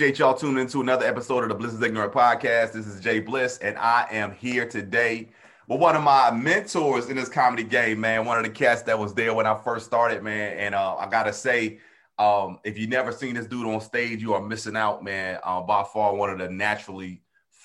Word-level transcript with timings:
Appreciate 0.00 0.18
y'all 0.18 0.32
tuning 0.32 0.62
into 0.62 0.80
another 0.80 1.04
episode 1.04 1.42
of 1.42 1.50
the 1.50 1.54
Bliss 1.54 1.74
is 1.74 1.82
Ignorant 1.82 2.10
podcast. 2.10 2.72
This 2.72 2.86
is 2.86 3.02
Jay 3.02 3.20
Bliss, 3.20 3.58
and 3.58 3.76
I 3.76 4.06
am 4.10 4.32
here 4.32 4.66
today 4.66 5.28
with 5.68 5.78
one 5.78 5.94
of 5.94 6.02
my 6.02 6.30
mentors 6.30 7.10
in 7.10 7.16
this 7.16 7.28
comedy 7.28 7.64
game, 7.64 8.00
man. 8.00 8.24
One 8.24 8.38
of 8.38 8.44
the 8.44 8.50
cats 8.50 8.80
that 8.84 8.98
was 8.98 9.12
there 9.12 9.34
when 9.34 9.44
I 9.44 9.60
first 9.62 9.84
started, 9.84 10.22
man. 10.22 10.56
And 10.56 10.74
uh, 10.74 10.96
I 10.96 11.06
gotta 11.06 11.34
say, 11.34 11.80
um, 12.18 12.60
if 12.64 12.78
you 12.78 12.86
never 12.86 13.12
seen 13.12 13.34
this 13.34 13.46
dude 13.46 13.66
on 13.66 13.78
stage, 13.82 14.22
you 14.22 14.32
are 14.32 14.40
missing 14.40 14.74
out, 14.74 15.04
man. 15.04 15.38
Uh, 15.44 15.60
by 15.60 15.84
far, 15.84 16.14
one 16.14 16.30
of 16.30 16.38
the 16.38 16.48
naturally 16.48 17.20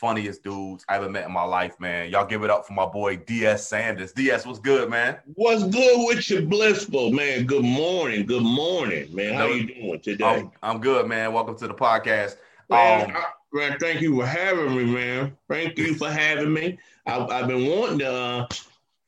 funniest 0.05 0.43
dudes 0.43 0.85
I 0.87 0.97
ever 0.97 1.09
met 1.09 1.25
in 1.25 1.31
my 1.31 1.41
life, 1.41 1.79
man. 1.79 2.11
Y'all 2.11 2.27
give 2.27 2.43
it 2.43 2.51
up 2.51 2.67
for 2.67 2.73
my 2.73 2.85
boy 2.85 3.15
DS 3.15 3.67
Sanders. 3.67 4.11
DS, 4.11 4.45
what's 4.45 4.59
good, 4.59 4.87
man? 4.87 5.17
What's 5.33 5.63
good 5.63 6.05
with 6.05 6.29
you, 6.29 6.45
blissful 6.45 7.11
man? 7.11 7.47
Good 7.47 7.63
morning, 7.63 8.27
good 8.27 8.43
morning, 8.43 9.07
man. 9.15 9.33
How 9.33 9.47
you 9.47 9.65
doing 9.65 9.99
today? 10.01 10.23
I'm, 10.23 10.51
I'm 10.61 10.79
good, 10.79 11.07
man. 11.07 11.33
Welcome 11.33 11.57
to 11.57 11.67
the 11.67 11.73
podcast. 11.73 12.35
Man, 12.69 13.09
um, 13.09 13.17
I, 13.17 13.23
man, 13.51 13.79
thank 13.79 13.99
you 13.99 14.15
for 14.19 14.27
having 14.27 14.75
me, 14.75 14.85
man. 14.85 15.35
Thank 15.49 15.75
you 15.79 15.95
for 15.95 16.11
having 16.11 16.53
me. 16.53 16.77
I, 17.07 17.39
have 17.39 17.47
been 17.47 17.65
wanting 17.65 17.97
to. 17.97 18.13
Uh, 18.13 18.47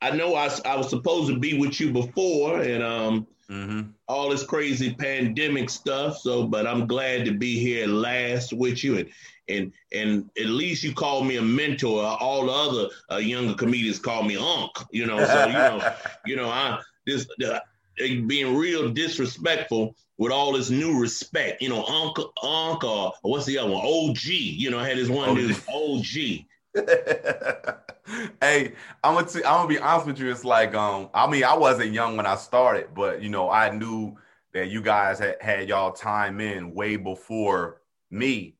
I 0.02 0.10
know 0.10 0.34
I, 0.34 0.50
I 0.64 0.74
was 0.74 0.90
supposed 0.90 1.28
to 1.32 1.38
be 1.38 1.60
with 1.60 1.78
you 1.78 1.92
before, 1.92 2.60
and 2.62 2.82
um, 2.82 3.26
mm-hmm. 3.48 3.90
all 4.08 4.30
this 4.30 4.42
crazy 4.42 4.94
pandemic 4.94 5.70
stuff. 5.70 6.18
So, 6.18 6.44
but 6.44 6.66
I'm 6.66 6.88
glad 6.88 7.24
to 7.26 7.30
be 7.30 7.56
here 7.56 7.86
last 7.86 8.52
with 8.52 8.82
you, 8.82 8.98
and 8.98 9.08
and 9.48 9.72
and 9.92 10.30
at 10.38 10.46
least 10.46 10.82
you 10.82 10.92
call 10.92 11.22
me 11.24 11.36
a 11.36 11.42
mentor. 11.42 12.02
All 12.04 12.46
the 12.46 12.52
other 12.52 12.88
uh, 13.10 13.16
younger 13.16 13.54
comedians 13.54 13.98
call 13.98 14.22
me 14.22 14.36
Unc. 14.36 14.70
You 14.90 15.06
know, 15.06 15.24
so 15.24 15.46
you 15.46 15.52
know, 15.52 15.92
you 16.26 16.36
know, 16.36 16.48
I 16.48 16.80
this 17.06 17.26
uh, 17.44 17.58
being 17.98 18.56
real 18.56 18.90
disrespectful 18.90 19.96
with 20.18 20.32
all 20.32 20.52
this 20.52 20.70
new 20.70 20.98
respect. 20.98 21.62
You 21.62 21.70
know, 21.70 21.84
Unc, 21.84 22.18
Unc, 22.42 22.84
or 22.84 23.12
what's 23.22 23.46
the 23.46 23.58
other 23.58 23.70
one? 23.70 23.84
OG. 23.84 24.24
You 24.24 24.70
know, 24.70 24.78
I 24.78 24.88
had 24.88 24.98
this 24.98 25.08
one 25.08 25.34
dude, 25.34 25.56
OG. 25.72 26.44
hey, 28.40 28.72
I'm 29.02 29.14
gonna 29.14 29.26
t- 29.26 29.38
I'm 29.38 29.42
gonna 29.42 29.68
be 29.68 29.78
honest 29.78 30.06
with 30.06 30.18
you. 30.18 30.30
It's 30.30 30.44
like 30.44 30.74
um, 30.74 31.08
I 31.14 31.28
mean, 31.28 31.44
I 31.44 31.56
wasn't 31.56 31.92
young 31.92 32.16
when 32.16 32.26
I 32.26 32.36
started, 32.36 32.88
but 32.94 33.22
you 33.22 33.28
know, 33.28 33.50
I 33.50 33.70
knew 33.70 34.16
that 34.52 34.68
you 34.68 34.82
guys 34.82 35.18
had 35.18 35.36
had 35.40 35.68
y'all 35.68 35.92
time 35.92 36.40
in 36.40 36.74
way 36.74 36.96
before 36.96 37.80
me. 38.10 38.54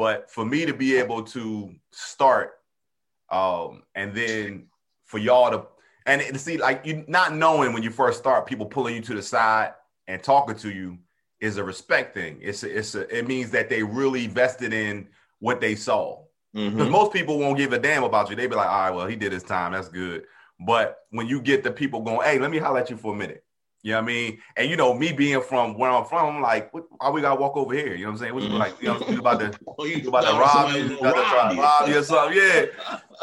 But 0.00 0.30
for 0.30 0.46
me 0.46 0.64
to 0.64 0.72
be 0.72 0.96
able 0.96 1.24
to 1.24 1.74
start, 1.92 2.52
um, 3.28 3.82
and 3.94 4.14
then 4.14 4.68
for 5.04 5.18
y'all 5.18 5.50
to 5.50 5.66
and 6.06 6.22
to 6.22 6.38
see 6.38 6.56
like 6.56 6.86
you 6.86 7.04
not 7.06 7.34
knowing 7.34 7.74
when 7.74 7.82
you 7.82 7.90
first 7.90 8.18
start, 8.18 8.46
people 8.46 8.64
pulling 8.64 8.94
you 8.94 9.02
to 9.02 9.14
the 9.14 9.20
side 9.20 9.74
and 10.08 10.22
talking 10.22 10.56
to 10.56 10.70
you 10.70 10.96
is 11.38 11.58
a 11.58 11.62
respect 11.62 12.14
thing. 12.14 12.38
It's 12.40 12.62
a, 12.62 12.78
it's 12.78 12.94
a, 12.94 13.14
it 13.14 13.28
means 13.28 13.50
that 13.50 13.68
they 13.68 13.82
really 13.82 14.26
vested 14.26 14.72
in 14.72 15.06
what 15.38 15.60
they 15.60 15.74
saw. 15.74 16.22
Because 16.54 16.72
mm-hmm. 16.72 16.90
most 16.90 17.12
people 17.12 17.38
won't 17.38 17.58
give 17.58 17.74
a 17.74 17.78
damn 17.78 18.02
about 18.02 18.30
you. 18.30 18.36
They 18.36 18.46
be 18.46 18.54
like, 18.54 18.70
all 18.70 18.80
right, 18.84 18.94
well, 18.94 19.06
he 19.06 19.16
did 19.16 19.32
his 19.32 19.42
time. 19.42 19.72
That's 19.72 19.90
good. 19.90 20.24
But 20.58 21.00
when 21.10 21.26
you 21.26 21.42
get 21.42 21.62
the 21.62 21.72
people 21.72 22.00
going, 22.00 22.26
hey, 22.26 22.38
let 22.38 22.50
me 22.50 22.56
holler 22.56 22.80
at 22.80 22.88
you 22.88 22.96
for 22.96 23.12
a 23.12 23.18
minute. 23.18 23.44
You 23.82 23.92
know 23.92 23.98
what 23.98 24.04
I 24.04 24.06
mean? 24.06 24.38
And 24.56 24.70
you 24.70 24.76
know, 24.76 24.92
me 24.92 25.12
being 25.12 25.40
from 25.40 25.78
where 25.78 25.90
I'm 25.90 26.04
from, 26.04 26.36
I'm 26.36 26.42
like, 26.42 26.72
what, 26.74 26.84
why 26.98 27.08
we 27.08 27.22
gotta 27.22 27.40
walk 27.40 27.56
over 27.56 27.72
here? 27.72 27.94
You 27.94 28.04
know 28.04 28.10
what 28.10 28.12
I'm 28.12 28.18
saying? 28.18 28.34
What, 28.34 28.42
mm-hmm. 28.42 28.56
Like, 28.56 28.82
you 28.82 28.88
know, 28.88 29.00
you 29.08 29.20
about 29.20 29.40
to 29.40 29.58
oh, 29.78 29.84
you 29.84 30.06
about 30.06 30.24
to 30.24 30.32
rob 30.32 30.74
you, 30.74 30.98
rob 31.00 31.54
you. 31.54 31.62
rob 31.62 31.88
you 31.88 31.98
or 31.98 32.02
something. 32.02 32.36
Yeah. 32.36 32.66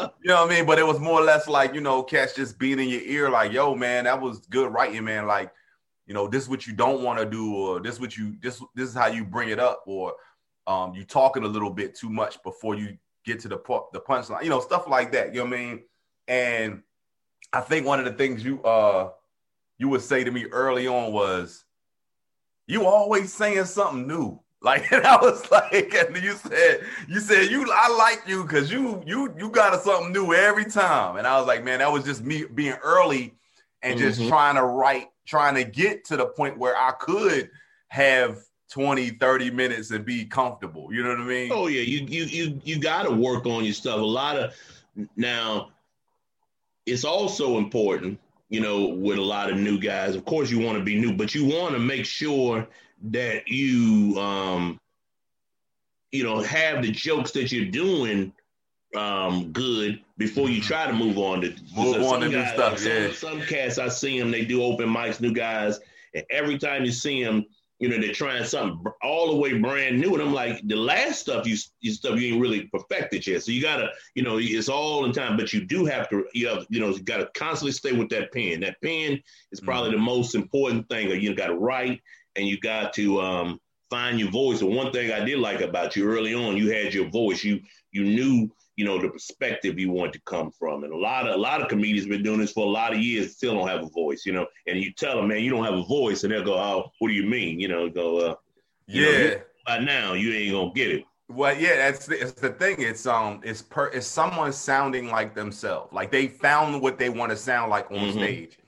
you 0.00 0.28
know 0.28 0.42
what 0.42 0.50
I 0.50 0.56
mean? 0.56 0.66
But 0.66 0.80
it 0.80 0.86
was 0.86 0.98
more 0.98 1.20
or 1.20 1.24
less 1.24 1.46
like, 1.46 1.74
you 1.74 1.80
know, 1.80 2.02
catch 2.02 2.34
just 2.34 2.58
being 2.58 2.80
in 2.80 2.88
your 2.88 3.02
ear, 3.02 3.30
like, 3.30 3.52
yo, 3.52 3.76
man, 3.76 4.04
that 4.04 4.20
was 4.20 4.40
good 4.46 4.72
writing, 4.72 5.04
man. 5.04 5.28
Like, 5.28 5.52
you 6.06 6.14
know, 6.14 6.26
this 6.26 6.44
is 6.44 6.48
what 6.48 6.66
you 6.66 6.72
don't 6.72 7.04
want 7.04 7.20
to 7.20 7.26
do, 7.26 7.54
or 7.54 7.80
this 7.80 8.00
what 8.00 8.16
you 8.16 8.36
this 8.40 8.60
this 8.74 8.88
is 8.88 8.94
how 8.94 9.06
you 9.06 9.24
bring 9.24 9.50
it 9.50 9.60
up, 9.60 9.84
or 9.86 10.14
um, 10.66 10.92
you 10.92 11.04
talking 11.04 11.44
a 11.44 11.48
little 11.48 11.70
bit 11.70 11.94
too 11.94 12.10
much 12.10 12.42
before 12.42 12.74
you 12.74 12.96
get 13.24 13.38
to 13.40 13.48
the 13.48 13.58
the 13.92 14.00
punchline, 14.00 14.42
you 14.42 14.50
know, 14.50 14.60
stuff 14.60 14.88
like 14.88 15.12
that. 15.12 15.34
You 15.34 15.44
know 15.44 15.50
what 15.50 15.54
I 15.54 15.56
mean? 15.56 15.82
And 16.26 16.82
I 17.52 17.60
think 17.60 17.86
one 17.86 17.98
of 17.98 18.06
the 18.06 18.12
things 18.12 18.44
you 18.44 18.62
uh 18.62 19.10
you 19.78 19.88
would 19.88 20.02
say 20.02 20.24
to 20.24 20.30
me 20.30 20.46
early 20.46 20.86
on 20.86 21.12
was, 21.12 21.64
"You 22.66 22.86
always 22.86 23.32
saying 23.32 23.64
something 23.64 24.06
new." 24.06 24.40
Like, 24.60 24.90
and 24.90 25.06
I 25.06 25.14
was 25.18 25.48
like, 25.52 25.94
and 25.94 26.16
you 26.16 26.32
said, 26.32 26.84
you 27.06 27.20
said 27.20 27.48
you, 27.48 27.64
I 27.72 27.96
like 27.96 28.24
you 28.26 28.42
because 28.42 28.72
you, 28.72 29.00
you, 29.06 29.32
you 29.38 29.50
got 29.50 29.80
something 29.80 30.12
new 30.12 30.34
every 30.34 30.64
time. 30.64 31.16
And 31.16 31.28
I 31.28 31.38
was 31.38 31.46
like, 31.46 31.62
man, 31.62 31.78
that 31.78 31.92
was 31.92 32.02
just 32.02 32.24
me 32.24 32.44
being 32.52 32.74
early 32.82 33.34
and 33.82 33.96
mm-hmm. 33.96 34.08
just 34.08 34.26
trying 34.26 34.56
to 34.56 34.64
write, 34.64 35.10
trying 35.26 35.54
to 35.54 35.62
get 35.62 36.04
to 36.06 36.16
the 36.16 36.26
point 36.26 36.58
where 36.58 36.76
I 36.76 36.90
could 36.90 37.50
have 37.86 38.40
20 38.70 39.10
30 39.10 39.50
minutes 39.50 39.90
and 39.90 40.04
be 40.04 40.26
comfortable 40.26 40.92
you 40.92 41.02
know 41.02 41.08
what 41.08 41.20
i 41.20 41.24
mean 41.24 41.50
oh 41.52 41.68
yeah 41.68 41.80
you 41.80 42.04
you 42.06 42.24
you, 42.24 42.60
you 42.64 42.78
got 42.78 43.04
to 43.04 43.10
work 43.10 43.46
on 43.46 43.64
your 43.64 43.72
stuff 43.72 43.98
a 43.98 44.04
lot 44.04 44.38
of 44.38 44.52
now 45.16 45.70
it's 46.84 47.04
also 47.04 47.56
important 47.56 48.20
you 48.48 48.60
know 48.60 48.86
with 48.86 49.18
a 49.18 49.22
lot 49.22 49.50
of 49.50 49.56
new 49.56 49.78
guys 49.78 50.14
of 50.14 50.24
course 50.24 50.50
you 50.50 50.58
want 50.58 50.78
to 50.78 50.84
be 50.84 50.98
new 50.98 51.12
but 51.12 51.34
you 51.34 51.44
want 51.44 51.72
to 51.72 51.78
make 51.78 52.04
sure 52.04 52.66
that 53.10 53.46
you 53.48 54.18
um 54.18 54.78
you 56.10 56.24
know 56.24 56.40
have 56.40 56.82
the 56.82 56.90
jokes 56.90 57.30
that 57.32 57.52
you're 57.52 57.70
doing 57.70 58.32
um 58.96 59.52
good 59.52 60.00
before 60.16 60.48
you 60.48 60.60
mm-hmm. 60.60 60.68
try 60.68 60.86
to 60.86 60.92
move 60.92 61.18
on 61.18 61.40
to 61.40 61.54
move 61.76 62.02
on 62.02 62.20
to 62.20 62.28
new 62.28 62.46
stuff 62.46 62.78
some, 62.78 62.90
yeah 62.90 63.12
some 63.12 63.40
cats 63.42 63.78
i 63.78 63.88
see 63.88 64.18
them 64.18 64.30
they 64.30 64.44
do 64.44 64.62
open 64.62 64.88
mics 64.88 65.20
new 65.20 65.32
guys 65.32 65.78
and 66.14 66.24
every 66.30 66.58
time 66.58 66.84
you 66.84 66.90
see 66.90 67.22
them 67.22 67.44
you 67.78 67.88
know, 67.88 68.00
they're 68.00 68.12
trying 68.12 68.44
something 68.44 68.84
all 69.02 69.30
the 69.30 69.36
way 69.36 69.56
brand 69.58 70.00
new. 70.00 70.14
And 70.14 70.22
I'm 70.22 70.32
like, 70.32 70.60
the 70.66 70.76
last 70.76 71.20
stuff 71.20 71.46
you, 71.46 71.56
you 71.80 71.92
stuff 71.92 72.18
you 72.20 72.32
ain't 72.32 72.40
really 72.40 72.64
perfected 72.66 73.26
yet. 73.26 73.42
So 73.42 73.52
you 73.52 73.62
gotta, 73.62 73.90
you 74.14 74.22
know, 74.22 74.38
it's 74.40 74.68
all 74.68 75.04
in 75.04 75.12
time, 75.12 75.36
but 75.36 75.52
you 75.52 75.64
do 75.64 75.84
have 75.84 76.08
to, 76.10 76.26
you 76.34 76.48
have, 76.48 76.66
you 76.68 76.80
know, 76.80 76.90
you 76.90 77.02
gotta 77.02 77.30
constantly 77.34 77.72
stay 77.72 77.92
with 77.92 78.08
that 78.10 78.32
pen. 78.32 78.60
That 78.60 78.80
pen 78.82 79.22
is 79.52 79.60
probably 79.60 79.90
mm-hmm. 79.90 80.00
the 80.00 80.04
most 80.04 80.34
important 80.34 80.88
thing. 80.88 81.08
You 81.20 81.34
got 81.34 81.48
to 81.48 81.56
write 81.56 82.00
and 82.36 82.46
you 82.46 82.58
got 82.58 82.92
to 82.94 83.20
um, 83.20 83.60
find 83.90 84.18
your 84.18 84.30
voice. 84.30 84.60
And 84.60 84.74
one 84.74 84.92
thing 84.92 85.12
I 85.12 85.24
did 85.24 85.38
like 85.38 85.60
about 85.60 85.96
you 85.96 86.06
early 86.06 86.34
on, 86.34 86.56
you 86.56 86.70
had 86.70 86.94
your 86.94 87.08
voice. 87.10 87.44
You 87.44 87.60
you 87.92 88.04
knew 88.04 88.50
you 88.78 88.84
know 88.84 88.96
the 88.96 89.08
perspective 89.08 89.76
you 89.76 89.90
want 89.90 90.12
to 90.12 90.20
come 90.20 90.52
from. 90.52 90.84
And 90.84 90.92
a 90.92 90.96
lot 90.96 91.26
of 91.26 91.34
a 91.34 91.38
lot 91.38 91.60
of 91.60 91.66
comedians 91.66 92.06
been 92.06 92.22
doing 92.22 92.38
this 92.38 92.52
for 92.52 92.64
a 92.64 92.70
lot 92.70 92.92
of 92.92 93.00
years 93.00 93.34
still 93.34 93.54
don't 93.54 93.66
have 93.66 93.82
a 93.82 93.88
voice 93.88 94.24
you 94.24 94.32
know. 94.32 94.46
And 94.68 94.78
you 94.78 94.92
tell 94.92 95.16
them 95.16 95.26
man 95.28 95.42
you 95.42 95.50
don't 95.50 95.64
have 95.64 95.74
a 95.74 95.82
voice 95.82 96.22
and 96.22 96.32
they'll 96.32 96.44
go 96.44 96.54
oh 96.54 96.88
what 97.00 97.08
do 97.08 97.14
you 97.14 97.26
mean? 97.26 97.58
You 97.58 97.66
know 97.66 97.90
go 97.90 98.18
uh 98.18 98.34
yeah 98.86 99.30
know, 99.30 99.40
by 99.66 99.78
now 99.80 100.12
you 100.12 100.32
ain't 100.32 100.52
gonna 100.52 100.72
get 100.72 100.92
it. 100.92 101.04
Well 101.28 101.58
yeah 101.58 101.74
that's 101.74 102.06
the, 102.06 102.22
it's 102.22 102.40
the 102.40 102.50
thing. 102.50 102.76
It's 102.78 103.04
um 103.04 103.40
it's 103.42 103.62
per 103.62 103.88
it's 103.88 104.06
someone 104.06 104.52
sounding 104.52 105.08
like 105.08 105.34
themselves. 105.34 105.92
Like 105.92 106.12
they 106.12 106.28
found 106.28 106.80
what 106.80 107.00
they 107.00 107.08
want 107.08 107.30
to 107.30 107.36
sound 107.36 107.70
like 107.70 107.90
on 107.90 107.96
mm-hmm. 107.96 108.18
stage. 108.18 108.58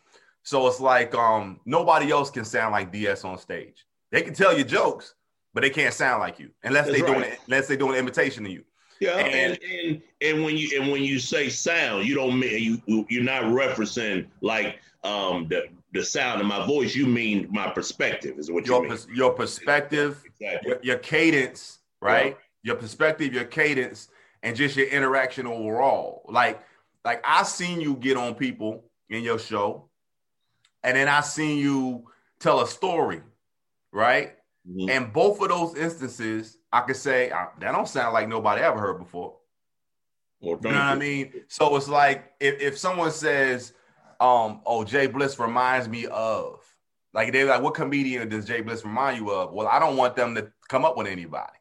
So 0.43 0.67
it's 0.67 0.81
like 0.81 1.15
um 1.15 1.61
nobody 1.67 2.11
else 2.11 2.31
can 2.31 2.45
sound 2.45 2.73
like 2.73 2.91
ds 2.91 3.25
on 3.25 3.39
stage. 3.39 3.87
They 4.11 4.23
can 4.23 4.35
tell 4.35 4.59
you 4.59 4.65
jokes 4.65 5.15
but 5.55 5.63
they 5.63 5.71
can't 5.71 5.95
sound 5.95 6.21
like 6.21 6.39
you 6.39 6.51
unless 6.65 6.87
they 6.87 7.03
right. 7.03 7.07
doing 7.07 7.33
unless 7.47 7.69
they 7.69 7.77
doing 7.77 7.93
an 7.93 7.99
imitation 7.99 8.45
of 8.47 8.53
you 8.53 8.65
yeah, 9.01 9.19
and, 9.19 9.59
and, 9.63 10.03
and 10.21 10.45
when 10.45 10.57
you 10.57 10.81
and 10.81 10.93
when 10.93 11.03
you 11.03 11.19
say 11.19 11.49
sound, 11.49 12.07
you 12.07 12.15
don't 12.15 12.39
mean 12.39 12.81
you 12.87 13.07
you're 13.09 13.23
not 13.23 13.45
referencing 13.45 14.27
like 14.43 14.79
um 15.05 15.49
the 15.49 15.69
the 15.93 16.05
sound 16.05 16.41
of 16.41 16.47
my 16.47 16.67
voice. 16.67 16.95
You 16.95 17.07
mean 17.07 17.49
my 17.51 17.71
perspective 17.71 18.39
is 18.39 18.51
what 18.51 18.67
your 18.67 18.85
you 18.85 18.91
mean. 18.91 18.99
your 19.15 19.33
perspective, 19.33 20.23
exactly. 20.25 20.71
your, 20.71 20.79
your, 20.83 20.99
cadence, 20.99 21.79
right? 22.01 22.37
Yeah. 22.63 22.73
Your 22.73 22.77
perspective, 22.77 23.33
your 23.33 23.45
cadence, 23.45 24.09
and 24.43 24.55
just 24.55 24.77
your 24.77 24.89
interaction 24.89 25.47
overall. 25.47 26.23
Like 26.29 26.63
like 27.05 27.23
I 27.25 27.43
seen 27.45 27.81
you 27.81 27.97
get 27.97 28.19
on 28.19 28.35
people 28.35 28.85
in 29.09 29.25
your 29.25 29.39
show, 29.39 29.89
and 30.85 30.95
then 30.95 31.09
I 31.09 31.23
seen 31.23 31.59
you 31.59 32.05
tell 32.39 32.61
a 32.61 32.67
story, 32.67 33.23
right? 33.93 34.37
Mm-hmm. 34.69 34.91
And 34.91 35.13
both 35.13 35.41
of 35.41 35.49
those 35.49 35.75
instances 35.75 36.59
I 36.73 36.81
could 36.83 36.97
say 36.97 37.31
uh, 37.31 37.47
that 37.59 37.73
don't 37.73 37.89
sound 37.89 38.15
like 38.15 38.29
nobody 38.29 38.63
ever 38.63 38.79
heard 38.79 38.99
before. 38.99 39.37
Well, 40.41 40.59
you 40.63 40.71
know 40.71 40.77
what 40.77 40.85
I 40.85 40.95
mean? 40.95 41.33
So 41.49 41.77
it's 41.77 41.89
like 41.89 42.33
if, 42.41 42.61
if 42.61 42.79
someone 42.79 43.11
says, 43.11 43.73
um, 44.21 44.61
oh, 44.65 44.85
Jay 44.85 45.07
Bliss 45.07 45.39
reminds 45.39 45.89
me 45.89 46.07
of, 46.07 46.61
like 47.13 47.33
they're 47.33 47.47
like, 47.47 47.63
what 47.63 47.75
comedian 47.75 48.29
does 48.29 48.47
Jay 48.47 48.61
Bliss 48.61 48.85
remind 48.85 49.19
you 49.19 49.31
of? 49.31 49.53
Well, 49.53 49.67
I 49.67 49.79
don't 49.79 49.97
want 49.97 50.17
them 50.17 50.35
to 50.37 50.53
come 50.69 50.85
up 50.85 50.97
with 50.97 51.09
anybody. 51.09 51.53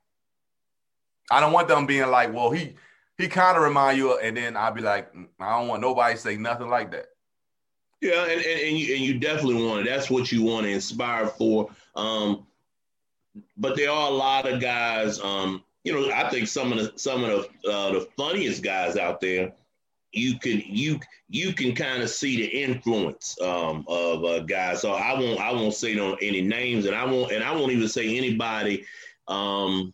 I 1.31 1.39
don't 1.39 1.53
want 1.53 1.67
them 1.67 1.85
being 1.85 2.09
like, 2.09 2.33
well, 2.33 2.51
he 2.51 2.75
he 3.17 3.27
kind 3.27 3.57
of 3.57 3.63
remind 3.63 3.97
you, 3.97 4.13
of, 4.13 4.19
and 4.23 4.38
then 4.38 4.55
I'll 4.55 4.71
be 4.71 4.81
like, 4.81 5.13
mm, 5.13 5.27
I 5.39 5.59
don't 5.59 5.67
want 5.67 5.81
nobody 5.81 6.15
to 6.15 6.19
say 6.19 6.38
nothing 6.38 6.69
like 6.69 6.91
that. 6.91 7.07
Yeah, 8.01 8.23
and, 8.23 8.41
and, 8.41 8.62
and 8.62 8.77
you 8.77 8.95
and 8.95 9.03
you 9.03 9.19
definitely 9.19 9.65
want 9.65 9.81
it. 9.81 9.89
That's 9.89 10.09
what 10.09 10.31
you 10.31 10.44
want 10.44 10.65
to 10.65 10.71
inspire 10.71 11.27
for. 11.27 11.69
Um, 11.95 12.45
but 13.57 13.75
there 13.75 13.91
are 13.91 14.09
a 14.09 14.13
lot 14.13 14.47
of 14.47 14.61
guys. 14.61 15.19
Um, 15.19 15.63
you 15.83 15.93
know, 15.93 16.11
I 16.13 16.29
think 16.29 16.47
some 16.47 16.71
of 16.71 16.77
the 16.77 16.93
some 16.95 17.23
of 17.23 17.47
the 17.63 17.69
uh, 17.69 17.91
the 17.93 18.07
funniest 18.17 18.63
guys 18.63 18.97
out 18.97 19.21
there. 19.21 19.53
You 20.11 20.39
can 20.39 20.63
you 20.65 20.99
you 21.27 21.53
can 21.53 21.75
kind 21.75 22.01
of 22.01 22.09
see 22.09 22.37
the 22.37 22.47
influence 22.47 23.39
um, 23.41 23.85
of 23.87 24.23
uh, 24.25 24.39
guys. 24.39 24.81
So 24.81 24.93
I 24.93 25.13
won't 25.13 25.39
I 25.39 25.51
won't 25.51 25.75
say 25.75 25.93
no 25.93 26.15
any 26.15 26.41
names, 26.41 26.85
and 26.85 26.95
I 26.95 27.05
won't 27.05 27.31
and 27.31 27.43
I 27.43 27.51
won't 27.51 27.71
even 27.71 27.87
say 27.87 28.17
anybody 28.17 28.85
um, 29.27 29.93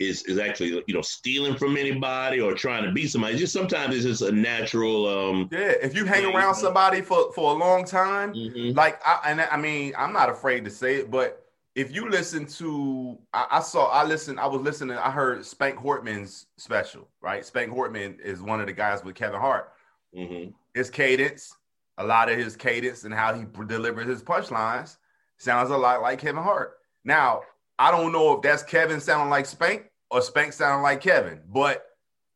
is 0.00 0.24
is 0.24 0.38
actually 0.38 0.82
you 0.86 0.94
know 0.94 1.02
stealing 1.02 1.56
from 1.56 1.76
anybody 1.76 2.40
or 2.40 2.54
trying 2.54 2.84
to 2.84 2.92
be 2.92 3.06
somebody. 3.06 3.36
Just 3.36 3.52
sometimes 3.52 3.94
it's 3.94 4.04
just 4.04 4.22
a 4.22 4.32
natural. 4.32 5.06
Um, 5.06 5.48
yeah, 5.52 5.74
if 5.80 5.94
you 5.94 6.04
hang 6.04 6.24
around 6.24 6.56
somebody 6.56 7.00
for 7.00 7.32
for 7.32 7.54
a 7.54 7.58
long 7.58 7.84
time, 7.84 8.34
mm-hmm. 8.34 8.76
like 8.76 9.00
I, 9.06 9.20
and 9.26 9.40
I 9.40 9.56
mean, 9.56 9.94
I'm 9.96 10.12
not 10.12 10.28
afraid 10.28 10.64
to 10.64 10.70
say 10.70 10.96
it, 10.96 11.10
but 11.10 11.42
if 11.74 11.94
you 11.94 12.08
listen 12.08 12.46
to, 12.46 13.18
I, 13.32 13.46
I, 13.52 13.60
saw, 13.60 13.86
I 13.86 14.04
listened, 14.04 14.38
I 14.38 14.46
was 14.46 14.60
listening, 14.60 14.96
I 14.96 15.10
heard 15.10 15.44
Spank 15.44 15.76
Horton's 15.76 16.46
special, 16.58 17.08
right? 17.20 17.44
Spank 17.44 17.70
Horton 17.70 18.18
is 18.22 18.42
one 18.42 18.60
of 18.60 18.66
the 18.66 18.72
guys 18.72 19.02
with 19.02 19.14
Kevin 19.14 19.40
Hart. 19.40 19.72
Mm-hmm. 20.14 20.50
His 20.74 20.90
cadence, 20.90 21.56
a 21.96 22.04
lot 22.04 22.30
of 22.30 22.38
his 22.38 22.56
cadence 22.56 23.04
and 23.04 23.14
how 23.14 23.34
he 23.34 23.44
delivers 23.66 24.06
his 24.06 24.22
punchlines 24.22 24.96
sounds 25.38 25.70
a 25.70 25.76
lot 25.76 26.02
like 26.02 26.18
Kevin 26.18 26.42
Hart. 26.42 26.74
Now, 27.04 27.42
I 27.78 27.90
don't 27.90 28.12
know 28.12 28.36
if 28.36 28.42
that's 28.42 28.62
Kevin 28.62 29.00
sounding 29.00 29.30
like 29.30 29.46
Spank 29.46 29.90
or 30.10 30.20
Spank 30.20 30.52
sounding 30.52 30.82
like 30.82 31.00
Kevin, 31.00 31.40
but 31.48 31.84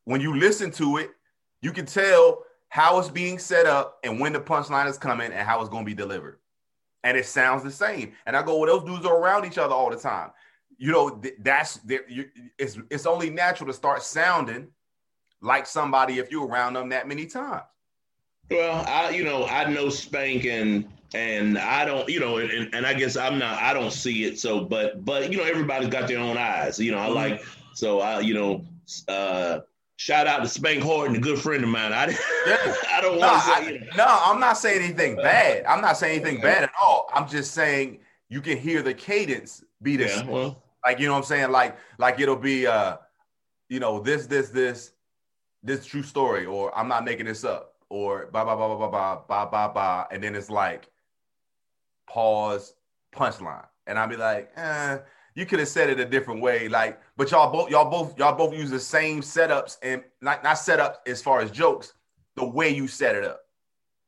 when 0.04 0.20
you 0.20 0.34
listen 0.36 0.70
to 0.72 0.96
it, 0.96 1.10
you 1.60 1.72
can 1.72 1.84
tell 1.84 2.42
how 2.68 2.98
it's 2.98 3.08
being 3.08 3.38
set 3.38 3.66
up 3.66 3.98
and 4.02 4.18
when 4.18 4.32
the 4.32 4.40
punchline 4.40 4.88
is 4.88 4.98
coming 4.98 5.30
and 5.30 5.46
how 5.46 5.60
it's 5.60 5.68
going 5.68 5.84
to 5.84 5.86
be 5.86 5.94
delivered 5.94 6.38
and 7.06 7.16
it 7.16 7.24
sounds 7.24 7.62
the 7.62 7.70
same. 7.70 8.12
And 8.26 8.36
I 8.36 8.42
go, 8.42 8.58
well, 8.58 8.80
those 8.80 8.84
dudes 8.84 9.06
are 9.06 9.16
around 9.16 9.44
each 9.44 9.58
other 9.58 9.72
all 9.72 9.90
the 9.90 9.96
time. 9.96 10.30
You 10.76 10.90
know, 10.90 11.22
that's 11.38 11.78
it's 11.86 12.78
it's 12.90 13.06
only 13.06 13.30
natural 13.30 13.68
to 13.68 13.72
start 13.72 14.02
sounding 14.02 14.66
like 15.40 15.66
somebody 15.66 16.18
if 16.18 16.32
you're 16.32 16.46
around 16.46 16.74
them 16.74 16.88
that 16.88 17.06
many 17.06 17.26
times. 17.26 17.62
Well, 18.50 18.84
I 18.88 19.10
you 19.10 19.22
know 19.22 19.46
I 19.46 19.72
know 19.72 19.88
Spank 19.88 20.46
and 20.46 20.88
and 21.14 21.56
I 21.58 21.84
don't 21.84 22.08
you 22.08 22.18
know 22.18 22.38
and, 22.38 22.74
and 22.74 22.84
I 22.84 22.92
guess 22.92 23.16
I'm 23.16 23.38
not 23.38 23.62
I 23.62 23.72
don't 23.72 23.92
see 23.92 24.24
it 24.24 24.38
so 24.40 24.64
but 24.64 25.04
but 25.04 25.30
you 25.32 25.38
know 25.38 25.44
everybody's 25.44 25.88
got 25.88 26.08
their 26.08 26.18
own 26.18 26.36
eyes 26.36 26.78
you 26.78 26.90
know 26.90 26.98
I 26.98 27.06
mm-hmm. 27.06 27.14
like 27.14 27.44
so 27.74 28.00
I 28.00 28.20
you 28.20 28.34
know 28.34 28.64
uh 29.08 29.60
Shout 29.96 30.26
out 30.26 30.43
to 30.43 30.48
Spank 30.48 30.82
Horton, 30.82 31.16
a 31.16 31.19
good 31.19 31.38
friend 31.38 31.64
of 31.64 31.70
mine. 31.70 31.93
I. 31.93 32.04
I 32.93 33.00
don't 33.00 33.19
want 33.19 33.43
to 33.43 33.48
no, 33.48 33.54
say. 33.54 33.88
I, 33.93 33.96
no, 33.96 34.04
I'm 34.06 34.38
not 34.38 34.58
saying 34.58 34.82
anything 34.82 35.16
bad. 35.16 35.64
I'm 35.64 35.81
not 35.81 35.96
saying 35.96 36.20
anything 36.20 36.43
bad 36.43 36.64
at 36.64 36.72
all. 36.81 37.08
I'm 37.14 37.26
just 37.26 37.52
saying 37.52 38.00
you 38.28 38.43
can 38.43 38.58
hear 38.58 38.82
the 38.82 38.93
cadence 38.93 39.64
be 39.81 39.96
the 39.96 40.04
yeah, 40.04 40.26
well, 40.26 40.62
like 40.84 40.98
you 40.98 41.06
know 41.06 41.12
what 41.12 41.19
I'm 41.20 41.25
saying. 41.25 41.50
Like 41.50 41.78
like 41.98 42.20
it'll 42.20 42.37
be 42.37 42.66
uh, 42.66 42.98
you 43.70 43.81
know 43.81 43.98
this 44.00 44.26
this 44.26 44.50
this 44.50 44.93
this 45.62 45.87
true 45.87 46.02
story, 46.02 46.44
or 46.44 46.76
I'm 46.76 46.88
not 46.88 47.06
making 47.06 47.25
this 47.25 47.42
up, 47.42 47.75
or 47.88 48.26
ba 48.26 48.44
ba 48.44 48.54
ba 48.54 48.69
ba 48.69 48.88
ba 48.90 49.20
ba 49.26 49.49
ba 49.50 49.72
ba, 49.75 50.06
and 50.10 50.22
then 50.22 50.34
it's 50.34 50.50
like 50.50 50.90
pause 52.06 52.75
punchline, 53.14 53.66
and 53.87 53.99
I'll 53.99 54.08
be 54.08 54.16
like, 54.16 54.50
eh 54.56 54.99
you 55.36 55.44
could 55.44 55.58
have 55.58 55.68
said 55.68 55.90
it 55.90 56.00
a 56.00 56.04
different 56.04 56.40
way. 56.40 56.66
Like, 56.66 56.98
but 57.16 57.30
y'all 57.30 57.52
both 57.52 57.70
y'all 57.70 57.90
both 57.90 58.18
y'all 58.18 58.34
both 58.34 58.54
use 58.54 58.70
the 58.70 58.80
same 58.80 59.20
setups 59.20 59.76
and 59.82 60.02
not 60.20 60.42
not 60.42 60.54
setup 60.54 61.02
as 61.06 61.22
far 61.22 61.40
as 61.40 61.50
jokes, 61.50 61.92
the 62.34 62.44
way 62.44 62.70
you 62.70 62.88
set 62.88 63.14
it 63.14 63.22
up. 63.22 63.42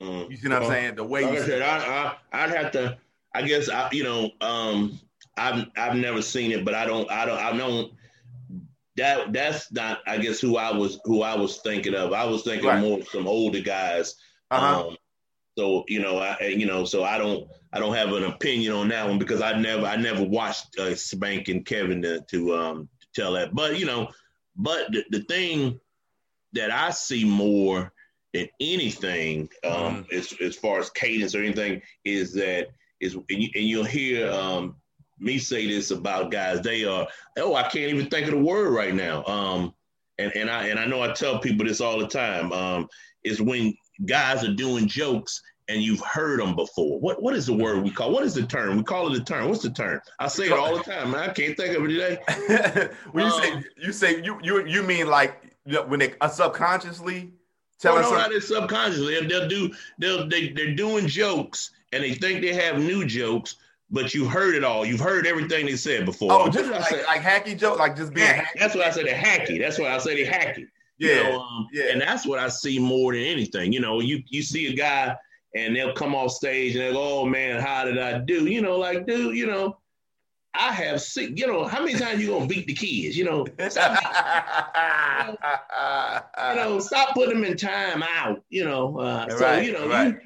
Mm. 0.02 0.30
You 0.30 0.36
see 0.36 0.48
what 0.48 0.60
well, 0.60 0.70
I'm 0.70 0.74
saying? 0.74 0.94
The 0.96 1.04
way 1.04 1.24
like 1.24 1.34
you 1.34 1.40
I 1.40 1.46
said, 1.46 1.62
I, 1.62 2.16
I 2.32 2.46
would 2.46 2.56
have 2.56 2.72
to. 2.72 2.98
I 3.34 3.42
guess 3.42 3.68
I 3.68 3.90
you 3.92 4.04
know 4.04 4.30
um 4.40 4.98
I've 5.36 5.66
I've 5.76 5.96
never 5.96 6.22
seen 6.22 6.50
it, 6.50 6.64
but 6.64 6.74
I 6.74 6.86
don't 6.86 7.08
I 7.10 7.26
don't 7.26 7.38
I 7.38 7.56
don't 7.56 7.92
that 8.96 9.32
that's 9.32 9.70
not 9.70 10.00
I 10.06 10.16
guess 10.16 10.40
who 10.40 10.56
I 10.56 10.74
was 10.74 10.98
who 11.04 11.22
I 11.22 11.36
was 11.36 11.58
thinking 11.58 11.94
of. 11.94 12.14
I 12.14 12.24
was 12.24 12.42
thinking 12.42 12.68
right. 12.68 12.80
more 12.80 13.00
of 13.00 13.08
some 13.08 13.28
older 13.28 13.60
guys. 13.60 14.16
Uh-huh. 14.50 14.88
Um, 14.88 14.96
so 15.58 15.84
you 15.88 16.00
know, 16.00 16.18
I 16.18 16.40
you 16.44 16.66
know, 16.66 16.84
so 16.84 17.02
I 17.02 17.18
don't 17.18 17.48
I 17.72 17.80
don't 17.80 17.94
have 17.94 18.12
an 18.12 18.22
opinion 18.22 18.74
on 18.74 18.88
that 18.88 19.08
one 19.08 19.18
because 19.18 19.42
I 19.42 19.58
never 19.58 19.86
I 19.86 19.96
never 19.96 20.22
watched 20.22 20.78
uh, 20.78 20.94
Spank 20.94 21.48
and 21.48 21.66
Kevin 21.66 22.00
to, 22.02 22.20
to 22.30 22.54
um 22.54 22.88
to 23.00 23.20
tell 23.20 23.32
that. 23.32 23.52
But 23.52 23.76
you 23.76 23.84
know, 23.84 24.08
but 24.54 24.92
the, 24.92 25.04
the 25.10 25.24
thing 25.24 25.80
that 26.52 26.70
I 26.70 26.90
see 26.90 27.24
more 27.24 27.92
than 28.32 28.48
anything, 28.60 29.48
um, 29.64 30.04
mm-hmm. 30.04 30.16
as 30.16 30.32
as 30.40 30.54
far 30.54 30.78
as 30.78 30.90
cadence 30.90 31.34
or 31.34 31.42
anything, 31.42 31.82
is 32.04 32.32
that 32.34 32.68
is 33.00 33.14
and, 33.14 33.24
you, 33.28 33.48
and 33.56 33.64
you'll 33.64 33.84
hear 33.84 34.30
um 34.30 34.76
me 35.18 35.38
say 35.38 35.66
this 35.66 35.90
about 35.90 36.30
guys. 36.30 36.60
They 36.60 36.84
are 36.84 37.08
oh 37.36 37.56
I 37.56 37.62
can't 37.62 37.92
even 37.92 38.06
think 38.06 38.26
of 38.28 38.34
the 38.34 38.44
word 38.44 38.70
right 38.70 38.94
now. 38.94 39.24
Um, 39.24 39.74
and 40.18 40.30
and 40.36 40.48
I 40.48 40.68
and 40.68 40.78
I 40.78 40.86
know 40.86 41.02
I 41.02 41.12
tell 41.14 41.40
people 41.40 41.66
this 41.66 41.80
all 41.80 41.98
the 41.98 42.06
time. 42.06 42.52
Um, 42.52 42.88
is 43.24 43.42
when 43.42 43.74
guys 44.06 44.44
are 44.44 44.54
doing 44.54 44.86
jokes 44.86 45.42
and 45.68 45.82
you've 45.82 46.00
heard 46.00 46.40
them 46.40 46.56
before. 46.56 46.98
What 46.98 47.22
what 47.22 47.34
is 47.34 47.46
the 47.46 47.52
word 47.52 47.82
we 47.82 47.90
call? 47.90 48.10
What 48.10 48.24
is 48.24 48.34
the 48.34 48.44
term? 48.44 48.76
We 48.76 48.82
call 48.82 49.12
it 49.12 49.20
a 49.20 49.24
term. 49.24 49.48
What's 49.48 49.62
the 49.62 49.70
term? 49.70 50.00
I 50.18 50.28
say 50.28 50.46
it 50.46 50.52
all 50.52 50.76
the 50.76 50.82
time, 50.82 51.10
man. 51.10 51.30
I 51.30 51.32
can't 51.32 51.56
think 51.56 51.76
of 51.76 51.84
it 51.84 51.88
today. 51.88 52.88
when 53.12 53.26
you 53.26 53.32
um, 53.32 53.42
say 53.42 53.64
you 53.76 53.92
say 53.92 54.22
you 54.22 54.38
you 54.42 54.66
you 54.66 54.82
mean 54.82 55.08
like 55.08 55.42
when 55.86 56.00
they 56.00 56.14
uh, 56.20 56.28
subconsciously 56.28 57.32
tell 57.80 57.96
us 57.96 58.10
no, 58.10 58.16
not 58.16 58.42
subconsciously. 58.42 59.26
They'll 59.26 59.48
do 59.48 59.72
they'll 59.98 60.26
they, 60.28 60.48
they're 60.48 60.74
doing 60.74 61.06
jokes 61.06 61.70
and 61.92 62.02
they 62.02 62.14
think 62.14 62.40
they 62.40 62.54
have 62.54 62.78
new 62.78 63.04
jokes, 63.04 63.56
but 63.90 64.14
you 64.14 64.26
heard 64.26 64.54
it 64.54 64.64
all. 64.64 64.84
You've 64.84 65.00
heard 65.00 65.26
everything 65.26 65.66
they 65.66 65.76
said 65.76 66.04
before. 66.06 66.32
Oh, 66.32 66.48
just 66.48 66.70
like, 66.70 67.06
like 67.06 67.20
hacky 67.20 67.58
joke, 67.58 67.78
like 67.78 67.96
just 67.96 68.14
being 68.14 68.26
hacky. 68.26 68.58
That's 68.58 68.74
why 68.74 68.84
I 68.84 68.90
said 68.90 69.06
they're 69.06 69.14
hacky. 69.14 69.58
That's 69.60 69.78
why 69.78 69.94
I 69.94 69.98
say 69.98 70.22
they're 70.22 70.32
hacky. 70.32 70.66
Yeah, 70.98 71.08
you 71.08 71.22
know, 71.24 71.40
um, 71.40 71.68
yeah. 71.72 71.84
And 71.92 72.00
that's 72.00 72.26
what 72.26 72.38
I 72.38 72.48
see 72.48 72.78
more 72.78 73.12
than 73.12 73.22
anything. 73.22 73.72
You 73.72 73.80
know, 73.80 74.00
you 74.00 74.22
you 74.26 74.42
see 74.42 74.66
a 74.66 74.74
guy 74.74 75.16
and 75.54 75.74
they'll 75.74 75.94
come 75.94 76.14
off 76.14 76.32
stage 76.32 76.74
and 76.74 76.82
they'll 76.82 76.92
go, 76.92 77.20
"Oh 77.20 77.26
man, 77.26 77.60
how 77.60 77.84
did 77.84 77.98
I 77.98 78.18
do?" 78.18 78.46
You 78.46 78.60
know, 78.62 78.78
like, 78.78 79.06
dude, 79.06 79.36
you 79.36 79.46
know, 79.46 79.78
I 80.54 80.72
have 80.72 81.00
six. 81.00 81.32
You 81.34 81.46
know, 81.46 81.64
how 81.66 81.84
many 81.84 81.98
times 81.98 82.20
you 82.20 82.28
gonna 82.28 82.46
beat 82.46 82.66
the 82.66 82.74
kids? 82.74 83.16
You 83.16 83.24
know, 83.24 83.46
stop, 83.68 83.98
you 86.38 86.54
know, 86.56 86.80
stop 86.80 87.14
putting 87.14 87.40
them 87.40 87.44
in 87.44 87.56
time 87.56 88.02
out. 88.02 88.42
You 88.50 88.64
know, 88.64 88.98
uh, 88.98 89.28
so 89.30 89.38
right, 89.38 89.64
you 89.64 89.72
know, 89.72 89.88
right. 89.88 90.14
you, 90.14 90.20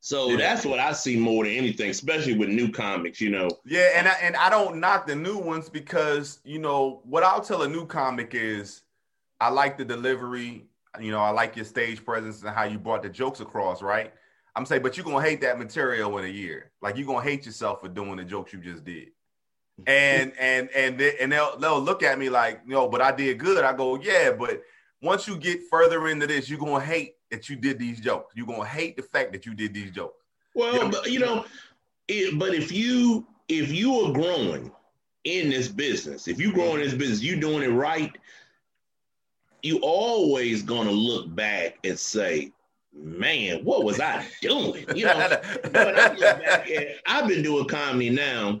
so 0.00 0.30
yeah. 0.30 0.36
that's 0.36 0.64
what 0.64 0.78
I 0.78 0.92
see 0.92 1.16
more 1.16 1.44
than 1.44 1.54
anything, 1.54 1.90
especially 1.90 2.36
with 2.36 2.48
new 2.48 2.70
comics. 2.70 3.20
You 3.20 3.30
know. 3.30 3.50
Yeah, 3.64 3.90
and 3.94 4.08
I, 4.08 4.12
and 4.22 4.36
I 4.36 4.50
don't 4.50 4.78
knock 4.78 5.06
the 5.06 5.16
new 5.16 5.38
ones 5.38 5.68
because 5.68 6.40
you 6.44 6.58
know 6.58 7.00
what 7.04 7.22
I'll 7.22 7.42
tell 7.42 7.62
a 7.62 7.68
new 7.68 7.86
comic 7.86 8.34
is, 8.34 8.82
I 9.40 9.48
like 9.50 9.78
the 9.78 9.84
delivery. 9.84 10.66
You 11.00 11.12
know, 11.12 11.20
I 11.20 11.30
like 11.30 11.56
your 11.56 11.64
stage 11.64 12.04
presence 12.04 12.42
and 12.42 12.50
how 12.50 12.64
you 12.64 12.78
brought 12.78 13.02
the 13.02 13.08
jokes 13.08 13.40
across, 13.40 13.80
right? 13.80 14.12
I'm 14.56 14.66
saying, 14.66 14.82
but 14.82 14.96
you're 14.96 15.04
gonna 15.04 15.24
hate 15.24 15.40
that 15.42 15.58
material 15.58 16.18
in 16.18 16.24
a 16.24 16.28
year. 16.28 16.72
Like 16.82 16.96
you're 16.96 17.06
gonna 17.06 17.22
hate 17.22 17.46
yourself 17.46 17.80
for 17.80 17.88
doing 17.88 18.16
the 18.16 18.24
jokes 18.24 18.52
you 18.52 18.58
just 18.58 18.84
did. 18.84 19.08
And 19.86 20.32
and 20.40 20.68
and 20.70 20.98
they, 20.98 21.16
and 21.18 21.30
they'll 21.30 21.56
they'll 21.58 21.80
look 21.80 22.02
at 22.02 22.18
me 22.18 22.28
like, 22.28 22.66
no, 22.66 22.88
but 22.88 23.00
I 23.00 23.12
did 23.12 23.38
good. 23.38 23.64
I 23.64 23.72
go, 23.72 24.00
yeah, 24.00 24.32
but 24.32 24.62
once 25.00 25.26
you 25.28 25.36
get 25.36 25.60
further 25.70 26.08
into 26.08 26.26
this, 26.26 26.50
you're 26.50 26.58
gonna 26.58 26.84
hate 26.84 27.14
that 27.30 27.48
you 27.48 27.56
did 27.56 27.78
these 27.78 28.00
jokes. 28.00 28.34
You're 28.36 28.46
gonna 28.46 28.64
hate 28.64 28.96
the 28.96 29.02
fact 29.02 29.32
that 29.32 29.46
you 29.46 29.54
did 29.54 29.72
these 29.72 29.92
jokes. 29.92 30.24
Well, 30.54 30.74
you 30.74 30.80
know, 30.80 30.90
but, 30.90 31.10
you 31.10 31.18
know 31.20 31.44
it, 32.10 32.38
but 32.38 32.54
if 32.54 32.72
you 32.72 33.26
if 33.48 33.72
you 33.72 33.94
are 34.00 34.12
growing 34.12 34.70
in 35.24 35.50
this 35.50 35.68
business, 35.68 36.28
if 36.28 36.40
you 36.40 36.52
grow 36.52 36.74
in 36.74 36.80
this 36.80 36.94
business, 36.94 37.22
you're 37.22 37.40
doing 37.40 37.62
it 37.62 37.74
right, 37.74 38.16
you 39.62 39.78
always 39.82 40.62
gonna 40.62 40.90
look 40.90 41.34
back 41.34 41.78
and 41.84 41.98
say, 41.98 42.52
man, 42.92 43.64
what 43.64 43.84
was 43.84 44.00
I 44.00 44.26
doing? 44.40 44.84
You 44.94 45.06
know, 45.06 45.16
when 45.16 45.98
I 45.98 46.08
look 46.12 46.20
back 46.20 46.70
at, 46.70 46.88
I've 47.06 47.28
been 47.28 47.42
doing 47.42 47.66
comedy 47.68 48.10
now 48.10 48.60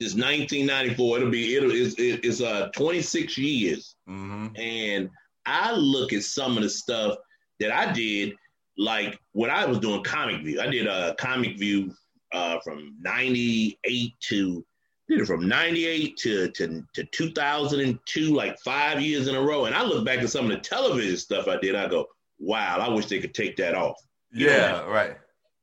since 0.00 0.14
1994. 0.14 1.16
It'll 1.18 1.30
be 1.30 1.56
it'll 1.56 1.70
it's, 1.70 1.94
it's 1.98 2.40
uh 2.40 2.68
26 2.74 3.38
years, 3.38 3.94
mm-hmm. 4.08 4.48
and 4.56 5.10
I 5.46 5.72
look 5.72 6.12
at 6.12 6.22
some 6.22 6.56
of 6.56 6.62
the 6.62 6.70
stuff 6.70 7.16
that 7.60 7.72
I 7.72 7.92
did, 7.92 8.34
like 8.76 9.18
when 9.32 9.50
I 9.50 9.64
was 9.64 9.78
doing 9.78 10.04
Comic 10.04 10.42
View. 10.42 10.60
I 10.60 10.66
did 10.66 10.86
a 10.86 11.14
Comic 11.18 11.58
View 11.58 11.92
uh, 12.32 12.58
from 12.60 12.96
98 13.00 14.14
to 14.20 14.64
did 15.08 15.20
it 15.20 15.26
from 15.26 15.48
98 15.48 16.16
to, 16.18 16.48
to, 16.50 16.84
to 16.94 17.04
2002, 17.04 18.34
like 18.34 18.58
five 18.60 19.00
years 19.00 19.26
in 19.26 19.34
a 19.34 19.40
row. 19.40 19.64
And 19.64 19.74
I 19.74 19.82
look 19.82 20.04
back 20.04 20.18
at 20.18 20.30
some 20.30 20.44
of 20.44 20.50
the 20.50 20.58
television 20.58 21.16
stuff 21.16 21.48
I 21.48 21.56
did. 21.56 21.74
I 21.74 21.88
go, 21.88 22.06
wow, 22.38 22.78
I 22.78 22.88
wish 22.88 23.06
they 23.06 23.20
could 23.20 23.34
take 23.34 23.56
that 23.56 23.74
off. 23.74 23.96
You 24.30 24.46
yeah, 24.46 24.84
right. 24.84 25.16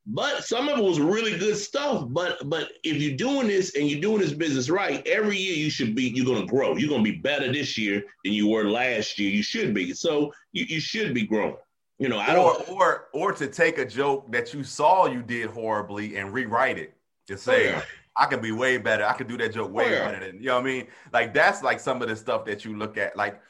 But 0.08 0.44
some 0.44 0.70
of 0.70 0.78
it 0.78 0.84
was 0.84 1.00
really 1.00 1.38
good 1.38 1.58
stuff. 1.58 2.06
But 2.10 2.48
but 2.48 2.74
if 2.84 2.98
you're 2.98 3.18
doing 3.18 3.48
this 3.48 3.76
and 3.76 3.90
you're 3.90 4.02
doing 4.02 4.20
this 4.20 4.34
business 4.34 4.70
right, 4.70 5.06
every 5.08 5.38
year 5.38 5.56
you 5.56 5.70
should 5.70 5.96
be 5.96 6.10
you're 6.10 6.26
gonna 6.26 6.46
grow. 6.46 6.76
You're 6.76 6.90
gonna 6.90 7.04
be 7.04 7.12
better 7.12 7.52
this 7.52 7.78
year 7.78 8.04
than 8.24 8.34
you 8.34 8.48
were 8.48 8.66
last 8.66 9.18
year. 9.18 9.32
You 9.32 9.42
should 9.42 9.74
be. 9.74 9.94
So 9.94 10.32
you, 10.52 10.66
you 10.66 10.80
should 10.80 11.14
be 11.14 11.26
growing. 11.26 11.58
You 11.98 12.10
know, 12.10 12.20
I 12.20 12.32
or, 12.32 12.54
don't 12.54 12.70
or 12.70 13.08
or 13.14 13.32
to 13.34 13.48
take 13.48 13.80
a 13.80 13.86
joke 13.86 14.32
that 14.32 14.54
you 14.54 14.64
saw 14.64 15.08
you 15.08 15.24
did 15.24 15.50
horribly 15.50 16.18
and 16.18 16.32
rewrite 16.32 16.78
it 16.78 16.94
to 17.28 17.34
oh, 17.34 17.38
say 17.38 17.70
oh, 17.70 17.78
yeah. 17.78 17.82
I 18.18 18.26
can 18.28 18.42
be 18.42 18.52
way 18.52 18.78
better. 18.78 19.06
I 19.06 19.14
can 19.14 19.28
do 19.28 19.38
that 19.38 19.54
joke 19.54 19.74
way 19.74 19.86
oh, 19.86 19.90
yeah. 19.90 20.12
better 20.12 20.26
than 20.26 20.40
you 20.40 20.48
know 20.48 20.56
what 20.56 20.62
I 20.62 20.66
mean. 20.66 20.88
Like 21.12 21.34
that's 21.34 21.62
like 21.64 21.80
some 21.80 22.02
of 22.02 22.08
the 22.08 22.16
stuff 22.16 22.46
that 22.46 22.64
you 22.66 22.78
look 22.78 22.98
at. 22.98 23.16
Like 23.16 23.42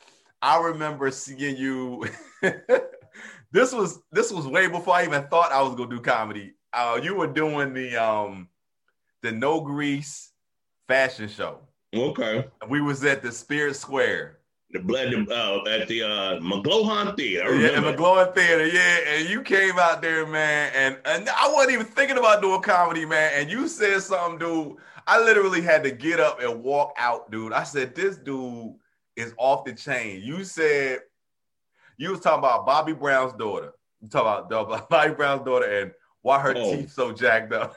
I 0.42 0.60
remember 0.60 1.12
seeing 1.12 1.58
you. 1.58 2.06
this 3.52 3.72
was 3.74 4.00
this 4.12 4.32
was 4.32 4.48
way 4.48 4.68
before 4.68 4.96
I 4.96 5.06
even 5.06 5.28
thought 5.28 5.52
I 5.52 5.62
was 5.62 5.76
gonna 5.76 5.90
do 5.90 6.02
comedy. 6.02 6.54
Uh, 6.74 7.00
you 7.02 7.16
were 7.16 7.28
doing 7.28 7.74
the 7.74 7.96
um 7.96 8.50
the 9.22 9.32
no 9.32 9.62
grease 9.62 10.32
fashion 10.88 11.28
show, 11.28 11.62
Okay. 11.96 12.46
We 12.68 12.82
was 12.82 13.04
at 13.04 13.22
the 13.22 13.32
Spirit 13.32 13.76
Square. 13.76 14.35
The 14.76 14.82
blood 14.82 15.14
uh, 15.32 15.64
at 15.70 15.88
the 15.88 16.04
uh, 16.04 16.40
McGlohon 16.42 17.16
Theater. 17.16 17.56
Yeah, 17.56 17.78
McGlohon 17.80 18.36
Theater. 18.36 18.68
Yeah, 18.68 18.98
and 19.08 19.30
you 19.30 19.42
came 19.42 19.80
out 19.80 20.02
there, 20.02 20.28
man, 20.28 20.70
and 20.76 20.98
and 21.06 21.30
I 21.30 21.50
wasn't 21.54 21.76
even 21.76 21.86
thinking 21.86 22.18
about 22.18 22.42
doing 22.42 22.62
comedy, 22.62 23.06
man. 23.06 23.32
And 23.36 23.50
you 23.50 23.70
said 23.70 24.02
something, 24.02 24.38
dude. 24.38 24.76
I 25.08 25.22
literally 25.22 25.62
had 25.62 25.82
to 25.84 25.92
get 25.92 26.20
up 26.20 26.42
and 26.42 26.62
walk 26.62 26.94
out, 26.98 27.32
dude. 27.32 27.54
I 27.54 27.64
said, 27.64 27.96
this 27.96 28.18
dude 28.18 28.74
is 29.16 29.34
off 29.38 29.64
the 29.64 29.72
chain. 29.72 30.22
You 30.22 30.44
said 30.44 31.00
you 31.98 32.12
was 32.12 32.20
talking 32.20 32.40
about 32.40 32.66
Bobby 32.66 32.92
Brown's 32.92 33.32
daughter. 33.32 33.72
You 34.02 34.10
talking 34.10 34.46
about 34.48 34.90
Bobby 34.90 35.14
Brown's 35.14 35.46
daughter 35.46 35.68
and 35.68 35.92
why 36.26 36.40
her 36.40 36.56
oh. 36.58 36.76
teeth 36.76 36.92
so 36.92 37.12
jacked 37.12 37.54
up? 37.54 37.76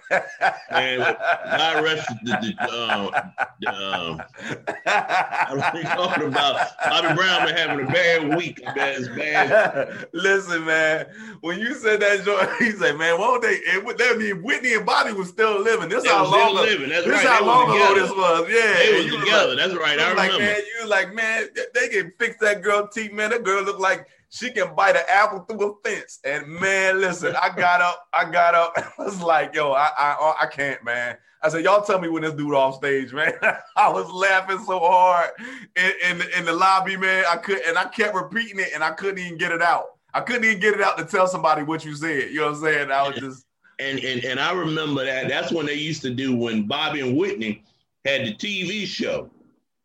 Man, 0.71 1.01
God 1.01 1.85
rest 1.85 2.09
the, 2.23 2.55
the, 2.57 2.73
um, 2.73 3.11
the 3.61 3.69
um, 3.69 4.23
I'm 4.87 5.83
talking 5.85 6.29
about 6.29 6.67
Bobby 6.83 7.15
Brown 7.15 7.45
been 7.45 7.55
having 7.55 7.87
a 7.87 7.91
bad 7.91 8.35
week. 8.35 8.65
Bad, 8.75 9.15
bad. 9.15 10.09
Listen, 10.15 10.65
man, 10.65 11.09
when 11.43 11.61
you 11.61 11.75
said 11.75 12.01
that, 12.01 12.57
he 12.59 12.71
said, 12.71 12.97
"Man, 12.97 13.19
won't 13.19 13.43
they?" 13.43 13.53
It, 13.53 13.99
that 13.99 14.17
mean 14.17 14.43
Whitney 14.43 14.73
and 14.73 14.87
Bobby 14.87 15.13
was 15.13 15.29
still 15.29 15.61
living. 15.61 15.91
This 15.91 16.05
they 16.05 16.09
how 16.09 16.25
long 16.25 16.55
living. 16.55 16.89
That's 16.89 17.05
this 17.05 17.23
right. 17.23 17.27
how 17.27 17.45
long 17.45 17.69
ago 17.69 17.95
this 17.97 18.11
was. 18.11 18.49
Yeah, 18.49 18.73
they 18.79 18.97
was 18.97 19.15
together. 19.15 19.49
Like, 19.49 19.57
That's 19.59 19.75
right. 19.75 20.01
I 20.01 20.09
remember. 20.09 20.23
Like, 20.23 20.39
man, 20.39 20.61
you 20.81 20.89
like, 20.89 21.15
man, 21.15 21.49
they 21.75 21.89
can 21.89 22.15
fix 22.19 22.39
that 22.39 22.63
girl 22.63 22.89
teeth, 22.89 23.13
man. 23.13 23.29
That 23.29 23.45
girl 23.45 23.63
look 23.63 23.79
like 23.79 24.07
she 24.31 24.51
can 24.51 24.75
bite 24.75 24.97
an 24.97 25.03
apple 25.09 25.41
through 25.41 25.73
a 25.73 25.89
fence. 25.89 26.21
And 26.25 26.49
man, 26.49 27.01
listen, 27.01 27.35
I 27.41 27.49
got 27.55 27.81
up, 27.81 28.07
I 28.13 28.31
got 28.31 28.55
up, 28.55 28.73
I 28.77 29.03
was 29.03 29.23
like, 29.23 29.55
yo, 29.55 29.73
I, 29.73 29.91
I 29.99 30.35
I 30.43 30.47
can't, 30.47 30.83
man. 30.85 31.17
I 31.43 31.49
said, 31.49 31.65
y'all 31.65 31.83
tell 31.83 32.01
me 32.01 32.09
when 32.09 32.23
this 32.23 32.35
dude 32.35 32.55
off 32.55 32.77
stage, 32.77 33.13
man. 33.13 33.33
I 33.77 33.89
was 33.89 34.11
laughing 34.11 34.59
so 34.59 34.81
hard 34.81 35.31
in, 35.77 35.93
in, 36.05 36.23
in 36.37 36.45
the 36.45 36.53
lobby, 36.53 36.97
man. 36.97 37.25
I 37.29 37.37
could 37.37 37.61
and 37.63 37.79
I 37.79 37.85
kept 37.85 38.15
repeating 38.15 38.59
it 38.59 38.71
and 38.75 38.83
I 38.83 38.91
couldn't 38.91 39.19
even 39.19 39.39
get 39.39 39.53
it 39.53 39.63
out. 39.63 39.87
I 40.15 40.21
couldn't 40.21 40.45
even 40.45 40.61
get 40.61 40.75
it 40.75 40.81
out 40.81 40.99
to 40.99 41.05
tell 41.05 41.29
somebody 41.29 41.63
what 41.63 41.85
you 41.85 41.95
said. 41.95 42.31
You 42.31 42.41
know 42.41 42.47
what 42.47 42.57
I'm 42.57 42.63
saying? 42.63 42.91
I 42.91 43.09
was 43.09 43.19
just 43.19 43.47
and 43.79 44.01
and, 44.01 44.25
and 44.25 44.41
I 44.41 44.53
remember 44.53 45.05
that. 45.05 45.29
That's 45.29 45.53
when 45.53 45.67
they 45.67 45.75
used 45.75 46.03
to 46.03 46.11
do 46.11 46.37
when 46.37 46.67
Bobby 46.67 47.01
and 47.01 47.17
Whitney 47.17 47.63
had 48.05 48.27
the 48.27 48.35
TV 48.35 48.87
show. 48.87 49.31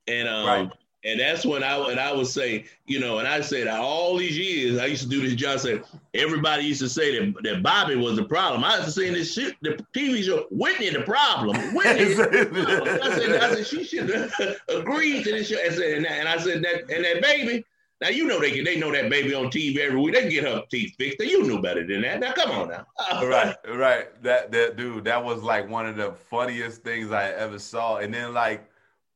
And 0.07 0.27
um, 0.27 0.47
right. 0.47 0.71
And 1.05 1.19
that's 1.19 1.45
when 1.45 1.63
I 1.63 1.77
and 1.89 1.99
I 1.99 2.13
would 2.13 2.27
say, 2.27 2.65
you 2.85 2.99
know, 2.99 3.19
and 3.19 3.27
I 3.27 3.41
said 3.41 3.67
all 3.67 4.17
these 4.17 4.37
years 4.37 4.79
I 4.79 4.85
used 4.85 5.03
to 5.03 5.09
do 5.09 5.21
this 5.21 5.35
job. 5.35 5.59
Said 5.59 5.83
everybody 6.13 6.63
used 6.63 6.79
to 6.81 6.87
say 6.89 7.19
that, 7.19 7.43
that 7.43 7.63
Bobby 7.63 7.95
was 7.95 8.15
the 8.15 8.23
problem. 8.23 8.63
I 8.63 8.79
was 8.79 8.95
saying 8.95 9.13
this 9.13 9.33
shit, 9.33 9.55
the 9.61 9.83
TV 9.93 10.23
show, 10.23 10.47
Whitney 10.49 10.89
the 10.91 11.01
problem. 11.01 11.57
Whitney. 11.75 12.13
The 12.13 12.99
I 13.03 13.17
said, 13.17 13.43
I 13.43 13.55
said 13.55 13.67
she 13.67 13.83
should 13.83 14.31
agree 14.69 15.23
to 15.23 15.31
this 15.31 15.49
show. 15.49 15.57
I 15.57 15.69
said, 15.69 15.97
and, 15.97 16.07
and 16.07 16.29
I 16.29 16.37
said 16.37 16.63
that 16.63 16.89
and 16.89 17.03
that 17.03 17.21
baby. 17.21 17.65
Now 17.99 18.09
you 18.09 18.25
know 18.25 18.39
they 18.39 18.51
can, 18.51 18.63
they 18.63 18.77
know 18.77 18.91
that 18.91 19.09
baby 19.09 19.33
on 19.33 19.45
TV 19.45 19.77
every 19.79 19.99
week. 19.99 20.13
They 20.13 20.21
can 20.21 20.29
get 20.29 20.43
her 20.43 20.63
teeth 20.69 20.95
fixed. 20.97 21.19
You 21.19 21.43
knew 21.43 21.61
better 21.61 21.85
than 21.85 22.01
that. 22.01 22.19
Now 22.21 22.33
come 22.33 22.51
on 22.51 22.69
now. 22.69 22.85
right, 23.27 23.55
right. 23.69 24.23
That 24.23 24.51
that 24.53 24.77
dude, 24.77 25.03
that 25.03 25.23
was 25.23 25.43
like 25.43 25.69
one 25.69 25.85
of 25.85 25.97
the 25.97 26.13
funniest 26.13 26.83
things 26.83 27.11
I 27.11 27.29
ever 27.31 27.59
saw. 27.59 27.97
And 27.97 28.13
then 28.13 28.33
like, 28.33 28.69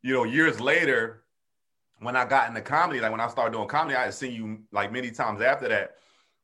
you 0.03 0.13
know, 0.13 0.25
years 0.25 0.60
later 0.60 1.24
when 2.00 2.16
I 2.16 2.25
got 2.25 2.48
into 2.48 2.62
comedy, 2.62 3.00
like 3.00 3.12
when 3.12 3.22
I 3.22 3.27
started 3.27 3.56
doing 3.56 3.68
comedy, 3.68 3.96
I 3.96 4.06
had 4.06 4.13
seen 4.13 4.34
you 4.34 4.60
like 4.72 4.92
many 4.92 5.12
times 5.12 5.42
after 5.42 5.68
that. 5.70 5.96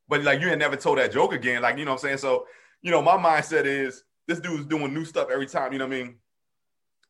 But 0.08 0.24
like 0.24 0.42
you 0.42 0.50
had 0.50 0.60
never 0.60 0.76
told 0.76 0.98
that 0.98 1.12
joke 1.12 1.34
again. 1.34 1.62
Like, 1.62 1.78
you 1.78 1.86
know 1.86 1.92
what 1.92 2.04
I'm 2.04 2.08
saying? 2.08 2.18
So, 2.18 2.48
you 2.82 2.92
know, 2.92 3.02
my 3.02 3.18
mindset 3.18 3.66
is 3.66 4.04
this 4.28 4.40
dude's 4.40 4.66
doing 4.66 4.94
new 4.94 5.06
stuff 5.06 5.30
every 5.32 5.48
time, 5.48 5.74
you 5.74 5.80
know 5.80 5.88
what 5.88 5.96
I 5.96 6.04
mean? 6.04 6.16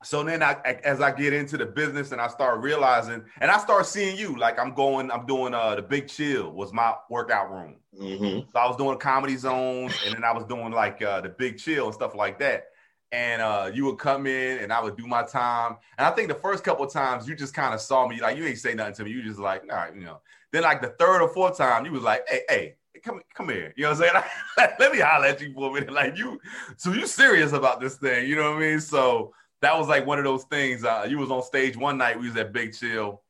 So 0.03 0.21
then 0.21 0.43
I 0.43 0.55
as 0.83 0.99
I 0.99 1.11
get 1.11 1.31
into 1.31 1.57
the 1.57 1.65
business 1.65 2.11
and 2.11 2.19
I 2.19 2.27
start 2.27 2.59
realizing 2.59 3.23
and 3.39 3.49
I 3.49 3.57
start 3.57 3.85
seeing 3.85 4.17
you 4.17 4.37
like 4.37 4.59
I'm 4.59 4.73
going, 4.73 5.09
I'm 5.09 5.25
doing 5.25 5.53
uh 5.53 5.75
the 5.75 5.81
big 5.81 6.09
chill 6.09 6.51
was 6.51 6.73
my 6.73 6.93
workout 7.09 7.49
room. 7.49 7.77
Mm-hmm. 7.97 8.49
So 8.51 8.59
I 8.59 8.67
was 8.67 8.75
doing 8.75 8.97
comedy 8.97 9.37
zones 9.37 9.93
and 10.05 10.13
then 10.13 10.25
I 10.25 10.33
was 10.33 10.43
doing 10.43 10.71
like 10.71 11.01
uh 11.01 11.21
the 11.21 11.29
big 11.29 11.57
chill 11.57 11.85
and 11.85 11.93
stuff 11.93 12.15
like 12.15 12.37
that 12.39 12.65
and 13.13 13.43
uh, 13.43 13.69
you 13.71 13.85
would 13.85 13.99
come 13.99 14.25
in 14.25 14.57
and 14.57 14.73
I 14.73 14.81
would 14.81 14.97
do 14.97 15.05
my 15.05 15.21
time. 15.21 15.77
And 15.99 16.07
I 16.07 16.09
think 16.11 16.29
the 16.29 16.35
first 16.35 16.63
couple 16.63 16.85
times 16.87 17.27
you 17.27 17.35
just 17.35 17.53
kind 17.53 17.71
of 17.71 17.79
saw 17.79 18.07
me, 18.07 18.19
like 18.19 18.35
you 18.35 18.43
ain't 18.43 18.57
say 18.57 18.73
nothing 18.73 18.95
to 18.95 19.03
me. 19.03 19.11
You 19.11 19.21
just 19.21 19.39
like, 19.39 19.61
all 19.69 19.77
right, 19.77 19.95
you 19.95 20.01
know. 20.01 20.19
Then 20.51 20.63
like 20.63 20.81
the 20.81 20.89
third 20.99 21.21
or 21.21 21.29
fourth 21.29 21.55
time, 21.55 21.85
you 21.85 21.91
was 21.91 22.01
like, 22.01 22.23
hey, 22.27 22.41
hey, 22.49 22.75
come 23.03 23.21
come 23.35 23.49
here. 23.49 23.71
You 23.77 23.83
know 23.83 23.91
what 23.91 24.01
I'm 24.01 24.25
saying? 24.57 24.73
Let 24.79 24.91
me 24.91 24.99
holler 24.99 25.27
at 25.27 25.41
you 25.41 25.53
for 25.53 25.69
a 25.69 25.73
minute. 25.73 25.93
Like 25.93 26.17
you, 26.17 26.41
so 26.75 26.91
you 26.91 27.05
serious 27.05 27.53
about 27.53 27.79
this 27.79 27.97
thing? 27.97 28.27
You 28.27 28.35
know 28.35 28.51
what 28.51 28.57
I 28.57 28.67
mean? 28.67 28.79
So 28.79 29.31
that 29.61 29.77
was 29.77 29.87
like 29.87 30.07
one 30.07 30.17
of 30.17 30.23
those 30.23 30.45
things. 30.45 30.83
Uh, 30.83 31.05
you 31.07 31.19
was 31.19 31.29
on 31.29 31.43
stage 31.43 31.77
one 31.77 31.99
night. 31.99 32.19
We 32.19 32.27
was 32.27 32.37
at 32.37 32.51
Big 32.51 32.73
Chill, 32.73 33.21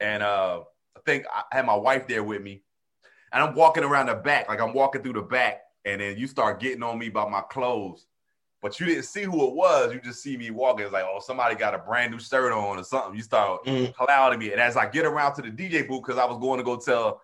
and 0.00 0.24
uh, 0.24 0.62
I 0.96 1.00
think 1.06 1.26
I 1.32 1.44
had 1.52 1.64
my 1.64 1.76
wife 1.76 2.08
there 2.08 2.24
with 2.24 2.42
me, 2.42 2.64
and 3.32 3.40
I'm 3.40 3.54
walking 3.54 3.84
around 3.84 4.06
the 4.06 4.16
back, 4.16 4.48
like 4.48 4.60
I'm 4.60 4.74
walking 4.74 5.02
through 5.02 5.14
the 5.14 5.22
back, 5.22 5.62
and 5.84 6.00
then 6.00 6.16
you 6.16 6.26
start 6.26 6.58
getting 6.58 6.82
on 6.82 6.98
me 6.98 7.06
about 7.06 7.30
my 7.30 7.42
clothes 7.42 8.06
but 8.62 8.78
you 8.78 8.86
didn't 8.86 9.04
see 9.04 9.24
who 9.24 9.48
it 9.48 9.54
was. 9.54 9.92
You 9.92 10.00
just 10.00 10.22
see 10.22 10.36
me 10.36 10.50
walking. 10.50 10.84
It's 10.84 10.92
like, 10.92 11.04
oh, 11.04 11.18
somebody 11.18 11.56
got 11.56 11.74
a 11.74 11.78
brand 11.78 12.12
new 12.12 12.20
shirt 12.20 12.52
on 12.52 12.78
or 12.78 12.84
something. 12.84 13.16
You 13.16 13.22
start 13.22 13.64
mm. 13.64 13.92
clouding 13.92 14.38
me. 14.38 14.52
And 14.52 14.60
as 14.60 14.76
I 14.76 14.88
get 14.88 15.04
around 15.04 15.34
to 15.34 15.42
the 15.42 15.50
DJ 15.50 15.86
booth, 15.86 16.02
because 16.02 16.16
I 16.16 16.24
was 16.24 16.38
going 16.38 16.58
to 16.58 16.64
go 16.64 16.76
tell 16.76 17.20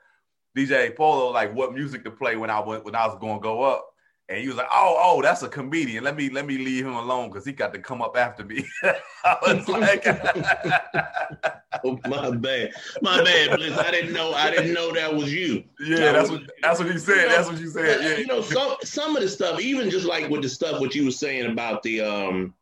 DJ 0.56 0.94
Polo 0.96 1.30
like 1.30 1.54
what 1.54 1.72
music 1.72 2.02
to 2.04 2.10
play 2.10 2.36
when 2.36 2.50
I 2.50 2.58
went 2.58 2.84
when 2.84 2.96
I 2.96 3.06
was 3.06 3.16
going 3.20 3.38
to 3.38 3.42
go 3.42 3.62
up. 3.62 3.94
And 4.30 4.38
he 4.38 4.48
was 4.48 4.56
like, 4.56 4.68
"Oh, 4.70 4.96
oh, 4.98 5.22
that's 5.22 5.42
a 5.42 5.48
comedian. 5.48 6.04
Let 6.04 6.14
me 6.14 6.28
let 6.28 6.44
me 6.46 6.58
leave 6.58 6.84
him 6.84 6.94
alone 6.94 7.30
because 7.30 7.46
he 7.46 7.52
got 7.52 7.72
to 7.72 7.78
come 7.78 8.02
up 8.02 8.16
after 8.16 8.44
me." 8.44 8.66
I 9.24 9.36
was 9.42 9.68
like, 9.68 10.06
oh, 11.84 11.98
"My 12.06 12.30
bad, 12.36 12.72
my 13.00 13.24
bad, 13.24 13.56
Bliss. 13.56 13.78
I 13.78 13.90
didn't 13.90 14.12
know. 14.12 14.32
I 14.34 14.50
didn't 14.50 14.74
know 14.74 14.92
that 14.92 15.14
was 15.14 15.32
you." 15.32 15.64
Yeah, 15.80 16.12
that's 16.12 16.30
what 16.30 16.42
that's 16.62 16.78
what 16.78 16.90
he 16.90 16.98
said. 16.98 17.16
You 17.16 17.22
know, 17.22 17.28
that's 17.28 17.48
what 17.48 17.60
you 17.60 17.68
said. 17.68 18.00
Yeah, 18.02 18.16
you 18.18 18.26
know, 18.26 18.42
some 18.42 18.76
some 18.82 19.16
of 19.16 19.22
the 19.22 19.28
stuff, 19.28 19.60
even 19.60 19.88
just 19.88 20.04
like 20.04 20.28
with 20.28 20.42
the 20.42 20.48
stuff 20.48 20.80
what 20.80 20.94
you 20.94 21.06
were 21.06 21.10
saying 21.10 21.50
about 21.50 21.82
the 21.82 22.02
um 22.02 22.54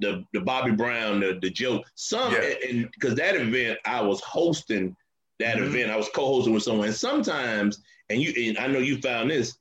the 0.00 0.24
the 0.32 0.40
Bobby 0.40 0.70
Brown, 0.70 1.20
the 1.20 1.38
the 1.42 1.50
joke. 1.50 1.84
Some 1.94 2.32
yeah. 2.32 2.54
and 2.66 2.90
because 2.92 3.14
that 3.16 3.36
event 3.36 3.78
I 3.84 4.00
was 4.00 4.22
hosting 4.22 4.96
that 5.38 5.56
mm-hmm. 5.56 5.66
event, 5.66 5.90
I 5.90 5.96
was 5.96 6.08
co-hosting 6.14 6.54
with 6.54 6.62
someone. 6.62 6.86
And 6.86 6.96
sometimes, 6.96 7.82
and 8.08 8.20
you 8.20 8.48
and 8.48 8.58
I 8.58 8.66
know 8.66 8.78
you 8.78 8.98
found 9.00 9.30
this 9.30 9.58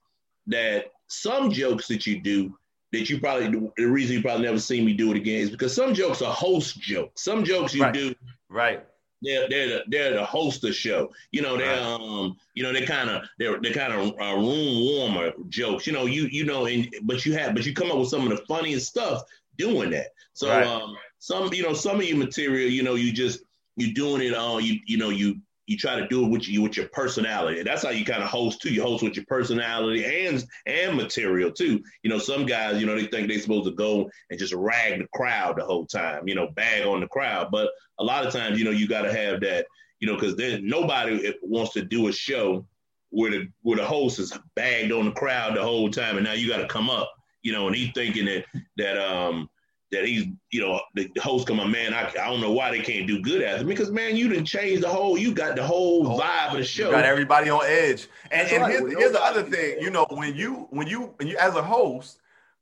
that 0.48 0.92
some 1.08 1.52
jokes 1.52 1.88
that 1.88 2.06
you 2.08 2.22
do 2.22 2.58
that 2.92 3.10
you 3.10 3.20
probably 3.20 3.72
the 3.78 3.86
reason 3.86 4.16
you 4.16 4.22
probably 4.22 4.46
never 4.46 4.60
seen 4.60 4.86
me 4.86 4.94
do 4.94 5.12
it 5.12 5.18
again 5.18 5.42
is 5.42 5.50
because 5.50 5.76
some 5.76 5.94
jokes 5.94 6.22
are 6.22 6.34
host 6.34 6.80
jokes. 6.80 7.24
Some 7.24 7.44
jokes 7.44 7.74
you 7.74 7.84
right. 7.84 7.94
do 7.94 8.16
right. 8.50 8.86
They're 9.22 9.50
they're 9.50 9.68
the, 9.68 9.84
they're 9.88 10.14
the 10.14 10.26
host 10.26 10.64
of 10.64 10.76
show. 10.76 11.12
You 11.32 11.42
know 11.42 11.58
they're 11.58 11.82
right. 11.82 12.00
um 12.00 12.38
you 12.54 12.64
know 12.64 12.72
they 12.72 12.86
kind 12.86 13.10
of 13.10 13.24
they're 13.40 13.60
they're 13.62 13.74
kind 13.74 13.94
of 13.94 14.14
uh, 14.20 14.36
room 14.36 14.86
warmer 14.86 15.32
jokes. 15.50 15.88
You 15.88 15.94
know 15.94 16.06
you 16.06 16.24
you 16.32 16.46
know 16.46 16.66
and 16.66 16.94
but 17.04 17.26
you 17.26 17.34
have 17.34 17.54
but 17.54 17.66
you 17.66 17.74
come 17.74 17.92
up 17.92 17.98
with 17.98 18.10
some 18.10 18.24
of 18.24 18.38
the 18.38 18.46
funniest 18.46 18.88
stuff 18.88 19.24
doing 19.58 19.90
that. 19.92 20.08
So 20.34 20.50
right. 20.50 20.66
um 20.66 20.96
some 21.20 21.54
you 21.54 21.64
know 21.64 21.74
some 21.74 21.98
of 21.98 22.04
your 22.04 22.18
material 22.18 22.70
you 22.70 22.84
know 22.84 22.96
you 22.96 23.12
just 23.12 23.42
you're 23.78 23.94
doing 23.94 24.22
it 24.22 24.36
all 24.36 24.62
you 24.62 24.80
you 24.86 24.98
know 24.98 25.10
you 25.10 25.40
you 25.68 25.78
try 25.78 26.00
to 26.00 26.08
do 26.08 26.26
it 26.26 26.30
with 26.30 26.48
you 26.48 26.62
with 26.62 26.78
your 26.78 26.88
personality. 26.90 27.64
That's 27.64 27.84
how 27.84 27.90
you 27.90 28.06
kind 28.06 28.22
of 28.22 28.30
host 28.30 28.62
too. 28.62 28.74
You 28.74 28.84
host 28.84 29.04
with 29.04 29.16
your 29.16 29.26
personality 29.26 30.28
and 30.28 30.44
and 30.66 30.96
material 30.96 31.52
too. 31.52 31.84
You 32.04 32.10
know, 32.10 32.20
some 32.20 32.46
guys, 32.46 32.80
you 32.80 32.86
know, 32.86 32.96
they 32.96 33.08
think 33.08 33.28
they're 33.28 33.40
supposed 33.40 33.66
to 33.66 33.76
go 33.76 34.10
and 34.30 34.40
just 34.40 34.54
rag 34.54 35.00
the 35.00 35.08
crowd 35.14 35.58
the 35.58 35.66
whole 35.66 35.86
time, 35.86 36.28
you 36.28 36.36
know, 36.36 36.50
bag 36.50 36.86
on 36.86 37.00
the 37.00 37.08
crowd. 37.08 37.50
But 37.52 37.70
a 38.00 38.04
lot 38.04 38.26
of 38.26 38.34
times, 38.34 38.60
you 38.60 38.66
know, 38.66 38.72
you 38.72 38.88
got 38.88 39.04
to 39.04 39.14
have 39.14 39.42
that, 39.42 39.66
you 40.00 40.08
know, 40.08 40.16
because 40.16 40.36
then 40.36 40.68
nobody 40.68 41.34
wants 41.42 41.74
to 41.74 41.84
do 41.84 42.08
a 42.08 42.12
show 42.12 42.66
where 43.10 43.32
the 43.32 43.48
where 43.62 43.78
the 43.78 43.86
host 43.86 44.20
is 44.20 44.38
bagged 44.56 44.92
on 44.92 45.06
the 45.06 45.12
crowd 45.12 45.56
the 45.56 45.64
whole 45.64 45.90
time, 45.90 46.18
and 46.18 46.26
now 46.26 46.34
you 46.34 46.48
got 46.48 46.58
to 46.58 46.68
come 46.68 46.90
up, 46.90 47.12
you 47.42 47.54
know, 47.54 47.68
and 47.68 47.76
he's 47.76 47.92
thinking 47.94 48.26
that 48.26 48.46
that 48.78 48.98
um 48.98 49.50
that 49.92 50.06
he's, 50.06 50.26
you 50.52 50.62
know, 50.62 50.82
the, 50.96 51.10
host 51.20 51.48
come 51.48 51.60
on, 51.60 51.72
man, 51.72 51.94
I, 51.94 52.08
I 52.10 52.30
don't 52.30 52.42
know 52.42 52.52
why 52.52 52.72
they 52.72 52.82
can't 52.82 53.08
do 53.08 53.22
good 53.22 53.42
at 53.42 53.62
it 53.62 53.68
because 53.68 53.92
man, 53.92 54.16
you 54.16 54.28
didn't 54.28 54.46
change 54.46 54.82
the 54.82 54.90
whole, 54.90 55.18
you 55.18 55.34
got 55.34 55.56
the 55.56 55.64
whole 55.64 56.08
oh, 56.08 56.20
vibe 56.20 56.52
of 56.52 56.58
the 56.58 56.64
show. 56.64 56.92
got 56.92 57.06
everybody 57.06 57.50
on 57.50 57.62
edge. 57.66 58.08
And, 58.32 58.48
and 58.50 58.62
right. 58.62 58.72
here's, 58.72 58.98
here's 58.98 59.12
the 59.12 59.24
other 59.24 59.44
thing, 59.44 59.80
you 59.80 59.90
know, 59.90 60.06
when 60.10 60.36
you 60.36 60.68
when 60.72 60.88
you 60.88 61.14
when 61.18 61.28
you 61.28 61.38
as 61.38 61.56
a 61.56 61.62
host, 61.62 62.20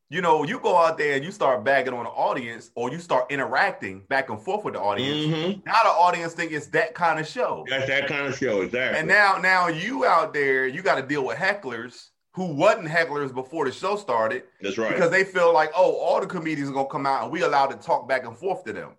you 0.09 0.21
know, 0.21 0.43
you 0.43 0.59
go 0.59 0.77
out 0.77 0.97
there 0.97 1.15
and 1.15 1.25
you 1.25 1.31
start 1.31 1.63
bagging 1.63 1.93
on 1.93 2.03
the 2.03 2.09
audience 2.11 2.71
or 2.75 2.91
you 2.91 2.99
start 2.99 3.31
interacting 3.31 4.01
back 4.09 4.29
and 4.29 4.39
forth 4.39 4.63
with 4.63 4.75
the 4.75 4.79
audience. 4.79 5.33
Mm-hmm. 5.33 5.59
Now 5.65 5.81
the 5.83 5.89
audience 5.89 6.33
think 6.33 6.51
it's 6.51 6.67
that 6.67 6.93
kind 6.93 7.19
of 7.19 7.27
show. 7.27 7.65
That's 7.67 7.87
that 7.87 8.07
kind 8.07 8.27
of 8.27 8.37
show, 8.37 8.61
exactly. 8.61 8.99
And 8.99 9.07
now 9.07 9.37
now 9.37 9.69
you 9.69 10.05
out 10.05 10.33
there, 10.33 10.67
you 10.67 10.81
got 10.81 10.95
to 10.95 11.01
deal 11.01 11.25
with 11.25 11.37
hecklers 11.37 12.09
who 12.33 12.45
wasn't 12.53 12.87
hecklers 12.87 13.33
before 13.33 13.65
the 13.65 13.71
show 13.71 13.95
started. 13.95 14.43
That's 14.61 14.77
right. 14.77 14.91
Because 14.91 15.11
they 15.11 15.23
feel 15.23 15.53
like, 15.53 15.71
oh, 15.75 15.95
all 15.97 16.19
the 16.19 16.27
comedians 16.27 16.69
are 16.69 16.73
gonna 16.73 16.87
come 16.87 17.05
out 17.05 17.23
and 17.23 17.31
we 17.31 17.43
allowed 17.43 17.67
to 17.67 17.77
talk 17.77 18.07
back 18.07 18.25
and 18.25 18.35
forth 18.37 18.63
to 18.65 18.73
them. 18.73 18.91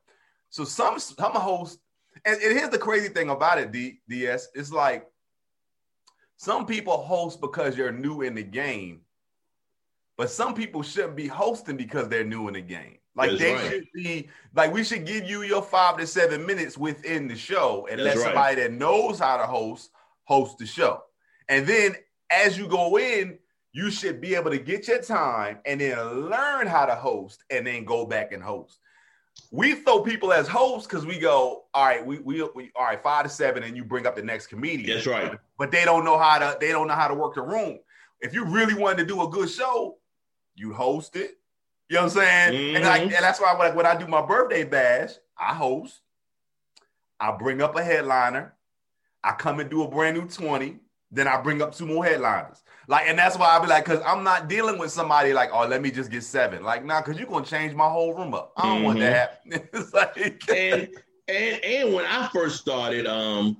So 0.50 0.64
some 0.64 0.98
some 0.98 1.32
hosts, 1.32 1.78
and, 2.24 2.40
and 2.40 2.56
here's 2.56 2.70
the 2.70 2.78
crazy 2.78 3.08
thing 3.08 3.30
about 3.30 3.58
it, 3.58 3.72
D, 3.72 4.00
DS, 4.08 4.48
it's 4.54 4.72
like 4.72 5.06
some 6.36 6.64
people 6.64 6.96
host 6.96 7.40
because 7.40 7.76
you're 7.76 7.92
new 7.92 8.22
in 8.22 8.34
the 8.34 8.42
game, 8.42 9.00
but 10.16 10.30
some 10.30 10.54
people 10.54 10.82
shouldn't 10.82 11.16
be 11.16 11.26
hosting 11.26 11.76
because 11.76 12.08
they're 12.08 12.24
new 12.24 12.46
in 12.48 12.54
the 12.54 12.60
game. 12.60 12.98
Like 13.16 13.30
That's 13.30 13.42
they 13.42 13.54
right. 13.54 13.70
should 13.70 13.86
be 13.94 14.28
like 14.54 14.72
we 14.72 14.84
should 14.84 15.06
give 15.06 15.24
you 15.24 15.42
your 15.42 15.62
five 15.62 15.98
to 15.98 16.06
seven 16.06 16.46
minutes 16.46 16.78
within 16.78 17.26
the 17.26 17.36
show 17.36 17.88
and 17.90 17.98
That's 17.98 18.16
let 18.16 18.16
right. 18.16 18.24
somebody 18.24 18.54
that 18.62 18.72
knows 18.72 19.18
how 19.18 19.36
to 19.36 19.44
host 19.46 19.90
host 20.24 20.58
the 20.58 20.66
show. 20.66 21.02
And 21.48 21.66
then 21.66 21.96
as 22.34 22.58
you 22.58 22.66
go 22.66 22.98
in, 22.98 23.38
you 23.72 23.90
should 23.90 24.20
be 24.20 24.34
able 24.34 24.50
to 24.50 24.58
get 24.58 24.86
your 24.88 25.00
time 25.02 25.58
and 25.66 25.80
then 25.80 25.98
learn 26.30 26.66
how 26.66 26.86
to 26.86 26.94
host 26.94 27.42
and 27.50 27.66
then 27.66 27.84
go 27.84 28.06
back 28.06 28.32
and 28.32 28.42
host. 28.42 28.78
We 29.50 29.74
throw 29.74 30.00
people 30.00 30.32
as 30.32 30.46
hosts 30.46 30.86
because 30.86 31.04
we 31.04 31.18
go, 31.18 31.64
all 31.74 31.84
right, 31.84 32.04
we, 32.04 32.18
we 32.20 32.40
we 32.54 32.70
all 32.76 32.84
right, 32.84 33.02
five 33.02 33.24
to 33.24 33.28
seven, 33.28 33.64
and 33.64 33.76
you 33.76 33.84
bring 33.84 34.06
up 34.06 34.14
the 34.14 34.22
next 34.22 34.46
comedian 34.46 34.94
That's 34.96 35.06
right. 35.08 35.36
but 35.58 35.72
they 35.72 35.84
don't 35.84 36.04
know 36.04 36.18
how 36.18 36.38
to 36.38 36.56
they 36.60 36.68
don't 36.70 36.86
know 36.86 36.94
how 36.94 37.08
to 37.08 37.14
work 37.14 37.34
the 37.34 37.42
room. 37.42 37.78
If 38.20 38.32
you 38.32 38.44
really 38.44 38.74
wanted 38.74 38.98
to 38.98 39.06
do 39.06 39.22
a 39.22 39.28
good 39.28 39.50
show, 39.50 39.98
you 40.54 40.72
host 40.72 41.16
it. 41.16 41.38
You 41.88 41.96
know 41.96 42.02
what 42.04 42.16
I'm 42.16 42.22
saying? 42.22 42.76
And, 42.76 42.84
like, 42.84 43.02
Mhm. 43.02 43.04
and 43.06 43.24
that's 43.24 43.40
why 43.40 43.54
when, 43.58 43.74
when 43.74 43.86
I 43.86 43.96
do 43.96 44.06
my 44.06 44.24
birthday 44.24 44.64
bash, 44.64 45.10
I 45.36 45.52
host. 45.52 46.00
I 47.20 47.32
bring 47.32 47.60
up 47.60 47.76
a 47.76 47.82
headliner. 47.84 48.54
I 49.22 49.32
come 49.32 49.58
and 49.60 49.68
do 49.68 49.82
a 49.82 49.88
brand 49.88 50.16
new 50.16 50.26
20. 50.28 50.78
Then 51.14 51.28
I 51.28 51.40
bring 51.40 51.62
up 51.62 51.74
two 51.74 51.86
more 51.86 52.04
headliners. 52.04 52.62
Like, 52.88 53.06
and 53.08 53.18
that's 53.18 53.38
why 53.38 53.46
I 53.56 53.60
be 53.60 53.66
like, 53.68 53.84
because 53.84 54.02
I'm 54.04 54.24
not 54.24 54.48
dealing 54.48 54.78
with 54.78 54.90
somebody 54.90 55.32
like, 55.32 55.50
oh, 55.52 55.66
let 55.66 55.80
me 55.80 55.90
just 55.90 56.10
get 56.10 56.22
seven. 56.22 56.62
Like, 56.62 56.84
nah, 56.84 57.00
because 57.00 57.18
you're 57.18 57.28
gonna 57.28 57.44
change 57.46 57.74
my 57.74 57.88
whole 57.88 58.12
room 58.14 58.34
up. 58.34 58.52
I 58.56 58.62
don't 58.74 58.82
want 58.82 58.98
Mhm. 58.98 59.02
that. 59.02 59.40
it's 59.72 59.94
like 59.94 60.16
and 60.50 60.88
and 61.28 61.64
and 61.64 61.94
when 61.94 62.04
I 62.04 62.28
first 62.32 62.60
started, 62.60 63.06
um, 63.06 63.56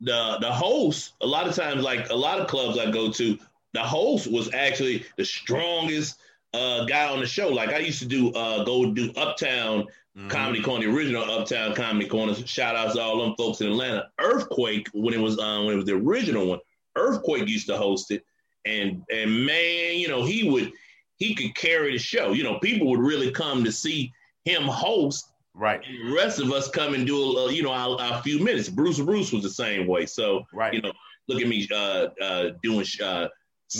the 0.00 0.38
the 0.40 0.52
host 0.52 1.12
a 1.20 1.26
lot 1.26 1.46
of 1.46 1.54
times, 1.54 1.82
like 1.84 2.08
a 2.10 2.14
lot 2.16 2.40
of 2.40 2.48
clubs 2.48 2.78
I 2.78 2.90
go 2.90 3.10
to, 3.12 3.38
the 3.74 3.82
host 3.82 4.30
was 4.30 4.52
actually 4.52 5.04
the 5.16 5.24
strongest 5.24 6.18
uh, 6.52 6.84
guy 6.84 7.08
on 7.08 7.20
the 7.20 7.26
show. 7.26 7.48
Like 7.48 7.68
I 7.70 7.78
used 7.78 7.98
to 8.00 8.06
do, 8.06 8.32
uh, 8.32 8.64
go 8.64 8.92
do 8.92 9.12
Uptown 9.16 9.86
Mhm. 10.16 10.30
Comedy 10.30 10.62
Corner, 10.62 10.86
the 10.86 10.96
original 10.96 11.28
Uptown 11.28 11.74
Comedy 11.74 12.08
Corner. 12.08 12.34
Shout 12.46 12.76
outs 12.76 12.94
to 12.94 13.00
all 13.00 13.20
them 13.24 13.34
folks 13.36 13.60
in 13.60 13.66
Atlanta. 13.68 14.08
Earthquake 14.20 14.88
when 14.94 15.12
it 15.14 15.20
was 15.20 15.38
um, 15.40 15.64
when 15.66 15.74
it 15.74 15.76
was 15.76 15.86
the 15.86 15.94
original 15.94 16.46
one. 16.46 16.60
Earthquake 16.96 17.48
used 17.48 17.66
to 17.68 17.76
host 17.76 18.10
it, 18.10 18.24
and 18.64 19.02
and 19.10 19.46
man, 19.46 19.96
you 19.96 20.08
know 20.08 20.24
he 20.24 20.48
would 20.48 20.72
he 21.16 21.34
could 21.34 21.54
carry 21.54 21.92
the 21.92 21.98
show. 21.98 22.32
You 22.32 22.42
know, 22.42 22.58
people 22.58 22.88
would 22.90 23.00
really 23.00 23.30
come 23.30 23.64
to 23.64 23.72
see 23.72 24.12
him 24.44 24.64
host 24.64 25.32
right, 25.54 25.80
and 25.86 26.10
the 26.10 26.14
rest 26.14 26.40
of 26.40 26.50
us 26.52 26.68
come 26.68 26.94
and 26.94 27.06
do 27.06 27.16
a, 27.38 27.52
you 27.52 27.62
know 27.62 27.72
our, 27.72 28.00
our 28.00 28.22
few 28.22 28.42
minutes. 28.42 28.68
Bruce 28.68 29.00
Bruce 29.00 29.32
was 29.32 29.42
the 29.42 29.50
same 29.50 29.86
way. 29.86 30.06
So 30.06 30.46
right. 30.52 30.74
you 30.74 30.82
know, 30.82 30.92
look 31.28 31.40
at 31.40 31.48
me 31.48 31.68
uh, 31.72 32.08
uh, 32.20 32.50
doing 32.62 32.86
uh, 33.02 33.28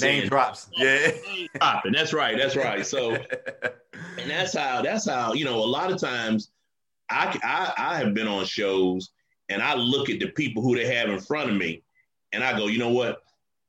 Name 0.00 0.28
drops. 0.28 0.68
Yeah. 0.76 1.12
Dropping. 1.54 1.92
That's 1.92 2.12
right. 2.12 2.36
That's 2.36 2.56
right. 2.56 2.84
So 2.84 3.12
and 4.18 4.28
that's 4.30 4.56
how 4.56 4.82
that's 4.82 5.08
how 5.08 5.34
you 5.34 5.44
know 5.44 5.56
a 5.56 5.64
lot 5.64 5.92
of 5.92 6.00
times 6.00 6.50
I, 7.10 7.38
I 7.44 7.90
I 7.90 7.98
have 7.98 8.14
been 8.14 8.26
on 8.26 8.44
shows 8.44 9.10
and 9.48 9.62
I 9.62 9.74
look 9.74 10.10
at 10.10 10.18
the 10.18 10.28
people 10.30 10.62
who 10.62 10.74
they 10.74 10.92
have 10.96 11.10
in 11.10 11.20
front 11.20 11.50
of 11.50 11.56
me 11.56 11.82
and 12.34 12.44
I 12.44 12.56
go, 12.56 12.66
you 12.66 12.78
know 12.78 12.90
what? 12.90 13.22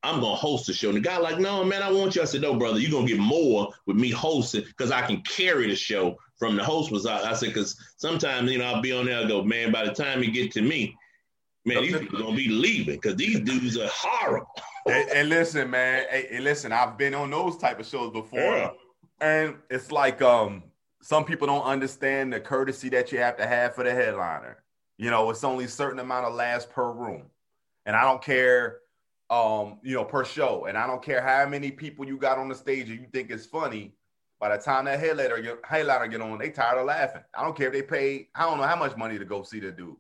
I'm 0.04 0.20
gonna 0.20 0.36
host 0.36 0.68
the 0.68 0.74
show. 0.74 0.90
And 0.90 0.98
the 0.98 1.02
guy 1.02 1.18
like, 1.18 1.40
no, 1.40 1.64
man, 1.64 1.82
I 1.82 1.92
want 1.92 2.16
you. 2.16 2.22
I 2.22 2.26
said, 2.26 2.42
no, 2.42 2.54
brother, 2.56 2.80
you're 2.80 2.92
gonna 2.92 3.08
get 3.08 3.18
more 3.18 3.70
with 3.88 3.98
me 3.98 4.12
hosting 4.12 4.64
because 4.64 4.92
I 4.92 5.02
can 5.02 5.22
carry 5.22 5.68
the 5.68 5.76
show 5.76 6.18
from 6.38 6.56
the 6.56 6.64
host 6.64 6.92
was 6.92 7.06
I, 7.06 7.32
I 7.32 7.34
said, 7.34 7.48
because 7.50 7.76
sometimes, 7.98 8.52
you 8.52 8.60
know, 8.60 8.66
I'll 8.66 8.82
be 8.82 8.92
on 8.92 9.06
there, 9.06 9.20
I 9.24 9.28
go, 9.28 9.42
man, 9.44 9.72
by 9.72 9.86
the 9.86 9.94
time 9.94 10.22
you 10.22 10.32
get 10.32 10.52
to 10.54 10.62
me, 10.62 10.96
man, 11.66 11.82
these 11.82 11.98
people 11.98 12.20
gonna 12.20 12.36
be 12.36 12.50
leaving 12.50 12.96
because 12.96 13.16
these 13.16 13.40
dudes 13.40 13.78
are 13.78 13.90
horrible. 13.92 14.48
and, 14.86 15.10
and 15.10 15.30
listen, 15.30 15.70
man. 15.72 16.06
Hey, 16.10 16.28
and 16.32 16.44
listen, 16.44 16.72
I've 16.72 16.98
been 16.98 17.16
on 17.16 17.32
those 17.32 17.58
type 17.58 17.80
of 17.80 17.88
shows 17.88 18.12
before, 18.12 18.40
Yeah. 18.40 18.70
and 19.22 19.56
it's 19.72 19.92
like 19.92 20.22
um, 20.22 20.62
some 21.02 21.26
people 21.26 21.48
don't 21.48 21.64
understand 21.64 22.32
the 22.34 22.40
courtesy 22.40 22.90
that 22.90 23.12
you 23.12 23.18
have 23.20 23.38
to 23.38 23.48
have 23.48 23.74
for 23.74 23.84
the 23.84 23.92
headliner. 23.92 24.64
You 24.98 25.10
know, 25.10 25.30
it's 25.30 25.44
only 25.44 25.66
a 25.66 25.70
certain 25.70 26.00
amount 26.00 26.26
of 26.26 26.36
laughs 26.36 26.66
per 26.66 26.92
room, 26.92 27.24
and 27.86 27.96
I 27.96 28.02
don't 28.04 28.24
care, 28.24 28.80
um, 29.30 29.80
you 29.84 29.96
know, 29.96 30.04
per 30.04 30.26
show, 30.26 30.66
and 30.66 30.78
I 30.78 30.88
don't 30.88 31.04
care 31.04 31.22
how 31.22 31.48
many 31.48 31.72
people 31.72 32.06
you 32.06 32.18
got 32.18 32.38
on 32.38 32.50
the 32.50 32.56
stage 32.56 32.90
and 32.90 33.00
you 33.00 33.08
think 33.12 33.30
it's 33.30 33.46
funny. 33.46 33.94
By 34.40 34.56
the 34.56 34.62
time 34.62 34.86
that 34.86 35.00
headliner 35.00 35.42
get, 35.42 35.60
headliner 35.64 36.08
get 36.08 36.22
on, 36.22 36.38
they 36.38 36.50
tired 36.50 36.78
of 36.78 36.86
laughing. 36.86 37.22
I 37.38 37.44
don't 37.44 37.56
care 37.56 37.68
if 37.68 37.74
they 37.74 37.82
pay. 37.82 38.28
I 38.36 38.44
don't 38.44 38.58
know 38.58 38.66
how 38.66 38.76
much 38.76 38.98
money 38.98 39.18
to 39.18 39.26
go 39.26 39.44
see 39.44 39.60
the 39.60 39.72
dude. 39.72 39.96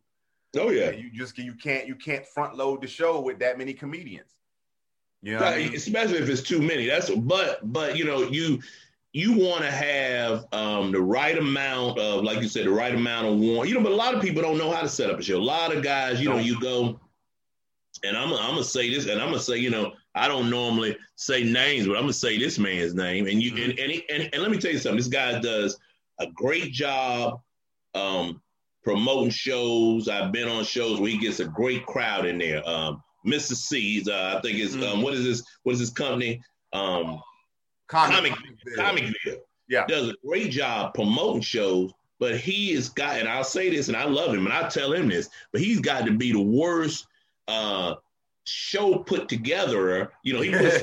Oh 0.57 0.69
yeah. 0.69 0.91
You 0.91 1.09
just 1.11 1.37
you 1.37 1.53
can't 1.53 1.87
you 1.87 1.95
can't 1.95 2.25
front 2.25 2.55
load 2.55 2.81
the 2.81 2.87
show 2.87 3.21
with 3.21 3.39
that 3.39 3.57
many 3.57 3.73
comedians. 3.73 4.35
You 5.21 5.37
know, 5.37 5.45
I 5.45 5.57
mean? 5.57 5.75
especially 5.75 6.19
if 6.19 6.29
it's 6.29 6.41
too 6.41 6.61
many. 6.61 6.85
That's 6.85 7.09
but 7.09 7.71
but 7.71 7.97
you 7.97 8.05
know 8.05 8.23
you 8.23 8.61
you 9.13 9.33
want 9.33 9.63
to 9.63 9.71
have 9.71 10.45
um, 10.51 10.91
the 10.91 11.01
right 11.01 11.37
amount 11.37 11.97
of 11.97 12.23
like 12.23 12.41
you 12.41 12.47
said 12.47 12.65
the 12.65 12.71
right 12.71 12.93
amount 12.93 13.27
of 13.27 13.39
warm. 13.39 13.67
You 13.67 13.75
know, 13.75 13.81
but 13.81 13.91
a 13.91 13.95
lot 13.95 14.13
of 14.13 14.21
people 14.21 14.41
don't 14.41 14.57
know 14.57 14.71
how 14.71 14.81
to 14.81 14.89
set 14.89 15.09
up 15.09 15.19
a 15.19 15.23
show. 15.23 15.37
A 15.37 15.39
lot 15.39 15.73
of 15.73 15.83
guys, 15.83 16.21
you 16.21 16.29
know, 16.29 16.37
you 16.37 16.59
go 16.59 16.99
and 18.05 18.15
I'm 18.17 18.31
I'm 18.33 18.51
gonna 18.51 18.63
say 18.63 18.89
this, 18.93 19.07
and 19.07 19.19
I'm 19.21 19.27
gonna 19.29 19.39
say 19.39 19.57
you 19.57 19.69
know 19.69 19.93
I 20.13 20.27
don't 20.27 20.49
normally 20.49 20.95
say 21.15 21.43
names, 21.43 21.87
but 21.87 21.95
I'm 21.95 22.03
gonna 22.03 22.13
say 22.13 22.37
this 22.37 22.57
man's 22.59 22.93
name, 22.93 23.27
and 23.27 23.41
you 23.41 23.51
Mhm. 23.51 23.63
and 23.71 23.79
and, 23.79 23.91
he, 23.91 24.09
and 24.09 24.29
and 24.33 24.41
let 24.41 24.51
me 24.51 24.57
tell 24.57 24.71
you 24.71 24.77
something. 24.79 24.97
This 24.97 25.07
guy 25.07 25.39
does 25.39 25.77
a 26.19 26.27
great 26.27 26.71
job. 26.71 27.41
Um, 27.93 28.41
promoting 28.83 29.31
shows. 29.31 30.07
I've 30.09 30.31
been 30.31 30.47
on 30.47 30.63
shows 30.63 30.99
where 30.99 31.09
he 31.09 31.17
gets 31.17 31.39
a 31.39 31.45
great 31.45 31.85
crowd 31.85 32.25
in 32.25 32.37
there. 32.37 32.61
Um, 32.69 33.01
Mr. 33.25 33.55
C's, 33.55 34.07
uh, 34.07 34.35
I 34.37 34.41
think 34.41 34.59
it's 34.59 34.75
um, 34.75 35.01
what 35.01 35.13
is 35.15 35.23
this? 35.23 35.43
What 35.63 35.73
is 35.73 35.79
this 35.79 35.89
company? 35.89 36.41
Um, 36.73 37.19
Comic- 37.87 38.33
Comicville 38.77 39.39
Yeah. 39.67 39.85
does 39.87 40.09
a 40.09 40.15
great 40.25 40.51
job 40.51 40.93
promoting 40.93 41.41
shows, 41.41 41.91
but 42.19 42.37
he 42.37 42.73
has 42.75 42.89
got, 42.89 43.17
and 43.19 43.27
I'll 43.27 43.43
say 43.43 43.69
this, 43.69 43.87
and 43.87 43.97
I 43.97 44.03
love 44.05 44.33
him, 44.33 44.45
and 44.45 44.53
I 44.53 44.67
tell 44.69 44.93
him 44.93 45.07
this, 45.07 45.29
but 45.51 45.61
he's 45.61 45.79
got 45.79 46.05
to 46.05 46.11
be 46.11 46.31
the 46.31 46.39
worst 46.41 47.07
uh, 47.47 47.95
show 48.45 48.99
put 48.99 49.27
together. 49.27 50.11
You 50.23 50.33
know, 50.33 50.41
he 50.41 50.51
puts 50.57 50.77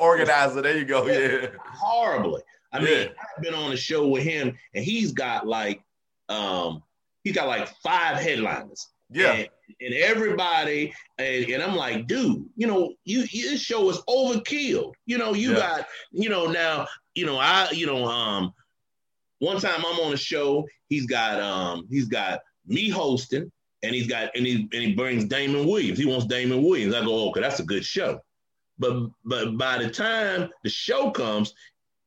Organizer. 0.00 0.62
There 0.62 0.78
you 0.78 0.84
go. 0.84 1.06
Yeah. 1.06 1.48
horribly. 1.64 2.42
I 2.72 2.80
mean, 2.80 2.88
Yeah. 2.88 3.08
I've 3.36 3.42
been 3.42 3.54
on 3.54 3.72
a 3.72 3.76
show 3.76 4.08
with 4.08 4.22
him, 4.22 4.56
and 4.74 4.84
he's 4.84 5.12
got 5.12 5.46
like, 5.46 5.82
um, 6.28 6.82
he's 7.24 7.34
got 7.34 7.46
like 7.48 7.68
five 7.82 8.16
headliners. 8.16 8.88
Yeah. 9.10 9.32
And, 9.32 9.48
and 9.80 9.94
everybody, 9.94 10.92
and, 11.18 11.44
and 11.50 11.62
I'm 11.62 11.76
like, 11.76 12.06
dude, 12.06 12.46
you 12.56 12.66
know, 12.66 12.94
you, 13.04 13.24
you 13.30 13.50
this 13.50 13.60
show 13.60 13.90
is 13.90 13.98
overkill. 14.08 14.92
You 15.06 15.18
know, 15.18 15.34
you 15.34 15.50
Yeah. 15.52 15.58
got, 15.58 15.86
you 16.12 16.30
know, 16.30 16.46
now, 16.46 16.86
you 17.14 17.26
know, 17.26 17.36
I, 17.38 17.68
you 17.72 17.84
know, 17.86 18.06
um, 18.06 18.54
one 19.40 19.60
time 19.60 19.84
I'm 19.86 20.00
on 20.00 20.12
a 20.14 20.16
show, 20.16 20.66
he's 20.88 21.04
got, 21.04 21.40
um, 21.40 21.86
he's 21.90 22.06
got 22.08 22.40
me 22.66 22.88
hosting, 22.88 23.52
and 23.82 23.94
he's 23.94 24.06
got, 24.06 24.30
and 24.36 24.46
he 24.46 24.68
and 24.72 24.82
he 24.82 24.94
brings 24.94 25.24
Damon 25.24 25.66
Williams. 25.66 25.98
He 25.98 26.06
wants 26.06 26.26
Damon 26.26 26.62
Williams. 26.62 26.94
I 26.94 27.04
go, 27.04 27.28
okay, 27.30 27.40
that's 27.40 27.60
a 27.60 27.64
good 27.64 27.84
show. 27.84 28.20
But 28.78 29.08
but 29.24 29.56
by 29.58 29.78
the 29.82 29.90
time 29.90 30.50
the 30.64 30.70
show 30.70 31.10
comes, 31.10 31.54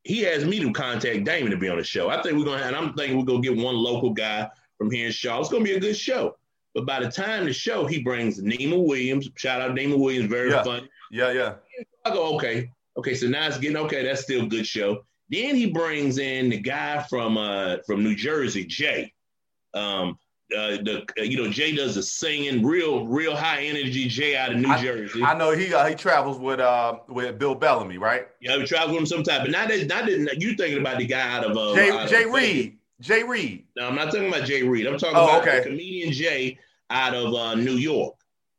he 0.03 0.21
has 0.21 0.45
me 0.45 0.59
to 0.59 0.71
contact 0.73 1.23
Damon 1.25 1.51
to 1.51 1.57
be 1.57 1.69
on 1.69 1.77
the 1.77 1.83
show. 1.83 2.09
I 2.09 2.21
think 2.21 2.37
we're 2.37 2.45
gonna, 2.45 2.63
and 2.63 2.75
I'm 2.75 2.93
thinking 2.93 3.17
we're 3.17 3.25
gonna 3.25 3.41
get 3.41 3.55
one 3.57 3.75
local 3.75 4.11
guy 4.11 4.49
from 4.77 4.91
here 4.91 5.05
in 5.07 5.11
Shaw. 5.11 5.39
It's 5.39 5.49
gonna 5.49 5.63
be 5.63 5.73
a 5.73 5.79
good 5.79 5.95
show. 5.97 6.37
But 6.73 6.85
by 6.85 6.99
the 6.99 7.09
time 7.09 7.45
the 7.45 7.53
show, 7.53 7.85
he 7.85 8.03
brings 8.03 8.41
Nema 8.41 8.77
Williams. 8.85 9.29
Shout 9.37 9.61
out 9.61 9.71
Nema 9.71 9.97
Williams, 9.97 10.29
very 10.29 10.49
Yeah. 10.51 10.63
funny. 10.63 10.89
Yeah. 11.09 11.31
Yeah. 11.31 11.53
I 12.03 12.09
go, 12.11 12.35
okay, 12.35 12.69
okay, 12.97 13.15
so 13.15 13.27
now 13.27 13.47
it's 13.47 13.57
getting 13.57 13.77
okay. 13.77 14.03
That's 14.03 14.21
still 14.23 14.43
a 14.43 14.47
good 14.47 14.67
show. 14.67 15.05
Then 15.29 15.55
he 15.55 15.67
brings 15.71 16.17
in 16.17 16.49
the 16.49 16.57
guy 16.59 17.01
from 17.09 17.37
uh 17.37 17.77
from 17.87 18.03
New 18.03 18.15
Jersey, 18.15 18.65
Jay. 18.65 19.13
Um, 19.73 20.17
uh, 20.55 20.77
the 20.83 21.05
uh, 21.19 21.23
you 21.23 21.37
know 21.41 21.49
Jay 21.49 21.75
does 21.75 21.95
the 21.95 22.03
singing, 22.03 22.63
real 22.65 23.05
real 23.07 23.35
high 23.35 23.63
energy. 23.63 24.07
Jay 24.07 24.35
out 24.37 24.51
of 24.51 24.59
New 24.59 24.77
Jersey. 24.77 25.23
I 25.23 25.35
know 25.37 25.51
he 25.51 25.73
uh, 25.73 25.85
he 25.87 25.95
travels 25.95 26.37
with 26.37 26.59
uh 26.59 26.99
with 27.07 27.39
Bill 27.39 27.55
Bellamy, 27.55 27.97
right? 27.97 28.27
yeah, 28.41 28.57
we 28.57 28.65
travel 28.65 28.89
with 28.91 28.99
him 28.99 29.05
sometime, 29.05 29.41
but 29.41 29.51
not 29.51 29.67
that 29.69 29.87
not 29.87 30.05
that 30.05 30.41
you 30.41 30.55
thinking 30.55 30.79
about 30.79 30.97
the 30.99 31.05
guy 31.07 31.35
out 31.35 31.43
of 31.45 31.57
uh, 31.57 31.73
Jay 31.73 31.89
out 31.89 32.09
Jay 32.09 32.23
of- 32.25 32.31
Reed. 32.33 32.77
Jay 33.01 33.23
Reed. 33.23 33.65
No, 33.75 33.87
I'm 33.87 33.95
not 33.95 34.05
talking 34.05 34.27
about 34.29 34.45
Jay 34.45 34.63
Reed. 34.63 34.85
I'm 34.87 34.97
talking 34.97 35.17
Oh, 35.17 35.25
about 35.25 35.41
okay. 35.41 35.57
the 35.57 35.63
comedian 35.69 36.13
Jay 36.13 36.57
out 36.89 37.13
of 37.13 37.33
uh, 37.33 37.55
New 37.55 37.73
York. 37.75 38.15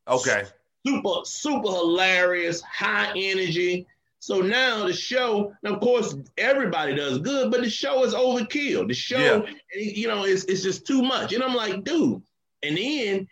Okay. 0.09 0.43
super 0.87 1.21
super 1.25 1.69
hilarious, 1.71 2.61
high 2.63 3.13
energy. 3.17 3.87
So 4.19 4.41
now 4.41 4.87
the 4.87 4.93
show, 4.93 5.53
and 5.63 5.75
of 5.75 5.81
course, 5.81 6.17
everybody 6.39 6.95
does 6.95 7.19
good, 7.19 7.51
but 7.51 7.61
the 7.63 7.71
show 7.71 8.03
is 8.05 8.15
overkill. 8.15 8.89
The 8.89 8.95
show, 8.95 9.45
Yeah. 9.75 9.81
you 9.81 10.09
know, 10.09 10.25
it's, 10.25 10.45
it's 10.45 10.63
just 10.63 10.87
too 10.87 11.03
much. 11.03 11.33
And 11.33 11.43
I'm 11.45 11.55
like, 11.55 11.85
dude. 11.85 12.23
And 12.63 12.77
then 12.77 13.29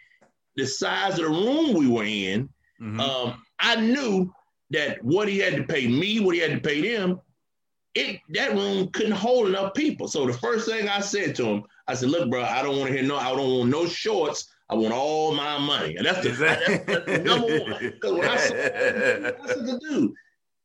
the 0.56 0.66
size 0.66 1.18
of 1.18 1.24
the 1.24 1.30
room 1.30 1.72
we 1.74 1.88
were 1.88 2.04
in, 2.04 2.48
Mhm. 2.80 3.00
um, 3.00 3.42
I 3.58 3.76
knew 3.76 4.32
that 4.70 5.02
what 5.04 5.28
he 5.28 5.38
had 5.38 5.56
to 5.56 5.64
pay 5.64 5.86
me, 5.88 6.20
what 6.20 6.34
he 6.34 6.40
had 6.40 6.50
to 6.52 6.60
pay 6.60 6.80
them, 6.96 7.20
it 7.94 8.18
that 8.30 8.52
room 8.52 8.88
couldn't 8.90 9.12
hold 9.12 9.48
enough 9.48 9.72
people. 9.74 10.08
So 10.08 10.26
the 10.26 10.32
first 10.32 10.68
thing 10.68 10.88
I 10.88 11.00
said 11.00 11.34
to 11.36 11.44
him, 11.46 11.62
I 11.86 11.94
said, 11.94 12.10
"Look, 12.10 12.28
bro, 12.28 12.42
I 12.42 12.60
don't 12.62 12.78
want 12.78 12.90
to 12.90 12.98
hear 12.98 13.06
no, 13.06 13.16
I 13.16 13.30
don't 13.30 13.58
want 13.58 13.70
no 13.70 13.86
shorts. 13.86 14.48
I 14.68 14.74
want 14.74 14.92
all 14.92 15.32
my 15.32 15.58
money." 15.58 15.94
And 15.96 16.04
that's 16.06 16.22
the, 16.22 16.30
Is 16.30 16.38
that- 16.40 16.86
that's 16.86 17.06
the 17.06 17.18
number 17.18 17.60
one. 17.60 17.78
Because 17.80 18.12
when 18.12 18.28
I 18.28 18.36
saw, 18.36 18.54
I 18.54 19.46
said, 19.46 19.78
dude, 19.88 20.12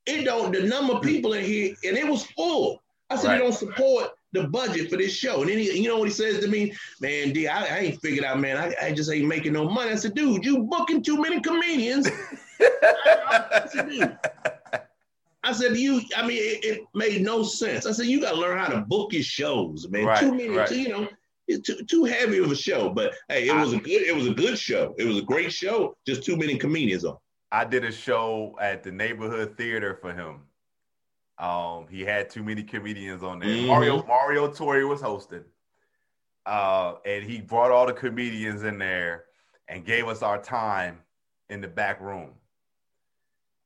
it 0.09 0.25
don't 0.25 0.51
the 0.51 0.63
number 0.63 0.93
of 0.93 1.01
people 1.01 1.33
in 1.33 1.43
here, 1.43 1.75
and 1.83 1.97
it 1.97 2.07
was 2.07 2.25
full." 2.25 2.81
I 3.09 3.15
said, 3.15 3.29
Right. 3.29 3.35
"It 3.35 3.43
don't 3.43 3.53
support 3.53 4.11
the 4.31 4.47
budget 4.47 4.89
for 4.89 4.97
this 4.97 5.13
show. 5.13 5.41
And 5.41 5.49
then 5.49 5.57
he, 5.57 5.79
you 5.79 5.87
know 5.87 5.97
what 5.97 6.07
he 6.07 6.13
says 6.13 6.39
to 6.39 6.47
me, 6.47 6.73
man, 7.01 7.33
D, 7.33 7.47
I, 7.47 7.63
I 7.63 7.79
ain't 7.79 8.01
figured 8.01 8.23
out, 8.23 8.39
man. 8.39 8.57
I, 8.57 8.87
I 8.87 8.91
just 8.91 9.11
ain't 9.11 9.27
making 9.27 9.53
no 9.53 9.69
money. 9.69 9.91
I 9.91 9.95
said, 9.95 10.13
dude, 10.13 10.45
you 10.45 10.63
booking 10.63 11.01
too 11.01 11.19
many 11.19 11.41
comedians. 11.41 12.07
I. 12.61 14.17
I 15.41 15.53
said, 15.53 15.77
you, 15.77 16.01
I 16.15 16.27
mean, 16.27 16.37
it, 16.37 16.65
it, 16.65 16.81
made 16.93 17.21
no 17.21 17.43
sense. 17.43 17.85
I 17.85 17.91
said, 17.91 18.07
you 18.07 18.19
got 18.19 18.31
to 18.31 18.37
learn 18.37 18.59
how 18.59 18.67
to 18.67 18.81
book 18.81 19.13
your 19.13 19.23
shows, 19.23 19.87
man. 19.89 20.05
Right, 20.05 20.19
too 20.19 20.31
many, 20.31 20.49
right. 20.49 20.67
too, 20.67 20.79
you 20.79 20.89
know, 20.89 21.07
it's 21.47 21.65
too, 21.65 21.83
too 21.85 22.03
heavy 22.03 22.39
of 22.39 22.51
a 22.51 22.55
show. 22.55 22.89
But 22.89 23.13
hey, 23.29 23.47
it 23.47 23.55
was 23.55 23.73
a 23.73 23.77
good, 23.77 24.01
it 24.01 24.15
was 24.15 24.27
a 24.27 24.33
good 24.33 24.59
show. 24.59 24.93
It 24.97 25.05
was 25.05 25.17
a 25.17 25.21
great 25.21 25.51
show. 25.51 25.95
Just 26.05 26.23
too 26.23 26.35
many 26.35 26.57
comedians 26.57 27.05
on. 27.05 27.17
I 27.51 27.65
did 27.65 27.83
a 27.83 27.91
show 27.91 28.55
at 28.59 28.83
the 28.83 28.91
neighborhood 28.91 29.57
theater 29.57 29.97
for 29.99 30.13
him. 30.13 30.41
Um, 31.39 31.87
he 31.89 32.01
had 32.01 32.29
too 32.29 32.43
many 32.43 32.63
comedians 32.63 33.23
on 33.23 33.39
there. 33.39 33.49
Mm-hmm. 33.49 33.67
Mario 33.67 34.03
Mario 34.03 34.51
Tori 34.51 34.85
was 34.85 35.01
hosting, 35.01 35.45
uh, 36.45 36.95
and 37.05 37.23
he 37.23 37.39
brought 37.39 37.71
all 37.71 37.87
the 37.87 37.93
comedians 37.93 38.63
in 38.63 38.77
there 38.77 39.25
and 39.67 39.85
gave 39.85 40.07
us 40.07 40.21
our 40.21 40.41
time 40.41 40.99
in 41.49 41.61
the 41.61 41.67
back 41.67 42.01
room. 42.01 42.31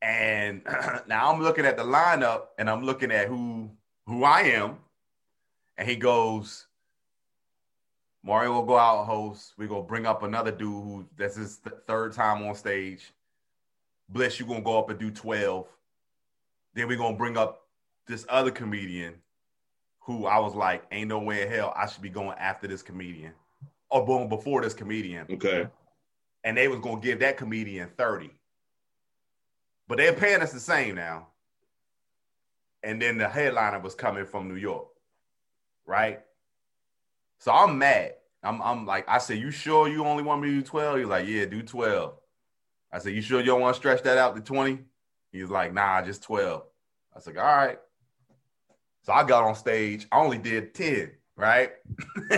And 0.00 0.62
now 1.08 1.32
I'm 1.32 1.42
looking 1.42 1.66
at 1.66 1.76
the 1.76 1.82
lineup, 1.82 2.42
and 2.58 2.70
I'm 2.70 2.84
looking 2.84 3.10
at 3.10 3.26
who 3.26 3.70
who 4.06 4.22
I 4.22 4.42
am, 4.42 4.76
and 5.76 5.88
he 5.88 5.96
goes, 5.96 6.68
Mario 8.22 8.52
will 8.52 8.64
go 8.64 8.78
out 8.78 9.04
host. 9.04 9.54
We 9.58 9.66
gonna 9.66 9.82
bring 9.82 10.06
up 10.06 10.22
another 10.22 10.52
dude 10.52 10.70
who 10.70 11.06
that's 11.16 11.36
his 11.36 11.58
th- 11.58 11.74
third 11.86 12.12
time 12.12 12.42
on 12.42 12.54
stage. 12.54 13.12
Bliss, 14.08 14.38
you 14.38 14.46
gonna 14.46 14.60
go 14.60 14.78
up 14.78 14.90
and 14.90 14.98
do 14.98 15.10
12. 15.10 15.66
Then 16.74 16.88
we're 16.88 16.98
gonna 16.98 17.16
bring 17.16 17.36
up 17.36 17.66
this 18.06 18.26
other 18.28 18.50
comedian 18.50 19.14
who 20.00 20.26
I 20.26 20.38
was 20.38 20.54
like, 20.54 20.84
ain't 20.92 21.08
no 21.08 21.18
way 21.18 21.42
in 21.42 21.48
hell 21.48 21.72
I 21.76 21.86
should 21.86 22.02
be 22.02 22.10
going 22.10 22.36
after 22.38 22.66
this 22.66 22.82
comedian 22.82 23.32
oh, 23.90 24.00
or 24.00 24.06
going 24.06 24.28
before 24.28 24.60
this 24.60 24.74
comedian. 24.74 25.26
Okay. 25.30 25.66
And 26.44 26.56
they 26.56 26.68
was 26.68 26.80
gonna 26.80 27.00
give 27.00 27.20
that 27.20 27.36
comedian 27.36 27.90
30. 27.96 28.30
But 29.88 29.98
they're 29.98 30.12
paying 30.12 30.42
us 30.42 30.52
the 30.52 30.60
same 30.60 30.94
now. 30.94 31.28
And 32.82 33.00
then 33.00 33.16
the 33.16 33.28
headliner 33.28 33.78
was 33.78 33.94
coming 33.94 34.26
from 34.26 34.48
New 34.48 34.56
York. 34.56 34.88
Right? 35.86 36.20
So 37.38 37.52
I'm 37.52 37.78
mad. 37.78 38.14
I'm 38.42 38.60
I'm 38.60 38.84
like, 38.84 39.08
I 39.08 39.18
said, 39.18 39.38
you 39.38 39.50
sure 39.50 39.88
you 39.88 40.04
only 40.04 40.22
want 40.22 40.42
me 40.42 40.48
to 40.48 40.54
do 40.56 40.62
12? 40.62 40.98
He's 40.98 41.06
like, 41.06 41.26
yeah, 41.26 41.46
do 41.46 41.62
12. 41.62 42.14
I 42.94 42.98
said, 43.00 43.12
you 43.12 43.22
sure 43.22 43.40
you 43.40 43.46
don't 43.46 43.60
want 43.60 43.74
to 43.74 43.78
stretch 43.78 44.04
that 44.04 44.18
out 44.18 44.36
to 44.36 44.40
20? 44.40 44.78
He's 45.32 45.50
like, 45.50 45.74
nah, 45.74 46.00
just 46.02 46.22
12. 46.22 46.62
I 47.16 47.18
said, 47.18 47.36
all 47.36 47.44
right. 47.44 47.78
So 49.02 49.12
I 49.12 49.24
got 49.24 49.42
on 49.42 49.56
stage. 49.56 50.06
I 50.12 50.20
only 50.20 50.38
did 50.38 50.74
10, 50.74 51.10
right? 51.36 51.72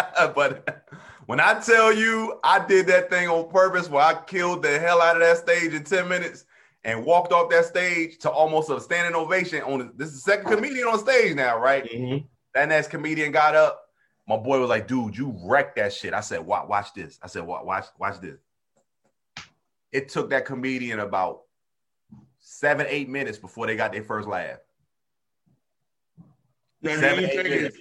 but 0.00 0.84
when 1.26 1.38
I 1.38 1.60
tell 1.60 1.92
you 1.92 2.40
I 2.42 2.66
did 2.66 2.88
that 2.88 3.10
thing 3.10 3.28
on 3.28 3.48
purpose 3.48 3.88
where 3.88 4.02
I 4.02 4.20
killed 4.26 4.64
the 4.64 4.76
hell 4.80 5.00
out 5.00 5.16
of 5.16 5.22
that 5.22 5.38
stage 5.38 5.72
in 5.72 5.84
10 5.84 6.08
minutes 6.08 6.46
and 6.82 7.04
walked 7.04 7.32
off 7.32 7.48
that 7.50 7.66
stage 7.66 8.18
to 8.18 8.30
almost 8.30 8.70
a 8.70 8.80
standing 8.80 9.14
ovation 9.14 9.62
on 9.62 9.92
this 9.96 10.08
is 10.08 10.24
the 10.24 10.32
second 10.32 10.50
comedian 10.50 10.88
on 10.88 10.98
stage 10.98 11.36
now, 11.36 11.58
right? 11.58 11.84
Mm-hmm. 11.84 12.26
That 12.54 12.68
next 12.70 12.88
comedian 12.88 13.30
got 13.30 13.54
up. 13.54 13.84
My 14.26 14.36
boy 14.36 14.58
was 14.58 14.68
like, 14.68 14.88
dude, 14.88 15.16
you 15.16 15.32
wrecked 15.44 15.76
that 15.76 15.92
shit. 15.92 16.12
I 16.12 16.20
said, 16.20 16.44
watch, 16.44 16.68
watch 16.68 16.92
this. 16.92 17.20
I 17.22 17.28
said, 17.28 17.46
watch, 17.46 17.86
watch 17.96 18.20
this. 18.20 18.40
It 19.92 20.08
took 20.08 20.30
that 20.30 20.44
comedian 20.44 21.00
about 21.00 21.42
seven, 22.38 22.86
eight 22.88 23.08
minutes 23.08 23.38
before 23.38 23.66
they 23.66 23.76
got 23.76 23.92
their 23.92 24.02
first 24.02 24.28
laugh. 24.28 24.58
Now, 26.82 26.96
Seven, 26.96 27.24
do 27.24 27.30
you 27.30 27.42
think 27.42 27.48
it, 27.48 27.74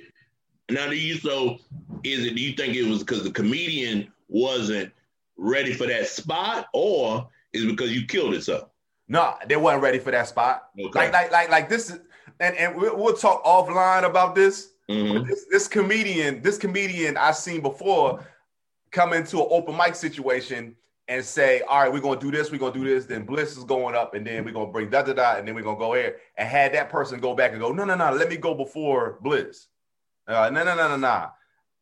now, 0.70 0.90
do 0.90 0.96
you 0.96 1.16
so 1.16 1.58
is 2.04 2.26
it? 2.26 2.36
Do 2.36 2.42
you 2.42 2.54
think 2.54 2.76
it 2.76 2.84
was 2.84 3.00
because 3.00 3.24
the 3.24 3.32
comedian 3.32 4.12
wasn't 4.28 4.92
ready 5.38 5.74
for 5.74 5.86
that 5.86 6.08
spot, 6.08 6.68
or 6.74 7.30
is 7.54 7.64
it 7.64 7.68
because 7.68 7.92
you 7.92 8.06
killed 8.06 8.34
it 8.34 8.44
so? 8.44 8.70
No, 9.08 9.36
they 9.48 9.58
wasn't 9.58 9.84
ready 9.84 10.00
for 10.00 10.12
that 10.12 10.28
spot. 10.28 10.70
Okay. 10.80 11.00
Like, 11.00 11.14
like, 11.14 11.32
like, 11.32 11.50
like 11.50 11.70
this 11.70 11.92
is, 11.92 12.00
and 12.40 12.56
and 12.56 12.76
we'll, 12.76 12.98
we'll 12.98 13.16
talk 13.16 13.44
offline 13.44 14.06
about 14.06 14.34
this. 14.34 14.72
Mm-hmm. 14.90 15.28
This, 15.28 15.46
this 15.52 15.68
comedian, 15.68 16.42
this 16.42 16.58
comedian 16.58 17.18
I've 17.18 17.36
seen 17.36 17.62
before 17.62 18.26
come 18.92 19.14
into 19.14 19.40
an 19.40 19.48
open 19.50 19.76
mic 19.76 19.96
situation 19.96 20.76
and 21.08 21.24
say, 21.24 21.62
all 21.62 21.82
right, 21.82 21.92
we're 21.92 22.00
gonna 22.00 22.20
do 22.20 22.32
this, 22.32 22.52
we're 22.52 22.58
gonna 22.58 22.74
do 22.74 22.84
this, 22.84 23.06
then 23.06 23.26
Bliss 23.26 23.58
is 23.58 23.64
going 23.64 23.96
up, 23.96 24.16
and 24.16 24.26
then 24.26 24.44
we're 24.44 24.54
gonna 24.54 24.72
bring 24.72 24.90
da 24.90 25.04
da 25.04 25.14
da, 25.14 25.36
and 25.36 25.48
then 25.48 25.54
we're 25.54 25.62
gonna 25.62 25.78
go 25.78 25.94
here 25.94 26.18
and 26.38 26.48
had 26.48 26.74
that 26.74 26.90
person 26.90 27.20
go 27.20 27.36
back 27.36 27.52
and 27.52 27.62
go, 27.62 27.72
no, 27.72 27.86
no, 27.86 27.96
no, 27.96 28.12
let 28.12 28.30
me 28.30 28.38
go 28.38 28.56
before 28.56 29.20
Bliss. 29.22 29.68
Uh, 30.28 30.50
no, 30.50 30.64
no, 30.64 30.76
no, 30.76 30.88
no, 30.90 30.98
no. 30.98 31.28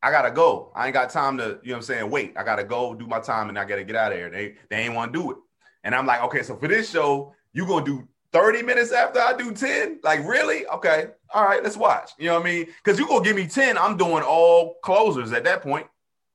I 0.02 0.12
gotta 0.12 0.32
go. 0.32 0.72
I 0.76 0.88
ain't 0.88 0.94
got 0.94 1.10
time 1.10 1.38
to, 1.38 1.44
you 1.44 1.50
know 1.50 1.76
what 1.76 1.76
I'm 1.78 1.82
saying, 1.84 2.10
wait. 2.10 2.34
I 2.36 2.44
gotta 2.44 2.66
go 2.66 2.94
do 2.94 3.08
my 3.08 3.22
time 3.22 3.48
and 3.48 3.58
I 3.58 3.64
gotta 3.64 3.86
get 3.86 3.96
out 3.96 4.12
of 4.12 4.18
here. 4.18 4.30
They 4.30 4.56
they 4.70 4.84
ain't 4.84 4.94
wanna 4.94 5.14
do 5.14 5.32
it. 5.32 5.38
And 5.86 5.96
I'm 5.96 6.06
like, 6.06 6.22
okay, 6.24 6.44
so 6.44 6.58
for 6.58 6.68
this 6.68 6.90
show, 6.90 7.34
you 7.54 7.66
gonna 7.66 7.86
do 7.86 8.06
30 8.34 8.64
minutes 8.64 8.92
after 8.92 9.20
I 9.22 9.34
do 9.38 9.54
10? 9.54 10.00
Like, 10.04 10.20
really? 10.28 10.66
Okay. 10.68 11.08
All 11.34 11.46
right, 11.46 11.64
let's 11.64 11.78
watch. 11.78 12.12
You 12.18 12.28
know 12.28 12.34
what 12.40 12.48
I 12.48 12.52
mean? 12.52 12.68
Because 12.84 13.00
you 13.00 13.08
gonna 13.08 13.24
give 13.24 13.36
me 13.36 13.48
10, 13.48 13.78
I'm 13.78 13.96
doing 13.96 14.24
all 14.24 14.76
closers 14.84 15.32
at 15.32 15.46
that 15.46 15.62
point. 15.62 15.88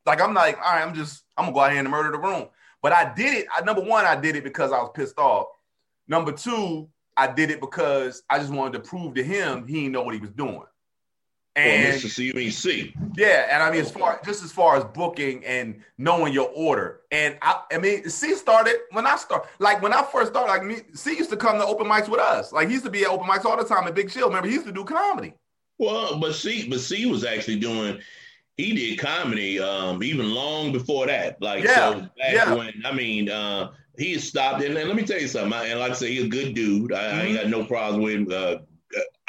Like, 0.07 0.23
I'm 0.23 0.33
like, 0.33 0.57
all 0.57 0.73
right, 0.73 0.83
I'm 0.83 0.95
just, 0.95 1.25
I'm 1.37 1.47
gonna 1.47 1.55
go 1.55 1.61
out 1.61 1.71
here 1.73 1.81
and 1.81 1.91
murder 1.91 2.11
the 2.11 2.19
room. 2.19 2.49
But 2.83 2.93
I 2.93 3.13
did 3.15 3.35
it. 3.35 3.47
I, 3.57 3.63
number 3.63 3.83
one, 3.83 4.05
I 4.05 4.17
did 4.17 4.37
it 4.37 4.45
because 4.45 4.73
I 4.73 4.79
was 4.79 4.91
pissed 4.95 5.19
off. 5.19 5.47
Number 6.07 6.33
two, 6.33 6.89
I 7.17 7.27
did 7.27 7.51
it 7.51 7.61
because 7.61 8.23
I 8.31 8.39
just 8.39 8.53
wanted 8.53 8.75
to 8.75 8.81
prove 8.81 9.15
to 9.15 9.23
him 9.23 9.67
he 9.67 9.75
didn't 9.75 9.93
know 9.93 10.03
what 10.03 10.15
he 10.15 10.21
was 10.21 10.31
doing. 10.31 10.63
And 11.57 11.89
well, 11.89 11.99
Mr. 11.99 12.33
CBC. 12.33 12.95
Yeah, 13.17 13.49
and 13.51 13.61
I 13.61 13.71
mean, 13.73 13.81
as 13.81 13.91
far 13.91 14.21
just 14.25 14.45
as 14.45 14.53
far 14.53 14.77
as 14.77 14.85
booking 14.85 15.45
and 15.45 15.83
knowing 15.99 16.33
your 16.33 16.51
order, 16.55 17.01
and 17.11 17.37
I, 17.43 17.63
I 17.73 17.79
mean, 17.79 18.09
C 18.09 18.35
started 18.35 18.77
when 18.93 19.07
I 19.09 19.17
started. 19.17 19.49
Like 19.59 19.83
when 19.83 19.93
I 19.93 20.05
first 20.05 20.31
started, 20.31 20.53
like 20.53 20.63
me, 20.63 20.83
C 20.95 21.17
used 21.17 21.31
to 21.31 21.37
come 21.37 21.59
to 21.59 21.67
open 21.67 21.89
mics 21.89 22.09
with 22.09 22.21
us. 22.21 22.53
Like 22.53 22.69
he 22.69 22.75
used 22.75 22.85
to 22.85 22.91
be 22.91 23.03
at 23.03 23.09
open 23.09 23.27
mics 23.27 23.45
all 23.45 23.57
the 23.57 23.65
time 23.65 23.89
at 23.89 23.95
Big 23.97 24.09
Chill. 24.09 24.29
Remember, 24.29 24.47
he 24.47 24.55
used 24.55 24.67
to 24.67 24.73
do 24.73 24.85
comedy. 24.85 25.35
Well, 25.79 26.21
but 26.21 26.35
C, 26.35 26.69
but 26.69 26.79
C 26.79 27.07
was 27.07 27.25
actually 27.25 27.59
doing 27.59 28.01
he 28.59 28.75
did 28.75 28.99
comedy 28.99 29.59
um, 29.59 30.03
even 30.03 30.35
long 30.35 30.73
before 30.73 31.07
that. 31.07 31.41
Like 31.41 31.65
yeah, 31.65 31.93
so 31.93 32.01
back 32.01 32.33
yeah. 32.33 32.55
when 32.55 32.83
I 32.85 32.93
mean 32.93 33.31
uh, 33.31 33.71
he 33.97 34.19
stopped 34.19 34.63
and, 34.63 34.77
and 34.77 34.89
let 34.89 34.97
me 34.97 35.05
tell 35.05 35.21
you 35.21 35.29
something. 35.29 35.53
I, 35.53 35.69
and 35.69 35.81
like 35.81 35.93
I 35.93 35.95
say, 35.95 36.13
he's 36.13 36.25
a 36.25 36.29
good 36.29 36.55
dude. 36.55 36.93
I, 36.93 36.97
mm-hmm. 36.97 37.19
I 37.19 37.23
ain't 37.23 37.37
got 37.41 37.49
no 37.49 37.65
problem 37.65 38.03
with 38.03 38.15
him. 38.15 38.29
Uh, 38.31 38.57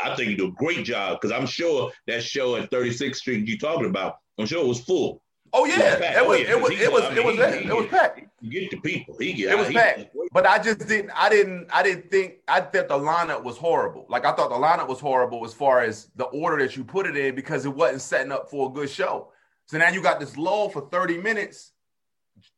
I 0.03 0.15
think 0.15 0.29
he 0.29 0.35
do 0.35 0.47
a 0.47 0.51
great 0.51 0.83
job 0.83 1.19
because 1.19 1.31
I'm 1.35 1.45
sure 1.45 1.91
that 2.07 2.23
show 2.23 2.55
at 2.55 2.71
36th 2.71 3.17
Street 3.17 3.47
you 3.47 3.57
talking 3.57 3.85
about, 3.85 4.17
I'm 4.37 4.45
sure 4.45 4.63
it 4.63 4.67
was 4.67 4.81
full. 4.81 5.21
Oh, 5.51 5.63
oh 5.63 5.65
yeah, 5.65 6.19
it 6.19 6.27
was, 6.27 6.39
it 6.39 6.61
was, 6.61 6.71
it 6.71 6.91
was, 6.91 7.03
it 7.17 7.23
was, 7.23 7.37
it 7.37 7.75
was 7.75 7.87
packed. 7.87 8.21
You 8.41 8.49
get 8.51 8.71
the 8.71 8.77
people. 8.77 9.17
He 9.17 9.33
get, 9.33 9.51
it 9.51 9.57
was 9.57 9.69
packed. 9.69 10.15
But 10.31 10.45
I 10.45 10.59
just 10.59 10.87
didn't, 10.87 11.11
I 11.15 11.29
didn't, 11.29 11.67
I 11.71 11.83
didn't 11.83 12.09
think, 12.09 12.35
I 12.47 12.61
thought 12.61 12.87
the 12.87 12.97
lineup 12.97 13.43
was 13.43 13.57
horrible. 13.57 14.05
Like 14.09 14.25
I 14.25 14.33
thought 14.33 14.49
the 14.49 14.55
lineup 14.55 14.87
was 14.87 14.99
horrible 14.99 15.43
as 15.45 15.53
far 15.53 15.81
as 15.81 16.09
the 16.15 16.25
order 16.25 16.63
that 16.65 16.77
you 16.77 16.83
put 16.83 17.07
it 17.07 17.17
in 17.17 17.35
because 17.35 17.65
it 17.65 17.69
wasn't 17.69 18.01
setting 18.01 18.31
up 18.31 18.49
for 18.49 18.69
a 18.69 18.73
good 18.73 18.89
show. 18.89 19.31
So 19.65 19.77
now 19.77 19.89
you 19.89 20.01
got 20.01 20.19
this 20.19 20.37
lull 20.37 20.69
for 20.69 20.89
30 20.89 21.17
minutes 21.17 21.71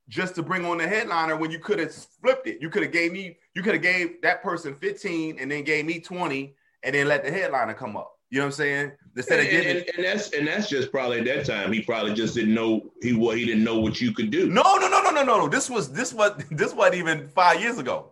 just 0.09 0.35
to 0.35 0.43
bring 0.43 0.65
on 0.65 0.77
the 0.77 0.87
headliner 0.87 1.37
when 1.37 1.51
you 1.51 1.59
could 1.59 1.79
have 1.79 1.93
flipped 1.93 2.47
it. 2.47 2.61
You 2.61 2.69
could 2.69 2.83
have 2.83 2.91
gave 2.91 3.13
me, 3.13 3.37
you 3.55 3.63
could 3.63 3.73
have 3.73 3.83
gave 3.83 4.21
that 4.21 4.43
person 4.43 4.75
15 4.75 5.39
and 5.39 5.51
then 5.51 5.63
gave 5.63 5.85
me 5.85 5.99
20 5.99 6.55
and 6.83 6.95
then 6.95 7.07
let 7.07 7.23
the 7.23 7.31
headliner 7.31 7.73
come 7.73 7.95
up. 7.95 8.17
You 8.31 8.39
know 8.39 8.45
what 8.45 8.47
I'm 8.47 8.51
saying? 8.53 8.91
Instead 9.17 9.39
and, 9.39 9.47
of 9.47 9.51
giving, 9.51 9.77
and, 9.77 9.89
and, 9.97 10.05
that's 10.05 10.31
and 10.31 10.47
that's 10.47 10.69
just 10.69 10.89
probably 10.89 11.19
at 11.19 11.25
that 11.25 11.45
time 11.45 11.73
he 11.73 11.81
probably 11.81 12.13
just 12.13 12.33
didn't 12.33 12.53
know 12.53 12.89
he 13.01 13.11
what 13.11 13.37
he 13.37 13.45
didn't 13.45 13.65
know 13.65 13.77
what 13.77 13.99
you 13.99 14.13
could 14.13 14.31
do. 14.31 14.49
No, 14.49 14.77
no, 14.77 14.87
no, 14.87 15.01
no, 15.01 15.11
no, 15.11 15.23
no, 15.23 15.37
no. 15.41 15.47
This 15.49 15.69
was 15.69 15.91
this 15.91 16.13
was 16.13 16.41
this 16.51 16.73
wasn't 16.73 16.95
even 16.95 17.27
five 17.27 17.61
years 17.61 17.77
ago. 17.77 18.11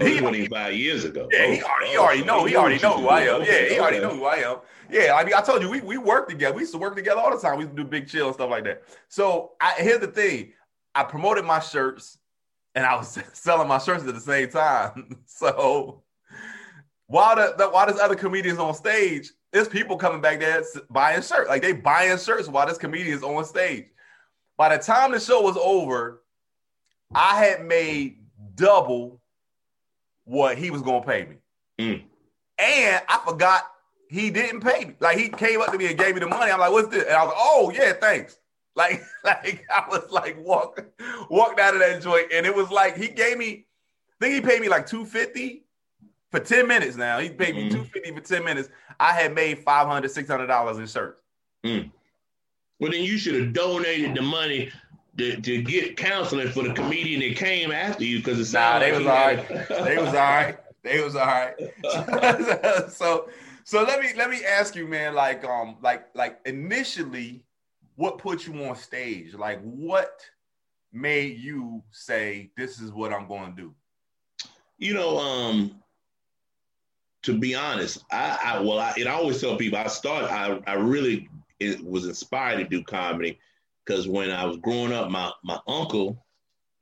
Oh, 0.00 0.04
well, 0.04 0.32
he 0.32 0.48
wasn't 0.48 0.76
years 0.76 1.04
ago. 1.04 1.28
Yeah, 1.32 1.46
he 1.52 1.62
oh, 1.62 1.66
already, 1.66 1.90
he 1.90 1.96
oh, 1.96 2.02
already 2.02 2.24
know. 2.24 2.44
He 2.44 2.56
already 2.56 2.80
know 2.80 2.98
who 2.98 3.08
I 3.08 3.22
am. 3.22 3.42
Yeah, 3.42 3.68
he 3.68 3.78
already 3.80 3.98
know 3.98 4.14
who 4.14 4.24
I 4.24 4.36
am. 4.36 4.58
Yeah, 4.88 5.16
I 5.16 5.24
mean, 5.24 5.34
I 5.34 5.40
told 5.40 5.60
you 5.60 5.68
we 5.68 5.80
we 5.80 5.98
work 5.98 6.28
together. 6.28 6.54
We 6.54 6.60
used 6.60 6.72
to 6.72 6.78
work 6.78 6.94
together 6.94 7.20
all 7.20 7.34
the 7.34 7.42
time. 7.42 7.58
We 7.58 7.64
used 7.64 7.76
to 7.76 7.82
do 7.82 7.88
big 7.88 8.08
chill 8.08 8.26
and 8.26 8.34
stuff 8.34 8.48
like 8.48 8.64
that. 8.64 8.84
So 9.08 9.52
I, 9.60 9.74
here's 9.78 10.00
the 10.00 10.06
thing: 10.06 10.52
I 10.94 11.02
promoted 11.02 11.44
my 11.44 11.58
shirts, 11.58 12.16
and 12.76 12.86
I 12.86 12.94
was 12.94 13.18
selling 13.32 13.66
my 13.66 13.78
shirts 13.78 14.04
at 14.04 14.14
the 14.14 14.20
same 14.20 14.50
time. 14.50 15.16
so 15.26 16.01
while 17.12 17.36
the, 17.36 17.54
the 17.58 17.68
while 17.68 17.86
there's 17.86 18.00
other 18.00 18.14
comedians 18.14 18.58
on 18.58 18.72
stage, 18.72 19.32
there's 19.52 19.68
people 19.68 19.98
coming 19.98 20.22
back 20.22 20.40
there 20.40 20.64
buying 20.88 21.20
shirts. 21.20 21.46
Like 21.46 21.60
they 21.60 21.74
buying 21.74 22.16
shirts 22.16 22.48
while 22.48 22.66
this 22.66 22.78
comedian 22.78 23.14
is 23.14 23.22
on 23.22 23.44
stage. 23.44 23.84
By 24.56 24.74
the 24.74 24.82
time 24.82 25.12
the 25.12 25.20
show 25.20 25.42
was 25.42 25.58
over, 25.58 26.22
I 27.14 27.44
had 27.44 27.66
made 27.66 28.16
double 28.54 29.20
what 30.24 30.56
he 30.56 30.70
was 30.70 30.80
gonna 30.80 31.04
pay 31.04 31.26
me. 31.26 31.36
Mm. 31.78 32.02
And 32.58 33.02
I 33.06 33.20
forgot 33.26 33.64
he 34.08 34.30
didn't 34.30 34.60
pay 34.60 34.86
me. 34.86 34.94
Like 34.98 35.18
he 35.18 35.28
came 35.28 35.60
up 35.60 35.70
to 35.70 35.76
me 35.76 35.88
and 35.88 35.98
gave 35.98 36.14
me 36.14 36.20
the 36.20 36.28
money. 36.28 36.50
I'm 36.50 36.60
like, 36.60 36.72
what's 36.72 36.88
this? 36.88 37.04
And 37.04 37.12
I 37.12 37.24
was 37.24 37.34
like, 37.34 37.38
oh 37.38 37.72
yeah, 37.74 37.92
thanks. 37.92 38.38
Like, 38.74 39.02
like 39.22 39.66
I 39.70 39.86
was 39.90 40.10
like 40.10 40.42
walk 40.42 40.82
walked 41.28 41.60
out 41.60 41.74
of 41.74 41.80
that 41.80 42.00
joint, 42.00 42.32
and 42.32 42.46
it 42.46 42.54
was 42.54 42.70
like 42.70 42.96
he 42.96 43.08
gave 43.08 43.36
me, 43.36 43.66
I 44.18 44.24
think 44.24 44.34
he 44.34 44.40
paid 44.40 44.62
me 44.62 44.70
like 44.70 44.86
250 44.86 45.61
for 46.32 46.40
10 46.40 46.66
minutes 46.66 46.96
now. 46.96 47.20
He 47.20 47.28
paid 47.28 47.54
me 47.54 47.68
mm-hmm. 47.68 47.84
250 47.84 48.14
for 48.14 48.20
10 48.20 48.44
minutes. 48.44 48.68
I 48.98 49.12
had 49.12 49.34
made 49.34 49.60
500 49.60 50.10
$600 50.10 50.78
in 50.78 50.86
shirts. 50.86 51.20
Mm. 51.64 51.90
Well, 52.80 52.90
then 52.90 53.04
you 53.04 53.18
should 53.18 53.40
have 53.40 53.52
donated 53.52 54.16
the 54.16 54.22
money 54.22 54.72
to, 55.18 55.40
to 55.40 55.62
get 55.62 55.96
counseling 55.96 56.48
for 56.48 56.64
the 56.64 56.72
comedian 56.72 57.20
that 57.20 57.36
came 57.36 57.70
after 57.70 58.02
you 58.02 58.18
because 58.18 58.40
it's 58.40 58.52
nah, 58.52 58.78
they, 58.78 58.92
like 58.92 58.98
was 58.98 59.06
all 59.06 59.14
right. 59.14 59.68
they 59.84 59.98
was 59.98 60.08
all 60.08 60.14
right. 60.14 60.58
They 60.82 61.04
was 61.04 61.14
all 61.14 61.26
right. 61.26 62.90
so 62.90 63.28
so 63.64 63.84
let 63.84 64.00
me 64.00 64.08
let 64.16 64.30
me 64.30 64.44
ask 64.44 64.74
you, 64.74 64.88
man, 64.88 65.14
like 65.14 65.44
um 65.44 65.76
like 65.82 66.06
like 66.14 66.40
initially 66.46 67.44
what 67.96 68.18
put 68.18 68.46
you 68.46 68.64
on 68.64 68.74
stage? 68.74 69.34
Like 69.34 69.60
what 69.62 70.20
made 70.92 71.38
you 71.38 71.82
say 71.90 72.50
this 72.56 72.80
is 72.80 72.90
what 72.90 73.12
I'm 73.12 73.28
going 73.28 73.54
to 73.54 73.62
do? 73.62 73.74
You 74.78 74.94
know, 74.94 75.18
um 75.18 75.81
to 77.22 77.38
be 77.38 77.54
honest, 77.54 78.04
I, 78.10 78.38
I 78.44 78.60
well, 78.60 78.78
I, 78.78 78.94
I 78.98 79.10
always 79.10 79.40
tell 79.40 79.56
people 79.56 79.78
I 79.78 79.86
started. 79.86 80.30
I, 80.30 80.60
I 80.66 80.74
really 80.74 81.28
was 81.82 82.06
inspired 82.06 82.58
to 82.58 82.64
do 82.64 82.82
comedy 82.82 83.38
because 83.84 84.08
when 84.08 84.30
I 84.30 84.44
was 84.44 84.56
growing 84.58 84.92
up, 84.92 85.10
my 85.10 85.30
my 85.44 85.58
uncle, 85.66 86.24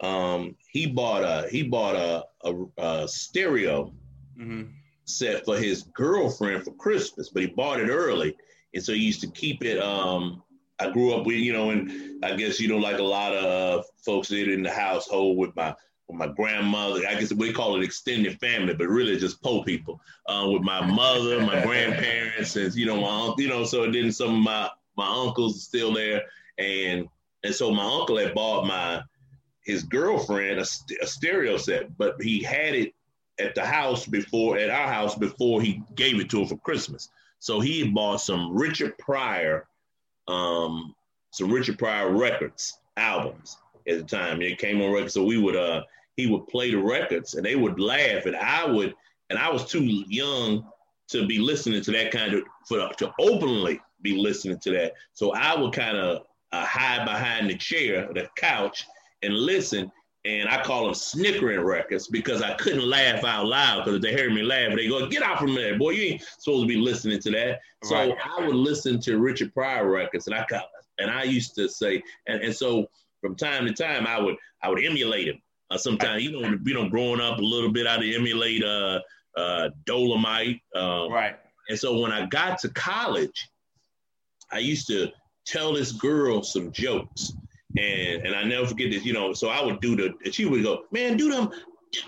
um, 0.00 0.57
he 0.70 0.87
bought 0.87 1.22
a 1.22 1.48
he 1.50 1.62
bought 1.62 1.96
a 1.96 2.24
a, 2.44 2.64
a 2.79 3.09
stereo 3.09 3.92
mm-hmm. 4.38 4.70
set 5.05 5.44
for 5.44 5.59
his 5.59 5.83
girlfriend 5.94 6.64
for 6.64 6.72
Christmas, 6.72 7.29
but 7.29 7.42
he 7.42 7.48
bought 7.48 7.81
it 7.81 7.88
early, 7.88 8.35
and 8.74 8.83
so 8.83 8.92
he 8.92 9.00
used 9.00 9.20
to 9.20 9.31
keep 9.31 9.62
it. 9.64 9.79
Um, 9.79 10.42
I 10.79 10.90
grew 10.90 11.12
up 11.12 11.26
with 11.26 11.37
you 11.37 11.53
know, 11.53 11.70
and 11.70 12.24
I 12.24 12.35
guess 12.35 12.59
you 12.59 12.68
know, 12.68 12.79
like 12.79 12.98
a 12.98 13.03
lot 13.03 13.35
of 13.35 13.85
folks 14.05 14.29
did 14.29 14.48
in 14.48 14.62
the 14.62 14.70
household 14.70 15.37
with 15.37 15.55
my 15.55 15.74
my 16.12 16.29
grandmother. 16.29 17.03
I 17.09 17.14
guess 17.14 17.33
we 17.33 17.53
call 17.53 17.77
it 17.77 17.85
extended 17.85 18.38
family, 18.40 18.75
but 18.75 18.88
really 18.88 19.16
just 19.16 19.42
poor 19.42 19.64
people. 19.64 20.01
Uh, 20.27 20.49
with 20.53 20.62
my 20.62 20.85
mother, 20.85 21.40
my 21.40 21.62
grandparents, 21.66 22.57
and 22.57 22.75
you 22.75 22.87
know 22.87 23.01
my 23.01 23.27
uncle. 23.27 23.40
You 23.40 23.49
know, 23.49 23.64
so 23.64 23.90
then 23.90 24.12
some 24.12 24.37
of 24.37 24.42
my 24.42 24.68
my 24.96 25.07
uncles 25.07 25.57
are 25.57 25.61
still 25.61 25.92
there, 25.92 26.23
and 26.59 27.09
and 27.44 27.55
so 27.55 27.70
my 27.70 27.85
uncle 27.85 28.18
had 28.18 28.35
bought 28.35 28.66
my 28.66 29.03
his 29.62 29.83
girlfriend 29.83 30.59
a, 30.59 30.66
a 31.03 31.07
stereo 31.07 31.57
set, 31.57 31.96
but 31.96 32.20
he 32.20 32.42
had 32.42 32.75
it 32.75 32.94
at 33.38 33.55
the 33.55 33.64
house 33.64 34.07
before 34.07 34.59
at 34.59 34.70
our 34.70 34.88
house 34.88 35.14
before 35.14 35.62
he 35.62 35.83
gave 35.94 36.20
it 36.20 36.31
to 36.31 36.40
her 36.40 36.46
for 36.46 36.57
Christmas. 36.59 37.09
So 37.38 37.61
he 37.61 37.88
bought 37.88 38.20
some 38.20 38.55
Richard 38.55 38.96
Pryor, 38.99 39.66
um, 40.29 40.94
some 41.31 41.51
Richard 41.51 41.79
Pryor 41.79 42.12
records 42.12 42.79
albums 42.96 43.57
at 43.88 43.99
the 43.99 44.05
time. 44.05 44.42
It 44.42 44.59
came 44.59 44.83
on 44.83 44.92
record, 44.92 45.12
so 45.12 45.25
we 45.25 45.38
would 45.38 45.57
uh 45.57 45.83
he 46.20 46.26
would 46.26 46.46
play 46.48 46.70
the 46.70 46.78
records 46.78 47.35
and 47.35 47.44
they 47.44 47.56
would 47.56 47.80
laugh 47.80 48.26
and 48.26 48.37
I 48.37 48.66
would 48.66 48.94
and 49.30 49.38
I 49.38 49.50
was 49.50 49.64
too 49.64 49.85
young 49.85 50.66
to 51.09 51.26
be 51.26 51.38
listening 51.38 51.83
to 51.83 51.90
that 51.92 52.11
kind 52.11 52.35
of 52.35 52.42
for 52.66 52.88
to 52.98 53.12
openly 53.18 53.80
be 54.02 54.16
listening 54.16 54.59
to 54.61 54.70
that. 54.72 54.94
So 55.12 55.33
I 55.33 55.59
would 55.59 55.72
kind 55.72 55.96
of 55.96 56.22
uh, 56.52 56.64
hide 56.64 57.04
behind 57.04 57.48
the 57.48 57.56
chair, 57.56 58.09
the 58.12 58.28
couch, 58.37 58.85
and 59.22 59.35
listen. 59.35 59.90
And 60.26 60.50
I 60.50 60.62
call 60.62 60.85
them 60.85 60.94
snickering 60.94 61.61
records 61.61 62.06
because 62.06 62.42
I 62.42 62.52
couldn't 62.54 62.87
laugh 62.87 63.24
out 63.24 63.46
loud 63.46 63.85
because 63.85 63.96
if 63.96 64.02
they 64.02 64.12
heard 64.12 64.35
me 64.35 64.42
laugh, 64.42 64.74
they 64.76 64.87
go, 64.87 65.06
"Get 65.06 65.22
out 65.22 65.38
from 65.38 65.54
there, 65.54 65.78
boy! 65.78 65.90
You 65.90 66.12
ain't 66.12 66.22
supposed 66.22 66.64
to 66.64 66.68
be 66.68 66.76
listening 66.76 67.20
to 67.20 67.30
that." 67.30 67.61
So 67.85 67.94
right. 67.94 68.14
I 68.22 68.46
would 68.46 68.54
listen 68.54 69.00
to 69.00 69.16
Richard 69.16 69.54
Pryor 69.54 69.88
records, 69.88 70.26
and 70.26 70.37
I 70.37 70.44
and 70.98 71.11
I 71.11 71.22
used 71.22 71.54
to 71.54 71.70
say, 71.70 72.02
and, 72.26 72.42
and 72.42 72.54
so 72.54 72.90
from 73.22 73.35
time 73.35 73.66
to 73.66 73.72
time, 73.72 74.06
I 74.06 74.20
would 74.20 74.37
I 74.62 74.68
would 74.68 74.85
emulate 74.85 75.28
him. 75.28 75.40
Uh, 75.70 75.78
sometimes 75.78 76.22
you 76.22 76.33
know, 76.33 76.59
you 76.64 76.74
know, 76.74 76.88
growing 76.88 77.20
up 77.20 77.38
a 77.38 77.42
little 77.42 77.70
bit, 77.70 77.87
I'd 77.87 78.02
emulate 78.02 78.64
uh, 78.64 79.00
uh, 79.37 79.70
Dolomite. 79.87 80.61
Um, 80.74 81.12
right. 81.12 81.37
And 81.68 81.78
so 81.78 82.00
when 82.00 82.11
I 82.11 82.26
got 82.26 82.59
to 82.61 82.68
college, 82.70 83.48
I 84.50 84.59
used 84.59 84.88
to 84.88 85.09
tell 85.46 85.72
this 85.72 85.92
girl 85.92 86.42
some 86.42 86.72
jokes, 86.72 87.33
and 87.76 88.26
and 88.26 88.35
I 88.35 88.42
never 88.42 88.66
forget 88.66 88.90
this. 88.90 89.04
You 89.04 89.12
know, 89.12 89.33
so 89.33 89.48
I 89.48 89.64
would 89.64 89.80
do 89.80 89.96
the. 89.96 90.33
She 90.33 90.44
would 90.44 90.62
go, 90.62 90.85
"Man, 90.90 91.16
do 91.16 91.30
them, 91.30 91.50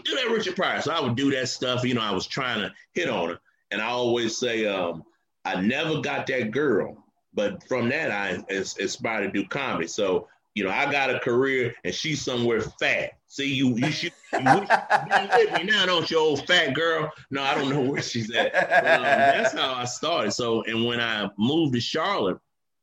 do 0.04 0.14
that 0.16 0.30
Richard 0.30 0.56
Pryor." 0.56 0.82
So 0.82 0.92
I 0.92 1.00
would 1.00 1.14
do 1.14 1.30
that 1.30 1.48
stuff. 1.48 1.84
You 1.84 1.94
know, 1.94 2.00
I 2.00 2.10
was 2.10 2.26
trying 2.26 2.60
to 2.60 2.72
hit 2.94 3.08
on 3.08 3.30
her, 3.30 3.38
and 3.70 3.80
I 3.80 3.86
always 3.86 4.36
say, 4.36 4.66
um, 4.66 5.04
"I 5.44 5.60
never 5.60 6.00
got 6.00 6.26
that 6.26 6.50
girl." 6.50 6.96
But 7.34 7.66
from 7.68 7.88
that, 7.90 8.10
I 8.10 8.42
inspired 8.50 9.32
to 9.32 9.32
do 9.32 9.46
comedy. 9.46 9.86
So 9.86 10.28
you 10.54 10.64
know, 10.64 10.70
I 10.70 10.90
got 10.90 11.14
a 11.14 11.18
career 11.18 11.74
and 11.84 11.94
she's 11.94 12.20
somewhere 12.20 12.60
fat. 12.60 13.12
See, 13.26 13.54
you 13.54 13.74
you 13.76 13.90
should 13.90 14.12
you 14.32 14.38
with 14.44 15.52
me 15.54 15.64
now, 15.64 15.86
don't 15.86 16.10
you, 16.10 16.18
old 16.18 16.46
fat 16.46 16.74
girl? 16.74 17.10
No, 17.30 17.42
I 17.42 17.54
don't 17.54 17.70
know 17.70 17.80
where 17.80 18.02
she's 18.02 18.30
at. 18.34 18.52
But, 18.52 18.96
um, 18.96 19.02
that's 19.02 19.54
how 19.54 19.74
I 19.74 19.84
started. 19.86 20.32
So, 20.32 20.62
and 20.64 20.84
when 20.84 21.00
I 21.00 21.30
moved 21.38 21.74
to 21.74 21.80
Charlotte, 21.80 22.38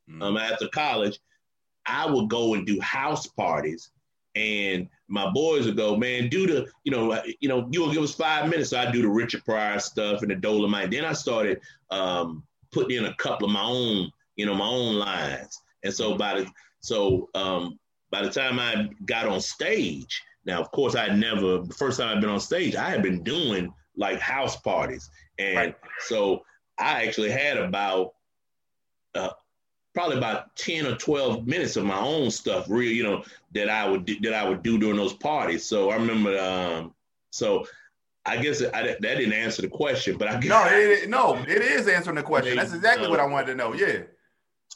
mm. 0.10 0.23
um, 0.23 0.38
after 0.38 0.67
college, 0.69 1.19
I 1.86 2.10
would 2.10 2.29
go 2.29 2.55
and 2.55 2.65
do 2.65 2.79
house 2.82 3.27
parties, 3.27 3.91
and 4.36 4.88
my 5.08 5.29
boys 5.29 5.65
would 5.65 5.77
go, 5.77 5.95
man, 5.95 6.29
do 6.29 6.47
the, 6.47 6.67
you 6.84 6.91
know, 6.91 7.21
you 7.39 7.49
know, 7.49 7.67
you 7.71 7.82
will 7.82 7.91
give 7.91 8.03
us 8.03 8.13
five 8.13 8.49
minutes. 8.49 8.71
So 8.71 8.79
I 8.79 8.91
do 8.91 9.01
the 9.01 9.10
Richard 9.10 9.45
Pryor 9.45 9.79
stuff 9.79 10.21
and 10.21 10.32
the 10.32 10.36
Dolomite. 10.36 10.91
Then 10.91 11.05
I 11.05 11.13
started 11.13 11.62
um, 11.89 12.43
putting 12.71 12.97
in 12.97 13.05
a 13.05 13.15
couple 13.15 13.47
of 13.47 13.53
my 13.53 13.63
own, 13.63 14.12
you 14.36 14.45
know, 14.45 14.53
my 14.53 14.67
own 14.67 14.95
lines. 14.95 15.60
And 15.84 15.93
so 15.93 16.15
by 16.15 16.41
the 16.41 16.51
so 16.81 17.29
um, 17.35 17.79
by 18.11 18.21
the 18.21 18.29
time 18.29 18.59
I 18.59 18.89
got 19.05 19.27
on 19.27 19.41
stage, 19.41 20.21
now 20.45 20.61
of 20.61 20.71
course 20.71 20.95
I 20.95 21.07
never 21.07 21.59
the 21.59 21.75
first 21.77 21.99
time 21.99 22.15
I've 22.15 22.21
been 22.21 22.29
on 22.29 22.39
stage, 22.39 22.75
I 22.75 22.89
had 22.89 23.03
been 23.03 23.23
doing 23.23 23.73
like 23.95 24.19
house 24.19 24.55
parties, 24.57 25.09
and 25.37 25.57
right. 25.57 25.75
so 26.07 26.43
I 26.77 27.03
actually 27.03 27.31
had 27.31 27.57
about 27.57 28.13
uh, 29.15 29.29
probably 29.93 30.17
about 30.17 30.55
10 30.55 30.85
or 30.85 30.95
12 30.95 31.47
minutes 31.47 31.75
of 31.75 31.83
my 31.83 31.99
own 31.99 32.31
stuff 32.31 32.65
real 32.69 32.91
you 32.91 33.03
know 33.03 33.23
that 33.53 33.69
i 33.69 33.87
would 33.87 34.05
that 34.21 34.33
i 34.33 34.47
would 34.47 34.63
do 34.63 34.77
during 34.77 34.97
those 34.97 35.13
parties. 35.13 35.65
So 35.65 35.89
i 35.89 35.95
remember 35.95 36.39
um 36.39 36.93
so 37.31 37.65
i 38.25 38.37
guess 38.37 38.61
I, 38.61 38.83
that 38.83 39.01
didn't 39.01 39.33
answer 39.33 39.61
the 39.61 39.67
question 39.67 40.17
but 40.17 40.27
i 40.27 40.39
guess 40.39 40.49
no 40.49 40.65
it, 40.67 41.09
no 41.09 41.35
it 41.47 41.61
is 41.61 41.87
answering 41.87 42.15
the 42.15 42.23
question. 42.23 42.55
That's 42.55 42.73
exactly 42.73 43.07
uh, 43.07 43.09
what 43.09 43.19
i 43.19 43.25
wanted 43.25 43.47
to 43.47 43.55
know 43.55 43.73
yeah. 43.73 44.03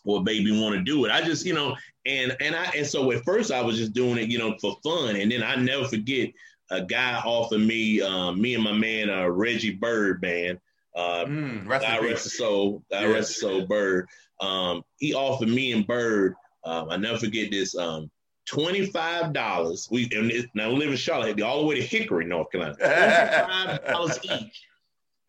what 0.03 0.23
baby 0.25 0.51
want 0.59 0.75
to 0.75 0.81
do 0.81 1.05
it. 1.05 1.11
I 1.11 1.21
just 1.21 1.45
you 1.45 1.53
know 1.53 1.75
and 2.05 2.35
and 2.39 2.55
I 2.55 2.65
and 2.75 2.85
so 2.85 3.11
at 3.11 3.23
first 3.23 3.51
I 3.51 3.61
was 3.61 3.77
just 3.77 3.93
doing 3.93 4.17
it, 4.17 4.29
you 4.29 4.37
know, 4.37 4.55
for 4.59 4.77
fun. 4.83 5.15
And 5.15 5.31
then 5.31 5.43
I 5.43 5.55
never 5.55 5.85
forget 5.85 6.31
a 6.69 6.81
guy 6.81 7.21
offered 7.23 7.59
me, 7.59 8.01
um, 8.01 8.41
me 8.41 8.55
and 8.55 8.63
my 8.63 8.73
man 8.73 9.09
uh, 9.09 9.27
Reggie 9.27 9.75
Bird 9.75 10.21
man, 10.21 10.59
uh, 10.95 11.25
mm, 11.25 11.67
rest 11.67 11.85
God 11.85 12.03
rest 12.03 12.23
his 12.23 12.37
soul, 12.37 12.83
God 12.91 13.01
yes. 13.01 13.13
rest 13.13 13.27
his 13.29 13.41
soul, 13.41 13.65
Bird. 13.65 14.07
Um, 14.39 14.83
he 14.97 15.13
offered 15.13 15.49
me 15.49 15.71
and 15.71 15.87
Bird. 15.87 16.35
Um, 16.63 16.89
I 16.89 16.97
never 16.97 17.17
forget 17.17 17.51
this. 17.51 17.75
Um, 17.75 18.09
Twenty-five 18.45 19.31
dollars. 19.31 19.87
We 19.89 20.09
and 20.11 20.29
it, 20.29 20.49
now 20.53 20.69
we 20.69 20.75
live 20.75 20.89
in 20.89 20.97
Charlotte, 20.97 21.41
all 21.41 21.61
the 21.61 21.65
way 21.65 21.75
to 21.75 21.81
Hickory, 21.81 22.25
North 22.25 22.51
Carolina. 22.51 22.75
Twenty-five 22.75 23.85
dollars 23.87 24.19
each, 24.23 24.63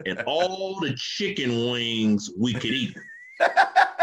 and 0.04 0.20
all 0.26 0.80
the 0.80 0.94
chicken 0.96 1.70
wings 1.70 2.30
we 2.36 2.54
could 2.54 2.72
eat. 2.72 2.96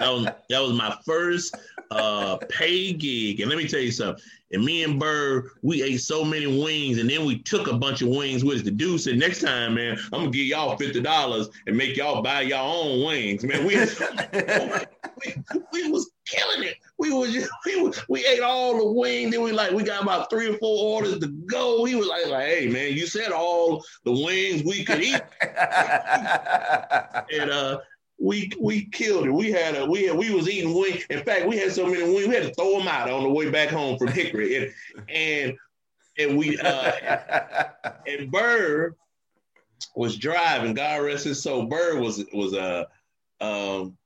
That 0.00 0.08
was 0.08 0.24
that 0.48 0.60
was 0.60 0.72
my 0.72 0.96
first 1.04 1.56
uh 1.90 2.38
pay 2.48 2.92
gig. 2.92 3.40
And 3.40 3.50
let 3.50 3.58
me 3.58 3.68
tell 3.68 3.80
you 3.80 3.92
something. 3.92 4.22
And 4.52 4.64
me 4.64 4.82
and 4.82 4.98
Bird, 4.98 5.50
we 5.62 5.82
ate 5.82 6.00
so 6.00 6.24
many 6.24 6.46
wings, 6.46 6.98
and 6.98 7.08
then 7.08 7.24
we 7.24 7.38
took 7.38 7.68
a 7.68 7.74
bunch 7.74 8.02
of 8.02 8.08
wings 8.08 8.42
with 8.42 8.56
us. 8.56 8.62
The 8.62 8.72
dude 8.72 9.00
said, 9.00 9.18
"Next 9.18 9.42
time, 9.42 9.74
man, 9.74 9.96
I'm 10.06 10.20
gonna 10.20 10.30
give 10.30 10.46
y'all 10.46 10.76
fifty 10.76 11.00
dollars 11.00 11.48
and 11.66 11.76
make 11.76 11.96
y'all 11.96 12.22
buy 12.22 12.42
y'all 12.42 12.86
own 12.86 13.04
wings." 13.04 13.44
Man, 13.44 13.64
we 13.64 13.76
we, 15.24 15.34
we 15.72 15.90
was 15.90 16.10
killing 16.26 16.66
it. 16.66 16.76
We 16.98 17.12
was 17.12 17.32
just, 17.32 17.50
we 17.64 17.82
was, 17.82 18.00
we 18.08 18.26
ate 18.26 18.40
all 18.40 18.76
the 18.76 18.92
wings. 18.92 19.32
Then 19.32 19.42
we 19.42 19.52
like 19.52 19.70
we 19.70 19.84
got 19.84 20.02
about 20.02 20.30
three 20.30 20.48
or 20.48 20.58
four 20.58 20.96
orders 20.96 21.18
to 21.18 21.28
go. 21.28 21.84
He 21.84 21.94
was 21.94 22.08
like, 22.08 22.26
like, 22.26 22.46
"Hey, 22.46 22.68
man, 22.68 22.94
you 22.94 23.06
said 23.06 23.32
all 23.32 23.84
the 24.04 24.12
wings 24.12 24.64
we 24.64 24.84
could 24.84 25.02
eat." 25.02 25.20
and 25.42 25.50
uh, 27.50 27.78
we 28.20 28.52
we 28.60 28.84
killed 28.84 29.26
it. 29.26 29.30
We 29.30 29.50
had 29.50 29.74
a 29.76 29.86
we 29.86 30.04
had, 30.04 30.16
we 30.16 30.32
was 30.32 30.48
eating 30.48 30.74
wings. 30.74 31.04
In 31.08 31.24
fact, 31.24 31.46
we 31.46 31.56
had 31.56 31.72
so 31.72 31.86
many 31.86 32.02
wings 32.02 32.28
we 32.28 32.34
had 32.34 32.44
to 32.44 32.54
throw 32.54 32.78
them 32.78 32.86
out 32.86 33.10
on 33.10 33.22
the 33.22 33.30
way 33.30 33.50
back 33.50 33.70
home 33.70 33.98
from 33.98 34.08
Hickory. 34.08 34.56
And 34.56 34.72
and, 35.08 35.56
and 36.18 36.38
we 36.38 36.58
uh, 36.58 36.92
and 38.06 38.30
Bird 38.30 38.96
was 39.96 40.16
driving. 40.16 40.74
God 40.74 41.02
rest 41.02 41.24
his 41.24 41.42
soul. 41.42 41.64
Bird 41.66 41.98
was 41.98 42.24
was 42.34 42.52
a 42.52 42.86
uh, 43.40 43.80
um, 43.80 43.96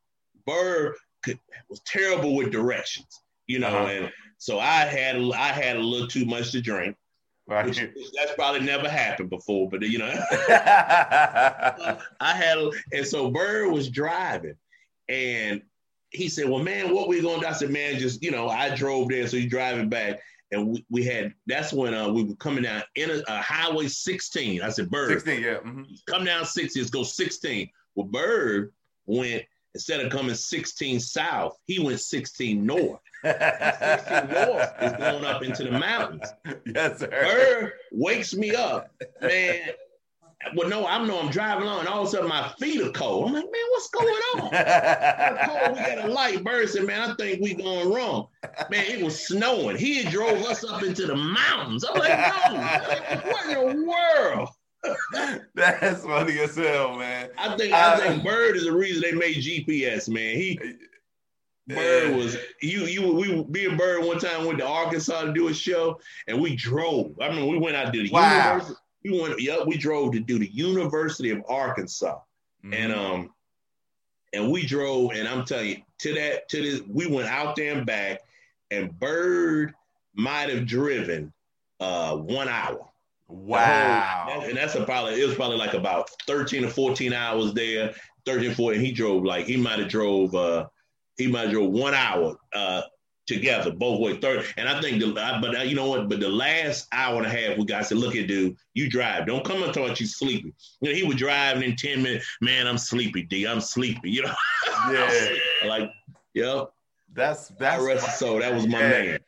Bird 0.47 0.95
could, 1.25 1.41
was 1.69 1.81
terrible 1.81 2.37
with 2.37 2.53
directions, 2.53 3.21
you 3.49 3.59
know. 3.59 3.69
Uh-huh. 3.69 3.87
And 3.87 4.13
so 4.39 4.61
I 4.61 4.85
had 4.85 5.17
I 5.33 5.49
had 5.49 5.77
a 5.77 5.81
little 5.81 6.09
too 6.09 6.25
much 6.25 6.53
to 6.53 6.61
drink. 6.61 6.97
Right. 7.47 7.67
Which, 7.67 7.79
that's 7.79 8.35
probably 8.37 8.61
never 8.61 8.89
happened 8.89 9.29
before, 9.29 9.69
but 9.69 9.83
you 9.83 9.99
know, 9.99 10.07
I 10.31 11.99
had, 12.21 12.59
and 12.93 13.07
so 13.07 13.31
Bird 13.31 13.71
was 13.71 13.91
driving, 13.91 14.57
and 15.11 15.61
he 16.09 16.31
said, 16.31 16.49
"Well, 16.49 16.63
man, 16.63 16.95
what 16.95 17.07
we 17.07 17.21
gonna 17.21 17.41
do?" 17.41 17.47
I 17.47 17.53
said, 17.53 17.71
"Man, 17.71 17.99
just 17.99 18.23
you 18.23 18.31
know, 18.31 18.49
I 18.49 18.75
drove 18.75 19.11
there, 19.11 19.27
so 19.27 19.37
he's 19.37 19.51
driving 19.51 19.91
back." 19.91 20.21
and 20.55 20.69
we, 20.69 20.87
we 20.91 21.05
had 21.05 21.35
that's 21.47 21.73
when 21.73 21.95
uh, 21.95 22.09
we 22.09 22.23
were 22.23 22.37
coming 22.37 22.63
down 22.63 22.83
in 22.95 23.11
a, 23.11 23.23
a 23.29 23.43
highway 23.43 23.89
16. 23.89 24.63
I 24.63 24.69
said, 24.71 24.91
Bird, 24.91 25.11
16, 25.11 25.43
yeah. 25.43 25.55
Mm-hmm. 25.55 25.83
come 26.09 26.25
down 26.25 26.45
60, 26.45 26.81
let's 26.81 26.91
go 26.91 27.03
16. 27.03 27.69
Well, 27.95 28.07
Bird 28.07 28.73
went 29.07 29.45
instead 29.75 30.01
of 30.01 30.11
coming 30.11 30.35
16 30.35 31.01
south, 31.01 31.57
he 31.67 31.79
went 31.79 32.01
16 32.01 32.65
north. 32.65 33.01
16 33.25 33.35
north 34.29 34.73
is 34.81 34.93
going 34.93 35.25
up 35.25 35.43
into 35.43 35.65
the 35.65 35.73
mountains. 35.73 36.33
Yes, 36.67 37.01
sir. 37.01 37.09
Bird 37.09 37.73
wakes 37.93 38.35
me 38.35 38.55
up, 38.55 38.91
man. 39.21 39.71
Well, 40.55 40.69
no, 40.69 40.87
I 40.87 41.03
know 41.05 41.19
I'm 41.19 41.31
driving 41.31 41.67
on, 41.67 41.81
and 41.81 41.89
all 41.89 42.03
of 42.03 42.09
a 42.09 42.11
sudden 42.11 42.29
my 42.29 42.53
feet 42.61 42.83
are 42.83 42.91
cold. 42.91 43.29
I'm 43.29 43.33
like, 43.33 43.45
man, 43.45 43.63
what's 43.71 43.89
going 43.89 44.23
on? 44.35 44.41
cold. 45.47 45.77
We 45.77 45.83
got 45.83 46.05
a 46.05 46.13
light. 46.13 46.45
Bird 46.45 46.69
said, 46.69 46.85
man, 46.85 47.11
I 47.11 47.15
think 47.15 47.41
we 47.41 47.55
going 47.55 47.91
wrong. 47.91 48.29
Man, 48.71 48.85
it 48.85 49.03
was 49.03 49.27
snowing. 49.27 49.79
He 49.79 50.05
drove 50.05 50.45
us 50.45 50.63
up 50.63 50.83
into 50.83 51.07
the 51.07 51.17
mountains. 51.17 51.85
I'm 51.85 51.99
like, 51.99 52.11
no, 52.11 53.31
what 53.31 53.47
in 53.47 53.81
the 53.81 53.87
world? 53.87 54.49
That's 55.55 56.03
funny 56.05 56.39
as 56.41 56.57
hell, 56.57 56.97
man. 56.97 57.31
I 57.39 57.57
think 57.57 57.73
I 57.73 57.97
think 57.99 58.25
Bird 58.25 58.57
is 58.57 58.65
the 58.65 58.73
reason 58.73 59.03
they 59.03 59.13
made 59.13 59.37
GPS, 59.37 60.09
man. 60.09 60.37
He 60.37 60.59
Bird 61.67 62.15
was 62.15 62.37
you 62.61 62.85
you 62.87 63.13
we 63.13 63.43
me 63.45 63.67
and 63.67 63.79
Bird 63.79 64.05
one 64.05 64.19
time 64.19 64.45
went 64.45 64.59
to 64.59 64.67
Arkansas 64.67 65.23
to 65.23 65.33
do 65.33 65.49
a 65.49 65.55
show 65.55 65.99
and 66.29 66.41
we 66.41 66.55
drove. 66.57 67.15
I 67.21 67.31
mean 67.31 67.51
we 67.51 67.59
went 67.59 67.77
out 67.77 67.93
to 67.93 68.03
the 68.03 68.11
Wow. 68.11 68.31
university. 68.55 68.81
We 69.05 69.21
went 69.21 69.41
yep, 69.41 69.67
we 69.67 69.77
drove 69.79 70.13
to 70.13 70.21
do 70.21 70.39
the 70.39 70.51
University 70.53 71.31
of 71.31 71.43
Arkansas. 71.49 72.19
And 72.65 72.93
Mhm. 72.93 72.97
um 72.97 73.35
and 74.35 74.51
we 74.51 74.67
drove 74.67 75.13
and 75.13 75.27
I'm 75.29 75.45
telling 75.45 75.69
you 75.71 75.77
to 76.01 76.15
that 76.15 76.49
to 76.51 76.61
this 76.63 76.81
we 76.89 77.07
went 77.07 77.29
out 77.29 77.57
there 77.57 77.75
and 77.77 77.87
back 77.87 78.21
and 78.71 78.99
Bird 78.99 79.73
might 80.15 80.51
have 80.51 80.67
driven 80.67 81.33
uh 81.81 82.17
one 82.17 82.49
hour. 82.49 82.91
Wow. 83.35 84.43
And 84.45 84.57
that's 84.57 84.75
a 84.75 84.85
probably 84.85 85.21
it 85.21 85.27
was 85.27 85.35
probably 85.35 85.57
like 85.57 85.75
about 85.75 86.09
13 86.27 86.65
or 86.65 86.69
14 86.71 87.13
hours 87.13 87.53
there, 87.55 87.95
13, 88.27 88.55
14. 88.55 88.81
He 88.81 88.93
drove 88.93 89.25
like 89.25 89.47
he 89.47 89.57
might 89.57 89.79
have 89.79 89.89
drove 89.89 90.35
uh 90.35 90.67
he 91.17 91.27
might 91.27 91.43
have 91.43 91.51
drove 91.53 91.71
one 91.71 91.95
hour 91.95 92.37
uh 92.55 92.83
together 93.27 93.71
both 93.73 94.01
ways. 94.01 94.19
Third, 94.21 94.45
and 94.59 94.69
I 94.69 94.81
think 94.81 95.01
the 95.01 95.19
I- 95.21 95.41
but 95.41 95.57
uh, 95.59 95.63
you 95.63 95.75
know 95.75 95.89
what? 95.89 96.09
But 96.09 96.21
the 96.21 96.29
last 96.29 96.87
hour 96.93 97.17
and 97.17 97.27
a 97.27 97.31
half, 97.31 97.57
we 97.57 97.65
got 97.65 97.87
said, 97.87 97.99
look 97.99 98.15
at 98.17 98.29
dude, 98.29 98.57
you 98.75 98.91
drive. 98.91 99.27
Don't 99.27 99.45
come 99.45 99.63
and 99.63 99.73
talk 99.73 99.99
you 99.99 100.07
sleepy. 100.07 100.53
You 100.81 100.91
know, 100.91 100.95
he 100.95 101.03
would 101.05 101.17
drive 101.17 101.57
and 101.57 101.65
in 101.65 101.77
10 101.77 102.03
minutes, 102.03 102.27
man, 102.43 102.67
I'm 102.67 102.77
sleepy, 102.79 103.23
D. 103.23 103.47
I'm 103.47 103.61
sleepy. 103.61 104.11
You 104.11 104.23
know, 104.25 104.35
yeah. 104.93 105.37
like, 105.67 105.91
yep. 106.35 106.71
That's 107.15 107.49
That 107.61 107.81
that's 107.81 108.19
soul. 108.19 108.41
That 108.41 108.53
was 108.55 108.67
my 108.67 108.81
Yeah. 108.81 108.89
man. 108.91 109.19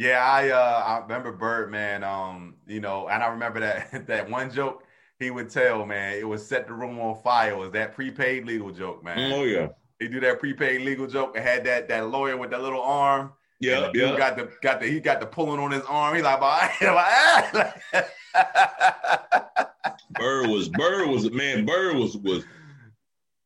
Yeah, 0.00 0.24
I 0.24 0.48
uh 0.48 0.82
I 0.86 0.98
remember 1.02 1.30
Birdman, 1.30 2.02
um, 2.04 2.54
you 2.66 2.80
know, 2.80 3.08
and 3.08 3.22
I 3.22 3.26
remember 3.26 3.60
that 3.60 3.90
that 4.06 4.30
one 4.30 4.50
joke 4.50 4.82
he 5.18 5.30
would 5.30 5.50
tell, 5.50 5.84
man, 5.84 6.14
it 6.14 6.26
would 6.26 6.40
set 6.40 6.66
the 6.66 6.72
room 6.72 6.98
on 6.98 7.20
fire. 7.22 7.50
It 7.50 7.58
was 7.58 7.70
that 7.72 7.94
prepaid 7.94 8.46
legal 8.46 8.70
joke, 8.70 9.04
man. 9.04 9.30
Oh 9.30 9.44
yeah. 9.44 9.68
He 9.98 10.08
do 10.08 10.18
that 10.20 10.40
prepaid 10.40 10.80
legal 10.80 11.06
joke 11.06 11.36
and 11.36 11.44
had 11.44 11.64
that 11.64 11.86
that 11.88 12.08
lawyer 12.08 12.38
with 12.38 12.48
that 12.52 12.62
little 12.62 12.80
arm. 12.80 13.34
Yeah, 13.58 13.90
yeah. 13.92 14.16
got 14.16 14.38
the 14.38 14.50
got 14.62 14.80
the 14.80 14.86
he 14.86 15.00
got 15.00 15.20
the 15.20 15.26
pulling 15.26 15.60
on 15.60 15.70
his 15.70 15.82
arm. 15.82 16.14
He's 16.14 16.24
like, 16.24 16.38
"Ah." 16.40 17.74
Bird 20.12 20.48
was 20.48 20.70
Bird 20.70 21.08
was 21.08 21.30
man. 21.30 21.66
Bird 21.66 21.96
was 21.96 22.16
was 22.16 22.42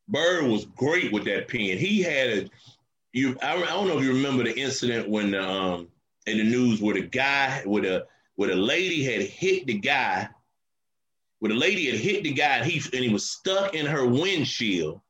Bird 0.07 0.45
was 0.45 0.67
great 0.67 1.13
with 1.13 1.25
that 1.25 1.49
pen. 1.49 1.79
He 1.79 2.01
had 2.01 2.29
a 2.29 2.49
you. 3.13 3.37
I, 3.43 3.61
I 3.61 3.67
don't 3.67 3.89
know 3.89 3.99
if 3.99 4.05
you 4.05 4.13
remember 4.13 4.45
the 4.45 4.57
incident 4.57 5.09
when 5.09 5.35
um 5.35 5.89
in 6.27 6.39
the 6.39 6.45
news 6.45 6.81
where 6.81 6.95
the 6.95 7.03
guy 7.03 7.63
with 7.67 7.85
a 7.85 8.07
where 8.37 8.49
the 8.49 8.57
lady 8.57 9.03
had 9.05 9.23
hit 9.23 9.67
the 9.67 9.75
guy. 9.79 10.29
Where 11.41 11.51
the 11.53 11.59
lady 11.59 11.91
had 11.91 12.01
hit 12.01 12.23
the 12.23 12.33
guy 12.33 12.57
and 12.59 12.67
he 12.71 12.81
and 12.97 13.05
he 13.05 13.13
was 13.13 13.29
stuck 13.29 13.75
in 13.75 13.85
her 13.87 14.07
windshield, 14.07 15.01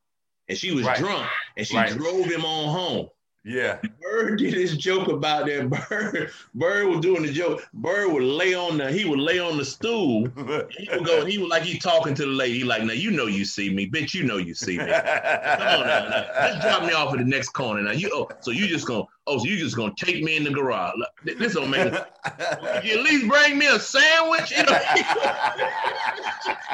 and 0.49 0.59
she 0.59 0.73
was 0.73 0.85
Right. 0.85 0.99
drunk 0.99 1.29
and 1.57 1.67
she 1.67 1.77
Right. 1.77 1.93
drove 1.93 2.27
him 2.27 2.45
on 2.45 2.71
home. 2.73 3.09
yeah. 3.45 3.79
Bird 4.01 4.39
did 4.41 4.55
his 4.55 4.77
joke 4.77 5.07
about 5.09 5.47
that. 5.47 5.69
Bird, 5.71 6.31
Bird 6.55 6.89
was 6.89 7.01
doing 7.01 7.23
the 7.23 7.33
joke. 7.33 7.69
Bird 7.75 8.11
would 8.11 8.23
lay 8.25 8.53
on 8.55 8.79
the 8.79 8.91
he 8.91 9.05
would 9.05 9.21
lay 9.21 9.39
on 9.39 9.57
the 9.59 9.65
stool. 9.65 10.27
He 10.77 10.89
would 10.91 11.05
go. 11.05 11.25
He 11.25 11.39
was 11.39 11.49
like 11.51 11.63
he 11.63 11.79
talking 11.79 12.15
to 12.15 12.23
the 12.25 12.33
lady. 12.33 12.59
He 12.59 12.65
like, 12.65 12.83
now 12.83 12.95
you 12.95 13.11
know 13.13 13.27
you 13.27 13.45
see 13.45 13.73
me, 13.73 13.89
bitch. 13.89 14.13
You 14.15 14.25
know 14.25 14.39
you 14.39 14.55
see 14.55 14.79
me. 14.79 14.85
Come 14.87 14.91
on 14.91 15.87
now, 15.87 16.09
now. 16.09 16.49
Just 16.49 16.61
drop 16.63 16.85
me 16.85 16.93
off 16.95 17.13
at 17.13 17.19
the 17.19 17.25
next 17.25 17.51
corner. 17.51 17.83
Now 17.83 17.93
you. 17.93 18.11
Oh, 18.13 18.29
so 18.41 18.51
you 18.51 18.67
just 18.67 18.87
gonna. 18.87 19.05
Oh, 19.27 19.39
so 19.39 19.45
you 19.47 19.57
just 19.57 19.77
gonna 19.77 19.95
take 19.97 20.23
me 20.23 20.37
in 20.37 20.45
the 20.45 20.51
garage? 20.51 20.95
This 21.25 21.55
don't 21.55 21.71
make. 21.71 21.93
You 22.83 22.99
at 22.99 23.05
least 23.05 23.29
bring 23.29 23.59
me 23.59 23.67
a 23.67 23.79
sandwich. 23.79 24.51
You 24.51 24.65
know. 24.65 24.73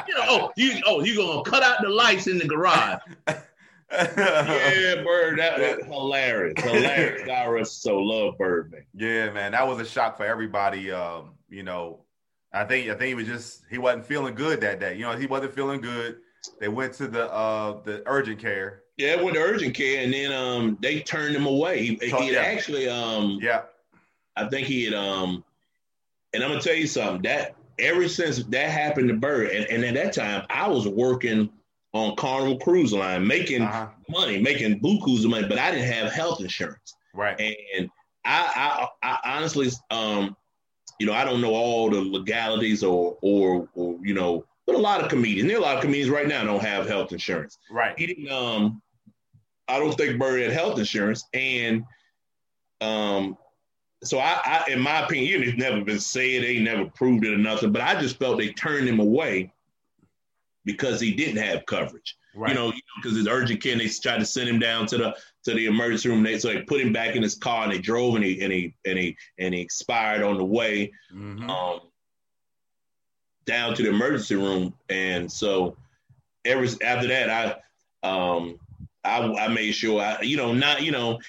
you 0.07 0.13
know. 0.15 0.25
Oh, 0.27 0.51
you. 0.55 0.81
Oh, 0.85 1.03
you 1.03 1.15
gonna 1.15 1.43
cut 1.43 1.63
out 1.63 1.81
the 1.81 1.89
lights 1.89 2.27
in 2.27 2.37
the 2.37 2.47
garage? 2.47 2.99
Yeah, 3.91 5.03
Bird. 5.03 5.39
That, 5.39 5.57
that 5.59 5.85
hilarious. 5.85 6.61
Hilarious. 6.61 7.29
I 7.29 7.63
so 7.63 7.97
love 7.97 8.37
Bird, 8.37 8.71
man. 8.71 8.85
Yeah, 8.95 9.31
man, 9.31 9.51
that 9.51 9.67
was 9.67 9.79
a 9.79 9.85
shock 9.85 10.17
for 10.17 10.25
everybody. 10.25 10.91
Um, 10.91 11.31
you 11.49 11.63
know, 11.63 12.05
I 12.53 12.63
think 12.65 12.89
I 12.89 12.95
think 12.95 13.07
he 13.07 13.15
was 13.15 13.27
just 13.27 13.63
he 13.69 13.77
wasn't 13.77 14.05
feeling 14.05 14.35
good 14.35 14.61
that 14.61 14.79
day. 14.79 14.95
You 14.95 15.03
know, 15.03 15.17
he 15.17 15.25
wasn't 15.25 15.53
feeling 15.53 15.81
good. 15.81 16.17
They 16.59 16.67
went 16.67 16.93
to 16.95 17.07
the 17.07 17.31
uh 17.31 17.81
the 17.83 18.03
urgent 18.05 18.39
care. 18.39 18.80
Yeah, 18.97 19.13
it 19.13 19.23
went 19.23 19.35
to 19.35 19.41
urgent 19.41 19.73
care, 19.73 20.03
and 20.03 20.13
then 20.13 20.31
um 20.31 20.77
they 20.81 20.99
turned 20.99 21.35
him 21.35 21.45
away. 21.45 21.85
He, 21.85 22.31
Yeah. 22.31 22.39
actually 22.39 22.87
um 22.89 23.39
Yeah, 23.41 23.63
I 24.35 24.47
think 24.47 24.67
he 24.67 24.85
had 24.85 24.93
um 24.93 25.43
and 26.33 26.43
I'm 26.43 26.49
gonna 26.49 26.61
tell 26.61 26.75
you 26.75 26.87
something 26.87 27.21
that 27.23 27.55
ever 27.79 28.07
since 28.07 28.43
that 28.43 28.69
happened 28.69 29.09
to 29.09 29.15
Bird, 29.15 29.49
and, 29.51 29.65
and 29.65 29.83
at 29.83 29.93
that 29.95 30.13
time 30.13 30.45
I 30.49 30.67
was 30.67 30.87
working 30.87 31.49
on 31.93 32.15
Carnival 32.15 32.57
Cruise 32.59 32.93
Line, 32.93 33.25
making 33.25 33.63
uh-huh. 33.63 33.87
money, 34.09 34.39
making 34.39 34.79
bukus 34.79 35.23
of 35.23 35.29
money, 35.29 35.47
but 35.47 35.57
I 35.59 35.71
didn't 35.71 35.91
have 35.91 36.11
health 36.11 36.39
insurance. 36.39 36.95
right. 37.13 37.39
And 37.75 37.89
I, 38.23 38.87
I, 39.03 39.09
I 39.09 39.35
honestly, 39.35 39.69
um, 39.89 40.35
you 40.99 41.07
know, 41.07 41.13
I 41.13 41.25
don't 41.25 41.41
know 41.41 41.53
all 41.53 41.89
the 41.89 41.99
legalities 41.99 42.83
or, 42.83 43.17
or, 43.21 43.67
or, 43.75 43.99
you 44.03 44.13
know, 44.13 44.45
but 44.65 44.75
a 44.75 44.77
lot 44.77 45.01
of 45.01 45.09
comedians, 45.09 45.47
there 45.47 45.57
are 45.57 45.61
a 45.61 45.63
lot 45.63 45.75
of 45.75 45.81
comedians 45.81 46.09
right 46.09 46.27
now 46.27 46.43
don't 46.43 46.61
have 46.61 46.87
health 46.87 47.11
insurance. 47.11 47.57
Right. 47.69 47.97
He 47.97 48.07
didn't, 48.07 48.31
um, 48.31 48.81
I 49.67 49.79
don't 49.79 49.95
think 49.97 50.19
Bird 50.19 50.41
had 50.41 50.51
health 50.51 50.77
insurance. 50.79 51.25
And, 51.33 51.83
um, 52.81 53.37
so 54.03 54.17
I, 54.19 54.39
I 54.43 54.71
in 54.71 54.79
my 54.79 55.03
opinion, 55.05 55.43
it's 55.43 55.57
never 55.57 55.81
been 55.83 55.99
said, 55.99 56.43
they 56.43 56.59
never 56.59 56.85
proved 56.85 57.23
it 57.25 57.33
or 57.33 57.37
nothing, 57.37 57.71
but 57.71 57.81
I 57.81 57.99
just 58.01 58.17
felt 58.17 58.37
they 58.37 58.49
turned 58.53 58.87
him 58.87 58.99
away 58.99 59.53
because 60.65 60.99
he 60.99 61.11
didn't 61.13 61.41
have 61.43 61.65
coverage 61.65 62.15
Right. 62.33 62.49
you 62.49 62.55
know, 62.55 62.71
because 62.95 63.17
his 63.17 63.27
urgent 63.27 63.61
care, 63.61 63.77
they 63.77 63.89
tried 63.89 64.19
to 64.19 64.25
send 64.25 64.47
him 64.47 64.57
down 64.57 64.85
to 64.87 64.97
the 64.97 65.17
to 65.43 65.53
the 65.53 65.65
emergency 65.65 66.07
room. 66.07 66.23
They 66.23 66.39
so 66.39 66.47
they 66.47 66.61
put 66.61 66.79
him 66.79 66.93
back 66.93 67.17
in 67.17 67.21
his 67.21 67.35
car 67.35 67.63
and 67.63 67.71
they 67.73 67.77
drove 67.77 68.15
and 68.15 68.23
he 68.23 68.41
and 68.41 68.53
he 68.53 68.73
and 68.85 68.97
he 68.97 69.17
and 69.37 69.53
he 69.53 69.59
expired 69.59 70.21
on 70.23 70.37
the 70.37 70.45
way 70.45 70.93
Mhm. 71.13 71.49
um, 71.49 71.81
down 73.45 73.75
to 73.75 73.83
the 73.83 73.89
emergency 73.89 74.35
room. 74.35 74.73
And 74.89 75.31
so 75.31 75.75
ever 76.45 76.65
after 76.83 77.07
that, 77.07 77.29
I 78.03 78.07
um 78.07 78.59
I 79.03 79.19
I 79.33 79.47
made 79.47 79.71
sure 79.73 80.01
I 80.01 80.21
you 80.21 80.37
know 80.37 80.53
not 80.53 80.81
you 80.83 80.91
know 80.91 81.19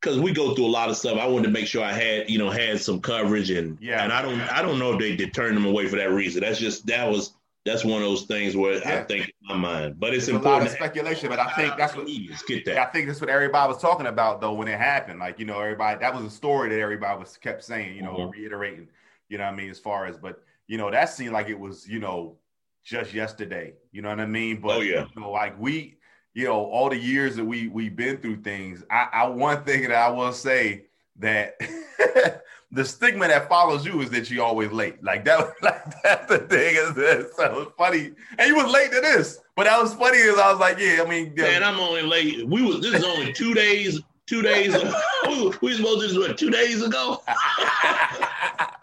because 0.00 0.18
we 0.18 0.32
go 0.32 0.54
through 0.54 0.66
a 0.66 0.68
lot 0.68 0.90
of 0.90 0.96
stuff. 0.96 1.18
I 1.18 1.26
wanted 1.26 1.44
to 1.44 1.52
make 1.52 1.66
sure 1.66 1.82
I 1.82 1.92
had 1.92 2.28
you 2.28 2.38
know 2.38 2.50
had 2.50 2.80
some 2.80 3.00
coverage 3.00 3.50
and 3.50 3.78
Yeah. 3.80 4.02
and 4.04 4.12
I 4.12 4.22
don't 4.22 4.40
I 4.40 4.62
don't 4.62 4.78
know 4.78 4.92
if 4.92 4.98
they 4.98 5.16
did 5.16 5.32
turn 5.34 5.54
them 5.54 5.64
away 5.66 5.86
for 5.88 5.96
that 5.96 6.10
reason. 6.10 6.42
That's 6.42 6.58
just 6.58 6.86
that 6.86 7.08
was. 7.10 7.32
That's 7.66 7.82
one 7.82 8.02
of 8.02 8.06
those 8.06 8.24
things 8.24 8.54
where 8.54 8.86
I 8.86 9.04
think 9.04 9.28
in 9.28 9.32
my 9.48 9.56
mind, 9.56 9.98
but 9.98 10.12
it's 10.12 10.26
There's 10.26 10.36
a 10.36 10.42
lot 10.42 10.60
important. 10.60 10.66
of 10.72 10.76
speculation, 10.76 11.30
but 11.30 11.38
I 11.38 11.50
think 11.54 11.78
that's 11.78 11.96
what 11.96 12.06
get 12.46 12.62
that. 12.66 12.76
I 12.76 12.84
think 12.90 13.06
that's 13.06 13.22
what 13.22 13.30
everybody 13.30 13.72
was 13.72 13.80
talking 13.80 14.04
about 14.04 14.42
though 14.42 14.52
when 14.52 14.68
it 14.68 14.76
happened. 14.78 15.18
Like, 15.18 15.38
you 15.38 15.46
know, 15.46 15.58
everybody 15.58 15.98
that 15.98 16.14
was 16.14 16.26
a 16.26 16.30
story 16.30 16.68
that 16.68 16.78
everybody 16.78 17.18
was 17.18 17.38
kept 17.38 17.64
saying, 17.64 17.96
you 17.96 18.02
know, 18.02 18.16
Mhm. 18.16 18.32
reiterating, 18.32 18.88
you 19.30 19.38
know 19.38 19.44
what 19.44 19.54
I 19.54 19.56
mean, 19.56 19.70
as 19.70 19.78
far 19.78 20.04
as 20.04 20.18
but 20.18 20.42
you 20.66 20.78
know, 20.78 20.90
that 20.90 21.06
seemed 21.10 21.32
like 21.32 21.48
it 21.48 21.58
was, 21.58 21.86
you 21.88 21.98
know, 22.00 22.36
just 22.84 23.14
yesterday. 23.14 23.74
You 23.92 24.02
know 24.02 24.10
what 24.10 24.20
I 24.20 24.26
mean? 24.26 24.60
But 24.60 24.76
Oh, 24.76 24.80
yeah. 24.80 25.06
you 25.14 25.20
know, 25.22 25.30
like 25.30 25.58
we, 25.58 25.96
you 26.34 26.44
know, 26.44 26.64
all 26.64 26.90
the 26.90 26.98
years 26.98 27.36
that 27.36 27.44
we 27.44 27.68
we've 27.68 27.94
been 27.96 28.18
through 28.18 28.42
things, 28.42 28.82
I, 28.90 29.08
I 29.12 29.26
one 29.28 29.64
thing 29.64 29.82
that 29.82 29.92
I 29.92 30.08
will 30.10 30.32
say 30.32 30.86
that 31.20 31.54
the 32.72 32.84
stigma 32.84 33.28
that 33.28 33.48
follows 33.48 33.86
you 33.86 34.00
is 34.00 34.10
that 34.10 34.30
you're 34.30 34.44
always 34.44 34.72
late. 34.72 35.02
Like 35.02 35.24
that, 35.26 35.46
like 35.62 36.02
that's 36.02 36.28
the 36.28 36.38
thing. 36.38 36.74
Is 36.76 36.94
this 36.94 37.32
so 37.36 37.60
it's 37.60 37.72
funny? 37.78 38.12
And 38.38 38.48
you 38.48 38.56
was 38.56 38.70
late 38.72 38.90
to 38.92 39.00
this, 39.00 39.38
but 39.54 39.64
that 39.64 39.80
was 39.80 39.94
funny. 39.94 40.18
Is 40.18 40.36
I 40.38 40.50
was 40.50 40.60
like, 40.60 40.78
yeah, 40.78 41.02
I 41.06 41.08
mean, 41.08 41.32
yeah, 41.36 41.44
Man, 41.44 41.62
I'm 41.62 41.78
only 41.78 42.02
late. 42.02 42.46
We 42.48 42.62
was 42.62 42.80
this 42.80 42.94
is 42.94 43.04
only 43.04 43.32
two 43.32 43.54
days. 43.54 44.00
Two 44.26 44.40
days. 44.40 44.74
ago. 44.74 44.90
we, 45.28 45.52
we 45.60 45.76
supposed 45.76 46.00
to 46.00 46.08
do 46.08 46.14
this 46.14 46.28
what, 46.28 46.38
two 46.38 46.48
days 46.50 46.82
ago. 46.82 47.22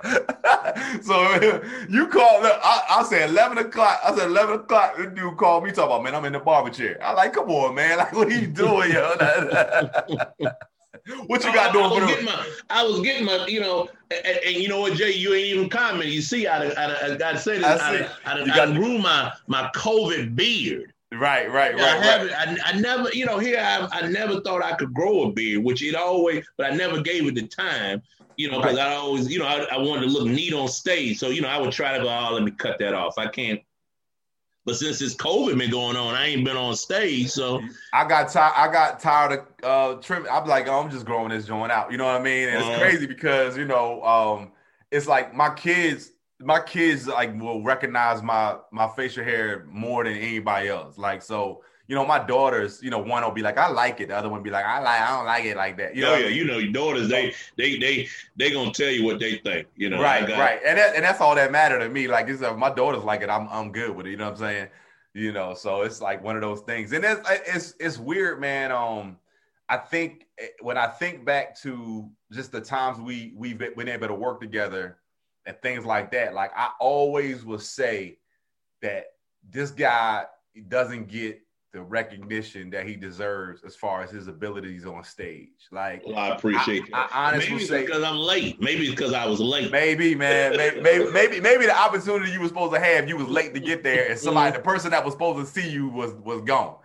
so 1.02 1.62
you 1.90 2.08
called. 2.08 2.46
I, 2.46 2.82
I 2.90 3.04
said 3.04 3.30
eleven 3.30 3.58
o'clock. 3.60 4.00
I 4.04 4.16
said 4.16 4.28
eleven 4.28 4.56
o'clock. 4.56 4.98
The 4.98 5.08
dude 5.08 5.38
called 5.38 5.64
me 5.64 5.72
talking 5.72 5.92
about 5.92 6.04
man. 6.04 6.16
I'm 6.16 6.26
in 6.26 6.34
the 6.34 6.40
barber 6.40 6.70
chair. 6.70 6.98
I 7.04 7.14
like, 7.14 7.34
come 7.34 7.50
on, 7.50 7.76
man. 7.76 7.98
Like, 8.02 8.14
what 8.14 8.28
are 8.30 8.32
you 8.32 8.48
doing, 8.48 8.92
yo? 8.92 9.14
what 11.28 11.44
you 11.44 11.54
got 11.54 11.72
doing 11.74 11.86
I 11.86 11.90
was 11.90 12.08
getting 12.08 12.26
my, 12.26 12.48
I 12.70 12.84
was 12.84 13.02
getting 13.02 13.26
my, 13.26 13.46
you 13.48 13.60
know, 13.60 13.90
and, 14.10 14.40
and 14.46 14.56
you 14.56 14.68
know 14.68 14.80
what, 14.80 14.94
Jay, 14.94 15.12
you 15.12 15.34
ain't 15.34 15.48
even 15.48 15.70
commenting. 15.70 16.12
You 16.12 16.22
see, 16.22 16.48
I, 16.48 16.64
I, 16.64 17.14
I 17.14 17.16
got 17.16 17.34
to 17.34 17.38
say 17.38 17.58
this. 17.58 17.66
I 17.66 18.08
I. 18.26 18.34
I, 18.34 18.40
I, 18.40 18.42
I, 18.42 18.46
got- 18.48 18.76
grew 18.76 18.98
my 18.98 19.32
my 19.48 19.70
COVID 19.76 20.36
beard. 20.36 20.94
Right, 21.14 21.52
right, 21.52 21.76
I 21.76 21.78
right, 21.78 22.32
right. 22.32 22.60
I, 22.64 22.70
I 22.70 22.80
never, 22.80 23.10
you 23.12 23.26
know, 23.26 23.38
here 23.38 23.60
I, 23.60 23.86
I 23.92 24.08
never 24.08 24.40
thought 24.40 24.64
I 24.64 24.76
could 24.76 24.94
grow 24.94 25.24
a 25.24 25.32
beard, 25.32 25.62
which 25.62 25.84
it 25.84 25.94
always, 25.94 26.46
but 26.56 26.72
I 26.72 26.76
never 26.76 27.02
gave 27.02 27.28
it 27.28 27.36
the 27.36 27.48
time, 27.48 28.02
you 28.38 28.50
know, 28.52 28.62
because 28.62 28.78
I 28.78 28.94
always, 28.96 29.30
you 29.32 29.40
know, 29.40 29.46
I, 29.46 29.64
I 29.72 29.78
wanted 29.78 30.02
to 30.02 30.08
look 30.08 30.28
neat 30.28 30.54
on 30.54 30.68
stage. 30.68 31.18
So, 31.20 31.30
you 31.30 31.42
know, 31.42 31.48
I 31.50 31.60
would 31.60 31.72
try 31.72 31.98
to 31.98 32.04
go, 32.04 32.10
oh, 32.10 32.34
let 32.34 32.44
me 32.44 32.52
cut 32.52 32.80
that 32.80 32.94
off. 32.94 33.18
I 33.18 33.28
can't. 33.28 33.62
But 34.66 34.76
since 34.76 35.00
this 35.00 35.16
COVID 35.16 35.58
been 35.58 35.72
going 35.72 35.98
on, 35.98 36.14
I 36.14 36.28
ain't 36.28 36.46
been 36.46 36.56
on 36.56 36.76
stage. 36.76 37.30
So, 37.30 37.62
I 37.94 38.08
got 38.08 38.30
tired. 38.32 38.54
I 38.56 38.72
got 38.72 39.00
tired 39.00 39.40
of 39.64 39.98
uh, 39.98 40.02
trim. 40.02 40.28
I'm 40.32 40.46
like, 40.48 40.68
oh, 40.68 40.80
I'm 40.80 40.92
just 40.92 41.06
growing 41.06 41.30
this 41.30 41.46
joint 41.48 41.72
out. 41.72 41.92
You 41.92 41.98
know 41.98 42.06
what 42.06 42.16
I 42.22 42.24
mean? 42.24 42.48
And 42.48 42.58
it's 42.60 42.68
Uh-huh. 42.68 42.80
crazy 42.80 43.08
because 43.08 43.58
you 43.58 43.66
know, 43.66 44.04
um, 44.04 44.52
it's 44.92 45.08
like 45.08 45.34
my 45.34 45.54
kids. 45.54 46.12
My 46.44 46.60
kids 46.60 47.08
like 47.08 47.40
will 47.40 47.64
recognize 47.64 48.24
my 48.24 48.58
my 48.72 48.88
facial 48.96 49.24
hair 49.24 49.66
more 49.70 50.04
than 50.04 50.14
anybody 50.14 50.70
else. 50.70 50.98
Like 50.98 51.22
so, 51.22 51.64
you 51.92 51.98
know, 51.98 52.06
my 52.06 52.20
daughters. 52.20 52.82
You 52.82 52.90
know, 52.90 53.00
one 53.00 53.22
will 53.22 53.32
be 53.32 53.42
like, 53.42 53.58
I 53.58 53.68
like 53.68 54.00
it. 54.00 54.08
The 54.08 54.16
other 54.16 54.30
one 54.30 54.42
be 54.42 54.50
like, 54.50 54.64
I 54.64 54.80
like. 54.80 55.02
I 55.02 55.10
don't 55.10 55.26
like 55.26 55.44
it 55.44 55.58
like 55.58 55.76
that. 55.76 55.94
You 55.94 56.04
know, 56.04 56.12
oh 56.12 56.16
I 56.16 56.20
yeah, 56.20 56.28
mean? 56.28 56.36
you 56.38 56.46
know, 56.46 56.58
your 56.58 56.72
daughters, 56.72 57.10
they, 57.10 57.34
they, 57.58 57.78
they, 57.80 58.08
they 58.38 58.50
gonna 58.50 58.72
tell 58.72 58.90
you 58.90 59.04
what 59.04 59.20
they 59.20 59.40
think. 59.40 59.68
You 59.76 59.90
know, 59.90 60.02
right, 60.02 60.22
right, 60.22 60.62
and 60.66 60.78
that, 60.78 60.96
and 60.96 61.04
that's 61.04 61.20
all 61.20 61.36
that 61.36 61.52
matter 61.52 61.78
to 61.80 61.90
me. 61.90 62.08
Like, 62.08 62.30
it's 62.30 62.42
uh, 62.42 62.56
my 62.56 62.74
daughters 62.74 63.04
like 63.04 63.24
it. 63.24 63.30
I'm 63.30 63.46
I'm 63.50 63.74
good 63.74 63.94
with 63.94 64.06
it. 64.06 64.12
You 64.12 64.16
know 64.16 64.24
what 64.24 64.36
I'm 64.36 64.40
saying? 64.40 64.68
You 65.14 65.34
know, 65.34 65.54
so 65.54 65.82
it's 65.82 66.00
like 66.00 66.24
one 66.24 66.38
of 66.38 66.42
those 66.42 66.62
things, 66.62 66.94
and 66.94 67.04
it's 67.04 67.30
it's 67.30 67.76
it's 67.78 67.98
weird, 67.98 68.40
man. 68.40 68.72
Um, 68.72 69.18
I 69.68 69.76
think 69.76 70.28
eh, 70.40 70.48
when 70.62 70.78
I 70.78 70.88
think 70.88 71.26
back 71.26 71.60
to 71.64 72.10
just 72.32 72.54
the 72.54 72.62
times 72.62 73.02
we 73.02 73.34
we've 73.36 73.58
been 73.58 73.90
able 73.90 74.08
to 74.08 74.16
work 74.16 74.40
together 74.40 74.96
and 75.46 75.58
things 75.62 75.86
like 75.86 76.10
that, 76.14 76.34
like 76.34 76.52
I 76.56 76.70
always 76.80 77.44
will 77.44 77.60
say 77.60 78.18
that 78.82 79.08
this 79.50 79.72
guy 79.72 80.24
doesn't 80.70 81.10
get 81.10 81.42
the 81.74 81.82
recognition 81.82 82.70
that 82.70 82.86
he 82.86 82.96
deserves 82.98 83.64
as 83.64 83.78
far 83.78 84.02
as 84.02 84.12
his 84.12 84.28
abilities 84.28 84.86
on 84.86 85.04
stage. 85.06 85.68
Like, 85.72 86.06
Well, 86.06 86.18
I 86.18 86.30
appreciate 86.30 86.84
I- 86.92 86.98
that. 87.08 87.10
I 87.14 87.28
honestly 87.30 87.54
Maybe 87.54 87.66
say- 87.66 87.86
because 87.86 88.04
I'm 88.04 88.18
late. 88.18 88.62
Maybe 88.62 88.82
it's 88.88 88.92
because 88.92 89.14
I 89.14 89.26
was 89.26 89.40
late. 89.40 89.72
Maybe, 89.72 90.14
man. 90.14 90.58
Maybe, 90.58 90.82
maybe, 90.82 91.12
maybe, 91.12 91.40
maybe 91.40 91.66
the 91.66 91.78
opportunity 91.78 92.32
you 92.32 92.42
were 92.42 92.50
supposed 92.50 92.74
to 92.74 92.80
have, 92.80 93.08
you 93.08 93.16
was 93.16 93.28
late 93.28 93.54
to 93.54 93.62
get 93.62 93.84
there, 93.84 94.10
and 94.10 94.20
somebody, 94.20 94.52
mm-hmm. 94.52 94.58
the 94.58 94.64
person 94.64 94.92
that 94.92 95.06
was 95.06 95.14
supposed 95.14 95.40
to 95.54 95.62
see 95.62 95.70
you 95.70 95.88
was 95.88 96.14
was 96.16 96.42
gone. 96.42 96.76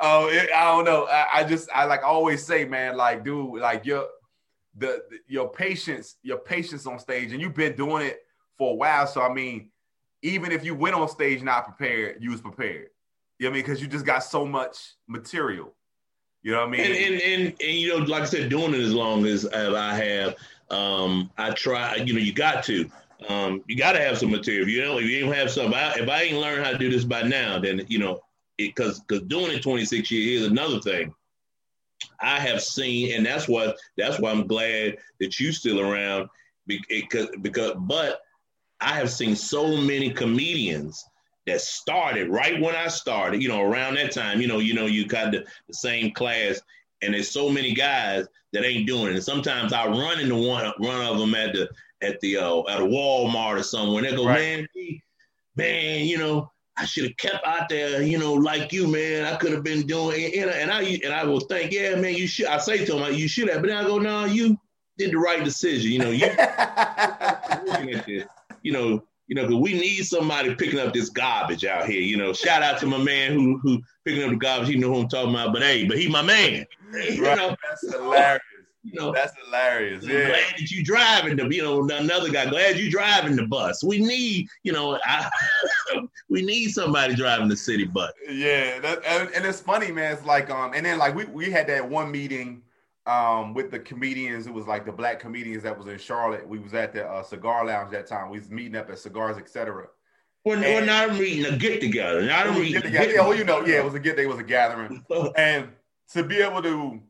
Oh, 0.00 0.28
it- 0.28 0.50
I 0.52 0.64
don't 0.64 0.84
know. 0.84 1.06
I, 1.06 1.40
I 1.40 1.44
just, 1.44 1.70
I 1.74 1.86
like 1.86 2.02
always 2.02 2.44
say, 2.44 2.66
man, 2.66 2.96
like, 2.98 3.24
dude, 3.24 3.60
like 3.60 3.86
your 3.86 4.08
the, 4.76 5.04
the 5.08 5.18
your 5.26 5.48
patience, 5.48 6.16
your 6.22 6.38
patience 6.38 6.86
on 6.86 6.98
stage, 6.98 7.32
and 7.32 7.40
you've 7.40 7.54
been 7.54 7.76
doing 7.76 8.04
it 8.04 8.20
for 8.58 8.72
a 8.72 8.74
while. 8.74 9.06
So 9.06 9.22
I 9.22 9.32
mean, 9.32 9.70
even 10.20 10.52
if 10.52 10.64
you 10.66 10.74
went 10.74 10.96
on 10.96 11.08
stage 11.08 11.42
not 11.42 11.64
prepared, 11.64 12.18
you 12.20 12.30
was 12.30 12.42
prepared. 12.42 12.88
You 13.44 13.50
know 13.50 13.52
what 13.52 13.56
I 13.56 13.60
mean? 13.60 13.66
Because 13.66 13.82
you 13.82 13.88
just 13.88 14.06
got 14.06 14.20
so 14.20 14.46
much 14.46 14.94
material. 15.06 15.74
You 16.42 16.52
know 16.52 16.60
what 16.60 16.68
I 16.68 16.70
mean? 16.70 16.80
And, 16.80 16.94
and 16.94 17.20
and 17.20 17.42
and 17.60 17.78
you 17.78 17.88
know, 17.88 17.96
like 18.06 18.22
I 18.22 18.24
said, 18.24 18.48
doing 18.48 18.72
it 18.72 18.80
as 18.80 18.94
long 18.94 19.26
as, 19.26 19.44
as 19.44 19.74
I 19.74 19.92
have, 19.96 20.34
um, 20.70 21.30
I 21.36 21.50
try. 21.50 21.96
You 21.96 22.14
know, 22.14 22.20
you 22.20 22.32
got 22.32 22.64
to. 22.64 22.90
Um, 23.28 23.62
you 23.66 23.76
got 23.76 23.92
to 23.92 24.00
have 24.00 24.16
some 24.16 24.30
material. 24.30 24.62
If 24.62 24.70
you 24.70 24.80
know, 24.80 24.96
if 24.96 25.04
you 25.04 25.20
don't 25.20 25.34
have 25.34 25.50
some, 25.50 25.74
I, 25.74 25.92
if 25.96 26.08
I 26.08 26.22
ain't 26.22 26.38
learned 26.38 26.64
how 26.64 26.70
to 26.70 26.78
do 26.78 26.90
this 26.90 27.04
by 27.04 27.20
now, 27.20 27.58
then 27.58 27.84
you 27.86 27.98
know, 27.98 28.22
because 28.56 29.00
because 29.00 29.22
doing 29.24 29.52
it 29.52 29.62
26 29.62 30.10
years 30.10 30.40
is 30.40 30.48
another 30.50 30.80
thing. 30.80 31.14
I 32.22 32.40
have 32.40 32.62
seen, 32.62 33.14
and 33.14 33.26
that's 33.26 33.46
what 33.46 33.76
that's 33.98 34.18
why 34.18 34.30
I'm 34.30 34.46
glad 34.46 34.96
that 35.20 35.38
you 35.38 35.52
still 35.52 35.80
around 35.80 36.30
because 36.66 37.28
because 37.42 37.74
but 37.76 38.22
I 38.80 38.94
have 38.94 39.10
seen 39.10 39.36
so 39.36 39.76
many 39.76 40.08
comedians 40.08 41.04
that 41.46 41.60
started 41.60 42.28
right 42.30 42.60
when 42.60 42.74
I 42.74 42.88
started, 42.88 43.42
you 43.42 43.48
know, 43.48 43.62
around 43.62 43.94
that 43.96 44.12
time, 44.12 44.40
you 44.40 44.46
know, 44.46 44.58
you 44.58 44.74
know, 44.74 44.86
you 44.86 45.06
got 45.06 45.32
the, 45.32 45.44
the 45.68 45.74
same 45.74 46.12
class, 46.12 46.60
and 47.02 47.12
there's 47.14 47.30
so 47.30 47.50
many 47.50 47.74
guys 47.74 48.26
that 48.52 48.64
ain't 48.64 48.86
doing 48.86 49.08
it. 49.08 49.14
And 49.14 49.24
sometimes 49.24 49.72
I 49.72 49.86
run 49.86 50.20
into 50.20 50.36
one 50.36 50.72
one 50.78 51.00
of 51.06 51.18
them 51.18 51.34
at 51.34 51.52
the 51.52 51.68
at 52.02 52.20
the 52.20 52.38
uh, 52.38 52.60
at 52.68 52.80
a 52.80 52.84
Walmart 52.84 53.58
or 53.60 53.62
somewhere, 53.62 54.04
and 54.04 54.12
they 54.12 54.16
go, 54.16 54.26
Right. 54.26 54.66
man, 54.76 55.00
man, 55.56 56.04
you 56.06 56.18
know, 56.18 56.50
I 56.76 56.84
should 56.86 57.04
have 57.04 57.16
kept 57.18 57.46
out 57.46 57.68
there, 57.68 58.02
you 58.02 58.18
know, 58.18 58.32
like 58.34 58.72
you, 58.72 58.88
man. 58.88 59.24
I 59.24 59.36
could 59.36 59.52
have 59.52 59.62
been 59.62 59.86
doing, 59.86 60.22
it. 60.22 60.34
and, 60.34 60.50
and 60.50 60.70
I 60.70 60.82
and 61.04 61.12
I 61.12 61.24
will 61.24 61.40
think, 61.40 61.72
yeah, 61.72 61.94
man, 61.94 62.14
you 62.14 62.26
should. 62.26 62.46
I 62.46 62.58
say 62.58 62.84
to 62.84 62.98
him, 62.98 63.14
you 63.14 63.28
should 63.28 63.48
have, 63.48 63.60
but 63.60 63.68
then 63.68 63.76
I 63.76 63.86
go, 63.86 63.98
no, 63.98 64.24
you 64.24 64.58
did 64.98 65.12
the 65.12 65.18
right 65.18 65.44
decision. 65.44 65.92
You 65.92 65.98
know, 66.00 66.10
you 66.10 66.26
looking 67.66 67.90
at 67.94 68.06
this, 68.06 68.24
you 68.62 68.72
know, 68.72 69.04
you 69.26 69.34
know, 69.34 69.42
because 69.42 69.56
we 69.60 69.72
need 69.72 70.04
somebody 70.04 70.54
picking 70.54 70.78
up 70.78 70.92
this 70.92 71.08
garbage 71.08 71.64
out 71.64 71.86
here. 71.86 72.00
You 72.00 72.16
know, 72.16 72.32
shout 72.32 72.62
out 72.62 72.78
to 72.80 72.86
my 72.86 72.98
man 72.98 73.32
who 73.32 73.58
who 73.58 73.80
picking 74.04 74.22
up 74.22 74.30
the 74.30 74.36
garbage. 74.36 74.68
He 74.68 74.76
know 74.76 74.92
who 74.92 75.00
I'm 75.00 75.08
talking 75.08 75.30
about, 75.34 75.52
but 75.52 75.62
hey, 75.62 75.84
but 75.86 75.98
he 75.98 76.08
my 76.08 76.22
man. 76.22 76.66
You 76.94 77.22
know, 77.22 77.56
That's 77.68 77.92
hilarious. 77.92 78.42
you 78.84 79.00
know. 79.00 79.12
That's 79.12 79.32
hilarious. 79.44 80.04
Yeah. 80.04 80.28
Glad 80.28 80.44
that 80.58 80.70
you 80.70 80.84
driving 80.84 81.36
the, 81.36 81.52
you 81.52 81.60
know, 81.60 81.82
another 81.88 82.30
guy. 82.30 82.48
Glad 82.48 82.78
you 82.78 82.88
driving 82.88 83.34
the 83.34 83.48
bus. 83.48 83.82
We 83.82 83.98
need, 83.98 84.46
you 84.62 84.72
know, 84.72 84.96
I, 85.04 85.28
we 86.28 86.42
need 86.42 86.68
somebody 86.68 87.16
driving 87.16 87.48
the 87.48 87.56
city 87.56 87.84
bus. 87.84 88.12
Yeah, 88.30 88.78
that, 88.78 89.04
and, 89.04 89.28
and 89.34 89.44
it's 89.44 89.58
funny, 89.58 89.90
man. 89.90 90.12
It's 90.12 90.24
like 90.24 90.50
um, 90.50 90.72
and 90.72 90.86
then 90.86 90.98
like 90.98 91.16
we 91.16 91.24
we 91.24 91.50
had 91.50 91.66
that 91.66 91.88
one 91.88 92.12
meeting 92.12 92.62
um 93.06 93.54
with 93.54 93.70
the 93.70 93.78
comedians. 93.78 94.46
It 94.46 94.54
was 94.54 94.66
like 94.66 94.86
the 94.86 94.92
black 94.92 95.20
comedians 95.20 95.62
that 95.64 95.76
was 95.76 95.86
in 95.86 95.98
Charlotte. 95.98 96.48
We 96.48 96.58
was 96.58 96.74
at 96.74 96.92
the 96.92 97.06
uh, 97.06 97.22
cigar 97.22 97.66
lounge 97.66 97.90
that 97.92 98.06
time. 98.06 98.30
We 98.30 98.38
was 98.38 98.50
meeting 98.50 98.76
up 98.76 98.90
at 98.90 98.98
cigars, 98.98 99.36
etc. 99.36 99.86
We're, 100.44 100.60
we're 100.60 100.84
not 100.84 101.18
reading 101.18 101.52
a 101.52 101.56
get 101.56 101.80
together. 101.80 102.22
Not 102.22 102.46
a 102.48 102.50
was 102.50 102.68
get 102.70 102.82
together. 102.82 103.12
Yeah, 103.12 103.20
well, 103.22 103.34
you 103.34 103.44
know, 103.44 103.64
yeah, 103.64 103.76
it 103.76 103.84
was 103.84 103.94
a 103.94 103.98
get. 103.98 104.18
It 104.18 104.28
was 104.28 104.38
a 104.38 104.44
gathering, 104.44 105.04
and 105.36 105.68
to 106.12 106.22
be 106.22 106.36
able 106.36 106.62
to 106.62 107.00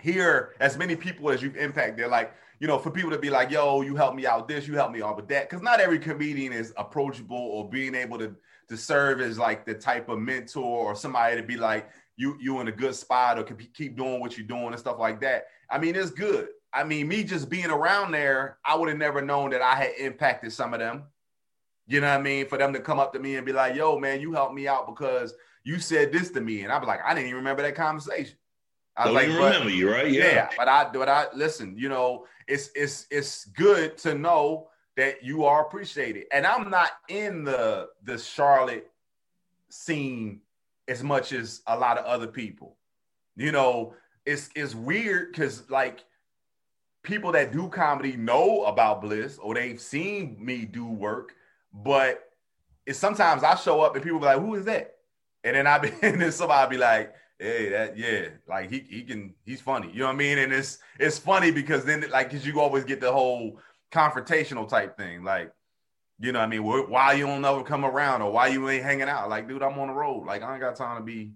hear 0.00 0.54
as 0.60 0.76
many 0.76 0.96
people 0.96 1.30
as 1.30 1.42
you've 1.42 1.56
impacted, 1.56 2.08
like 2.08 2.34
you 2.60 2.66
know, 2.68 2.78
for 2.78 2.90
people 2.90 3.10
to 3.10 3.18
be 3.18 3.30
like, 3.30 3.50
"Yo, 3.50 3.80
you 3.80 3.96
helped 3.96 4.16
me 4.16 4.26
out 4.26 4.48
this, 4.48 4.68
you 4.68 4.74
helped 4.74 4.92
me 4.92 5.02
out 5.02 5.16
with 5.16 5.28
that," 5.28 5.48
because 5.48 5.62
not 5.62 5.80
every 5.80 5.98
comedian 5.98 6.52
is 6.52 6.72
approachable 6.76 7.36
or 7.36 7.68
being 7.68 7.94
able 7.94 8.18
to 8.18 8.36
to 8.68 8.76
serve 8.76 9.20
as 9.20 9.38
like 9.38 9.66
the 9.66 9.74
type 9.74 10.08
of 10.08 10.18
mentor 10.18 10.62
or 10.62 10.94
somebody 10.94 11.36
to 11.36 11.42
be 11.42 11.56
like, 11.56 11.88
"You 12.16 12.36
you 12.40 12.60
in 12.60 12.68
a 12.68 12.72
good 12.72 12.94
spot 12.94 13.38
or 13.38 13.44
keep 13.44 13.96
doing 13.96 14.20
what 14.20 14.36
you're 14.36 14.46
doing 14.46 14.68
and 14.68 14.78
stuff 14.78 14.98
like 14.98 15.20
that." 15.20 15.46
I 15.70 15.78
mean, 15.78 15.96
it's 15.96 16.10
good. 16.10 16.48
I 16.72 16.84
mean, 16.84 17.06
me 17.08 17.22
just 17.24 17.48
being 17.50 17.70
around 17.70 18.12
there, 18.12 18.58
I 18.64 18.74
would 18.76 18.88
have 18.88 18.98
never 18.98 19.20
known 19.22 19.50
that 19.50 19.60
I 19.62 19.74
had 19.74 19.92
impacted 19.98 20.52
some 20.52 20.72
of 20.72 20.80
them. 20.80 21.04
You 21.86 22.00
know 22.00 22.08
what 22.08 22.20
I 22.20 22.22
mean? 22.22 22.46
For 22.46 22.56
them 22.56 22.72
to 22.72 22.80
come 22.80 22.98
up 23.00 23.12
to 23.12 23.18
me 23.18 23.36
and 23.36 23.44
be 23.44 23.52
like, 23.52 23.74
"Yo, 23.74 23.98
man, 23.98 24.20
you 24.20 24.32
helped 24.32 24.54
me 24.54 24.68
out 24.68 24.86
because 24.86 25.34
you 25.64 25.78
said 25.78 26.12
this 26.12 26.30
to 26.30 26.40
me," 26.40 26.62
and 26.62 26.72
I'd 26.72 26.80
be 26.80 26.86
like, 26.86 27.00
"I 27.04 27.12
didn't 27.14 27.26
even 27.26 27.38
remember 27.38 27.62
that 27.62 27.74
conversation." 27.74 28.36
I 28.96 29.04
was 29.04 29.06
Don't 29.08 29.14
like, 29.14 29.24
even 29.28 29.38
"But- 29.38 29.52
remember 29.52 29.70
you, 29.70 29.90
right? 29.92 30.10
yeah. 30.10 30.50
but 30.56 30.68
I 30.68 30.84
but 30.92 31.08
I 31.08 31.26
listen, 31.34 31.76
you 31.76 31.88
know, 31.88 32.26
it's 32.46 32.70
it's 32.74 33.06
it's 33.10 33.46
good 33.46 33.96
to 33.98 34.14
know 34.14 34.68
that 34.96 35.22
you 35.24 35.44
are 35.44 35.62
appreciated. 35.66 36.26
And 36.32 36.46
I'm 36.46 36.68
not 36.70 36.90
in 37.08 37.44
the 37.44 37.88
the 38.04 38.18
Charlotte 38.18 38.90
scene 39.70 40.40
as 40.88 41.02
much 41.02 41.32
as 41.32 41.62
a 41.66 41.78
lot 41.78 41.98
of 41.98 42.04
other 42.04 42.26
people. 42.26 42.76
You 43.36 43.52
know, 43.52 43.94
it's 44.26 44.50
it's 44.54 44.74
weird 44.74 45.32
because 45.32 45.68
like 45.70 46.04
people 47.02 47.32
that 47.32 47.52
do 47.52 47.68
comedy 47.68 48.16
know 48.16 48.64
about 48.64 49.00
Bliss 49.02 49.38
or 49.38 49.54
they've 49.54 49.80
seen 49.80 50.36
me 50.38 50.64
do 50.64 50.86
work, 50.86 51.34
but 51.72 52.28
it's 52.86 52.98
sometimes 52.98 53.42
I 53.42 53.54
show 53.56 53.80
up 53.80 53.94
and 53.94 54.04
people 54.04 54.18
be 54.18 54.26
like, 54.26 54.40
"Who 54.40 54.54
is 54.54 54.64
that?" 54.66 54.96
And 55.44 55.56
then 55.56 55.66
I 55.66 55.78
be 55.78 55.92
and 56.02 56.20
then 56.20 56.32
somebody 56.32 56.76
be 56.76 56.78
like, 56.78 57.14
"Hey, 57.38 57.70
that 57.70 57.96
yeah, 57.96 58.28
like 58.48 58.70
he 58.70 58.80
he 58.80 59.02
can 59.02 59.34
he's 59.44 59.60
funny." 59.60 59.90
You 59.92 60.00
know 60.00 60.06
what 60.06 60.14
I 60.14 60.18
mean? 60.18 60.38
And 60.38 60.52
it's 60.52 60.78
it's 60.98 61.18
funny 61.18 61.50
because 61.50 61.84
then 61.84 62.04
like 62.10 62.30
because 62.30 62.46
you 62.46 62.60
always 62.60 62.84
get 62.84 63.00
the 63.00 63.12
whole 63.12 63.58
confrontational 63.90 64.68
type 64.68 64.96
thing, 64.96 65.22
like. 65.24 65.52
You 66.22 66.32
know 66.32 66.38
what 66.38 66.44
I 66.44 66.48
mean? 66.48 66.62
Wh- 66.62 66.88
Why 66.88 67.14
you 67.14 67.26
don't 67.26 67.44
ever 67.44 67.62
come 67.64 67.84
around 67.84 68.22
or 68.22 68.30
why 68.30 68.46
you 68.48 68.68
ain't 68.68 68.84
hanging 68.84 69.08
out? 69.08 69.28
Like, 69.28 69.48
dude, 69.48 69.62
I'm 69.62 69.78
on 69.78 69.88
the 69.88 69.94
road. 69.94 70.24
Like, 70.24 70.42
I 70.42 70.52
ain't 70.52 70.60
got 70.60 70.76
time 70.76 70.96
to 70.98 71.02
be 71.02 71.32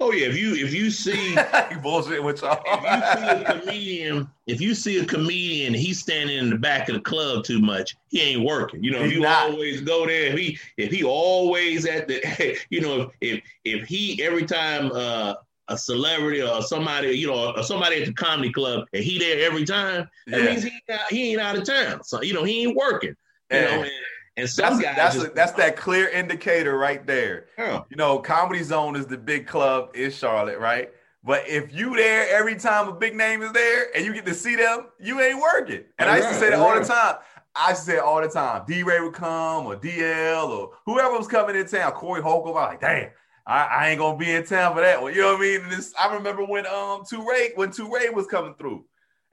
Oh 0.00 0.12
yeah. 0.12 0.26
If 0.26 0.36
you 0.38 0.54
if 0.54 0.72
you 0.72 0.90
see 0.90 1.36
bullshit 1.82 2.22
with 2.22 2.40
y'all. 2.42 2.62
if 2.64 2.82
you 2.82 3.22
see 3.22 3.42
a 3.42 3.60
comedian, 3.60 4.28
if 4.46 4.60
you 4.60 4.74
see 4.74 4.98
a 4.98 5.04
comedian, 5.04 5.74
he's 5.74 6.00
standing 6.00 6.38
in 6.38 6.50
the 6.50 6.56
back 6.56 6.88
of 6.88 6.94
the 6.94 7.00
club 7.00 7.44
too 7.44 7.60
much, 7.60 7.94
he 8.08 8.20
ain't 8.22 8.44
working. 8.44 8.82
You 8.82 8.92
know, 8.92 9.00
if 9.00 9.06
He's 9.10 9.14
you 9.16 9.20
not. 9.22 9.50
always 9.50 9.80
go 9.82 10.06
there, 10.06 10.32
if 10.32 10.38
he 10.38 10.58
if 10.78 10.90
he 10.90 11.04
always 11.04 11.84
at 11.86 12.08
the, 12.08 12.56
you 12.70 12.80
know, 12.80 13.10
if 13.20 13.42
if 13.64 13.82
if 13.82 13.88
he 13.88 14.22
every 14.22 14.46
time 14.46 14.90
uh, 14.94 15.34
a 15.68 15.76
celebrity 15.76 16.42
or 16.42 16.62
somebody, 16.62 17.08
you 17.08 17.26
know, 17.26 17.52
or 17.54 17.62
somebody 17.62 18.00
at 18.00 18.06
the 18.06 18.14
comedy 18.14 18.52
club, 18.52 18.86
and 18.94 19.04
he 19.04 19.18
there 19.18 19.44
every 19.44 19.64
time, 19.64 20.08
that 20.28 20.40
Yeah. 20.40 20.46
means 20.46 20.62
he 20.62 20.70
ain't 20.70 21.00
out, 21.00 21.06
he 21.10 21.32
ain't 21.32 21.40
out 21.40 21.56
of 21.56 21.64
town. 21.64 22.02
So 22.02 22.22
you 22.22 22.32
know, 22.32 22.44
he 22.44 22.62
ain't 22.64 22.76
working. 22.76 23.14
You 23.50 23.60
Yeah. 23.60 23.64
know, 23.66 23.82
and, 23.82 23.90
and 24.36 24.48
some 24.48 24.78
that's 24.78 24.82
guys 24.82 24.96
that's 24.96 25.14
just, 25.14 25.34
that's 25.34 25.52
that 25.52 25.76
clear 25.76 26.08
indicator 26.08 26.76
right 26.76 27.06
there. 27.06 27.46
Yeah. 27.58 27.82
You 27.88 27.96
know, 27.96 28.18
Comedy 28.18 28.62
Zone 28.62 28.96
is 28.96 29.06
the 29.06 29.16
big 29.16 29.46
club 29.46 29.90
in 29.94 30.10
Charlotte, 30.10 30.58
right? 30.58 30.90
But 31.24 31.48
if 31.48 31.74
you 31.74 31.96
there 31.96 32.28
every 32.28 32.54
time 32.54 32.86
a 32.86 32.92
big 32.92 33.16
name 33.16 33.42
is 33.42 33.50
there 33.52 33.88
and 33.96 34.04
you 34.04 34.14
get 34.14 34.26
to 34.26 34.34
see 34.34 34.54
them, 34.54 34.88
you 35.00 35.20
ain't 35.20 35.40
working. 35.40 35.84
And 35.98 36.08
I 36.08 36.18
used 36.18 36.28
to 36.28 36.34
say 36.36 36.50
that 36.50 36.58
all 36.58 36.78
the 36.78 36.84
time. 36.84 37.16
I 37.56 37.70
used 37.70 37.80
to 37.82 37.86
say 37.86 37.96
it 37.96 38.02
all 38.02 38.20
the 38.20 38.28
time. 38.28 38.64
D 38.68 38.82
Ray 38.82 39.00
would 39.00 39.14
come 39.14 39.66
or 39.66 39.76
DL 39.76 40.48
or 40.48 40.72
whoever 40.84 41.16
was 41.16 41.26
coming 41.26 41.56
in 41.56 41.66
town. 41.66 41.92
Corey 41.92 42.22
Holcomb. 42.22 42.56
I'm 42.56 42.68
like, 42.68 42.80
damn, 42.80 43.10
I, 43.46 43.64
I, 43.64 43.88
ain't 43.88 43.98
gonna 43.98 44.18
be 44.18 44.30
in 44.30 44.44
town 44.44 44.74
for 44.74 44.82
that 44.82 45.00
one. 45.00 45.14
You 45.14 45.22
know 45.22 45.32
what 45.32 45.38
I 45.38 45.58
mean? 45.58 45.68
This, 45.70 45.94
I 45.98 46.14
remember 46.14 46.44
when 46.44 46.66
um 46.66 47.02
Ray 47.12 47.52
when 47.54 47.70
Ray 47.70 48.10
was 48.10 48.26
coming 48.26 48.54
through. 48.54 48.84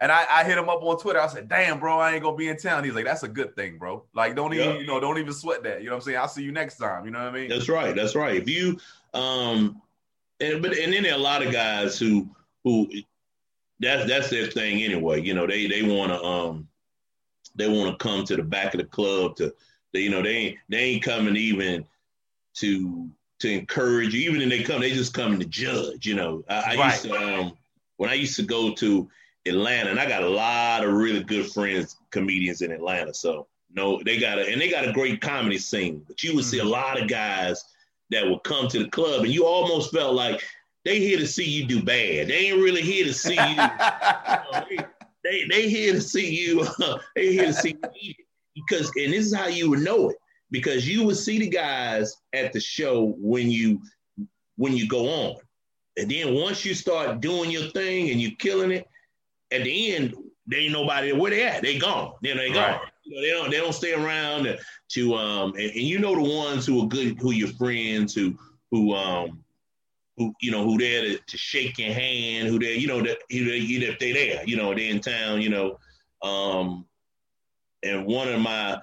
And 0.03 0.11
I, 0.11 0.25
I, 0.29 0.43
hit 0.43 0.57
him 0.57 0.67
up 0.67 0.83
on 0.83 0.99
Twitter. 0.99 1.21
I 1.21 1.27
said, 1.27 1.47
damn, 1.47 1.79
bro, 1.79 1.97
I 1.97 2.11
ain't 2.11 2.23
gonna 2.23 2.35
be 2.35 2.49
in 2.49 2.57
town. 2.57 2.83
He's 2.83 2.93
like, 2.93 3.05
that's 3.05 3.23
a 3.23 3.27
good 3.29 3.55
thing, 3.55 3.77
bro. 3.77 4.03
Like, 4.13 4.35
don't 4.35 4.53
even, 4.53 4.75
you 4.75 4.85
know, 4.85 4.99
don't 4.99 5.17
even 5.17 5.31
sweat 5.31 5.63
that. 5.63 5.79
You 5.79 5.85
know 5.85 5.93
what 5.93 5.99
I'm 5.99 6.01
saying? 6.01 6.17
I'll 6.17 6.27
see 6.27 6.43
you 6.43 6.51
next 6.51 6.75
time. 6.75 7.05
You 7.05 7.11
know 7.11 7.19
what 7.19 7.29
I 7.29 7.31
mean? 7.31 7.47
That's 7.47 7.69
right. 7.69 7.95
That's 7.95 8.13
right. 8.13 8.35
If 8.35 8.49
you 8.49 8.77
um 9.13 9.81
and 10.41 10.61
but 10.61 10.77
and 10.77 10.91
then 10.91 11.03
there 11.03 11.13
are 11.13 11.17
a 11.17 11.21
lot 11.21 11.41
of 11.41 11.53
guys 11.53 11.97
who 11.97 12.27
who 12.65 12.89
that's 13.79 14.05
that's 14.09 14.29
their 14.29 14.47
thing 14.47 14.83
anyway. 14.83 15.21
You 15.21 15.35
know, 15.35 15.47
they 15.47 15.67
they 15.67 15.83
want 15.83 16.11
to 16.11 16.21
um 16.21 16.67
they 17.55 17.69
want 17.69 17.97
to 17.97 18.03
come 18.03 18.25
to 18.25 18.35
the 18.35 18.43
back 18.43 18.73
of 18.73 18.81
the 18.81 18.87
club 18.87 19.37
to 19.37 19.53
they, 19.93 20.01
you 20.01 20.09
know 20.09 20.21
they 20.21 20.35
ain't 20.35 20.57
they 20.67 20.79
ain't 20.79 21.03
coming 21.03 21.37
even 21.37 21.85
to 22.55 23.09
to 23.39 23.49
encourage 23.49 24.13
you. 24.13 24.29
Even 24.29 24.41
if 24.41 24.49
they 24.49 24.63
come, 24.63 24.81
they 24.81 24.91
just 24.91 25.13
come 25.13 25.39
to 25.39 25.45
judge. 25.45 26.05
You 26.05 26.15
know, 26.15 26.43
I, 26.49 26.73
I 26.73 26.75
right. 26.75 26.91
used 26.91 27.03
to 27.05 27.15
um 27.15 27.53
when 27.95 28.09
I 28.09 28.15
used 28.15 28.35
to 28.35 28.43
go 28.43 28.73
to 28.73 29.09
Atlanta, 29.45 29.89
and 29.89 29.99
I 29.99 30.07
got 30.07 30.23
a 30.23 30.29
lot 30.29 30.83
of 30.83 30.93
really 30.93 31.23
good 31.23 31.51
friends 31.51 31.97
comedians 32.11 32.61
in 32.61 32.71
Atlanta. 32.71 33.13
So 33.13 33.47
no, 33.71 34.01
they 34.03 34.19
got 34.19 34.39
a 34.39 34.47
and 34.47 34.61
they 34.61 34.69
got 34.69 34.87
a 34.87 34.93
great 34.93 35.21
comedy 35.21 35.57
scene. 35.57 36.03
But 36.07 36.23
you 36.23 36.35
would 36.35 36.45
see 36.45 36.59
a 36.59 36.61
mm-hmm. 36.61 36.71
lot 36.71 37.01
of 37.01 37.09
guys 37.09 37.63
that 38.11 38.27
would 38.27 38.43
come 38.43 38.67
to 38.69 38.79
the 38.79 38.89
club, 38.89 39.23
and 39.23 39.33
you 39.33 39.45
almost 39.45 39.91
felt 39.91 40.15
like 40.15 40.41
they 40.85 40.99
here 40.99 41.17
to 41.17 41.27
see 41.27 41.45
you 41.45 41.65
do 41.65 41.81
bad. 41.81 42.27
They 42.27 42.47
ain't 42.47 42.61
really 42.61 42.81
here 42.81 43.05
to 43.05 43.13
see 43.13 43.35
you. 43.35 43.49
you 43.49 43.55
know, 43.55 44.65
they, 44.69 44.77
they 45.23 45.47
they 45.49 45.69
here 45.69 45.93
to 45.93 46.01
see 46.01 46.29
you. 46.29 46.61
Uh, 46.61 46.99
they 47.15 47.33
here 47.33 47.47
to 47.47 47.53
see 47.53 47.69
you 47.69 47.89
eat 47.99 48.15
it 48.19 48.25
because, 48.55 48.91
and 48.95 49.13
this 49.13 49.25
is 49.25 49.33
how 49.33 49.47
you 49.47 49.69
would 49.69 49.81
know 49.81 50.09
it 50.09 50.17
because 50.51 50.87
you 50.87 51.03
would 51.03 51.17
see 51.17 51.39
the 51.39 51.49
guys 51.49 52.17
at 52.33 52.53
the 52.53 52.59
show 52.59 53.15
when 53.17 53.49
you 53.49 53.81
when 54.55 54.77
you 54.77 54.87
go 54.87 55.09
on, 55.09 55.35
and 55.97 56.11
then 56.11 56.35
once 56.35 56.63
you 56.63 56.75
start 56.75 57.19
doing 57.19 57.49
your 57.49 57.69
thing 57.71 58.11
and 58.11 58.21
you 58.21 58.35
killing 58.35 58.71
it, 58.71 58.87
at 59.53 59.63
the 59.63 59.95
end 59.95 60.15
they 60.47 60.57
ain't 60.57 60.73
nobody 60.73 61.13
where 61.13 61.31
they 61.31 61.43
at. 61.43 61.61
They 61.61 61.77
gone. 61.77 62.13
You 62.21 62.35
know, 62.35 62.41
they 62.41 62.51
gone. 62.51 62.73
Right. 62.73 62.79
You 63.03 63.15
know, 63.15 63.21
they 63.21 63.29
don't 63.29 63.51
they 63.51 63.57
don't 63.57 63.73
stay 63.73 63.93
around 63.93 64.43
to, 64.43 64.57
to 64.89 65.15
um 65.15 65.53
and, 65.53 65.71
and, 65.71 65.75
you 65.75 65.99
know 65.99 66.15
the 66.15 66.35
ones 66.35 66.65
who 66.65 66.83
are 66.83 66.87
good 66.87 67.19
who 67.19 67.31
your 67.31 67.49
friends 67.49 68.13
who 68.13 68.37
who 68.71 68.93
um 68.93 69.43
who 70.17 70.33
you 70.41 70.51
know 70.51 70.63
who 70.63 70.77
there 70.77 71.01
to, 71.01 71.17
to 71.17 71.37
shake 71.37 71.77
your 71.77 71.93
hand, 71.93 72.47
who 72.47 72.59
there 72.59 72.73
you 72.73 72.87
know 72.87 73.01
that 73.01 73.19
you 73.29 73.45
know 73.45 73.87
if 73.87 73.99
they 73.99 74.11
there, 74.11 74.43
you 74.45 74.57
know 74.57 74.73
they 74.73 74.89
in 74.89 74.99
town, 74.99 75.41
you 75.41 75.49
know. 75.49 75.79
Um, 76.21 76.85
and 77.83 78.05
one 78.05 78.29
of 78.29 78.39
my 78.39 78.81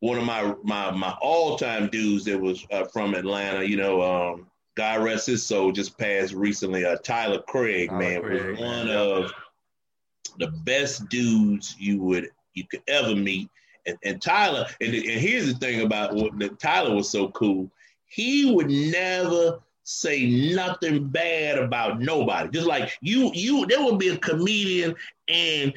one 0.00 0.18
of 0.18 0.24
my 0.24 0.54
my 0.62 0.90
my 0.90 1.14
all 1.20 1.56
time 1.56 1.88
dudes 1.88 2.24
that 2.24 2.40
was 2.40 2.66
uh, 2.70 2.84
from 2.84 3.14
Atlanta, 3.14 3.64
you 3.64 3.76
know, 3.76 4.02
um, 4.02 4.46
God 4.76 5.02
rest 5.02 5.26
his 5.26 5.46
soul, 5.46 5.72
just 5.72 5.98
passed 5.98 6.32
recently. 6.32 6.84
Uh, 6.84 6.96
Tyler 6.96 7.42
Craig, 7.46 7.90
Tyler 7.90 7.98
man, 7.98 8.22
Craig, 8.22 8.50
was 8.50 8.60
one 8.60 8.86
man. 8.86 8.96
of 8.96 9.32
the 10.38 10.48
best 10.48 11.08
dudes 11.08 11.76
you 11.78 12.00
would 12.00 12.30
you 12.54 12.64
could 12.64 12.82
ever 12.88 13.14
meet. 13.14 13.48
And, 13.86 13.96
and 14.04 14.20
Tyler, 14.20 14.66
and, 14.80 14.94
and 14.94 15.04
here's 15.04 15.52
the 15.52 15.58
thing 15.58 15.82
about 15.82 16.14
what 16.14 16.38
that 16.38 16.58
Tyler 16.58 16.94
was 16.94 17.10
so 17.10 17.28
cool. 17.28 17.70
He 18.06 18.52
would 18.52 18.68
never 18.68 19.60
say 19.84 20.26
nothing 20.54 21.08
bad 21.08 21.58
about 21.58 22.00
nobody. 22.00 22.48
Just 22.50 22.66
like 22.66 22.92
you, 23.00 23.30
you, 23.34 23.66
there 23.66 23.82
would 23.82 23.98
be 23.98 24.08
a 24.08 24.16
comedian 24.18 24.94
and 25.28 25.72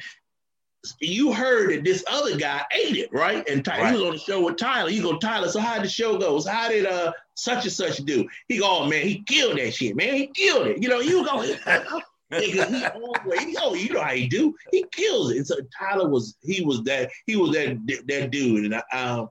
you 1.00 1.32
heard 1.32 1.70
that 1.72 1.84
this 1.84 2.04
other 2.10 2.36
guy 2.36 2.62
ate 2.72 2.96
it, 2.96 3.10
right? 3.12 3.48
And 3.48 3.64
Ty- 3.64 3.80
right. 3.80 3.94
he 3.94 3.98
was 3.98 4.06
on 4.06 4.12
the 4.12 4.18
show 4.18 4.44
with 4.44 4.56
Tyler. 4.56 4.90
You 4.90 5.02
go, 5.02 5.18
Tyler, 5.18 5.48
so 5.48 5.60
how 5.60 5.76
did 5.76 5.84
the 5.84 5.88
show 5.88 6.18
go? 6.18 6.38
So 6.40 6.50
how 6.50 6.68
did 6.68 6.86
uh 6.86 7.12
such 7.34 7.64
and 7.64 7.72
such 7.72 7.98
do? 7.98 8.28
He 8.48 8.58
go, 8.58 8.66
oh 8.66 8.86
man, 8.86 9.06
he 9.06 9.22
killed 9.22 9.58
that 9.58 9.72
shit, 9.72 9.96
man. 9.96 10.14
He 10.14 10.26
killed 10.26 10.66
it. 10.66 10.82
You 10.82 10.88
know, 10.88 11.00
you 11.00 11.24
go, 11.24 11.42
nigga, 12.40 12.68
he 12.68 12.86
always, 12.86 13.56
oh, 13.60 13.74
you 13.74 13.92
know 13.92 14.02
how 14.02 14.14
he 14.14 14.26
do. 14.26 14.54
He 14.72 14.84
kills 14.92 15.30
it. 15.30 15.38
And 15.38 15.46
so 15.46 15.56
Tyler 15.78 16.08
was, 16.08 16.36
he 16.42 16.62
was 16.62 16.82
that, 16.84 17.10
he 17.26 17.36
was 17.36 17.52
that 17.52 17.78
that 18.08 18.30
dude. 18.30 18.64
And 18.64 18.74
I, 18.74 18.82
um, 18.92 19.28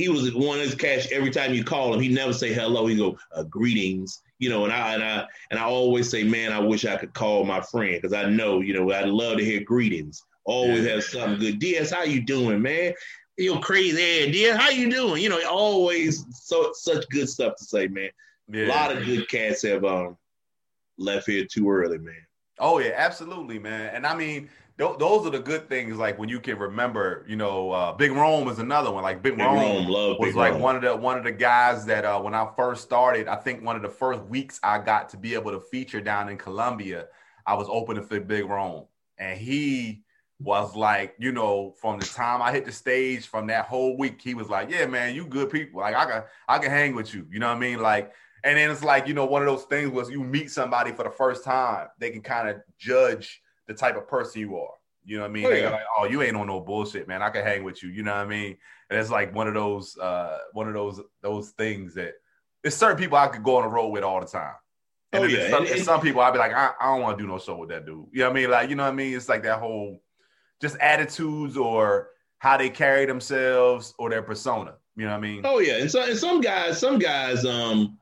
he 0.00 0.08
was 0.08 0.34
one 0.34 0.58
of 0.58 0.64
his 0.64 0.74
cash 0.74 1.12
every 1.12 1.30
time 1.30 1.52
you 1.52 1.62
call 1.62 1.92
him. 1.92 2.00
He 2.00 2.08
never 2.08 2.32
say 2.32 2.52
hello. 2.52 2.86
He 2.86 2.96
go 2.96 3.18
uh, 3.34 3.42
greetings, 3.44 4.22
you 4.38 4.48
know. 4.48 4.64
And 4.64 4.72
I 4.72 4.94
and 4.94 5.04
I 5.04 5.26
and 5.50 5.60
I 5.60 5.64
always 5.64 6.10
say, 6.10 6.24
man, 6.24 6.52
I 6.52 6.58
wish 6.58 6.86
I 6.86 6.96
could 6.96 7.12
call 7.12 7.44
my 7.44 7.60
friend 7.60 8.00
because 8.00 8.14
I 8.14 8.28
know, 8.28 8.60
you 8.60 8.72
know, 8.72 8.90
I'd 8.92 9.08
love 9.08 9.36
to 9.38 9.44
hear 9.44 9.60
greetings. 9.60 10.24
Always 10.44 10.86
have 10.86 11.04
something 11.04 11.38
good. 11.38 11.58
DS, 11.58 11.90
how 11.90 12.04
you 12.04 12.22
doing, 12.22 12.62
man? 12.62 12.94
You 13.36 13.54
know, 13.54 13.60
crazy 13.60 14.00
head. 14.00 14.32
DS, 14.32 14.56
how 14.56 14.70
you 14.70 14.90
doing? 14.90 15.22
You 15.22 15.28
know, 15.28 15.40
always 15.46 16.24
so 16.32 16.70
such 16.72 17.06
good 17.10 17.28
stuff 17.28 17.56
to 17.56 17.64
say, 17.64 17.86
man. 17.86 18.10
Yeah. 18.48 18.66
A 18.66 18.68
lot 18.68 18.96
of 18.96 19.04
good 19.04 19.28
cats 19.28 19.62
have 19.62 19.84
um 19.84 20.16
left 20.98 21.26
here 21.26 21.46
too 21.50 21.70
early, 21.70 21.98
man. 21.98 22.14
Oh 22.58 22.78
yeah, 22.78 22.92
absolutely, 22.94 23.58
man. 23.58 23.94
And 23.94 24.06
I 24.06 24.14
mean, 24.14 24.50
th- 24.78 24.98
those 24.98 25.26
are 25.26 25.30
the 25.30 25.38
good 25.38 25.68
things. 25.68 25.96
Like 25.96 26.18
when 26.18 26.28
you 26.28 26.40
can 26.40 26.58
remember, 26.58 27.24
you 27.28 27.36
know, 27.36 27.70
uh, 27.70 27.92
Big 27.92 28.12
Rome 28.12 28.48
is 28.48 28.58
another 28.58 28.90
one. 28.90 29.02
Like 29.02 29.22
Big, 29.22 29.36
Big 29.36 29.46
Rome, 29.46 29.86
Rome 29.86 30.16
was 30.18 30.28
Big 30.28 30.36
like 30.36 30.52
Rome. 30.52 30.62
one 30.62 30.76
of 30.76 30.82
the 30.82 30.96
one 30.96 31.16
of 31.16 31.24
the 31.24 31.32
guys 31.32 31.86
that 31.86 32.04
uh, 32.04 32.20
when 32.20 32.34
I 32.34 32.48
first 32.56 32.82
started, 32.82 33.28
I 33.28 33.36
think 33.36 33.64
one 33.64 33.76
of 33.76 33.82
the 33.82 33.88
first 33.88 34.22
weeks 34.24 34.60
I 34.62 34.78
got 34.78 35.08
to 35.10 35.16
be 35.16 35.34
able 35.34 35.52
to 35.52 35.60
feature 35.60 36.00
down 36.00 36.28
in 36.28 36.36
Columbia, 36.36 37.06
I 37.46 37.54
was 37.54 37.66
opening 37.70 38.04
for 38.04 38.20
Big 38.20 38.44
Rome, 38.44 38.84
and 39.18 39.38
he 39.38 40.02
was 40.38 40.74
like, 40.74 41.14
you 41.18 41.32
know, 41.32 41.74
from 41.80 41.98
the 41.98 42.06
time 42.06 42.40
I 42.40 42.50
hit 42.50 42.64
the 42.64 42.72
stage, 42.72 43.26
from 43.26 43.46
that 43.48 43.66
whole 43.66 43.96
week, 43.98 44.20
he 44.22 44.34
was 44.34 44.48
like, 44.48 44.70
"Yeah, 44.70 44.86
man, 44.86 45.14
you 45.14 45.26
good 45.26 45.50
people. 45.50 45.80
Like 45.80 45.94
I 45.94 46.04
can, 46.06 46.22
I 46.48 46.58
can 46.58 46.70
hang 46.70 46.94
with 46.94 47.14
you. 47.14 47.26
You 47.30 47.38
know 47.38 47.48
what 47.48 47.56
I 47.56 47.60
mean? 47.60 47.80
Like, 47.80 48.12
and 48.44 48.56
then 48.56 48.70
it's 48.70 48.84
like, 48.84 49.06
you 49.06 49.14
know, 49.14 49.26
one 49.26 49.42
of 49.42 49.46
those 49.46 49.64
things 49.64 49.90
was 49.90 50.10
you 50.10 50.22
meet 50.22 50.50
somebody 50.50 50.92
for 50.92 51.04
the 51.04 51.10
first 51.10 51.44
time, 51.44 51.88
they 51.98 52.10
can 52.10 52.22
kind 52.22 52.48
of 52.48 52.56
judge 52.78 53.42
the 53.66 53.74
type 53.74 53.96
of 53.96 54.08
person 54.08 54.40
you 54.40 54.56
are. 54.56 54.74
You 55.04 55.16
know 55.16 55.22
what 55.22 55.30
I 55.30 55.32
mean? 55.32 55.46
Oh, 55.46 55.50
yeah. 55.50 55.70
like, 55.70 55.82
oh, 55.98 56.04
you 56.04 56.22
ain't 56.22 56.36
on 56.36 56.46
no 56.46 56.60
bullshit, 56.60 57.08
man. 57.08 57.22
I 57.22 57.30
can 57.30 57.44
hang 57.44 57.64
with 57.64 57.82
you. 57.82 57.88
You 57.88 58.02
know 58.02 58.12
what 58.12 58.20
I 58.20 58.26
mean? 58.26 58.56
And 58.90 58.98
it's 58.98 59.10
like 59.10 59.34
one 59.34 59.48
of 59.48 59.54
those, 59.54 59.96
uh, 59.98 60.38
one 60.52 60.68
of 60.68 60.74
those, 60.74 61.00
those 61.22 61.50
things 61.50 61.94
that 61.94 62.14
there's 62.62 62.76
certain 62.76 62.98
people 62.98 63.16
I 63.16 63.28
could 63.28 63.42
go 63.42 63.56
on 63.56 63.62
the 63.62 63.68
road 63.68 63.88
with 63.88 64.04
all 64.04 64.20
the 64.20 64.26
time. 64.26 64.54
And 65.12 65.24
oh, 65.24 65.26
yeah. 65.26 65.50
Some, 65.50 65.64
and, 65.64 65.74
and, 65.74 65.82
some 65.82 66.00
people 66.00 66.20
I'd 66.20 66.32
be 66.32 66.38
like, 66.38 66.52
I, 66.52 66.72
I 66.80 66.86
don't 66.92 67.02
want 67.02 67.18
to 67.18 67.24
do 67.24 67.28
no 67.28 67.38
show 67.38 67.56
with 67.56 67.70
that 67.70 67.86
dude. 67.86 68.06
You 68.12 68.20
know 68.20 68.26
what 68.26 68.36
I 68.36 68.40
mean? 68.40 68.50
Like, 68.50 68.70
you 68.70 68.76
know 68.76 68.84
what 68.84 68.92
I 68.92 68.94
mean? 68.94 69.16
It's 69.16 69.28
like 69.28 69.42
that 69.44 69.58
whole 69.58 70.02
just 70.60 70.76
attitudes 70.76 71.56
or 71.56 72.10
how 72.38 72.56
they 72.56 72.70
carry 72.70 73.06
themselves 73.06 73.94
or 73.98 74.10
their 74.10 74.22
persona. 74.22 74.74
You 74.96 75.04
know 75.04 75.12
what 75.12 75.18
I 75.18 75.20
mean? 75.20 75.42
Oh 75.44 75.60
yeah. 75.60 75.76
And 75.76 75.90
so 75.90 76.02
and 76.02 76.18
some 76.18 76.40
guys, 76.40 76.78
some 76.78 76.98
guys, 76.98 77.44
um, 77.44 77.98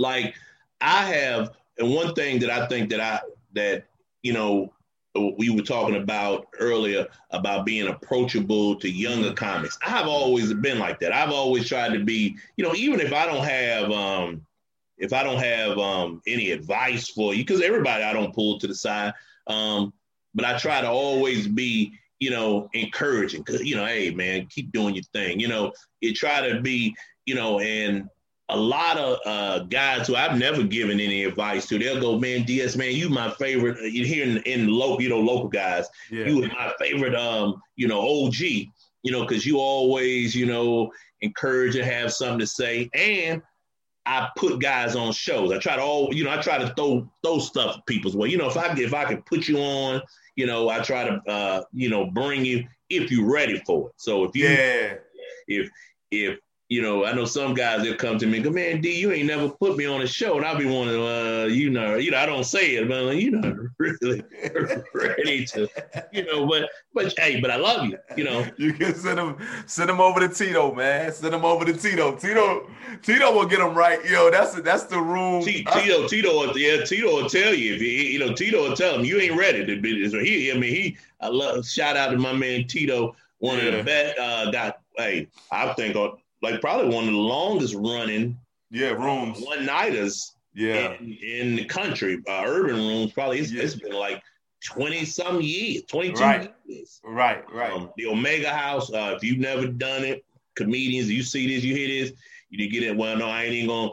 like 0.00 0.34
I 0.80 1.04
have, 1.04 1.50
and 1.78 1.94
one 1.94 2.14
thing 2.14 2.40
that 2.40 2.50
I 2.50 2.66
think 2.66 2.88
that 2.90 3.00
I 3.00 3.20
that 3.52 3.86
you 4.22 4.32
know 4.32 4.72
we 5.14 5.50
were 5.50 5.62
talking 5.62 5.96
about 5.96 6.46
earlier 6.58 7.06
about 7.30 7.66
being 7.66 7.88
approachable 7.88 8.76
to 8.76 8.88
younger 8.88 9.32
comics. 9.32 9.78
I've 9.84 10.06
always 10.06 10.54
been 10.54 10.78
like 10.78 11.00
that. 11.00 11.12
I've 11.12 11.32
always 11.32 11.68
tried 11.68 11.92
to 11.92 12.04
be, 12.04 12.36
you 12.56 12.64
know, 12.64 12.74
even 12.74 13.00
if 13.00 13.12
I 13.12 13.26
don't 13.26 13.44
have 13.44 13.90
um 13.90 14.46
if 14.96 15.12
I 15.12 15.22
don't 15.22 15.38
have 15.38 15.78
um 15.78 16.22
any 16.26 16.50
advice 16.50 17.08
for 17.08 17.34
you, 17.34 17.44
because 17.44 17.60
everybody 17.60 18.02
I 18.02 18.12
don't 18.12 18.34
pull 18.34 18.58
to 18.58 18.66
the 18.66 18.74
side. 18.74 19.12
Um, 19.46 19.92
but 20.34 20.44
I 20.44 20.58
try 20.58 20.80
to 20.80 20.88
always 20.88 21.48
be, 21.48 21.92
you 22.20 22.30
know, 22.30 22.70
encouraging 22.72 23.42
because, 23.42 23.62
you 23.64 23.76
know, 23.76 23.84
hey 23.84 24.10
man, 24.12 24.46
keep 24.46 24.72
doing 24.72 24.94
your 24.94 25.04
thing. 25.12 25.40
You 25.40 25.48
know, 25.48 25.72
you 26.00 26.14
try 26.14 26.48
to 26.48 26.60
be, 26.60 26.94
you 27.26 27.34
know, 27.34 27.58
and 27.58 28.08
a 28.50 28.56
lot 28.56 28.98
of 28.98 29.18
uh, 29.24 29.58
guys 29.64 30.06
who 30.06 30.16
I've 30.16 30.38
never 30.38 30.62
given 30.62 31.00
any 31.00 31.24
advice 31.24 31.66
to, 31.68 31.78
they'll 31.78 32.00
go, 32.00 32.18
man, 32.18 32.44
DS, 32.44 32.76
man, 32.76 32.94
you 32.94 33.08
my 33.08 33.30
favorite. 33.30 33.78
Uh, 33.78 33.84
you 33.84 34.04
here 34.04 34.24
in, 34.24 34.38
in 34.38 34.68
local, 34.68 35.02
you 35.02 35.08
know, 35.08 35.20
local 35.20 35.48
guys, 35.48 35.86
yeah. 36.10 36.26
you 36.26 36.40
were 36.40 36.48
my 36.48 36.72
favorite, 36.78 37.14
um, 37.14 37.62
you 37.76 37.88
know, 37.88 38.00
OG, 38.00 38.40
you 38.40 39.12
know, 39.12 39.22
because 39.22 39.46
you 39.46 39.58
always, 39.58 40.34
you 40.34 40.46
know, 40.46 40.92
encourage 41.20 41.76
and 41.76 41.84
have 41.84 42.12
something 42.12 42.40
to 42.40 42.46
say. 42.46 42.90
And 42.94 43.42
I 44.06 44.28
put 44.36 44.60
guys 44.60 44.96
on 44.96 45.12
shows. 45.12 45.52
I 45.52 45.58
try 45.58 45.76
to 45.76 45.82
all, 45.82 46.14
you 46.14 46.24
know, 46.24 46.30
I 46.30 46.40
try 46.40 46.58
to 46.58 46.74
throw 46.74 47.08
throw 47.22 47.38
stuff 47.38 47.84
people's 47.86 48.16
way. 48.16 48.28
You 48.28 48.38
know, 48.38 48.48
if 48.48 48.56
I 48.56 48.72
if 48.78 48.94
I 48.94 49.04
can 49.04 49.22
put 49.22 49.48
you 49.48 49.58
on, 49.58 50.02
you 50.36 50.46
know, 50.46 50.68
I 50.68 50.80
try 50.80 51.04
to, 51.04 51.20
uh, 51.28 51.62
you 51.72 51.90
know, 51.90 52.06
bring 52.06 52.44
you 52.44 52.66
if 52.88 53.10
you're 53.10 53.30
ready 53.30 53.62
for 53.66 53.88
it. 53.88 53.94
So 53.96 54.24
if 54.24 54.34
you, 54.34 54.48
yeah, 54.48 54.94
if 55.46 55.70
if 56.10 56.38
you 56.70 56.80
know, 56.80 57.04
I 57.04 57.12
know 57.12 57.24
some 57.24 57.52
guys 57.52 57.82
they'll 57.82 57.96
come 57.96 58.16
to 58.18 58.26
me 58.26 58.36
and 58.36 58.44
go, 58.44 58.50
man, 58.52 58.80
D, 58.80 59.00
you 59.00 59.10
ain't 59.10 59.26
never 59.26 59.48
put 59.48 59.76
me 59.76 59.86
on 59.86 60.02
a 60.02 60.06
show, 60.06 60.36
and 60.36 60.46
I'll 60.46 60.56
be 60.56 60.66
wanting, 60.66 61.02
uh, 61.02 61.46
you 61.46 61.68
know, 61.68 61.96
you 61.96 62.12
know, 62.12 62.18
I 62.18 62.26
don't 62.26 62.44
say 62.44 62.76
it, 62.76 62.88
but 62.88 63.16
you 63.16 63.32
know, 63.32 63.68
really 63.78 64.22
ready 64.94 65.44
to, 65.46 65.68
you 66.12 66.24
know, 66.26 66.46
but 66.46 66.70
but 66.94 67.12
hey, 67.18 67.40
but 67.40 67.50
I 67.50 67.56
love 67.56 67.86
you, 67.86 67.98
you 68.16 68.24
know. 68.24 68.46
You 68.60 68.74
can 68.74 68.94
send 68.94 69.16
them 69.18 69.38
send 69.66 69.88
them 69.88 70.00
over 70.00 70.20
to 70.20 70.28
Tito, 70.28 70.74
man. 70.74 71.10
Send 71.12 71.32
them 71.32 71.44
over 71.44 71.64
to 71.64 71.72
Tito. 71.72 72.14
Tito, 72.14 72.68
Tito 73.02 73.32
will 73.32 73.46
get 73.46 73.58
them 73.58 73.74
right. 73.74 74.04
Yo, 74.04 74.30
that's 74.30 74.54
that's 74.60 74.84
the 74.84 75.00
room. 75.00 75.42
T- 75.42 75.64
Tito, 75.64 76.06
Tito, 76.06 76.54
yeah, 76.54 76.84
Tito 76.84 77.06
will 77.06 77.28
tell 77.28 77.54
you 77.54 77.74
if 77.74 77.80
you, 77.80 77.88
you 77.88 78.18
know, 78.18 78.34
Tito 78.34 78.68
will 78.68 78.76
tell 78.76 78.96
him 78.96 79.04
you 79.04 79.18
ain't 79.18 79.36
ready 79.36 79.64
to 79.64 79.80
be 79.80 80.02
this. 80.02 80.12
He, 80.12 80.52
I 80.52 80.54
mean, 80.58 80.74
he, 80.74 80.98
I 81.20 81.28
love. 81.28 81.66
Shout 81.66 81.96
out 81.96 82.10
to 82.10 82.18
my 82.18 82.32
man 82.32 82.66
Tito, 82.66 83.16
one 83.38 83.58
yeah. 83.58 83.64
of 83.64 83.76
the 83.76 83.82
best. 83.82 84.18
Uh, 84.18 84.50
got 84.50 84.80
hey, 84.96 85.28
I 85.50 85.72
think 85.74 85.96
like 86.42 86.60
probably 86.60 86.94
one 86.94 87.04
of 87.04 87.12
the 87.12 87.18
longest 87.18 87.74
running 87.74 88.36
yeah 88.70 88.90
rooms 88.90 89.40
one 89.40 89.64
nighters 89.64 90.34
yeah 90.54 90.94
in, 90.94 91.18
in, 91.22 91.56
the 91.56 91.64
country 91.64 92.22
uh, 92.28 92.42
urban 92.46 92.76
rooms 92.76 93.12
probably 93.12 93.38
it's, 93.38 93.52
yeah. 93.52 93.62
it's 93.62 93.74
been 93.74 93.92
like 93.92 94.22
20 94.64 95.04
some 95.04 95.40
years 95.40 95.82
22 95.88 96.20
right. 96.20 96.54
years 96.66 97.00
right 97.04 97.44
right 97.52 97.72
um, 97.72 97.90
the 97.96 98.06
omega 98.06 98.50
house 98.50 98.92
uh, 98.92 99.12
if 99.16 99.22
you've 99.22 99.38
never 99.38 99.66
done 99.66 100.04
it 100.04 100.24
comedians 100.56 101.10
you 101.10 101.22
see 101.22 101.46
this 101.46 101.64
you 101.64 101.74
hear 101.74 101.88
this 101.88 102.12
you 102.50 102.68
get 102.68 102.82
it 102.82 102.96
well 102.96 103.16
no 103.16 103.28
i 103.28 103.44
ain't 103.44 103.54
even 103.54 103.68
gonna 103.68 103.92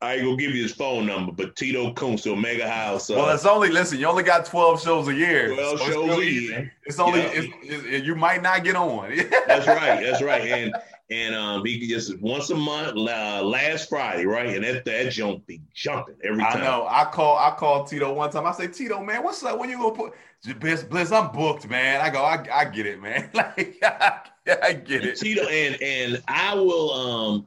I 0.00 0.14
ain't 0.14 0.24
gonna 0.24 0.36
give 0.36 0.54
you 0.54 0.62
his 0.62 0.72
phone 0.72 1.06
number, 1.06 1.32
but 1.32 1.56
Tito 1.56 1.92
Kuntz, 1.92 2.24
Omega 2.26 2.68
House. 2.70 3.10
Uh, 3.10 3.14
well, 3.16 3.34
it's 3.34 3.44
only 3.44 3.68
listen. 3.68 3.98
You 3.98 4.06
only 4.06 4.22
got 4.22 4.46
twelve 4.46 4.80
shows 4.80 5.08
a 5.08 5.14
year. 5.14 5.54
Twelve 5.54 5.80
so 5.80 5.90
shows 5.90 6.18
a 6.18 6.30
year. 6.30 6.72
It's 6.84 7.00
only 7.00 7.22
yeah. 7.22 7.30
it's, 7.32 7.48
it's, 7.62 8.06
you 8.06 8.14
might 8.14 8.40
not 8.40 8.62
get 8.62 8.76
on. 8.76 9.10
that's 9.48 9.66
right. 9.66 10.00
That's 10.00 10.22
right. 10.22 10.42
And 10.42 10.74
and 11.10 11.34
um, 11.34 11.64
he 11.64 11.86
just 11.86 12.18
once 12.20 12.50
a 12.50 12.54
month, 12.54 12.96
uh, 12.96 13.42
last 13.42 13.88
Friday, 13.88 14.26
right? 14.26 14.54
And 14.54 14.64
that 14.64 14.84
that 14.84 15.10
jump 15.10 15.46
be 15.46 15.62
jumping 15.72 16.16
every 16.22 16.42
time. 16.42 16.58
I 16.58 16.60
know. 16.60 16.86
I 16.88 17.04
call 17.06 17.38
I 17.38 17.54
call 17.56 17.84
Tito 17.84 18.12
one 18.12 18.30
time. 18.30 18.44
I 18.46 18.52
say, 18.52 18.68
Tito, 18.68 19.02
man, 19.02 19.22
what's 19.22 19.42
up? 19.42 19.58
When 19.58 19.70
you 19.70 19.78
gonna 19.78 19.94
put 19.94 20.12
Bliss? 20.60 20.82
Bliss, 20.82 21.10
I'm 21.10 21.32
booked, 21.32 21.68
man. 21.68 22.00
I 22.00 22.10
go, 22.10 22.22
I, 22.22 22.44
I 22.52 22.64
get 22.66 22.86
it, 22.86 23.00
man. 23.00 23.30
like 23.34 23.78
I, 23.82 24.20
I 24.62 24.72
get 24.74 25.04
it. 25.04 25.18
Tito, 25.18 25.46
and 25.46 25.80
and 25.80 26.22
I 26.28 26.54
will 26.54 26.92
um 26.92 27.46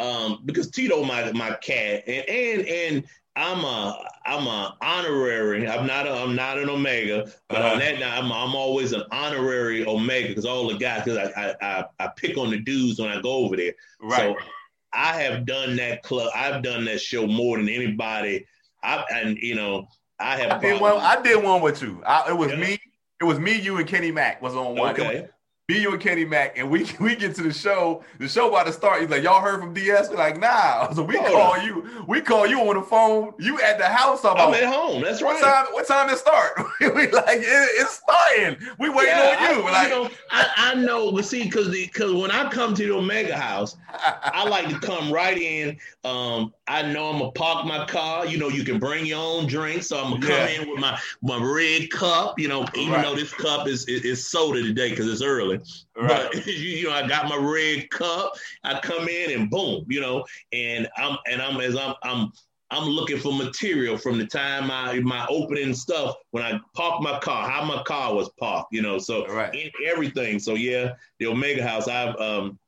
um 0.00 0.42
because 0.44 0.70
Tito 0.70 1.02
my 1.04 1.32
my 1.32 1.54
cat 1.62 2.04
and 2.06 2.28
and 2.28 2.66
and 2.66 3.04
I'm 3.34 3.64
a 3.64 4.04
I'm 4.26 4.46
a 4.46 4.76
honorary. 4.82 5.66
I'm 5.68 5.86
not 5.86 6.06
a, 6.06 6.12
I'm 6.12 6.34
not 6.34 6.58
an 6.58 6.68
omega, 6.68 7.32
but 7.48 7.58
uh-huh. 7.58 7.72
on 7.72 7.78
that 7.78 7.98
now 7.98 8.18
I'm 8.18 8.30
I'm 8.30 8.54
always 8.54 8.92
an 8.92 9.04
honorary 9.10 9.86
omega 9.86 10.28
because 10.28 10.44
all 10.44 10.68
the 10.68 10.76
guys 10.76 11.04
because 11.04 11.30
I, 11.36 11.54
I 11.62 11.84
I 11.98 12.08
pick 12.16 12.36
on 12.36 12.50
the 12.50 12.58
dudes 12.58 13.00
when 13.00 13.10
I 13.10 13.20
go 13.20 13.30
over 13.30 13.56
there. 13.56 13.72
Right. 14.00 14.36
So 14.38 14.44
I 14.92 15.20
have 15.22 15.46
done 15.46 15.76
that 15.76 16.02
club. 16.02 16.30
I've 16.34 16.62
done 16.62 16.84
that 16.84 17.00
show 17.00 17.26
more 17.26 17.56
than 17.56 17.68
anybody. 17.68 18.46
I 18.82 19.04
and 19.12 19.38
you 19.38 19.54
know 19.54 19.88
I 20.18 20.36
have. 20.36 20.52
I 20.52 20.58
did 20.58 20.80
one. 20.80 20.98
I 20.98 21.20
did 21.22 21.42
one 21.42 21.62
with 21.62 21.80
you. 21.80 22.02
I, 22.06 22.30
it 22.30 22.36
was 22.36 22.52
yeah. 22.52 22.58
me. 22.58 22.78
It 23.20 23.24
was 23.24 23.38
me, 23.38 23.56
you, 23.56 23.76
and 23.76 23.86
Kenny 23.86 24.10
Mack 24.10 24.42
was 24.42 24.56
on 24.56 24.74
one. 24.76 25.00
Okay 25.00 25.28
you, 25.74 25.92
and 25.92 26.00
Kenny 26.00 26.24
Mack, 26.24 26.58
and 26.58 26.70
we 26.70 26.86
we 27.00 27.16
get 27.16 27.34
to 27.36 27.42
the 27.42 27.52
show. 27.52 28.02
The 28.18 28.28
show 28.28 28.48
about 28.48 28.66
to 28.66 28.72
start. 28.72 29.00
He's 29.00 29.10
like, 29.10 29.22
"Y'all 29.22 29.40
heard 29.40 29.60
from 29.60 29.74
DS?" 29.74 30.10
We're 30.10 30.16
like, 30.16 30.38
"Nah." 30.38 30.90
So 31.02 31.02
we 31.02 31.16
oh. 31.16 31.22
call 31.22 31.58
you. 31.62 32.04
We 32.06 32.20
call 32.20 32.46
you 32.46 32.60
on 32.60 32.76
the 32.76 32.82
phone. 32.82 33.32
You 33.38 33.60
at 33.60 33.78
the 33.78 33.86
house? 33.86 34.20
About, 34.20 34.38
I'm 34.38 34.54
at 34.54 34.64
home. 34.64 35.02
That's 35.02 35.22
right. 35.22 35.32
What 35.32 35.42
time? 35.42 35.66
What 35.72 35.86
time 35.86 36.10
it 36.10 36.18
start? 36.18 36.52
we 36.80 37.10
like, 37.10 37.38
it, 37.38 37.68
it's 37.80 38.02
starting. 38.02 38.56
We 38.78 38.90
waiting 38.90 39.14
yeah, 39.14 39.48
on 39.50 39.56
you. 39.56 39.62
I, 39.62 39.70
like, 39.70 39.88
you 39.88 39.94
know, 39.94 40.10
I, 40.30 40.48
I 40.56 40.74
know, 40.74 41.12
but 41.12 41.24
see, 41.24 41.44
because 41.44 41.70
because 41.70 42.12
when 42.12 42.30
I 42.30 42.50
come 42.50 42.74
to 42.74 42.86
the 42.86 42.94
Omega 42.94 43.36
House, 43.36 43.76
I 43.88 44.46
like 44.48 44.68
to 44.68 44.78
come 44.78 45.12
right 45.12 45.36
in. 45.36 45.78
Um, 46.04 46.52
I 46.66 46.82
know 46.82 47.10
I'm 47.10 47.18
gonna 47.18 47.32
park 47.32 47.66
my 47.66 47.84
car. 47.86 48.26
You 48.26 48.38
know, 48.38 48.48
you 48.48 48.64
can 48.64 48.78
bring 48.78 49.06
your 49.06 49.20
own 49.20 49.46
drink, 49.46 49.82
so 49.82 49.98
I'm 49.98 50.12
gonna 50.12 50.26
come 50.26 50.30
yeah. 50.30 50.62
in 50.62 50.70
with 50.70 50.80
my 50.80 50.98
my 51.22 51.42
red 51.42 51.90
cup. 51.90 52.38
You 52.38 52.48
know, 52.48 52.66
even 52.74 52.92
right. 52.92 53.04
though 53.04 53.14
this 53.14 53.32
cup 53.32 53.66
is 53.68 53.86
is, 53.86 54.04
is 54.04 54.26
soda 54.26 54.62
today 54.62 54.90
because 54.90 55.10
it's 55.10 55.22
early. 55.22 55.60
Right. 55.96 56.28
But 56.32 56.46
you, 56.46 56.88
know, 56.88 56.92
I 56.92 57.06
got 57.06 57.28
my 57.28 57.36
red 57.36 57.90
cup. 57.90 58.34
I 58.64 58.78
come 58.80 59.08
in 59.08 59.38
and 59.38 59.50
boom, 59.50 59.84
you 59.88 60.00
know, 60.00 60.24
and 60.52 60.88
I'm 60.96 61.16
and 61.30 61.40
I'm 61.40 61.60
as 61.60 61.76
I'm 61.76 61.94
I'm 62.02 62.32
I'm 62.70 62.88
looking 62.88 63.18
for 63.18 63.34
material 63.34 63.98
from 63.98 64.18
the 64.18 64.26
time 64.26 64.66
my 64.66 64.98
my 65.00 65.26
opening 65.28 65.74
stuff 65.74 66.16
when 66.30 66.42
I 66.42 66.58
parked 66.74 67.02
my 67.02 67.18
car, 67.18 67.48
how 67.48 67.64
my 67.64 67.82
car 67.82 68.14
was 68.14 68.30
parked, 68.40 68.72
you 68.72 68.80
know. 68.80 68.98
So 68.98 69.26
right. 69.26 69.54
everything. 69.84 70.38
So 70.38 70.54
yeah, 70.54 70.94
the 71.18 71.26
Omega 71.26 71.66
House. 71.66 71.86
I've 71.86 72.16
um 72.16 72.58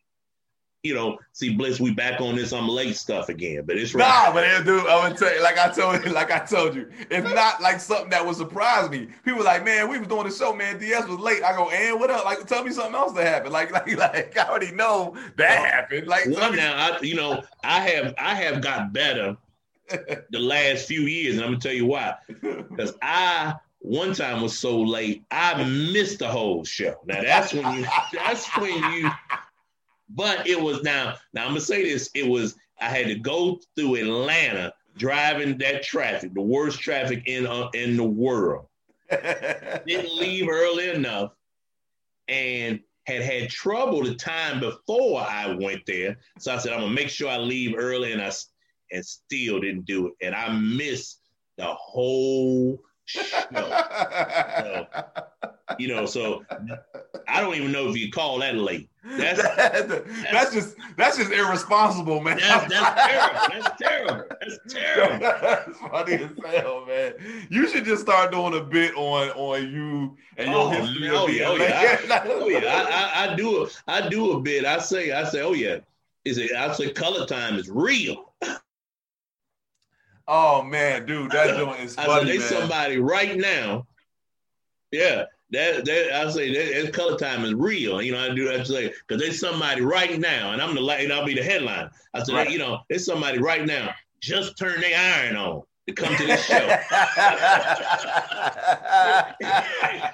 you 0.84 0.94
know, 0.94 1.18
see 1.32 1.54
Bliss, 1.54 1.80
we 1.80 1.94
back 1.94 2.20
on 2.20 2.36
this 2.36 2.52
I'm 2.52 2.68
late 2.68 2.94
stuff 2.94 3.30
again. 3.30 3.64
But 3.64 3.78
it's 3.78 3.94
right. 3.94 4.06
Nah, 4.06 4.32
but 4.32 4.44
it, 4.44 4.64
dude, 4.66 4.80
I'm 4.80 5.02
gonna 5.02 5.16
tell 5.16 5.34
you, 5.34 5.42
like 5.42 5.58
I 5.58 5.70
told 5.70 6.04
you, 6.04 6.10
like 6.12 6.30
I 6.30 6.40
told 6.40 6.76
you, 6.76 6.90
it's 7.10 7.34
not 7.34 7.62
like 7.62 7.80
something 7.80 8.10
that 8.10 8.24
would 8.24 8.36
surprise 8.36 8.90
me. 8.90 9.08
People 9.24 9.42
like, 9.42 9.64
man, 9.64 9.88
we 9.88 9.98
was 9.98 10.06
doing 10.06 10.24
the 10.24 10.30
show, 10.30 10.54
man. 10.54 10.78
DS 10.78 11.08
was 11.08 11.18
late. 11.18 11.42
I 11.42 11.56
go, 11.56 11.70
and 11.70 11.98
what 11.98 12.10
up? 12.10 12.26
Like, 12.26 12.46
tell 12.46 12.62
me 12.62 12.70
something 12.70 12.94
else 12.94 13.14
that 13.14 13.26
happened. 13.26 13.54
Like, 13.54 13.72
like, 13.72 13.96
like 13.96 14.36
I 14.36 14.46
already 14.46 14.72
know 14.72 15.16
that 15.36 15.58
uh, 15.58 15.64
happened. 15.64 16.06
Like, 16.06 16.26
one 16.26 16.54
now, 16.54 16.76
I, 16.76 17.00
you 17.00 17.14
know, 17.14 17.42
I 17.64 17.80
have 17.80 18.14
I 18.18 18.34
have 18.34 18.60
got 18.60 18.92
better 18.92 19.38
the 19.88 20.38
last 20.38 20.86
few 20.86 21.02
years, 21.02 21.36
and 21.36 21.44
I'm 21.44 21.52
gonna 21.52 21.60
tell 21.60 21.72
you 21.72 21.86
why. 21.86 22.14
Because 22.28 22.92
I 23.00 23.54
one 23.78 24.14
time 24.14 24.40
was 24.40 24.58
so 24.58 24.80
late, 24.80 25.24
I 25.30 25.62
missed 25.64 26.18
the 26.18 26.28
whole 26.28 26.64
show. 26.64 26.96
Now 27.06 27.22
that's 27.22 27.54
when 27.54 27.74
you 27.74 27.86
that's 28.12 28.46
when 28.58 28.74
you 28.92 29.10
but 30.08 30.46
it 30.46 30.60
was 30.60 30.82
now, 30.82 31.16
now 31.32 31.42
I'm 31.42 31.50
gonna 31.50 31.60
say 31.60 31.84
this, 31.84 32.10
it 32.14 32.26
was 32.26 32.56
I 32.80 32.88
had 32.88 33.06
to 33.06 33.14
go 33.14 33.60
through 33.76 33.96
Atlanta 33.96 34.72
driving 34.96 35.58
that 35.58 35.82
traffic, 35.82 36.34
the 36.34 36.42
worst 36.42 36.80
traffic 36.80 37.22
in 37.26 37.46
uh, 37.46 37.68
in 37.74 37.96
the 37.96 38.04
world. 38.04 38.66
Didn't 39.10 40.16
leave 40.16 40.48
early 40.48 40.90
enough 40.90 41.32
and 42.28 42.80
had 43.06 43.22
had 43.22 43.50
trouble 43.50 44.02
the 44.02 44.14
time 44.14 44.60
before 44.60 45.20
I 45.20 45.54
went 45.54 45.84
there. 45.86 46.18
So 46.38 46.54
I 46.54 46.58
said, 46.58 46.72
I'm 46.72 46.80
gonna 46.80 46.92
make 46.92 47.10
sure 47.10 47.30
I 47.30 47.38
leave 47.38 47.74
early, 47.76 48.12
and 48.12 48.22
I 48.22 48.32
and 48.92 49.04
still 49.04 49.60
didn't 49.60 49.86
do 49.86 50.08
it, 50.08 50.14
and 50.22 50.34
I 50.34 50.52
missed 50.52 51.20
the 51.56 51.66
whole 51.66 52.80
show. 53.04 53.22
so, 53.54 54.86
you 55.78 55.88
know, 55.88 56.06
so 56.06 56.44
I 57.28 57.40
don't 57.40 57.54
even 57.54 57.72
know 57.72 57.88
if 57.88 57.96
you 57.96 58.10
call 58.10 58.38
that 58.40 58.56
late. 58.56 58.88
That's, 59.02 59.42
that's, 60.32 60.52
just 60.52 60.76
that's 60.96 61.16
just 61.16 61.30
irresponsible, 61.30 62.20
man. 62.20 62.38
That's, 62.38 62.72
that's 62.72 63.02
terrible. 63.02 63.44
That's 63.50 63.78
terrible. 63.78 64.24
That's 64.40 64.74
terrible. 64.74 65.18
that's 65.40 65.78
funny 65.78 66.12
as 66.14 66.30
hell, 66.60 66.86
man. 66.86 67.14
You 67.50 67.68
should 67.68 67.84
just 67.84 68.02
start 68.02 68.32
doing 68.32 68.54
a 68.54 68.62
bit 68.62 68.94
on 68.96 69.28
on 69.30 69.70
you 69.70 70.16
and 70.36 70.50
your 70.50 70.58
oh, 70.58 70.68
history. 70.70 71.10
Oh 71.10 71.26
yeah, 71.28 71.48
oh 71.48 71.56
yeah, 71.56 71.98
I, 72.10 72.22
oh 72.26 72.48
yeah. 72.48 72.58
I, 72.58 73.26
I, 73.26 73.32
I 73.32 73.36
do 73.36 73.64
a 73.64 73.68
I 73.86 74.08
do 74.08 74.32
a 74.32 74.40
bit. 74.40 74.64
I 74.64 74.78
say 74.78 75.12
I 75.12 75.24
say, 75.24 75.42
oh 75.42 75.52
yeah. 75.52 75.78
Is 76.24 76.38
it? 76.38 76.52
I 76.52 76.72
say 76.72 76.90
color 76.90 77.26
time 77.26 77.56
is 77.56 77.68
real. 77.68 78.32
Oh 80.26 80.62
man, 80.62 81.04
dude, 81.04 81.30
that 81.32 81.58
joint 81.58 81.80
is 81.80 81.94
funny. 81.94 82.10
I 82.10 82.18
said, 82.18 82.28
they 82.28 82.38
man. 82.38 82.48
somebody 82.48 82.98
right 82.98 83.36
now. 83.36 83.86
Yeah, 84.90 85.24
that, 85.54 85.84
that 85.84 86.12
I 86.12 86.30
say 86.30 86.52
that, 86.54 86.82
that, 86.84 86.92
color 86.92 87.16
time 87.16 87.44
is 87.44 87.54
real. 87.54 88.02
You 88.02 88.12
know, 88.12 88.20
I 88.20 88.34
do 88.34 88.48
that 88.48 88.66
say 88.66 88.92
because 89.06 89.22
there's 89.22 89.40
somebody 89.40 89.80
right 89.80 90.18
now, 90.18 90.52
and 90.52 90.60
I'm 90.60 90.74
the 90.74 90.80
light, 90.80 91.04
and 91.04 91.12
I'll 91.12 91.26
be 91.26 91.34
the 91.34 91.42
headline. 91.42 91.90
I 92.12 92.22
said, 92.22 92.34
right. 92.34 92.50
you 92.50 92.58
know, 92.58 92.80
there's 92.88 93.06
somebody 93.06 93.38
right 93.38 93.64
now 93.64 93.94
just 94.20 94.58
turn 94.58 94.80
their 94.80 94.98
iron 94.98 95.36
on 95.36 95.62
to 95.86 95.92
come 95.92 96.14
to 96.16 96.26
this 96.26 96.44
show. 96.46 96.54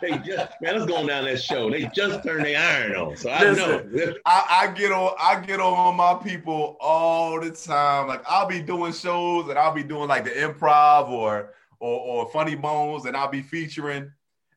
they 0.00 0.18
just, 0.18 0.52
man, 0.60 0.74
let's 0.74 0.86
go 0.86 1.06
down 1.06 1.24
that 1.24 1.40
show. 1.40 1.70
They 1.70 1.84
just 1.94 2.24
turned 2.24 2.44
their 2.44 2.58
iron 2.58 2.96
on, 2.96 3.16
so 3.16 3.30
I 3.30 3.44
Listen, 3.44 3.92
know. 3.94 4.14
I, 4.26 4.62
I, 4.62 4.72
get 4.72 4.92
on, 4.92 5.14
I 5.18 5.40
get 5.40 5.60
on 5.60 5.96
my 5.96 6.14
people 6.14 6.76
all 6.80 7.40
the 7.40 7.50
time. 7.50 8.08
Like 8.08 8.22
I'll 8.28 8.48
be 8.48 8.62
doing 8.62 8.92
shows, 8.92 9.48
and 9.48 9.58
I'll 9.58 9.74
be 9.74 9.84
doing 9.84 10.08
like 10.08 10.24
the 10.24 10.30
improv 10.30 11.08
or 11.08 11.54
or, 11.78 11.98
or 12.00 12.30
funny 12.30 12.54
bones, 12.54 13.06
and 13.06 13.16
I'll 13.16 13.30
be 13.30 13.42
featuring 13.42 14.10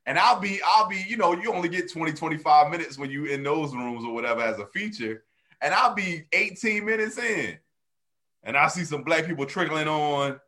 and 0.05 0.19
I'll 0.19 0.39
be, 0.39 0.59
I'll 0.65 0.87
be, 0.87 1.03
you 1.07 1.17
know, 1.17 1.33
you 1.33 1.53
only 1.53 1.69
get 1.69 1.91
20, 1.91 2.13
25 2.13 2.71
minutes 2.71 2.97
when 2.97 3.09
you 3.09 3.25
in 3.25 3.43
those 3.43 3.73
rooms 3.73 4.03
or 4.03 4.13
whatever 4.13 4.41
as 4.41 4.59
a 4.59 4.65
feature. 4.67 5.23
And 5.61 5.73
I'll 5.73 5.95
be 5.95 6.25
18 6.33 6.85
minutes 6.85 7.17
in. 7.17 7.57
And 8.43 8.57
I 8.57 8.67
see 8.67 8.83
some 8.83 9.03
black 9.03 9.25
people 9.25 9.45
trickling 9.45 9.87
on 9.87 10.39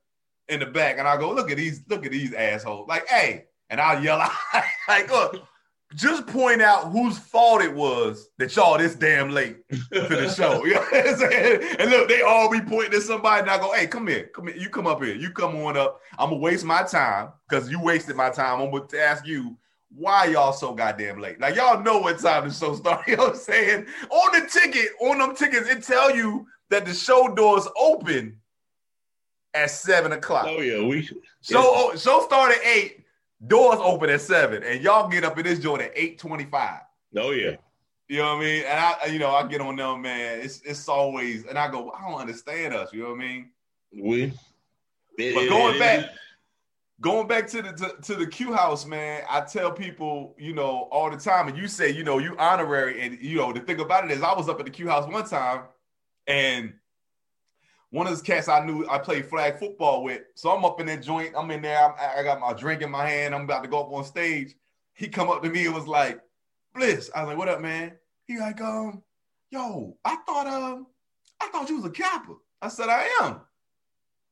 in 0.50 0.60
the 0.60 0.66
back. 0.66 0.98
And 0.98 1.08
I 1.08 1.18
go, 1.18 1.32
look 1.32 1.50
at 1.50 1.58
these, 1.58 1.84
look 1.88 2.06
at 2.06 2.12
these 2.12 2.34
assholes. 2.34 2.90
Like, 2.90 3.08
hey, 3.08 3.46
and 3.70 3.80
I'll 3.80 4.04
yell 4.04 4.20
out, 4.20 4.32
like, 4.90 5.10
look, 5.10 5.42
just 5.96 6.28
point 6.28 6.62
out 6.62 6.92
whose 6.92 7.18
fault 7.18 7.62
it 7.62 7.74
was 7.74 8.28
that 8.38 8.56
y'all 8.56 8.78
this 8.78 8.96
damn 8.96 9.30
late 9.30 9.68
to 9.70 9.80
the 10.08 10.30
show. 10.30 10.64
You 10.66 10.76
know 10.76 10.82
what 10.82 11.08
I'm 11.08 11.16
saying? 11.16 11.76
And 11.80 11.90
look, 11.90 12.10
they 12.10 12.22
all 12.22 12.52
be 12.52 12.62
pointing 12.62 12.94
at 12.94 13.02
somebody, 13.02 13.42
and 13.42 13.50
I 13.50 13.58
go, 13.58 13.74
"Hey, 13.74 13.88
come 13.88 14.08
here, 14.08 14.30
come 14.34 14.48
here, 14.48 14.58
you 14.58 14.70
come 14.70 14.88
up 14.88 15.02
here, 15.04 15.16
you 15.16 15.32
come 15.32 15.56
on 15.56 15.78
up. 15.78 16.02
I'm 16.18 16.30
gonna 16.30 16.42
waste 16.42 16.66
my 16.66 16.84
time 16.84 17.30
because 17.48 17.70
you 17.70 17.82
wasted 17.82 18.16
my 18.16 18.30
time. 18.30 18.62
I'm 18.62 18.72
gonna 18.72 18.86
ask 19.00 19.26
you 19.26 19.58
why 19.90 20.26
y'all 20.26 20.52
so 20.52 20.74
goddamn 20.74 21.20
late? 21.22 21.40
Like 21.40 21.56
y'all 21.56 21.82
know 21.82 22.00
what 22.00 22.20
time 22.20 22.48
the 22.48 22.54
show 22.54 22.76
starts. 22.76 23.08
You 23.08 23.16
know 23.16 23.24
what 23.24 23.34
I'm 23.34 23.40
saying? 23.40 23.86
On 24.10 24.40
the 24.40 24.48
ticket, 24.48 24.90
on 25.02 25.20
them 25.20 25.36
tickets, 25.36 25.70
it 25.70 25.84
tell 25.84 26.16
you 26.16 26.46
that 26.70 26.86
the 26.86 26.94
show 26.94 27.34
doors 27.34 27.68
open 27.80 28.38
at 29.54 29.72
seven 29.72 30.12
o'clock. 30.12 30.48
Oh 30.50 30.62
yeah, 30.62 30.86
we 30.86 31.04
show 31.42 31.62
oh, 31.62 31.96
show 31.96 32.22
start 32.26 32.52
at 32.52 32.66
eight, 32.66 33.05
doors 33.48 33.80
open 33.82 34.10
at 34.10 34.22
seven, 34.22 34.64
and 34.64 34.82
y'all 34.82 35.10
get 35.10 35.24
up 35.24 35.38
in 35.38 35.44
this 35.46 35.60
joint 35.60 35.82
at 35.82 35.92
eight 35.96 36.18
twenty 36.18 36.46
five. 36.46 36.82
Oh 37.16 37.32
yeah. 37.32 37.56
You 38.08 38.20
know 38.20 38.36
what 38.36 38.44
I 38.44 38.46
mean? 38.46 38.64
And 38.66 38.80
I, 38.80 39.06
you 39.08 39.20
know, 39.20 39.32
I 39.32 39.48
get 39.48 39.62
on 39.62 39.76
them, 39.76 40.04
man. 40.04 40.40
It's 40.40 40.62
it's 40.62 40.88
always, 40.88 41.46
and 41.46 41.58
I 41.58 41.70
go, 41.70 41.92
I 41.92 42.10
don't 42.10 42.20
understand 42.20 42.74
us. 42.74 42.94
You 42.94 43.04
know 43.04 43.10
what 43.10 43.16
I 43.16 43.20
mean? 43.20 43.50
We. 43.94 44.34
But 45.18 45.50
going 45.50 45.80
back, 45.80 46.10
going 47.02 47.28
back 47.28 47.48
to 47.48 47.62
the 47.62 47.72
to, 47.72 47.96
to, 48.02 48.16
the 48.16 48.28
Q 48.28 48.54
house, 48.54 48.86
man, 48.86 49.24
I 49.30 49.42
tell 49.42 49.72
people, 49.72 50.36
you 50.38 50.54
know, 50.54 50.88
all 50.92 51.10
the 51.10 51.18
time, 51.18 51.48
and 51.48 51.58
you 51.58 51.68
say, 51.68 51.90
you 51.90 52.04
know, 52.04 52.20
you 52.20 52.36
honorary, 52.38 53.02
and 53.02 53.18
you 53.20 53.38
know, 53.38 53.54
the 53.54 53.62
thing 53.62 53.80
about 53.80 54.06
it 54.06 54.12
is, 54.12 54.22
I 54.22 54.34
was 54.34 54.50
up 54.50 54.60
at 54.60 54.66
the 54.66 54.72
Q 54.72 54.88
house 54.88 55.12
one 55.12 55.26
time, 55.26 55.64
and 56.28 56.74
one 57.96 58.08
of 58.08 58.12
those 58.12 58.22
cats 58.22 58.50
I 58.50 58.66
knew 58.66 58.86
I 58.90 58.98
played 58.98 59.26
flag 59.26 59.58
football 59.58 60.04
with, 60.04 60.22
so 60.36 60.52
I'm 60.52 60.66
up 60.66 60.82
in 60.82 60.88
that 60.88 61.02
joint, 61.02 61.34
I'm 61.36 61.50
in 61.50 61.62
there, 61.62 61.82
I'm, 61.82 61.94
I 61.98 62.24
got 62.24 62.42
my 62.42 62.52
drink 62.52 62.82
in 62.82 62.92
my 62.92 63.08
hand, 63.08 63.34
I'm 63.34 63.44
about 63.44 63.64
to 63.64 63.70
go 63.70 63.80
up 63.80 63.92
on 63.94 64.04
stage. 64.04 64.54
He 64.94 65.08
come 65.08 65.30
up 65.30 65.42
to 65.44 65.50
me 65.50 65.66
and 65.66 65.74
was 65.74 65.88
like, 65.88 66.22
"Bliss," 66.74 67.10
I 67.16 67.22
was 67.22 67.30
like, 67.30 67.38
"What 67.38 67.48
up, 67.48 67.62
man?" 67.62 67.94
He 68.28 68.38
like, 68.38 68.60
um, 68.60 69.02
yo, 69.50 69.96
I 70.04 70.18
thought, 70.28 70.48
um, 70.48 70.88
I 71.42 71.48
thought 71.50 71.70
you 71.70 71.78
was 71.78 71.86
a 71.86 71.90
Kappa. 71.90 72.34
I 72.62 72.68
said, 72.68 72.90
I 72.90 73.08
am. 73.22 73.42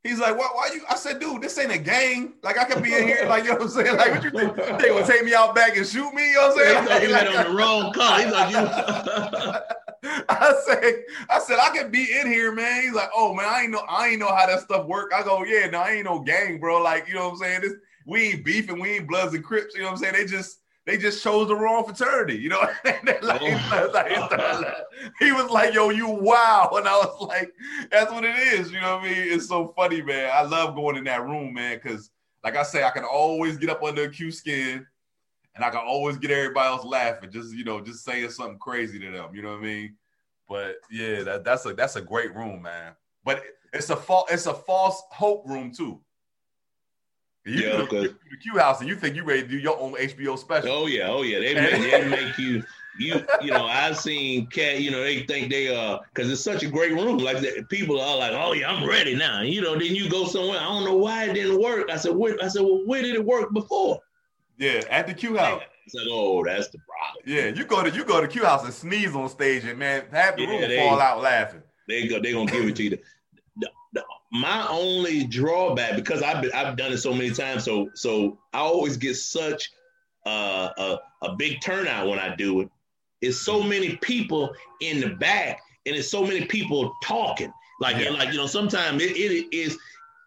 He's 0.04 0.20
like, 0.20 0.38
why, 0.38 0.50
why 0.54 0.70
you? 0.74 0.82
I 0.90 0.96
said, 0.96 1.20
dude, 1.20 1.42
this 1.42 1.58
ain't 1.58 1.72
a 1.72 1.78
gang. 1.78 2.34
Like, 2.44 2.58
I 2.58 2.66
could 2.66 2.84
be 2.84 2.94
in 2.94 3.08
here, 3.08 3.26
like, 3.30 3.44
you 3.44 3.52
know 3.52 3.56
what 3.56 3.64
I'm 3.64 3.70
saying? 3.70 3.96
Like, 3.96 4.12
what 4.12 4.24
you 4.24 4.32
think? 4.32 4.56
They 4.56 4.90
gonna 4.90 5.08
take 5.08 5.24
me 5.24 5.34
out 5.34 5.56
back 5.56 5.78
and 5.78 5.88
shoot 5.88 6.14
me? 6.14 6.30
You 6.30 6.36
know 6.36 6.50
what 6.50 6.52
I'm 6.52 6.58
saying? 6.58 6.84
He 6.84 6.90
thought 6.90 7.04
you 7.04 7.10
like, 7.10 7.48
on 7.48 7.52
the 7.52 7.58
wrong 7.58 7.94
car. 7.94 8.22
He's 8.22 8.32
like, 8.32 8.52
you. 8.52 9.60
I 10.30 10.54
said, 10.66 11.04
I 11.30 11.40
said, 11.40 11.60
I 11.62 11.70
could 11.78 11.92
be 11.92 12.20
in 12.20 12.28
here, 12.28 12.52
man. 12.52 12.82
He's 12.82 12.94
like, 12.94 13.10
oh 13.16 13.34
man, 13.34 13.46
I 13.46 13.62
ain't 13.62 13.72
know, 13.72 13.84
I 13.88 14.10
ain't 14.10 14.20
know 14.20 14.34
how 14.34 14.46
that 14.46 14.60
stuff 14.62 14.86
work. 14.86 15.12
I 15.16 15.24
go, 15.24 15.44
yeah, 15.44 15.68
no, 15.68 15.80
I 15.80 15.92
ain't 15.92 16.06
no 16.06 16.20
gang, 16.20 16.60
bro. 16.60 16.82
Like, 16.82 17.08
you 17.08 17.14
know 17.14 17.30
what 17.30 17.34
I'm 17.34 17.38
saying? 17.38 17.62
This, 17.62 17.74
we 18.06 18.30
ain't 18.30 18.46
beefing, 18.46 18.80
we 18.80 18.90
ain't 18.92 19.08
Bloods 19.08 19.34
and 19.34 19.44
Crips. 19.44 19.76
You 19.76 19.82
know 19.82 19.88
what 19.88 19.94
I'm 19.94 19.98
saying? 19.98 20.14
They 20.16 20.26
just 20.26 20.60
they 20.86 20.98
just 20.98 21.24
chose 21.24 21.48
the 21.48 21.56
wrong 21.56 21.86
fraternity, 21.86 22.36
you 22.36 22.50
know. 22.50 22.60
like, 22.86 23.22
oh. 23.24 23.90
like, 23.94 24.76
he 25.20 25.32
was 25.32 25.50
like, 25.50 25.74
"Yo, 25.74 25.90
you 25.90 26.10
wow," 26.10 26.70
and 26.74 26.88
I 26.88 26.98
was 26.98 27.28
like, 27.28 27.54
"That's 27.90 28.12
what 28.12 28.26
it 28.26 28.38
is." 28.38 28.72
You 28.72 28.82
know 28.82 28.98
what 28.98 29.06
I 29.06 29.10
mean? 29.10 29.34
It's 29.34 29.48
so 29.48 29.74
funny, 29.78 30.02
man. 30.02 30.30
I 30.34 30.42
love 30.42 30.76
going 30.76 30.98
in 30.98 31.06
that 31.06 31.24
room, 31.24 31.54
man, 31.54 31.80
because 31.82 32.10
like 32.44 32.58
I 32.58 32.64
say, 32.64 32.84
I 32.84 32.90
can 32.90 33.06
always 33.06 33.58
get 33.58 33.70
up 33.70 33.82
under 33.82 34.04
a 34.04 34.10
Q 34.10 34.32
skin, 34.32 34.86
and 35.56 35.64
I 35.64 35.70
can 35.70 35.82
always 35.86 36.18
get 36.18 36.32
everybody 36.32 36.68
else 36.68 36.86
laughing, 36.86 37.32
just 37.32 37.54
you 37.54 37.64
know, 37.64 37.82
just 37.82 38.04
saying 38.04 38.30
something 38.32 38.60
crazy 38.60 39.00
to 39.00 39.12
them. 39.12 39.36
You 39.36 39.42
know 39.42 39.52
what 39.52 39.60
I 39.60 39.64
mean? 39.64 39.96
But 40.50 40.78
yeah, 40.92 41.24
that, 41.24 41.44
that's 41.44 41.66
a 41.66 41.74
that's 41.74 41.96
a 41.96 42.02
great 42.02 42.36
room, 42.36 42.62
man. 42.62 42.94
But 43.24 43.44
it's 43.72 43.90
a 43.90 43.96
false 43.96 44.32
it's 44.32 44.46
a 44.46 44.54
false 44.54 45.02
hope 45.12 45.48
room 45.48 45.72
too. 45.72 46.00
You 47.46 47.56
yeah, 47.56 47.78
the, 47.78 48.16
the 48.32 48.38
Q 48.42 48.58
house 48.58 48.80
and 48.80 48.88
you 48.88 48.96
think 48.96 49.16
you 49.16 49.24
ready 49.24 49.42
to 49.42 49.48
do 49.48 49.58
your 49.58 49.78
own 49.78 49.94
HBO 49.96 50.38
special. 50.38 50.72
Oh 50.72 50.86
yeah, 50.86 51.10
oh 51.10 51.24
yeah. 51.24 51.40
They, 51.40 51.54
make, 51.54 51.92
they 51.92 52.08
make 52.08 52.38
you 52.38 52.64
you 52.98 53.26
you 53.42 53.52
know, 53.52 53.66
I've 53.66 53.98
seen 53.98 54.48
cat, 54.48 54.80
you 54.80 54.92
know, 54.92 55.02
they 55.02 55.24
think 55.24 55.50
they 55.50 55.76
uh 55.76 56.00
because 56.14 56.32
it's 56.32 56.42
such 56.42 56.64
a 56.64 56.70
great 56.70 56.94
room. 56.94 57.18
Like 57.18 57.40
that 57.40 57.68
people 57.70 58.00
are 58.00 58.18
like, 58.18 58.32
Oh 58.32 58.54
yeah, 58.54 58.72
I'm 58.72 58.88
ready 58.88 59.16
now. 59.16 59.42
You 59.42 59.62
know, 59.62 59.74
then 59.74 59.94
you 59.94 60.10
go 60.10 60.26
somewhere. 60.26 60.60
I 60.60 60.64
don't 60.64 60.86
know 60.86 60.96
why 60.96 61.26
it 61.26 61.34
didn't 61.34 61.62
work. 61.62 61.90
I 61.90 61.98
said, 61.98 62.16
where 62.16 62.38
I 62.42 62.48
said, 62.48 62.62
Well, 62.62 62.84
where 62.86 63.02
did 63.02 63.16
it 63.16 63.26
work 63.26 63.52
before? 63.52 64.00
Yeah, 64.64 64.82
at 64.90 65.08
the 65.08 65.14
Q 65.14 65.38
house. 65.38 65.62
I 65.62 65.90
said, 65.90 66.08
Oh, 66.10 66.44
that's 66.44 66.70
the 66.70 66.80
problem. 66.80 67.24
Yeah, 67.26 67.48
you 67.48 67.66
go 67.66 67.84
to 67.84 67.90
you 67.90 68.06
go 68.06 68.22
to 68.22 68.28
Q 68.28 68.44
house 68.44 68.64
and 68.64 68.74
sneeze 68.74 69.16
on 69.16 69.30
stage 69.30 69.66
and 69.66 69.78
man, 69.78 70.04
half 70.12 70.36
the 70.36 70.44
yeah, 70.44 70.50
room 70.50 70.62
they, 70.62 70.78
fall 70.78 71.00
out 71.00 71.22
laughing. 71.22 71.62
They 71.88 72.08
go, 72.08 72.22
they 72.22 72.32
gonna 72.32 72.52
give 72.52 72.66
it 72.66 72.76
to 72.78 72.84
you 72.84 72.98
my 74.34 74.68
only 74.68 75.26
drawback 75.26 75.96
because 75.96 76.24
I've 76.24 76.42
been, 76.42 76.52
I've 76.54 76.76
done 76.76 76.92
it 76.92 76.98
so 76.98 77.14
many 77.14 77.30
times, 77.32 77.64
so 77.64 77.90
so 77.94 78.40
I 78.52 78.60
always 78.60 78.98
get 78.98 79.16
such 79.16 79.72
uh, 80.26 80.70
a 80.76 80.98
a 81.22 81.36
big 81.36 81.62
turnout 81.62 82.10
when 82.10 82.18
I 82.18 82.36
do 82.36 82.62
it. 82.62 82.70
It's 83.22 83.40
so 83.40 83.62
many 83.62 83.96
people 83.98 84.54
in 84.82 85.00
the 85.00 85.10
back, 85.10 85.62
and 85.86 85.96
it's 85.96 86.10
so 86.10 86.26
many 86.26 86.46
people 86.46 86.94
talking. 87.04 87.54
Like 87.80 87.98
yeah. 87.98 88.10
like 88.10 88.32
you 88.32 88.38
know, 88.38 88.48
sometimes 88.48 89.04
it, 89.04 89.16
it 89.16 89.56
is. 89.56 89.78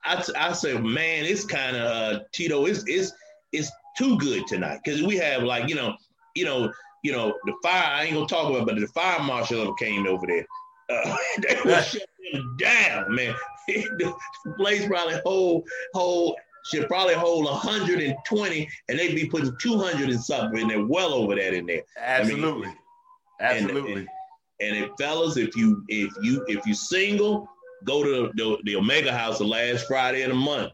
I, 0.05 0.25
I 0.39 0.53
say, 0.53 0.79
man, 0.79 1.25
it's 1.25 1.45
kind 1.45 1.77
of 1.77 1.83
uh, 1.83 2.21
Tito. 2.33 2.67
It's 2.67 2.85
it's 2.87 3.13
it's 3.51 3.73
too 3.97 4.19
good 4.19 4.47
tonight 4.47 4.81
because 4.85 5.03
we 5.03 5.17
have 5.17 5.43
like 5.43 5.69
you 5.69 5.75
know 5.75 5.95
you 6.35 6.45
know 6.45 6.73
you 7.03 7.13
know 7.13 7.35
the 7.45 7.55
fire. 7.63 7.85
I 7.85 8.05
ain't 8.05 8.15
gonna 8.15 8.27
talk 8.27 8.51
about, 8.51 8.67
but 8.67 8.79
the 8.79 8.87
fire 8.89 9.23
marshal 9.23 9.75
came 9.75 10.07
over 10.07 10.27
there. 10.27 10.47
Uh, 10.89 11.17
they 11.39 11.59
were 11.65 11.83
shut 11.83 12.03
them 12.33 12.57
down, 12.59 13.15
man. 13.15 13.35
the 13.69 14.15
place 14.57 14.87
probably 14.87 15.21
hold 15.25 15.69
hold 15.95 16.37
should 16.67 16.89
probably 16.89 17.15
hold 17.15 17.45
120 17.45 18.69
and 18.89 18.99
they'd 18.99 19.15
be 19.15 19.27
putting 19.27 19.57
200 19.61 20.09
and 20.09 20.21
something 20.21 20.61
and 20.61 20.71
they're 20.71 20.85
well 20.85 21.15
over 21.15 21.35
that 21.35 21.55
in 21.55 21.67
there 21.67 21.83
absolutely 21.99 22.69
I 23.41 23.55
mean, 23.55 23.65
absolutely 23.65 23.93
and, 23.93 24.09
and, 24.61 24.77
and, 24.77 24.85
if 24.85 24.91
fellas 24.99 25.37
if 25.37 25.55
you 25.57 25.85
if 25.89 26.13
you 26.23 26.45
if 26.49 26.67
you 26.67 26.75
single 26.75 27.49
go 27.85 28.03
to 28.03 28.33
the, 28.35 28.59
the 28.65 28.77
omega 28.77 29.13
house 29.13 29.39
the 29.39 29.45
last 29.45 29.87
friday 29.87 30.23
of 30.23 30.31
the 30.31 30.35
month 30.35 30.73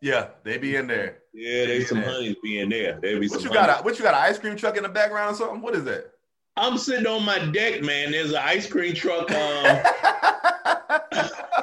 yeah 0.00 0.28
they 0.44 0.58
be 0.58 0.76
in 0.76 0.86
there 0.86 1.18
yeah 1.36 1.66
there's 1.66 1.88
some 1.88 2.02
honeys 2.02 2.36
being 2.42 2.68
there 2.68 2.98
there 3.00 3.20
be 3.20 3.28
what 3.28 3.40
some 3.40 3.48
you 3.48 3.54
got 3.54 3.68
a, 3.68 3.82
what 3.82 3.98
you 3.98 4.02
got 4.02 4.14
an 4.14 4.20
ice 4.20 4.38
cream 4.38 4.56
truck 4.56 4.76
in 4.76 4.82
the 4.82 4.88
background 4.88 5.34
or 5.34 5.36
something 5.36 5.60
what 5.60 5.74
is 5.74 5.84
that 5.84 6.12
I'm 6.58 6.78
sitting 6.78 7.06
on 7.06 7.22
my 7.24 7.38
deck, 7.38 7.82
man. 7.82 8.12
There's 8.12 8.30
an 8.30 8.40
ice 8.42 8.66
cream 8.66 8.94
truck. 8.94 9.30
Um... 9.36 10.92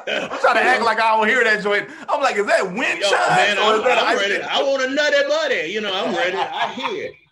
I'm 0.06 0.40
trying 0.40 0.56
to 0.56 0.64
act 0.64 0.84
like 0.84 1.00
I 1.00 1.16
don't 1.16 1.28
hear 1.28 1.44
that 1.44 1.64
joint. 1.64 1.90
I'm 2.10 2.22
like, 2.22 2.36
is 2.36 2.46
that 2.46 2.66
wind 2.66 3.00
Yo, 3.00 3.10
Man, 3.12 3.58
I'm, 3.58 3.82
I'm 3.82 4.18
ready. 4.18 4.42
I 4.42 4.62
want 4.62 4.84
a 4.84 4.90
nutty 4.90 5.28
buddy. 5.28 5.72
You 5.72 5.82
know, 5.82 5.92
I'm 5.94 6.14
ready. 6.14 6.36
I 6.36 6.74
hear 6.74 7.06
it. 7.06 7.14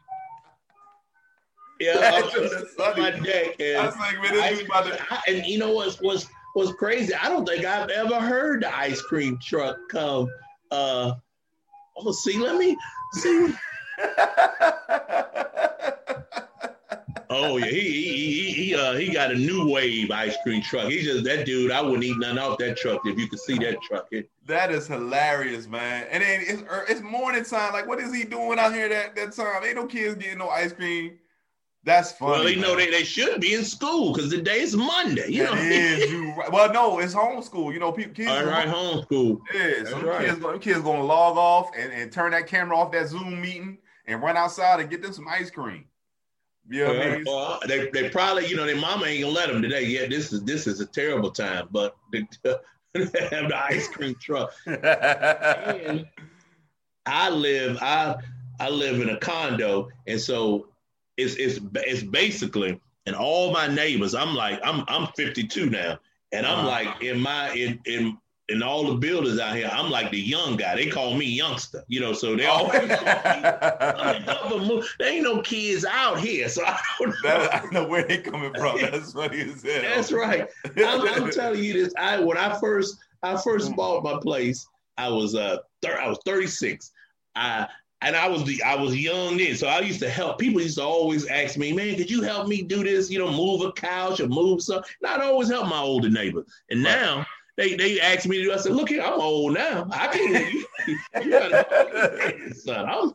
Yeah, 1.80 1.98
I'm 2.00 2.24
on 2.24 3.00
my 3.00 3.10
deck. 3.10 3.60
And, 3.60 3.78
I 3.78 3.86
was 3.88 3.98
like, 3.98 4.22
man, 4.22 4.34
this 4.34 4.62
about 4.62 4.86
to... 4.86 5.00
I, 5.10 5.20
and 5.28 5.44
you 5.48 5.58
know 5.58 5.72
what's 5.72 6.00
what's 6.00 6.28
what's 6.54 6.72
crazy? 6.74 7.12
I 7.16 7.28
don't 7.28 7.44
think 7.44 7.66
I've 7.66 7.90
ever 7.90 8.20
heard 8.20 8.62
the 8.62 8.78
ice 8.78 9.02
cream 9.02 9.40
truck 9.42 9.78
come. 9.90 10.28
Uh, 10.70 11.14
oh, 12.06 12.12
see, 12.12 12.38
let 12.38 12.58
me 12.58 12.78
see. 13.14 13.54
Oh 17.34 17.56
yeah, 17.56 17.66
he 17.68 17.80
he 17.80 18.12
he 18.12 18.52
he, 18.52 18.76
uh, 18.76 18.94
he 18.96 19.14
got 19.14 19.32
a 19.32 19.36
new 19.36 19.66
wave 19.72 20.12
ice 20.12 20.36
cream 20.44 20.62
truck. 20.62 20.90
He 20.90 21.02
just 21.02 21.24
that 21.24 21.46
dude. 21.46 21.72
I 21.72 21.82
wouldn't 21.82 22.04
eat 22.04 22.18
nothing 22.18 22.38
off 22.38 22.58
that 22.58 22.76
truck 22.76 23.02
if 23.06 23.18
you 23.18 23.30
could 23.30 23.40
see 23.40 23.58
that 23.60 23.82
truck. 23.82 24.08
It, 24.12 24.30
that 24.48 24.70
is 24.70 24.86
hilarious, 24.86 25.66
man. 25.66 26.08
And 26.12 26.22
then 26.22 26.42
it's 26.44 26.62
er, 26.64 26.86
it's 26.90 27.00
morning 27.00 27.46
time. 27.46 27.72
Like, 27.72 27.88
what 27.88 28.02
is 28.02 28.14
he 28.14 28.26
doing 28.26 28.60
out 28.60 28.74
here 28.74 28.90
that 28.90 29.16
that 29.16 29.32
time? 29.32 29.64
Ain't 29.64 29.78
no 29.78 29.88
kids 29.88 30.16
getting 30.16 30.40
no 30.40 30.50
ice 30.50 30.74
cream. 30.74 31.20
That's 31.84 32.12
funny. 32.12 32.32
Well, 32.32 32.44
they 32.44 32.56
man. 32.56 32.62
know 32.62 32.76
they, 32.76 32.92
they 32.92 33.04
should 33.04 33.42
be 33.42 33.56
in 33.56 33.64
school 33.64 34.14
because 34.14 34.30
the 34.30 34.42
day 34.42 34.60
is 34.60 34.76
Monday. 34.76 35.30
You 35.30 35.46
that 35.46 35.56
know, 35.56 35.62
is, 35.62 36.12
you 36.12 36.34
right. 36.34 36.52
Well, 36.52 36.72
no, 36.72 37.00
it's 37.00 37.16
homeschool. 37.16 37.74
You 37.74 37.80
know, 37.80 37.92
people 37.92 38.14
kids. 38.14 38.30
All 38.30 38.46
right, 38.46 38.68
homeschool. 38.68 39.40
Yeah, 39.54 39.84
so 39.86 40.02
right. 40.02 40.28
kids, 40.28 40.46
kids 40.62 40.82
gonna 40.82 41.04
log 41.04 41.38
off 41.38 41.72
and, 41.76 41.92
and 41.92 42.12
turn 42.12 42.32
that 42.32 42.46
camera 42.46 42.78
off 42.78 42.92
that 42.92 43.08
Zoom 43.08 43.42
meeting 43.42 43.80
and 44.06 44.22
run 44.22 44.38
outside 44.38 44.80
and 44.80 44.90
get 44.92 45.02
them 45.02 45.12
some 45.12 45.28
ice 45.28 45.50
cream. 45.50 45.86
Yeah, 46.70 47.18
well, 47.26 47.60
they 47.68 47.90
they 47.90 48.10
probably 48.10 48.46
you 48.46 48.56
know 48.56 48.66
their 48.66 48.78
mama 48.78 49.08
ain't 49.08 49.24
gonna 49.24 49.34
let 49.34 49.50
them 49.50 49.62
today. 49.62 49.84
Yeah, 49.84 50.08
this 50.08 50.32
is 50.32 50.44
this 50.44 50.68
is 50.68 50.80
a 50.80 50.86
terrible 50.86 51.32
time, 51.32 51.68
but 51.72 51.98
they 52.14 52.20
have 52.46 53.50
the 53.50 53.60
ice 53.60 53.88
cream 53.88 54.16
truck. 54.22 54.54
and 54.68 56.08
I 57.08 57.30
live 57.32 57.80
I 57.82 58.16
I 58.60 58.70
live 58.70 59.02
in 59.02 59.10
a 59.10 59.18
condo, 59.18 59.90
and 60.06 60.22
so 60.22 60.68
it's 61.22 61.36
it's 61.36 61.60
it's 61.76 62.04
basically 62.04 62.80
and 63.06 63.16
all 63.16 63.52
my 63.52 63.68
neighbors. 63.68 64.16
I'm 64.16 64.36
like 64.36 64.60
I'm 64.64 64.84
I'm 64.88 65.08
52 65.16 65.70
now, 65.70 66.00
and 66.32 66.46
I'm 66.46 66.66
like 66.66 67.04
in 67.04 67.20
my 67.20 67.52
in 67.54 67.80
in 67.86 68.18
and 68.50 68.64
all 68.64 68.86
the 68.86 68.96
builders 68.96 69.40
out 69.40 69.56
here, 69.56 69.70
I'm 69.72 69.90
like 69.90 70.12
the 70.12 70.20
young 70.20 70.58
guy. 70.58 70.76
They 70.76 70.88
call 70.88 71.16
me 71.16 71.26
youngster, 71.26 71.84
you 71.88 72.02
know. 72.02 72.14
So 72.14 72.36
they 72.36 72.46
oh. 72.46 72.52
always 72.52 72.90
there 75.00 75.10
ain't 75.10 75.24
no 75.24 75.42
kids 75.42 75.86
out 75.86 76.20
here, 76.20 76.50
so 76.50 76.64
I 76.66 76.78
don't 77.00 77.10
know. 77.10 77.16
That, 77.24 77.64
I 77.64 77.66
know 77.72 77.88
where 77.88 78.04
they 78.04 78.18
coming 78.18 78.54
from. 78.54 78.78
That's 78.82 79.16
what 79.16 79.34
he 79.34 79.48
said. 79.54 79.86
That's 79.86 80.12
right. 80.12 80.50
I'm, 80.78 81.08
I'm, 81.08 81.32
telling 81.32 81.64
you 81.64 81.74
this. 81.74 81.94
I 81.98 82.20
when 82.20 82.38
I 82.38 82.60
first 82.60 82.98
I 83.24 83.42
first 83.42 83.72
mm. 83.72 83.76
bought 83.76 84.04
my 84.04 84.20
place, 84.20 84.68
I 84.98 85.10
was 85.10 85.36
uh 85.36 85.58
thir- 85.82 86.00
I 86.00 86.10
was 86.10 86.20
36. 86.26 86.92
I 87.36 87.68
and 88.02 88.16
I 88.16 88.28
was 88.28 88.44
the 88.44 88.62
I 88.64 88.76
was 88.76 88.96
young 88.96 89.38
then, 89.38 89.56
so 89.56 89.68
I 89.68 89.80
used 89.80 90.00
to 90.00 90.10
help. 90.10 90.40
People 90.40 90.62
used 90.62 90.78
to 90.78 90.84
always 90.84 91.28
ask 91.28 91.58
me, 91.58 91.72
"Man, 91.72 91.96
could 91.96 92.10
you 92.10 92.22
help 92.22 92.48
me 92.48 92.62
do 92.62 92.84
this? 92.84 93.10
You 93.12 93.20
know, 93.20 93.32
move 93.32 93.62
a 93.62 93.72
couch 93.72 94.20
or 94.20 94.28
move 94.28 94.62
something." 94.62 94.90
And 95.02 95.12
I'd 95.12 95.22
always 95.22 95.50
help 95.50 95.68
my 95.68 95.80
older 95.80 96.10
neighbor. 96.10 96.46
And 96.70 96.82
now 96.82 97.26
they 97.58 97.76
they 97.76 98.00
asked 98.00 98.28
me 98.28 98.38
to 98.38 98.44
do. 98.44 98.54
I 98.54 98.58
said, 98.58 98.74
"Look 98.74 98.90
here, 98.90 99.04
I'm 99.04 99.20
old 99.20 99.54
now. 99.54 99.88
I 99.92 100.08
can't. 100.08 100.54
You, 100.54 100.66
you 101.24 101.30
gotta, 101.30 102.54
son. 102.56 102.86
I'm, 102.90 103.14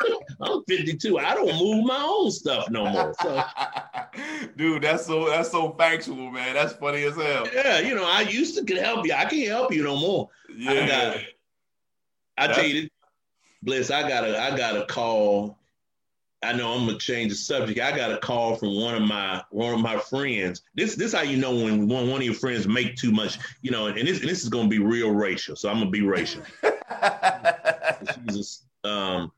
I'm 0.40 0.64
52. 0.64 1.18
I 1.18 1.34
don't 1.34 1.58
move 1.58 1.86
my 1.86 2.04
own 2.06 2.30
stuff 2.30 2.68
no 2.70 2.86
more. 2.86 3.14
So, 3.22 3.42
dude, 4.56 4.82
that's 4.82 5.06
so 5.06 5.30
that's 5.30 5.50
so 5.50 5.72
factual, 5.72 6.30
man. 6.30 6.54
That's 6.54 6.74
funny 6.74 7.04
as 7.04 7.16
hell. 7.16 7.46
Yeah, 7.54 7.80
you 7.80 7.94
know, 7.94 8.06
I 8.06 8.22
used 8.22 8.56
to 8.58 8.64
could 8.64 8.78
help 8.78 9.06
you. 9.06 9.14
I 9.14 9.24
can't 9.24 9.48
help 9.48 9.72
you 9.72 9.82
no 9.82 9.96
more. 9.96 10.28
Yeah. 10.54 10.72
I, 10.72 10.86
got, 10.86 11.16
I 12.36 12.54
tell 12.54 12.64
you, 12.64 12.88
Bliss, 13.62 13.90
I 13.90 14.08
got 14.08 14.24
a 14.24 14.40
I 14.40 14.56
got 14.56 14.76
a 14.76 14.86
call. 14.86 15.58
I 16.42 16.52
know 16.52 16.72
I'm 16.72 16.86
gonna 16.86 16.98
change 16.98 17.30
the 17.32 17.36
subject. 17.36 17.80
I 17.80 17.96
got 17.96 18.12
a 18.12 18.18
call 18.18 18.54
from 18.54 18.76
one 18.80 18.94
of 18.94 19.02
my 19.02 19.42
one 19.50 19.74
of 19.74 19.80
my 19.80 19.98
friends. 19.98 20.62
This 20.74 20.94
this 20.94 21.12
how 21.12 21.22
you 21.22 21.36
know 21.36 21.54
when 21.54 21.88
one, 21.88 22.08
one 22.08 22.20
of 22.20 22.24
your 22.24 22.34
friends 22.34 22.68
make 22.68 22.94
too 22.96 23.10
much, 23.10 23.38
you 23.62 23.70
know, 23.70 23.86
and 23.86 24.06
this 24.06 24.20
and 24.20 24.28
this 24.28 24.42
is 24.42 24.48
gonna 24.48 24.68
be 24.68 24.78
real 24.78 25.10
racial. 25.10 25.56
So 25.56 25.68
I'm 25.68 25.78
gonna 25.78 25.90
be 25.90 26.02
racial. 26.02 26.42
A, 26.90 27.96
um, 28.84 29.32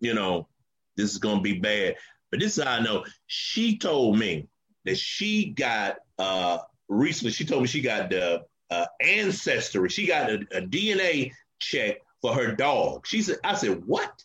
you 0.00 0.14
know, 0.14 0.48
this 0.96 1.12
is 1.12 1.18
gonna 1.18 1.40
be 1.40 1.58
bad. 1.58 1.96
But 2.30 2.40
this 2.40 2.58
is 2.58 2.64
how 2.64 2.72
I 2.72 2.80
know. 2.80 3.04
She 3.26 3.78
told 3.78 4.18
me 4.18 4.48
that 4.84 4.98
she 4.98 5.50
got 5.50 5.98
uh 6.18 6.58
recently. 6.88 7.32
She 7.32 7.44
told 7.44 7.62
me 7.62 7.68
she 7.68 7.80
got 7.80 8.10
the 8.10 8.44
uh, 8.70 8.86
ancestry. 9.00 9.88
She 9.88 10.06
got 10.06 10.30
a, 10.30 10.34
a 10.52 10.62
DNA 10.62 11.32
check 11.58 11.98
for 12.20 12.34
her 12.34 12.52
dog. 12.52 13.06
She 13.06 13.22
said, 13.22 13.38
I 13.44 13.54
said, 13.54 13.82
what? 13.86 14.24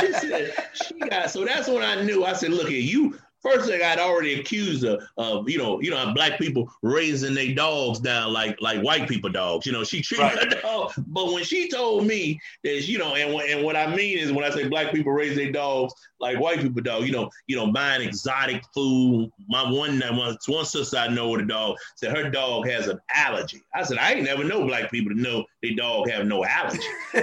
She 0.00 0.12
said, 0.12 0.54
she 0.72 0.98
got, 0.98 1.30
so 1.30 1.44
that's 1.44 1.68
when 1.68 1.82
I 1.82 2.02
knew. 2.02 2.24
I 2.24 2.32
said, 2.32 2.50
look 2.50 2.68
here, 2.68 2.80
you, 2.80 3.18
First 3.46 3.68
thing 3.68 3.82
I'd 3.82 3.98
already 3.98 4.40
accused 4.40 4.84
of, 4.84 5.02
of 5.16 5.48
you 5.48 5.58
know, 5.58 5.80
you 5.80 5.90
know, 5.90 6.12
black 6.14 6.38
people 6.38 6.70
raising 6.82 7.34
their 7.34 7.54
dogs 7.54 8.00
down 8.00 8.32
like 8.32 8.60
like 8.60 8.82
white 8.82 9.08
people 9.08 9.30
dogs. 9.30 9.66
You 9.66 9.72
know, 9.72 9.84
she 9.84 10.02
treated 10.02 10.22
right. 10.22 10.54
her 10.54 10.60
dog. 10.62 10.92
But 11.06 11.32
when 11.32 11.44
she 11.44 11.68
told 11.68 12.06
me 12.06 12.40
that, 12.64 12.88
you 12.88 12.98
know, 12.98 13.14
and 13.14 13.40
and 13.42 13.64
what 13.64 13.76
I 13.76 13.94
mean 13.94 14.18
is 14.18 14.32
when 14.32 14.44
I 14.44 14.50
say 14.50 14.68
black 14.68 14.92
people 14.92 15.12
raise 15.12 15.36
their 15.36 15.52
dogs 15.52 15.94
like 16.20 16.40
white 16.40 16.60
people 16.60 16.82
dog, 16.82 17.04
you 17.04 17.12
know, 17.12 17.30
you 17.46 17.56
know, 17.56 17.70
buying 17.72 18.06
exotic 18.06 18.62
food. 18.74 19.30
My 19.48 19.62
one 19.70 20.00
one, 20.00 20.36
one 20.46 20.64
sister 20.64 20.96
I 20.96 21.08
know 21.08 21.30
with 21.30 21.42
a 21.42 21.46
dog 21.46 21.76
said 21.96 22.16
her 22.16 22.30
dog 22.30 22.68
has 22.68 22.88
an 22.88 23.00
allergy. 23.14 23.62
I 23.74 23.82
said, 23.82 23.98
I 23.98 24.14
ain't 24.14 24.24
never 24.24 24.44
know 24.44 24.66
black 24.66 24.90
people 24.90 25.14
to 25.14 25.20
know 25.20 25.44
their 25.62 25.74
dog 25.74 26.08
have 26.10 26.26
no 26.26 26.44
allergy. 26.44 26.82
you 27.14 27.20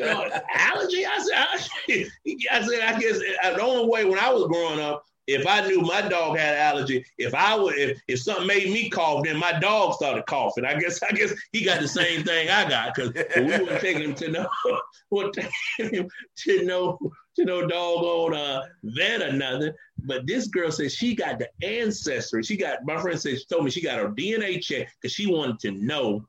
know, 0.00 0.30
allergy? 0.54 1.04
I 1.06 1.18
said, 1.18 1.36
I, 1.36 2.10
I 2.52 2.66
said, 2.66 2.80
I 2.80 2.98
guess 2.98 3.20
uh, 3.42 3.54
the 3.54 3.62
only 3.62 3.88
way 3.88 4.04
when 4.04 4.18
I 4.18 4.32
was 4.32 4.46
growing 4.46 4.80
up, 4.80 5.01
if 5.34 5.46
I 5.46 5.66
knew 5.66 5.80
my 5.80 6.02
dog 6.02 6.38
had 6.38 6.56
allergy, 6.56 7.04
if 7.18 7.34
I 7.34 7.56
would, 7.56 7.76
if, 7.76 8.00
if 8.08 8.20
something 8.20 8.46
made 8.46 8.72
me 8.72 8.90
cough, 8.90 9.24
then 9.24 9.36
my 9.36 9.58
dog 9.58 9.94
started 9.94 10.26
coughing. 10.26 10.64
I 10.64 10.78
guess, 10.78 11.02
I 11.02 11.12
guess 11.12 11.32
he 11.52 11.64
got 11.64 11.80
the 11.80 11.88
same 11.88 12.24
thing 12.24 12.48
I 12.48 12.68
got 12.68 12.94
because 12.94 13.12
we 13.36 13.42
weren't 13.42 13.80
taking 13.80 14.02
him 14.02 14.14
to 14.14 14.26
him 15.78 16.08
to 16.36 16.64
know, 16.64 16.98
to 17.36 17.44
no 17.44 17.66
doggone 17.66 18.34
uh, 18.34 18.62
vet 18.82 19.22
or 19.22 19.32
nothing. 19.32 19.72
But 19.98 20.26
this 20.26 20.48
girl 20.48 20.70
said 20.70 20.92
she 20.92 21.14
got 21.14 21.38
the 21.38 21.48
ancestry. 21.62 22.42
She 22.42 22.56
got 22.56 22.84
my 22.84 23.00
friend 23.00 23.20
said 23.20 23.38
she 23.38 23.44
told 23.44 23.64
me 23.64 23.70
she 23.70 23.82
got 23.82 23.98
her 23.98 24.08
DNA 24.08 24.62
check 24.62 24.88
because 25.00 25.14
she 25.14 25.26
wanted 25.26 25.58
to 25.60 25.72
know 25.72 26.26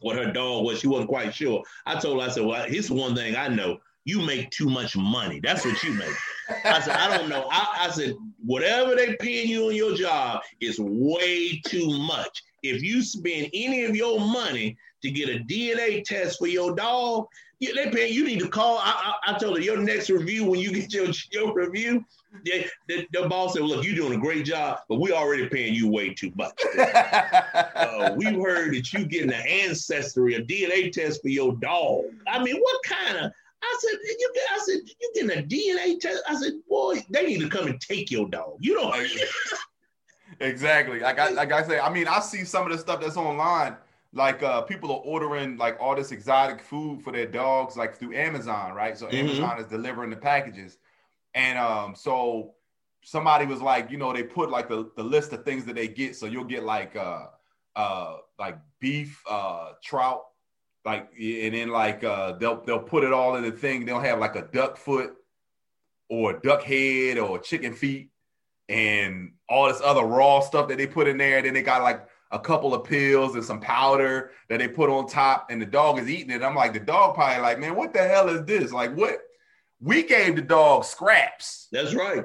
what 0.00 0.16
her 0.16 0.32
dog 0.32 0.64
was. 0.64 0.80
She 0.80 0.88
wasn't 0.88 1.08
quite 1.08 1.34
sure. 1.34 1.62
I 1.86 1.98
told 1.98 2.20
her, 2.20 2.28
I 2.28 2.30
said, 2.30 2.44
well, 2.44 2.66
here's 2.66 2.90
one 2.90 3.14
thing 3.14 3.36
I 3.36 3.48
know 3.48 3.78
you 4.06 4.22
make 4.22 4.48
too 4.50 4.70
much 4.70 4.96
money. 4.96 5.40
That's 5.40 5.64
what 5.64 5.82
you 5.82 5.92
make. 5.92 6.14
I 6.64 6.80
said, 6.80 6.96
I 6.96 7.18
don't 7.18 7.28
know. 7.28 7.48
I, 7.50 7.86
I, 7.86 7.90
said, 7.90 8.14
whatever 8.44 8.94
they 8.94 9.16
paying 9.16 9.48
you 9.48 9.66
on 9.66 9.74
your 9.74 9.94
job 9.94 10.42
is 10.60 10.78
way 10.78 11.60
too 11.66 11.98
much. 11.98 12.44
If 12.62 12.82
you 12.82 13.02
spend 13.02 13.50
any 13.52 13.84
of 13.84 13.96
your 13.96 14.20
money 14.20 14.78
to 15.02 15.10
get 15.10 15.28
a 15.28 15.40
DNA 15.40 16.04
test 16.04 16.38
for 16.38 16.46
your 16.46 16.74
dog, 16.76 17.26
you, 17.58 17.74
they 17.74 17.90
pay. 17.90 18.08
You 18.08 18.24
need 18.24 18.40
to 18.40 18.48
call. 18.48 18.78
I, 18.78 19.14
I, 19.26 19.32
I, 19.32 19.38
told 19.38 19.56
her 19.56 19.62
your 19.62 19.78
next 19.78 20.10
review 20.10 20.44
when 20.44 20.60
you 20.60 20.72
get 20.72 20.92
your 20.92 21.08
your 21.32 21.54
review. 21.54 22.04
They, 22.44 22.66
the, 22.86 23.06
the 23.14 23.28
boss 23.28 23.54
said, 23.54 23.62
"Look, 23.62 23.82
you're 23.82 23.94
doing 23.94 24.12
a 24.12 24.20
great 24.20 24.44
job, 24.44 24.80
but 24.90 25.00
we 25.00 25.10
already 25.12 25.48
paying 25.48 25.72
you 25.72 25.88
way 25.88 26.12
too 26.12 26.30
much. 26.36 26.60
uh, 26.78 28.12
we 28.14 28.26
heard 28.26 28.74
that 28.74 28.92
you 28.92 29.06
getting 29.06 29.32
an 29.32 29.46
ancestry, 29.48 30.34
a 30.34 30.42
DNA 30.42 30.92
test 30.92 31.22
for 31.22 31.28
your 31.28 31.54
dog. 31.56 32.04
I 32.28 32.42
mean, 32.42 32.56
what 32.60 32.82
kind 32.84 33.16
of 33.24 33.32
I 33.62 33.78
said, 33.80 33.98
you 34.02 34.32
get, 34.34 34.42
I 34.52 34.58
said, 34.58 34.80
you 34.86 35.26
getting 35.26 35.38
a 35.38 35.42
DNA 35.46 35.98
test? 36.00 36.22
I 36.28 36.34
said, 36.34 36.52
boy, 36.68 37.04
they 37.10 37.26
need 37.26 37.40
to 37.40 37.48
come 37.48 37.66
and 37.66 37.80
take 37.80 38.10
your 38.10 38.28
dog. 38.28 38.58
You 38.60 38.74
don't. 38.74 39.10
exactly. 40.40 41.00
Like 41.00 41.18
I, 41.18 41.30
like 41.30 41.52
I 41.52 41.62
say, 41.66 41.80
I 41.80 41.92
mean, 41.92 42.08
I 42.08 42.20
see 42.20 42.44
some 42.44 42.66
of 42.66 42.72
the 42.72 42.78
stuff 42.78 43.00
that's 43.00 43.16
online. 43.16 43.76
Like 44.12 44.42
uh, 44.42 44.62
people 44.62 44.90
are 44.92 45.00
ordering 45.00 45.56
like 45.58 45.76
all 45.80 45.94
this 45.94 46.12
exotic 46.12 46.62
food 46.62 47.02
for 47.02 47.12
their 47.12 47.26
dogs, 47.26 47.76
like 47.76 47.96
through 47.96 48.14
Amazon, 48.14 48.72
right? 48.72 48.96
So 48.96 49.06
mm-hmm. 49.06 49.16
Amazon 49.16 49.60
is 49.60 49.66
delivering 49.66 50.10
the 50.10 50.16
packages, 50.16 50.78
and 51.34 51.58
um, 51.58 51.94
so 51.94 52.54
somebody 53.02 53.46
was 53.46 53.60
like, 53.60 53.90
you 53.90 53.98
know, 53.98 54.12
they 54.12 54.22
put 54.22 54.50
like 54.50 54.68
the, 54.68 54.90
the 54.96 55.02
list 55.02 55.32
of 55.32 55.44
things 55.44 55.64
that 55.64 55.74
they 55.74 55.86
get. 55.86 56.16
So 56.16 56.26
you'll 56.26 56.44
get 56.44 56.64
like 56.64 56.96
uh, 56.96 57.26
uh, 57.76 58.16
like 58.38 58.58
beef, 58.80 59.22
uh, 59.28 59.72
trout, 59.82 60.22
like 60.86 61.10
and 61.20 61.52
then 61.52 61.68
like 61.68 62.04
uh 62.04 62.32
they'll 62.32 62.62
they'll 62.64 62.78
put 62.78 63.02
it 63.02 63.12
all 63.12 63.36
in 63.36 63.42
the 63.42 63.50
thing. 63.50 63.84
They'll 63.84 64.00
have 64.00 64.20
like 64.20 64.36
a 64.36 64.42
duck 64.52 64.76
foot 64.76 65.14
or 66.08 66.36
a 66.36 66.40
duck 66.40 66.62
head 66.62 67.18
or 67.18 67.40
chicken 67.40 67.74
feet 67.74 68.10
and 68.68 69.32
all 69.48 69.66
this 69.66 69.82
other 69.84 70.04
raw 70.04 70.40
stuff 70.40 70.68
that 70.68 70.78
they 70.78 70.86
put 70.86 71.08
in 71.08 71.18
there. 71.18 71.42
Then 71.42 71.54
they 71.54 71.62
got 71.62 71.82
like 71.82 72.06
a 72.30 72.38
couple 72.38 72.72
of 72.72 72.84
pills 72.84 73.34
and 73.34 73.44
some 73.44 73.60
powder 73.60 74.30
that 74.48 74.58
they 74.58 74.68
put 74.68 74.88
on 74.88 75.08
top 75.08 75.48
and 75.50 75.60
the 75.60 75.66
dog 75.66 75.98
is 75.98 76.08
eating 76.08 76.30
it. 76.30 76.42
I'm 76.42 76.54
like 76.54 76.72
the 76.72 76.80
dog 76.80 77.16
probably 77.16 77.42
like 77.42 77.58
man 77.58 77.74
what 77.74 77.92
the 77.92 78.06
hell 78.06 78.28
is 78.28 78.44
this? 78.44 78.72
Like 78.72 78.94
what? 78.96 79.18
We 79.80 80.04
gave 80.04 80.36
the 80.36 80.42
dog 80.42 80.84
scraps. 80.84 81.66
That's 81.72 81.94
right. 81.94 82.24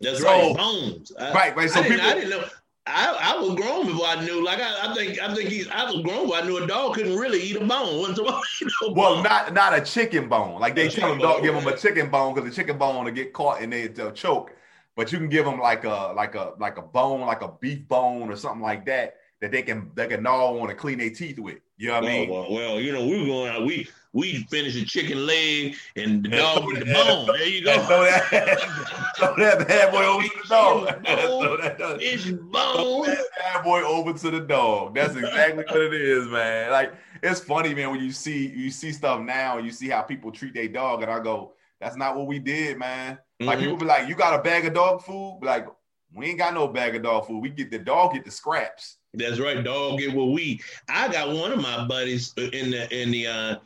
That's 0.00 0.20
so, 0.20 0.26
right. 0.26 0.56
Bones. 0.56 1.12
Right 1.16 1.56
right. 1.56 1.70
So 1.70 1.80
I 1.80 1.88
people 1.88 2.04
I 2.04 2.14
didn't 2.14 2.30
know 2.30 2.44
I, 2.86 3.34
I 3.34 3.40
was 3.40 3.54
grown 3.54 3.86
before 3.86 4.06
I 4.06 4.22
knew. 4.24 4.44
Like 4.44 4.60
I, 4.60 4.90
I 4.90 4.94
think 4.94 5.18
I 5.18 5.34
think 5.34 5.48
he's 5.48 5.68
I 5.68 5.84
was 5.84 6.02
grown 6.02 6.26
before 6.26 6.36
I 6.36 6.46
knew 6.46 6.58
a 6.58 6.66
dog 6.66 6.94
couldn't 6.94 7.16
really 7.16 7.40
eat 7.40 7.56
a 7.56 7.60
bone. 7.60 7.68
Wasn't 7.98 8.18
you 8.18 8.66
know, 8.82 8.92
well, 8.92 9.22
not 9.22 9.54
not 9.54 9.76
a 9.76 9.80
chicken 9.80 10.28
bone. 10.28 10.60
Like 10.60 10.74
they 10.74 10.88
tell 10.88 11.08
them 11.08 11.18
don't 11.18 11.42
give 11.42 11.54
them 11.54 11.66
a 11.66 11.76
chicken 11.76 12.10
bone 12.10 12.34
because 12.34 12.48
the 12.48 12.54
chicken 12.54 12.76
bone 12.76 13.04
will 13.04 13.12
get 13.12 13.32
caught 13.32 13.62
and 13.62 13.72
they, 13.72 13.86
they'll 13.86 14.12
choke. 14.12 14.54
But 14.96 15.12
you 15.12 15.18
can 15.18 15.30
give 15.30 15.46
them 15.46 15.60
like 15.60 15.84
a 15.84 16.12
like 16.14 16.34
a 16.34 16.52
like 16.58 16.76
a 16.76 16.82
bone, 16.82 17.22
like 17.22 17.40
a 17.40 17.48
beef 17.48 17.88
bone 17.88 18.30
or 18.30 18.36
something 18.36 18.62
like 18.62 18.84
that 18.84 19.16
that 19.40 19.50
they 19.50 19.62
can 19.62 19.90
they 19.94 20.06
can 20.06 20.22
gnaw 20.22 20.60
on 20.60 20.68
and 20.68 20.78
clean 20.78 20.98
their 20.98 21.10
teeth 21.10 21.38
with. 21.38 21.60
You 21.76 21.88
know 21.88 21.94
what 21.94 22.04
I 22.04 22.06
mean? 22.06 22.30
Well, 22.30 22.52
well, 22.52 22.80
you 22.80 22.92
know, 22.92 23.06
we 23.06 23.20
were 23.20 23.26
going 23.26 23.50
out. 23.50 23.66
We 23.66 23.88
we 24.12 24.44
finished 24.44 24.76
a 24.76 24.84
chicken 24.84 25.26
leg 25.26 25.74
and 25.96 26.24
the 26.24 26.28
dog 26.28 26.64
with 26.66 26.78
the 26.78 26.84
bone. 26.84 27.26
There 27.26 27.48
you 27.48 27.64
go. 27.64 27.84
Throw 27.84 28.04
that, 28.04 29.12
throw 29.18 29.36
that 29.36 29.66
bad 29.66 29.90
boy 29.90 30.04
over 30.04 30.22
to 30.22 30.30
the 30.40 30.48
dog. 30.48 31.04
throw 31.04 31.56
that, 31.56 31.98
fish 31.98 32.30
bone. 32.30 33.06
that 33.06 33.24
bad 33.36 33.64
boy 33.64 33.82
over 33.82 34.12
to 34.12 34.30
the 34.30 34.40
dog. 34.40 34.94
That's 34.94 35.16
exactly 35.16 35.64
what 35.64 35.76
it 35.76 35.94
is, 35.94 36.28
man. 36.28 36.70
Like 36.70 36.94
it's 37.24 37.40
funny, 37.40 37.74
man, 37.74 37.90
when 37.90 38.00
you 38.00 38.12
see 38.12 38.46
you 38.46 38.70
see 38.70 38.92
stuff 38.92 39.20
now, 39.20 39.58
and 39.58 39.66
you 39.66 39.72
see 39.72 39.88
how 39.88 40.02
people 40.02 40.30
treat 40.30 40.54
their 40.54 40.68
dog, 40.68 41.02
and 41.02 41.10
I 41.10 41.18
go, 41.18 41.54
that's 41.80 41.96
not 41.96 42.16
what 42.16 42.28
we 42.28 42.38
did, 42.38 42.78
man. 42.78 43.14
Mm-hmm. 43.14 43.46
Like 43.46 43.58
people 43.58 43.76
be 43.76 43.86
like, 43.86 44.08
you 44.08 44.14
got 44.14 44.38
a 44.38 44.42
bag 44.42 44.64
of 44.64 44.74
dog 44.74 45.02
food? 45.02 45.38
Be 45.40 45.48
like, 45.48 45.66
we 46.14 46.26
ain't 46.26 46.38
got 46.38 46.54
no 46.54 46.68
bag 46.68 46.94
of 46.94 47.02
dog 47.02 47.26
food. 47.26 47.40
We 47.40 47.48
get 47.48 47.72
the 47.72 47.80
dog 47.80 48.12
get 48.12 48.24
the 48.24 48.30
scraps. 48.30 48.98
That's 49.14 49.38
right, 49.38 49.62
dog 49.62 49.98
get 49.98 50.14
what 50.14 50.30
we. 50.30 50.60
I 50.88 51.10
got 51.10 51.34
one 51.34 51.52
of 51.52 51.60
my 51.60 51.86
buddies 51.86 52.34
in 52.36 52.70
the 52.70 52.92
in 52.94 53.10
the 53.10 53.26
uh 53.26 53.56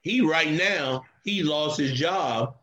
he 0.00 0.20
right 0.20 0.50
now 0.50 1.04
he 1.24 1.42
lost 1.42 1.78
his 1.78 1.92
job 1.92 2.54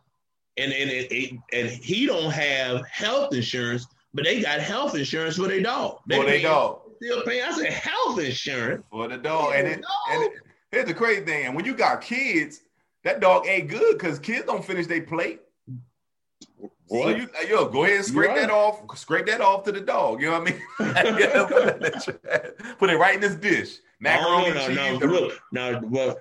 and 0.57 0.71
and 0.71 0.89
it, 0.91 1.37
and 1.51 1.69
he 1.69 2.05
don't 2.05 2.31
have 2.31 2.87
health 2.87 3.33
insurance, 3.33 3.87
but 4.13 4.25
they 4.25 4.41
got 4.41 4.59
health 4.59 4.95
insurance 4.95 5.37
for 5.37 5.47
their 5.47 5.61
dog. 5.61 5.99
They 6.07 6.17
for 6.17 6.25
their 6.25 6.41
dog. 6.41 6.81
Still 6.97 7.23
paying. 7.23 7.43
I 7.43 7.51
said 7.51 7.73
health 7.73 8.19
insurance 8.19 8.85
for 8.89 9.07
the 9.07 9.17
dog. 9.17 9.53
And, 9.55 9.67
it, 9.67 9.81
dog. 9.81 9.91
and 10.11 10.23
it, 10.23 10.31
here's 10.71 10.85
the 10.85 10.93
crazy 10.93 11.25
thing: 11.25 11.45
and 11.45 11.55
when 11.55 11.65
you 11.65 11.75
got 11.75 12.01
kids, 12.01 12.61
that 13.03 13.19
dog 13.19 13.47
ain't 13.47 13.69
good 13.69 13.97
because 13.97 14.19
kids 14.19 14.45
don't 14.45 14.63
finish 14.63 14.87
their 14.87 15.01
plate. 15.01 15.41
You, 16.89 17.27
yo, 17.47 17.67
go 17.69 17.83
ahead 17.83 17.97
and 17.97 18.05
scrape 18.05 18.29
right. 18.29 18.41
that 18.41 18.49
off. 18.49 18.81
Scrape 18.97 19.25
that 19.25 19.41
off 19.41 19.63
to 19.65 19.71
the 19.71 19.81
dog. 19.81 20.21
You 20.21 20.31
know 20.31 20.39
what 20.39 20.53
I 20.79 20.91
mean? 20.91 21.17
Put 22.77 22.89
it 22.89 22.97
right 22.97 23.15
in 23.15 23.21
this 23.21 23.35
dish. 23.35 23.77
Macaroni 23.99 24.51
oh, 24.51 24.53
no, 24.53 24.67
cheese. 24.67 24.99
No, 24.99 25.07
look, 25.07 25.39
now, 25.51 25.81
well, 25.81 26.19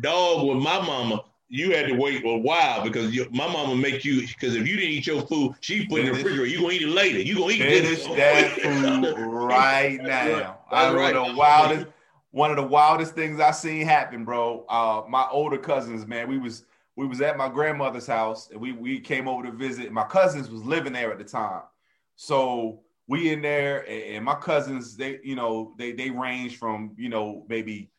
dog 0.00 0.48
with 0.48 0.58
my 0.58 0.80
mama, 0.80 1.22
you 1.48 1.74
had 1.74 1.86
to 1.86 1.94
wait 1.94 2.24
a 2.24 2.36
while 2.38 2.82
because 2.82 3.14
you, 3.14 3.28
my 3.30 3.46
mama 3.46 3.74
make 3.76 4.04
you 4.04 4.26
because 4.26 4.54
if 4.54 4.66
you 4.66 4.76
didn't 4.76 4.90
eat 4.90 5.06
your 5.06 5.22
food, 5.22 5.54
she 5.60 5.86
put 5.86 6.00
it 6.00 6.06
in 6.06 6.12
the 6.12 6.12
refrigerator. 6.12 6.46
You 6.46 6.60
gonna 6.60 6.74
eat 6.74 6.82
it 6.82 6.88
later. 6.88 7.20
You 7.20 7.36
gonna 7.36 7.52
eat 7.52 7.62
Finish 7.62 8.06
this. 8.06 8.16
that 8.16 8.50
food 8.52 9.14
right 9.18 9.98
now. 10.02 10.58
I 10.70 10.92
right. 10.94 11.14
the 11.14 11.34
wildest 11.34 11.86
one 12.32 12.50
of 12.50 12.56
the 12.56 12.62
wildest 12.62 13.14
things 13.14 13.40
I 13.40 13.50
seen 13.50 13.84
happen, 13.86 14.24
bro. 14.24 14.64
Uh, 14.68 15.02
my 15.08 15.26
older 15.30 15.58
cousins, 15.58 16.06
man, 16.06 16.28
we 16.28 16.38
was 16.38 16.64
we 16.96 17.06
was 17.06 17.20
at 17.20 17.36
my 17.36 17.48
grandmother's 17.48 18.06
house 18.06 18.50
and 18.50 18.60
we 18.60 18.72
we 18.72 19.00
came 19.00 19.28
over 19.28 19.44
to 19.44 19.52
visit. 19.52 19.92
My 19.92 20.04
cousins 20.04 20.50
was 20.50 20.62
living 20.62 20.92
there 20.92 21.12
at 21.12 21.18
the 21.18 21.24
time, 21.24 21.62
so 22.16 22.80
we 23.06 23.32
in 23.32 23.42
there 23.42 23.88
and 23.88 24.24
my 24.24 24.34
cousins 24.34 24.96
they 24.96 25.18
you 25.24 25.34
know 25.34 25.74
they 25.78 25.92
they 25.92 26.10
range 26.10 26.58
from 26.58 26.94
you 26.96 27.08
know 27.08 27.44
maybe 27.48 27.90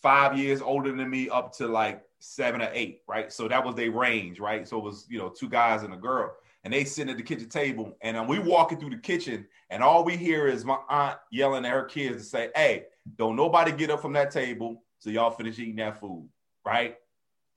five 0.00 0.38
years 0.38 0.62
older 0.62 0.92
than 0.92 1.10
me 1.10 1.28
up 1.28 1.52
to 1.56 1.66
like 1.66 2.02
seven 2.20 2.62
or 2.62 2.70
eight, 2.72 3.02
right? 3.06 3.32
So 3.32 3.48
that 3.48 3.64
was 3.64 3.74
their 3.74 3.90
range, 3.90 4.40
right? 4.40 4.66
So 4.66 4.78
it 4.78 4.84
was 4.84 5.06
you 5.08 5.18
know 5.18 5.28
two 5.28 5.48
guys 5.48 5.82
and 5.82 5.94
a 5.94 5.96
girl, 5.96 6.32
and 6.64 6.72
they 6.72 6.84
sitting 6.84 7.10
at 7.10 7.16
the 7.16 7.22
kitchen 7.22 7.48
table, 7.48 7.96
and 8.00 8.16
um, 8.16 8.26
we 8.26 8.38
walking 8.38 8.78
through 8.78 8.90
the 8.90 8.98
kitchen, 8.98 9.46
and 9.70 9.82
all 9.82 10.04
we 10.04 10.16
hear 10.16 10.48
is 10.48 10.64
my 10.64 10.78
aunt 10.88 11.18
yelling 11.30 11.64
at 11.64 11.72
her 11.72 11.84
kids 11.84 12.22
to 12.22 12.28
say, 12.28 12.50
"Hey, 12.54 12.84
don't 13.16 13.36
nobody 13.36 13.72
get 13.72 13.90
up 13.90 14.00
from 14.00 14.12
that 14.14 14.30
table 14.30 14.82
so 14.98 15.10
y'all 15.10 15.30
finish 15.30 15.58
eating 15.58 15.76
that 15.76 16.00
food, 16.00 16.28
right?" 16.64 16.96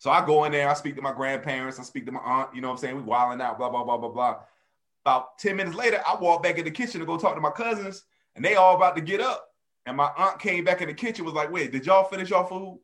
So 0.02 0.10
I 0.10 0.26
go 0.26 0.45
in 0.45 0.52
there, 0.52 0.68
I 0.68 0.74
speak 0.74 0.95
to 0.95 1.02
my 1.04 1.14
grandparents, 1.14 1.80
I 1.80 1.84
speak 1.84 2.08
to 2.08 2.12
my 2.12 2.22
aunt, 2.22 2.56
you 2.56 2.62
know 2.62 2.70
what 2.70 2.74
I'm 2.74 2.80
saying? 2.80 2.95
We 2.95 3.04
wilding 3.04 3.39
out, 3.39 3.60
blah, 3.60 3.70
blah, 3.70 3.84
blah, 3.84 3.97
blah, 3.97 4.10
blah. 4.10 4.38
About 5.06 5.38
10 5.38 5.56
minutes 5.56 5.76
later, 5.78 6.02
I 6.08 6.16
walk 6.20 6.41
back 6.41 6.58
in 6.58 6.66
the 6.66 6.72
kitchen 6.72 7.02
to 7.02 7.06
go 7.06 7.18
talk 7.18 7.36
to 7.36 7.39
my 7.39 7.52
cousins, 7.52 8.06
and 8.36 8.43
they 8.43 8.56
all 8.56 8.76
about 8.76 8.95
to 8.95 9.02
get 9.04 9.22
up. 9.22 9.49
And 9.86 9.95
my 9.95 10.10
aunt 10.18 10.39
came 10.39 10.64
back 10.64 10.82
in 10.82 10.88
the 10.88 10.95
kitchen, 10.95 11.24
was 11.24 11.36
like, 11.36 11.52
wait, 11.52 11.72
did 11.72 11.86
y'all 11.86 12.06
finish 12.06 12.32
your 12.32 12.47
food? 12.47 12.80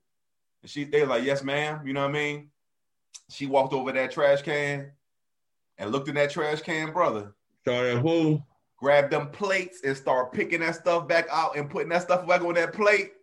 And 0.61 0.69
she 0.69 0.83
they 0.83 1.01
were 1.01 1.07
like, 1.07 1.23
yes, 1.23 1.43
ma'am. 1.43 1.81
You 1.87 1.93
know 1.93 2.01
what 2.01 2.11
I 2.11 2.13
mean? 2.13 2.51
She 3.31 3.47
walked 3.47 3.73
over 3.73 3.91
that 3.91 4.11
trash 4.11 4.43
can 4.43 4.91
and 5.79 5.91
looked 5.91 6.09
in 6.09 6.15
that 6.15 6.29
trash 6.29 6.61
can, 6.61 6.93
brother. 6.93 7.33
Started 7.63 7.97
who? 7.97 8.43
Grabbed 8.77 9.11
them 9.11 9.31
plates 9.31 9.81
and 9.83 9.97
start 9.97 10.33
picking 10.33 10.59
that 10.59 10.75
stuff 10.75 11.07
back 11.07 11.25
out 11.31 11.57
and 11.57 11.67
putting 11.67 11.89
that 11.89 12.03
stuff 12.03 12.27
back 12.27 12.41
on 12.41 12.53
that 12.53 12.73
plate. 12.73 13.13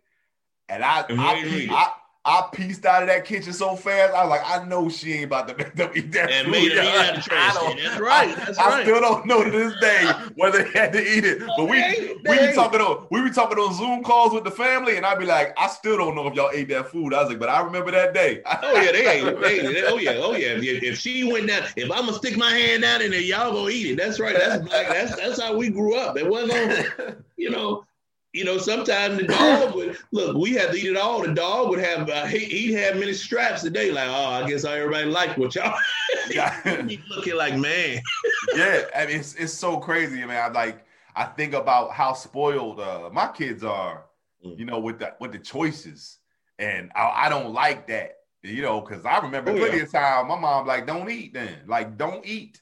And 0.67 0.83
I, 0.83 1.05
And 1.07 1.21
I, 1.21 1.33
where 1.35 1.45
you 1.45 1.57
eat 1.59 1.69
it? 1.69 1.71
I, 1.71 1.91
I 2.27 2.47
pieced 2.51 2.85
out 2.87 3.03
of 3.03 3.07
that 3.09 3.23
kitchen 3.23 3.53
so 3.53 3.75
fast. 3.75 4.13
I 4.15 4.23
was 4.25 4.29
like, 4.31 4.41
I 4.43 4.65
know 4.65 4.89
she 4.89 5.13
ain't 5.13 5.25
about 5.25 5.47
to 5.47 5.55
make 5.55 5.75
them 5.75 5.91
eat 5.95 6.11
that 6.13 6.31
And 6.31 6.45
food. 6.45 6.51
made 6.53 6.71
them 6.71 6.85
eat 6.85 6.89
I 6.89 7.07
out 7.09 7.17
of 7.19 7.23
trash 7.23 7.53
don't- 7.53 7.77
That's 7.83 7.99
right. 8.01 8.35
That's 8.35 8.57
I 8.57 8.67
right. 8.69 8.83
still 8.85 8.99
don't 8.99 9.27
know 9.27 9.43
to 9.43 9.51
this 9.51 9.73
day 9.79 10.11
whether 10.35 10.63
they 10.63 10.71
had 10.79 10.91
to 10.93 10.99
eat 11.01 11.23
it. 11.23 11.39
But 11.55 11.65
we 11.69 11.83
Okay, 11.85 12.15
we 12.27 12.47
be 12.47 12.53
talking 12.55 12.81
on 12.81 13.05
we 13.11 13.21
be 13.21 13.29
talking 13.29 13.59
on 13.59 13.73
Zoom 13.75 14.03
calls 14.03 14.33
with 14.33 14.43
the 14.43 14.49
family, 14.51 14.97
and 14.97 15.05
I'd 15.05 15.19
be 15.19 15.25
like, 15.25 15.53
I 15.57 15.67
still 15.67 15.97
don't 15.97 16.15
know 16.15 16.25
if 16.27 16.33
y'all 16.33 16.49
ate 16.51 16.69
that 16.69 16.89
food. 16.89 17.13
I 17.13 17.21
was 17.21 17.29
like, 17.29 17.39
but 17.39 17.49
I 17.49 17.61
remember 17.61 17.91
that 17.91 18.13
day. 18.15 18.41
Oh 18.45 18.81
yeah, 18.81 18.91
they 18.91 19.07
ain't. 19.19 19.41
They, 19.41 19.59
they- 19.59 19.83
oh 19.83 19.97
yeah, 19.97 20.11
oh 20.15 20.31
yeah. 20.33 20.53
If, 20.57 20.81
if 20.83 20.97
she 20.99 21.23
went 21.31 21.47
down, 21.47 21.63
if 21.75 21.91
I'm 21.91 22.05
gonna 22.05 22.13
stick 22.13 22.37
my 22.37 22.49
hand 22.49 22.81
down 22.81 23.03
in 23.03 23.11
there, 23.11 23.21
y'all 23.21 23.51
gonna 23.53 23.69
eat 23.69 23.91
it. 23.91 23.97
That's 23.97 24.19
right. 24.19 24.35
That's 24.35 24.63
black. 24.67 24.87
That's 24.87 25.15
that's 25.15 25.39
how 25.41 25.55
we 25.55 25.69
grew 25.69 25.95
up. 25.95 26.17
It 26.17 26.27
wasn't, 26.27 26.89
you 27.37 27.51
know, 27.51 27.85
you 28.35 28.43
know. 28.43 28.57
Sometimes 28.57 29.17
the 29.17 29.27
dog 29.27 29.73
would 29.75 29.97
look. 30.11 30.35
We 30.37 30.53
had 30.53 30.71
to 30.71 30.77
eat 30.77 30.85
it 30.91 30.97
all. 30.97 31.21
The 31.21 31.33
dog 31.33 31.69
would 31.69 31.79
have. 31.79 32.09
Uh, 32.09 32.25
he 32.25 32.39
he'd 32.39 32.73
have 32.73 32.97
many 32.97 33.13
straps 33.13 33.63
a 33.63 33.69
day. 33.69 33.91
Like, 33.91 34.09
oh, 34.09 34.25
I 34.43 34.47
guess 34.49 34.65
everybody 34.65 35.05
like 35.05 35.37
what 35.37 35.55
y'all. 35.55 35.77
He 36.29 36.99
looking 37.09 37.35
like 37.35 37.55
man. 37.57 38.01
yeah, 38.55 38.81
I 38.95 39.05
mean, 39.05 39.19
it's 39.19 39.35
it's 39.35 39.53
so 39.53 39.77
crazy, 39.77 40.23
man. 40.25 40.51
I 40.51 40.53
like 40.53 40.85
I 41.15 41.25
think 41.25 41.53
about 41.53 41.91
how 41.91 42.13
spoiled 42.13 42.79
uh, 42.79 43.09
my 43.11 43.27
kids 43.27 43.63
are, 43.63 44.05
Mm. 44.45 44.59
you 44.59 44.65
know, 44.65 44.79
with 44.79 44.99
the 44.99 45.13
with 45.19 45.31
the 45.31 45.39
choices, 45.39 46.19
and 46.59 46.91
I, 46.95 47.25
I 47.25 47.29
don't 47.29 47.53
like 47.53 47.87
that, 47.87 48.17
you 48.43 48.61
know, 48.61 48.81
because 48.81 49.05
I 49.05 49.19
remember 49.19 49.51
Oh, 49.51 49.55
plenty 49.57 49.77
yeah. 49.77 49.83
of 49.83 49.91
time 49.91 50.27
my 50.27 50.37
mom 50.37 50.67
like, 50.67 50.85
don't 50.85 51.09
eat 51.09 51.33
then, 51.33 51.55
like 51.67 51.97
don't 51.97 52.25
eat, 52.25 52.61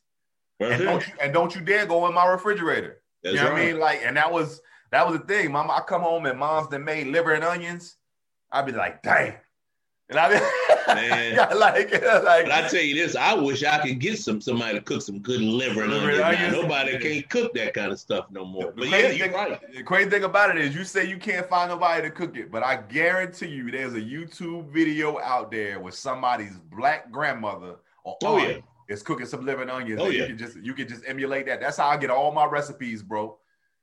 and 0.60 0.84
don't 0.84 1.08
you 1.08 1.14
and 1.22 1.34
don't 1.34 1.54
you 1.56 1.62
dare 1.62 1.86
go 1.86 2.08
in 2.08 2.14
my 2.14 2.28
refrigerator. 2.28 3.02
That's 3.24 3.36
you 3.36 3.42
know 3.42 3.52
what 3.52 3.62
I 3.62 3.66
mean? 3.66 3.80
Like, 3.80 4.02
and 4.06 4.16
that 4.18 4.32
was 4.32 4.62
that 4.94 5.08
was 5.08 5.20
the 5.20 5.26
thing. 5.26 5.52
Mom, 5.52 5.70
I 5.72 5.82
come 5.82 6.02
home 6.02 6.26
and 6.26 6.38
mom's 6.40 6.70
that 6.70 6.80
made 6.80 7.08
liver 7.08 7.34
and 7.34 7.44
onions. 7.44 7.96
I'd 8.52 8.66
be 8.66 8.72
like, 8.72 9.02
dang. 9.04 9.34
And 10.10 10.20
I 10.20 10.34
yeah, 10.88 11.46
like, 11.56 11.92
like 11.92 12.46
But 12.46 12.52
I 12.52 12.68
tell 12.68 12.82
you 12.82 12.94
this, 12.94 13.16
I 13.16 13.34
wish 13.34 13.64
I 13.64 13.80
could 13.80 14.00
get 14.00 14.20
some 14.20 14.42
somebody 14.42 14.74
to 14.78 14.82
cook 14.82 15.02
some 15.02 15.20
good 15.20 15.40
liver 15.42 15.84
and 15.84 15.94
onions. 15.94 16.20
Onions. 16.22 16.54
Nobody 16.54 17.00
can't 17.00 17.30
cook 17.30 17.54
that 17.56 17.74
kind 17.74 17.92
of 17.92 18.00
stuff 18.00 18.26
no 18.30 18.46
more. 18.46 18.66
The 18.66 18.72
But 18.82 18.90
yeah, 18.90 18.98
you're 19.10 19.28
thing- 19.28 19.34
right. 19.34 19.74
The 19.76 19.82
crazy 19.84 20.10
thing 20.10 20.26
about 20.26 20.56
it 20.56 20.58
is 20.62 20.76
you 20.76 20.84
say 20.84 21.06
you 21.08 21.18
can't 21.18 21.48
find 21.48 21.70
nobody 21.70 22.02
to 22.04 22.12
cook 22.12 22.36
it, 22.38 22.52
but 22.52 22.64
I 22.64 22.76
guarantee 22.76 23.48
you 23.48 23.72
there's 23.72 23.94
a 23.94 24.02
YouTube 24.02 24.68
video 24.72 25.20
out 25.22 25.50
there 25.52 25.80
with 25.80 25.96
somebody's 25.96 26.58
black 26.72 27.10
grandmother 27.12 27.76
or 28.04 28.18
Oh, 28.24 28.38
aunt 28.38 28.58
yeah. 28.58 28.94
is 28.94 29.02
cooking 29.02 29.26
some 29.26 29.46
liver 29.46 29.62
and 29.62 29.72
onions. 29.72 30.02
Oh, 30.02 30.06
and 30.06 30.14
yeah. 30.14 30.22
You 30.24 30.28
can 30.28 30.38
just 30.38 30.58
you 30.58 30.74
can 30.74 30.88
just 30.88 31.04
emulate 31.08 31.46
that. 31.48 31.62
That's 31.62 31.78
how 31.78 31.88
I 31.88 31.98
get 31.98 32.10
all 32.10 32.32
my 32.34 32.46
recipes, 32.46 33.02
bro. 33.02 33.38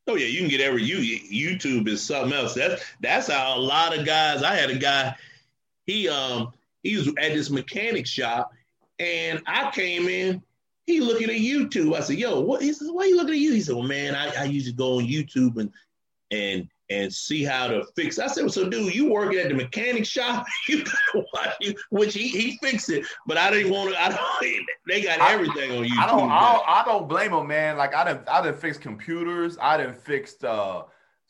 Oh 0.07 0.17
yeah, 0.17 0.27
you 0.27 0.41
can 0.41 0.49
get 0.49 0.61
every 0.61 0.83
you 0.83 0.99
YouTube 1.31 1.87
is 1.89 2.03
something 2.03 2.33
else. 2.33 2.55
That's 2.55 2.83
that's 3.01 3.29
how 3.29 3.57
a 3.57 3.61
lot 3.61 3.97
of 3.97 4.05
guys. 4.05 4.43
I 4.43 4.55
had 4.55 4.71
a 4.71 4.79
guy, 4.79 5.15
he 5.87 6.09
um 6.09 6.53
he 6.83 6.97
was 6.97 7.09
at 7.09 7.35
this 7.35 7.51
mechanic 7.51 8.07
shop, 8.07 8.53
and 8.99 9.41
I 9.47 9.71
came 9.71 10.09
in. 10.09 10.43
He 10.87 11.01
looking 11.01 11.31
at 11.31 11.37
YouTube. 11.37 11.95
I 11.95 12.01
said, 12.01 12.19
"Yo, 12.19 12.41
what?" 12.41 12.63
He 12.63 12.73
says, 12.73 12.91
"Why 12.91 13.05
you 13.05 13.17
looking 13.17 13.35
at 13.35 13.41
you?" 13.41 13.53
He 13.53 13.61
said, 13.61 13.77
"Well, 13.77 13.87
man, 13.87 14.15
I, 14.15 14.43
I 14.43 14.45
usually 14.45 14.73
go 14.73 14.99
on 14.99 15.05
YouTube 15.05 15.59
and 15.59 15.71
and 16.31 16.69
and 16.91 17.13
see 17.13 17.43
how 17.45 17.69
to 17.69 17.85
fix." 17.97 18.19
I 18.19 18.27
said, 18.27 18.43
well, 18.43 18.53
"So, 18.53 18.69
dude, 18.69 18.95
you 18.95 19.11
working 19.11 19.39
at 19.39 19.49
the 19.49 19.55
mechanic 19.55 20.05
shop? 20.05 20.45
you 20.69 20.85
gotta 20.85 21.25
watch 21.35 21.57
it." 21.61 21.77
Which 21.91 22.15
he 22.15 22.29
he 22.29 22.59
fixed 22.63 22.91
it, 22.91 23.07
but 23.27 23.37
I 23.37 23.51
didn't 23.51 23.73
want 23.73 23.91
to. 23.91 24.03
I 24.03 24.09
don't. 24.09 24.21
They 24.87 25.03
got 25.03 25.21
I- 25.21 25.33
everything 25.33 25.71
on 25.71 25.85
YouTube. 25.85 25.99
I 25.99 26.07
don't. 26.07 26.31
I 26.31 26.53
don't 26.53 26.69
I 26.69 26.83
don't 26.85 27.09
blame 27.09 27.31
them, 27.31 27.47
man. 27.47 27.77
Like 27.77 27.95
I 27.95 28.05
didn't. 28.05 28.29
I 28.29 28.43
didn't 28.43 28.59
fix 28.59 28.77
computers, 28.77 29.57
I 29.61 29.77
didn't 29.77 29.97
fix 29.97 30.43
uh 30.43 30.83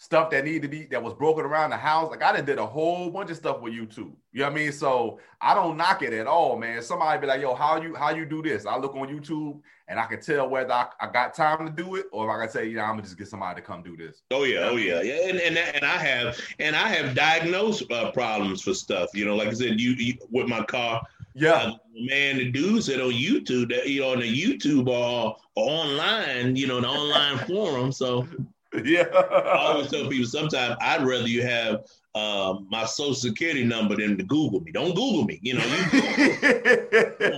stuff 0.03 0.30
that 0.30 0.46
needed 0.46 0.62
to 0.62 0.68
be 0.68 0.86
that 0.86 1.03
was 1.03 1.12
broken 1.12 1.44
around 1.44 1.68
the 1.68 1.76
house. 1.76 2.11
Like 2.11 2.22
I 2.22 2.32
done 2.32 2.46
did 2.46 2.57
a 2.59 2.64
whole 2.64 3.11
bunch 3.11 3.30
of 3.30 3.36
stuff 3.36 3.61
with 3.61 3.74
YouTube. 3.74 4.12
You 4.32 4.40
know 4.40 4.44
what 4.46 4.53
I 4.53 4.55
mean? 4.55 4.72
So 4.72 5.20
I 5.42 5.55
don't 5.55 5.76
knock 5.76 6.01
it 6.01 6.14
at 6.14 6.26
all, 6.26 6.57
man. 6.59 6.80
Somebody 6.80 7.20
be 7.20 7.26
like, 7.26 7.42
yo, 7.42 7.55
how 7.55 7.78
you 7.80 7.94
how 7.94 8.09
you 8.09 8.24
do 8.24 8.40
this? 8.42 8.64
I 8.64 8.78
look 8.78 8.94
on 8.96 9.09
YouTube 9.09 9.61
and 9.88 10.01
I 10.01 10.07
can 10.07 10.18
tell 10.22 10.48
whether 10.48 10.72
I, 10.72 10.86
I 11.01 11.07
got 11.09 11.34
time 11.34 11.66
to 11.66 11.70
do 11.70 11.96
it 11.96 12.07
or 12.12 12.26
if 12.30 12.34
I 12.34 12.40
can 12.44 12.51
say, 12.51 12.66
you 12.66 12.76
know, 12.76 12.82
I'm 12.84 12.92
gonna 12.92 13.03
just 13.03 13.18
get 13.18 13.28
somebody 13.28 13.61
to 13.61 13.66
come 13.66 13.82
do 13.82 13.94
this. 13.94 14.22
Oh 14.30 14.44
yeah, 14.44 14.61
oh 14.70 14.76
yeah, 14.76 15.03
yeah, 15.03 15.28
and 15.28 15.38
and, 15.38 15.59
and 15.59 15.84
I 15.84 15.98
have 15.98 16.40
and 16.59 16.74
I 16.74 16.88
have 16.88 17.14
diagnosed 17.14 17.92
uh, 17.92 18.11
problems 18.12 18.62
for 18.62 18.72
stuff. 18.72 19.11
You 19.12 19.26
know, 19.26 19.36
like 19.36 19.48
I 19.48 19.53
said, 19.53 19.78
you, 19.78 19.90
you 19.92 20.14
with 20.30 20.48
my 20.48 20.64
car, 20.64 21.03
Yeah. 21.34 21.53
uh, 21.53 21.72
man, 21.94 22.38
the 22.38 22.51
dude 22.51 22.82
said 22.84 23.03
on 23.03 23.11
YouTube 23.11 23.68
that 23.68 23.86
you 23.86 24.01
know 24.01 24.12
on 24.12 24.20
the 24.20 24.34
YouTube 24.34 24.88
or, 24.88 25.36
or 25.57 25.70
online, 25.70 26.57
you 26.57 26.66
know, 26.66 26.80
the 26.80 26.88
online 26.88 27.36
forum. 27.46 27.92
So 27.92 28.26
I 28.74 29.56
always 29.56 29.90
tell 29.90 30.08
people 30.08 30.26
sometimes 30.26 30.76
I'd 30.80 31.04
rather 31.04 31.26
you 31.26 31.42
have 31.42 31.84
uh, 32.14 32.56
my 32.68 32.84
social 32.84 33.14
security 33.14 33.64
number 33.64 33.96
than 33.96 34.16
to 34.16 34.24
Google 34.24 34.60
me. 34.60 34.72
Don't 34.72 34.94
Google 34.94 35.24
me. 35.24 35.38
You 35.42 35.54
know, 35.54 35.64
you 35.64 35.84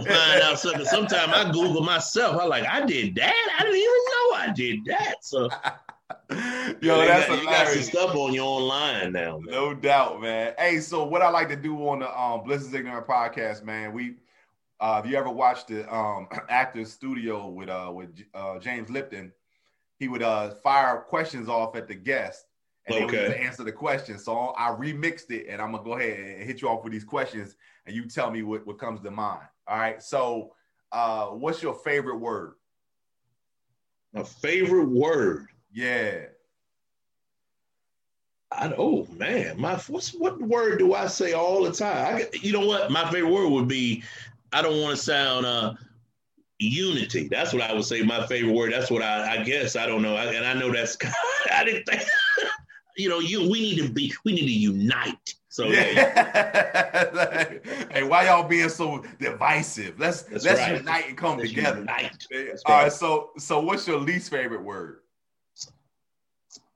find 0.05 0.43
out 0.43 0.59
something. 0.59 0.85
Sometimes 0.85 1.33
I 1.33 1.51
Google 1.53 1.83
myself. 1.83 2.41
I'm 2.41 2.49
like, 2.49 2.66
I 2.66 2.85
did 2.85 3.14
that. 3.16 3.57
I 3.59 3.62
didn't 3.62 3.78
even 3.78 3.89
know 3.89 4.37
I 4.37 4.53
did 4.55 4.85
that. 4.87 5.16
So 5.22 5.49
Yo, 6.80 7.01
you, 7.01 7.07
that's 7.07 7.28
got, 7.28 7.39
you 7.39 7.45
got 7.45 7.68
some 7.68 7.83
stuff 7.83 8.14
on 8.16 8.33
your 8.33 8.45
online 8.45 9.12
now. 9.12 9.39
Man. 9.39 9.51
No 9.51 9.74
doubt, 9.74 10.20
man. 10.20 10.55
Hey, 10.59 10.80
so 10.80 11.05
what 11.05 11.22
I 11.22 11.28
like 11.28 11.49
to 11.49 11.57
do 11.57 11.76
on 11.89 12.01
the 12.01 12.20
um 12.20 12.43
Bliss 12.45 12.62
is 12.62 12.72
Ignorant 12.72 13.07
podcast, 13.07 13.62
man, 13.62 13.93
we 13.93 14.16
uh 14.80 15.01
if 15.05 15.11
you 15.11 15.16
ever 15.16 15.30
watched 15.30 15.68
the 15.68 15.93
um 15.95 16.28
actors 16.49 16.93
studio 16.93 17.49
with 17.49 17.68
uh 17.68 17.91
with 17.93 18.11
uh 18.35 18.59
James 18.59 18.91
Lipton, 18.91 19.33
he 20.03 20.09
would 20.09 20.21
uh 20.21 20.51
fire 20.65 20.99
questions 20.99 21.49
off 21.49 21.77
at 21.77 21.87
the 21.87 21.95
guest 21.95 22.47
and 22.89 22.97
they 22.97 23.05
would 23.05 23.15
answer 23.35 23.63
the 23.63 23.71
questions. 23.71 24.25
So 24.25 24.53
I 24.59 24.71
remixed 24.71 25.31
it 25.31 25.47
and 25.49 25.63
I'm 25.63 25.71
gonna 25.71 25.85
go 25.85 25.93
ahead 25.93 26.19
and 26.19 26.43
hit 26.43 26.61
you 26.61 26.69
off 26.69 26.83
with 26.83 26.93
these 26.93 27.05
questions 27.05 27.55
and 27.87 27.95
you 27.95 28.09
tell 28.09 28.29
me 28.29 28.43
what, 28.43 28.67
what 28.67 28.81
comes 28.81 29.01
to 29.03 29.13
mind. 29.13 29.47
All 29.69 29.79
right. 29.79 30.03
So 30.03 30.55
uh 30.91 31.27
what's 31.27 31.63
your 31.63 31.75
favorite 31.75 32.17
word? 32.17 32.55
A 34.17 34.25
favorite 34.25 34.89
word. 34.89 35.47
Yeah. 35.73 36.25
I, 38.51 38.75
oh 38.77 39.07
man, 39.17 39.61
my 39.61 39.77
what's 39.87 40.13
what 40.15 40.43
word 40.43 40.81
do 40.81 40.95
I 40.95 41.07
say 41.07 41.33
all 41.33 41.63
the 41.63 41.71
time? 41.71 42.17
I, 42.17 42.27
you 42.33 42.53
know 42.53 42.67
what? 42.67 42.91
My 42.91 43.09
favorite 43.09 43.31
word 43.31 43.51
would 43.51 43.69
be. 43.69 44.03
I 44.53 44.63
don't 44.63 44.83
want 44.83 44.97
to 44.97 45.01
sound 45.01 45.47
uh, 45.47 45.75
unity. 46.63 47.29
That's 47.29 47.53
what 47.53 47.63
I 47.63 47.73
would 47.75 47.85
say. 47.85 48.03
My 48.03 48.27
favorite 48.27 48.53
word. 48.55 48.73
That's 48.73 48.91
what 48.91 49.03
I, 49.03 49.41
I 49.41 49.45
guess. 49.45 49.77
I 49.77 49.87
don't 49.87 50.03
know. 50.03 50.17
I, 50.17 50.27
and 50.33 50.45
I 50.47 50.55
know 50.55 50.71
that's. 50.73 50.97
I 51.53 51.65
didn't 51.65 51.85
think. 51.85 52.03
you 52.97 53.09
know, 53.09 53.19
you. 53.21 53.41
We 53.51 53.61
need 53.61 53.79
to 53.79 53.89
be. 53.89 54.13
We 54.25 54.33
need 54.33 54.47
to 54.47 54.53
unite. 54.53 55.35
So 55.49 55.67
yeah. 55.67 57.49
Hey, 57.93 58.05
why 58.05 58.25
y'all 58.25 58.49
being 58.49 58.71
so 58.71 59.05
divisive? 59.21 59.99
Let's 60.01 60.23
That's 60.23 60.45
let's 60.47 60.61
right. 60.61 60.79
unite 60.79 61.09
and 61.09 61.17
come 61.19 61.37
let's 61.39 61.51
together. 61.51 61.81
unite. 61.81 62.27
That's 62.31 62.63
All 62.65 62.75
right. 62.77 62.83
right. 62.85 62.93
So 62.93 63.31
so 63.39 63.61
what's 63.61 63.87
your 63.87 63.99
least 63.99 64.31
favorite 64.31 64.63
word? 64.63 65.01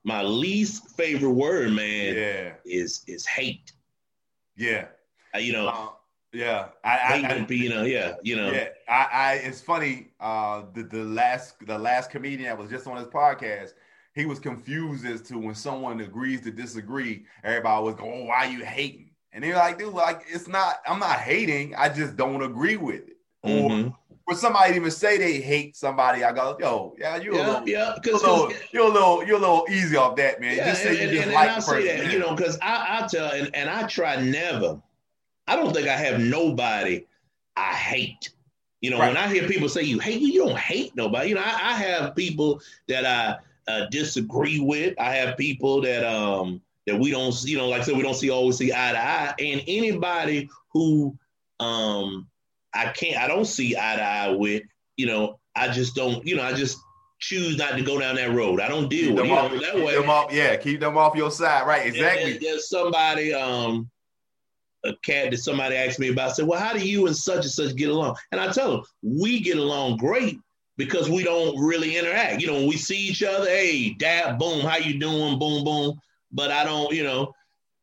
My 0.03 0.21
least 0.21 0.95
favorite 0.95 1.31
word, 1.31 1.71
man, 1.73 2.15
Yeah. 2.15 2.53
is 2.65 3.03
is 3.07 3.25
hate. 3.25 3.71
Yeah. 4.55 4.87
Uh, 5.35 5.39
you 5.39 5.53
know, 5.53 5.67
Uh, 5.67 5.89
yeah. 6.33 6.69
I, 6.83 6.97
I, 6.97 7.13
I 7.13 7.27
don't 7.35 7.47
be, 7.47 7.57
you 7.57 7.69
know, 7.69 7.83
yeah, 7.83 8.15
you 8.21 8.35
know. 8.35 8.51
yeah. 8.51 8.69
I, 8.87 9.07
I 9.11 9.33
it's 9.35 9.61
funny. 9.61 10.09
Uh 10.19 10.63
the, 10.73 10.83
the 10.83 11.03
last 11.03 11.55
the 11.65 11.77
last 11.77 12.09
comedian 12.09 12.43
that 12.43 12.57
was 12.57 12.69
just 12.69 12.87
on 12.87 12.97
his 12.97 13.07
podcast, 13.07 13.71
he 14.13 14.25
was 14.25 14.39
confused 14.39 15.05
as 15.05 15.21
to 15.23 15.37
when 15.37 15.55
someone 15.55 15.99
agrees 16.01 16.41
to 16.41 16.51
disagree, 16.51 17.25
everybody 17.43 17.83
was 17.83 17.95
going, 17.95 18.23
oh, 18.23 18.25
why 18.25 18.45
you 18.45 18.63
hating? 18.65 19.11
And 19.31 19.43
they're 19.43 19.55
like, 19.55 19.77
dude, 19.77 19.93
like 19.93 20.23
it's 20.27 20.47
not, 20.47 20.77
I'm 20.87 20.99
not 20.99 21.19
hating, 21.19 21.75
I 21.75 21.89
just 21.89 22.15
don't 22.15 22.41
agree 22.41 22.77
with 22.77 23.07
it. 23.07 23.17
Or 23.43 23.69
Mhm. 23.69 23.93
for 24.27 24.35
somebody 24.35 24.71
to 24.71 24.75
even 24.77 24.91
say 24.91 25.17
they 25.17 25.39
hate 25.39 25.75
somebody, 25.75 26.23
I 26.23 26.31
go, 26.33 26.57
yo, 26.59 26.95
yeah, 26.97 27.17
you 27.17 27.33
a 27.33 27.37
Yeah, 27.37 27.47
little, 27.47 27.69
yeah, 27.69 27.95
you're 28.03 28.15
a 28.15 28.19
little, 28.19 28.51
you're 28.73 28.85
a 28.85 28.89
little, 28.89 29.23
you're 29.25 29.37
a 29.37 29.39
little 29.39 29.65
easy 29.69 29.95
off 29.95 30.15
that, 30.15 30.41
man. 30.41 30.57
Yeah, 30.57 30.65
just 30.65 30.81
say 30.81 30.89
and, 30.89 31.11
you 31.11 31.17
just 31.17 31.23
and 31.27 31.33
like 31.35 31.49
I'll 31.49 31.55
the 31.57 31.61
say 31.61 31.73
person, 31.83 31.97
that, 31.99 32.11
you 32.13 32.19
know, 32.19 32.35
because 32.35 32.57
I, 32.61 33.03
I 33.03 33.07
tell 33.07 33.31
and, 33.31 33.55
and 33.55 33.69
I 33.69 33.83
try 33.87 34.19
never 34.21 34.81
I 35.47 35.55
don't 35.55 35.73
think 35.73 35.87
I 35.87 35.95
have 35.97 36.19
nobody 36.19 37.05
I 37.55 37.73
hate. 37.73 38.29
You 38.81 38.91
know, 38.91 38.99
Right. 38.99 39.07
when 39.07 39.17
I 39.17 39.27
hear 39.33 39.47
people 39.47 39.69
say 39.69 39.81
you 39.83 39.97
hate, 39.99 40.21
you 40.21 40.45
don't 40.45 40.57
hate 40.57 40.95
nobody. 40.95 41.29
You 41.29 41.35
know, 41.35 41.41
I, 41.43 41.71
I 41.71 41.73
have 41.73 42.15
people 42.15 42.61
that 42.87 43.05
I 43.05 43.37
uh, 43.71 43.85
disagree 43.89 44.59
with. 44.59 44.93
I 44.99 45.15
have 45.15 45.37
people 45.37 45.81
that 45.81 46.03
um 46.03 46.61
that 46.85 46.97
we 46.99 47.11
don't, 47.11 47.33
you 47.43 47.57
know, 47.57 47.67
like 47.69 47.81
I 47.81 47.83
said, 47.83 47.97
we 47.97 48.03
don't 48.03 48.13
see 48.13 48.29
always 48.29 48.57
see 48.57 48.71
eye 48.71 48.91
to 48.93 48.99
eye. 49.03 49.33
And 49.39 49.61
anybody 49.67 50.49
who 50.73 51.17
um 51.59 52.27
I 52.73 52.89
can't, 52.91 53.17
I 53.17 53.27
don't 53.27 53.45
see 53.45 53.75
eye 53.75 53.95
to 53.95 54.03
eye 54.03 54.29
with, 54.29 54.63
you 54.97 55.07
know, 55.07 55.39
I 55.55 55.69
just 55.69 55.95
don't, 55.95 56.23
you 56.25 56.35
know, 56.35 56.43
I 56.43 56.53
just 56.53 56.77
choose 57.19 57.57
not 57.57 57.71
to 57.77 57.81
go 57.81 57.99
down 57.99 58.15
that 58.15 58.31
road. 58.31 58.59
I 58.61 58.67
don't 58.67 58.89
deal 58.89 59.07
Keep 59.07 59.15
with 59.15 59.17
them 59.23 59.27
you 59.27 59.33
off, 59.37 59.51
know, 59.51 59.59
that 59.59 59.73
keep 59.73 59.83
way. 59.85 59.95
them 59.95 60.09
off, 60.09 60.31
yeah, 60.31 60.55
keep 60.55 60.79
them 60.79 60.97
off 60.97 61.15
your 61.15 61.31
side, 61.31 61.65
right? 61.65 61.87
Exactly. 61.87 62.33
There's, 62.33 62.43
there's 62.43 62.69
somebody, 62.69 63.33
um, 63.33 63.89
a 64.87 64.95
cat 65.03 65.31
that 65.31 65.37
somebody 65.37 65.75
asked 65.75 65.99
me 65.99 66.09
about. 66.09 66.29
I 66.29 66.33
Said, 66.33 66.47
"Well, 66.47 66.59
how 66.59 66.73
do 66.73 66.87
you 66.87 67.07
and 67.07 67.15
such 67.15 67.43
and 67.43 67.51
such 67.51 67.75
get 67.75 67.89
along?" 67.89 68.15
And 68.31 68.41
I 68.41 68.51
tell 68.51 68.71
them, 68.71 68.83
we 69.03 69.39
get 69.39 69.57
along 69.57 69.97
great 69.97 70.39
because 70.77 71.09
we 71.09 71.23
don't 71.23 71.59
really 71.59 71.97
interact. 71.97 72.41
You 72.41 72.47
know, 72.47 72.53
when 72.53 72.67
we 72.67 72.77
see 72.77 72.97
each 72.97 73.23
other, 73.23 73.47
hey, 73.47 73.95
dad, 73.95 74.37
boom, 74.39 74.61
how 74.61 74.77
you 74.77 74.99
doing? 74.99 75.37
Boom, 75.37 75.63
boom. 75.63 75.99
But 76.31 76.51
I 76.51 76.63
don't, 76.63 76.93
you 76.93 77.03
know, 77.03 77.33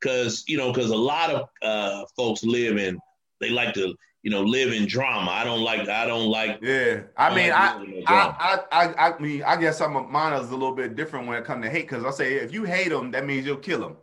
because 0.01 0.45
you 0.47 0.57
know, 0.57 0.73
because 0.73 0.91
a 0.91 0.97
lot 0.97 1.31
of 1.31 1.49
uh, 1.63 2.05
folks 2.17 2.45
live 2.45 2.79
in, 2.79 2.99
they 3.41 3.51
like 3.51 3.75
to, 3.75 3.95
you 4.23 4.31
know, 4.31 4.43
live 4.43 4.73
in 4.73 4.87
drama. 4.87 5.31
I 5.31 5.45
don't 5.45 5.63
like, 5.63 5.89
I 5.89 6.07
don't 6.07 6.29
like. 6.29 6.61
Yeah, 6.63 7.03
I 7.17 7.35
mean, 7.35 7.53
I, 7.53 7.73
like 7.73 7.81
living 7.81 7.97
in 7.99 8.05
drama. 8.05 8.37
I, 8.39 8.61
I, 8.71 8.87
I, 8.87 9.09
I 9.09 9.19
mean, 9.19 9.43
I 9.43 9.57
guess 9.57 9.81
I'm 9.81 9.97
a, 9.97 10.03
mine 10.03 10.33
is 10.41 10.51
a 10.51 10.55
little 10.57 10.75
bit 10.75 10.95
different 10.95 11.27
when 11.27 11.37
it 11.39 11.45
comes 11.45 11.65
to 11.65 11.71
hate 11.71 11.89
because 11.89 12.05
I 12.05 12.11
say 12.11 12.35
if 12.35 12.53
you 12.53 12.65
hate 12.65 12.91
them, 12.91 13.11
that 13.11 13.27
means 13.27 13.45
you'll 13.45 13.57
kill 13.57 13.81
them. 13.81 13.97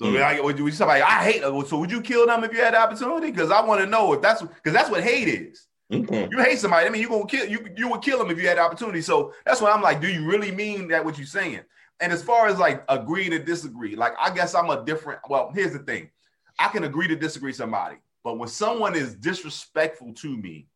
So 0.00 0.06
Mm. 0.06 0.18
like, 0.18 0.42
would 0.42 0.58
you 0.58 0.70
somebody 0.70 1.02
I 1.02 1.22
hate? 1.24 1.42
So 1.42 1.76
would 1.78 1.90
you 1.90 2.00
kill 2.00 2.26
them 2.26 2.42
if 2.42 2.54
you 2.54 2.60
had 2.60 2.72
the 2.72 2.78
opportunity? 2.80 3.30
Because 3.30 3.50
I 3.50 3.60
want 3.60 3.82
to 3.82 3.86
know 3.86 4.14
if 4.14 4.22
that's 4.22 4.40
because 4.40 4.72
that's 4.72 4.88
what 4.88 5.02
hate 5.02 5.28
is. 5.28 5.66
Mhm. 5.92 6.32
You 6.32 6.38
hate 6.38 6.58
somebody, 6.58 6.86
I 6.86 6.88
mean, 6.88 7.02
you 7.02 7.08
gonna 7.08 7.26
kill 7.26 7.46
you. 7.46 7.68
You 7.76 7.88
would 7.88 8.00
kill 8.00 8.18
them 8.18 8.30
if 8.30 8.38
you 8.40 8.48
had 8.48 8.56
the 8.56 8.62
opportunity. 8.62 9.02
So 9.02 9.34
that's 9.44 9.60
why 9.60 9.70
I'm 9.70 9.82
like, 9.82 10.00
do 10.00 10.08
you 10.08 10.24
really 10.24 10.52
mean 10.52 10.88
that 10.88 11.04
what 11.04 11.18
you're 11.18 11.26
saying? 11.26 11.60
And 12.00 12.14
as 12.14 12.22
far 12.22 12.46
as 12.46 12.58
like 12.58 12.82
agree 12.88 13.28
to 13.28 13.38
disagree, 13.38 13.94
like 13.94 14.14
I 14.18 14.30
guess 14.34 14.54
I'm 14.54 14.70
a 14.70 14.82
different. 14.86 15.20
Well, 15.28 15.52
here's 15.54 15.74
the 15.74 15.80
thing, 15.80 16.08
I 16.58 16.68
can 16.68 16.84
agree 16.84 17.08
to 17.08 17.16
disagree 17.16 17.52
somebody, 17.52 17.96
but 18.24 18.38
when 18.38 18.48
someone 18.48 18.94
is 18.94 19.14
disrespectful 19.14 20.14
to 20.14 20.34
me, 20.34 20.66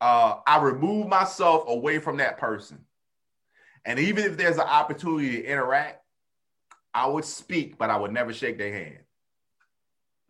uh, 0.00 0.36
I 0.46 0.60
remove 0.62 1.08
myself 1.08 1.64
away 1.66 1.98
from 1.98 2.18
that 2.18 2.38
person. 2.38 2.84
And 3.84 3.98
even 3.98 4.24
if 4.24 4.36
there's 4.36 4.58
an 4.58 4.68
opportunity 4.68 5.42
to 5.42 5.44
interact, 5.44 6.04
I 6.96 7.06
would 7.06 7.26
speak, 7.26 7.76
but 7.76 7.90
I 7.90 7.98
would 7.98 8.10
never 8.10 8.32
shake 8.32 8.56
their 8.56 8.72
hand. 8.72 8.98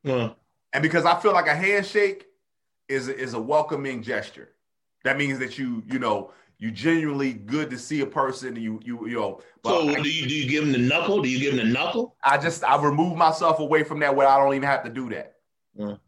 Well, 0.02 0.36
And 0.72 0.82
because 0.82 1.04
I 1.04 1.18
feel 1.20 1.32
like 1.32 1.46
a 1.46 1.54
handshake 1.54 2.26
is 2.88 3.06
is 3.06 3.34
a 3.34 3.40
welcoming 3.40 4.02
gesture. 4.02 4.50
That 5.04 5.16
means 5.16 5.38
that 5.38 5.58
you, 5.58 5.84
you 5.86 6.00
know, 6.00 6.32
you 6.58 6.72
genuinely 6.72 7.32
good 7.32 7.70
to 7.70 7.78
see 7.78 8.00
a 8.00 8.06
person. 8.06 8.56
You, 8.56 8.80
you, 8.84 9.06
you 9.06 9.14
know. 9.14 9.40
But 9.62 9.70
so 9.70 9.88
I, 9.90 10.00
do 10.02 10.08
you 10.08 10.26
do 10.26 10.34
you 10.34 10.50
give 10.50 10.64
them 10.64 10.72
the 10.72 10.88
knuckle? 10.88 11.22
Do 11.22 11.28
you 11.28 11.38
give 11.38 11.54
them 11.56 11.68
the 11.68 11.72
knuckle? 11.72 12.16
I 12.24 12.36
just 12.36 12.64
I 12.64 12.82
remove 12.82 13.16
myself 13.16 13.60
away 13.60 13.84
from 13.84 14.00
that 14.00 14.16
where 14.16 14.26
I 14.26 14.36
don't 14.36 14.54
even 14.54 14.68
have 14.68 14.82
to 14.82 14.90
do 14.90 15.08
that. 15.10 15.36
Mm. 15.78 16.00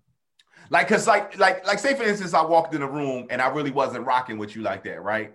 Like, 0.71 0.89
cause 0.89 1.07
like, 1.07 1.39
like, 1.39 1.65
like, 1.67 1.79
say 1.79 1.95
for 1.95 2.03
instance, 2.03 2.35
I 2.35 2.43
walked 2.43 2.75
in 2.75 2.83
a 2.83 2.91
room 2.91 3.29
and 3.31 3.41
I 3.41 3.49
really 3.49 3.71
wasn't 3.71 4.05
rocking 4.05 4.39
with 4.39 4.57
you 4.57 4.63
like 4.63 4.83
that, 4.85 5.03
right? 5.03 5.35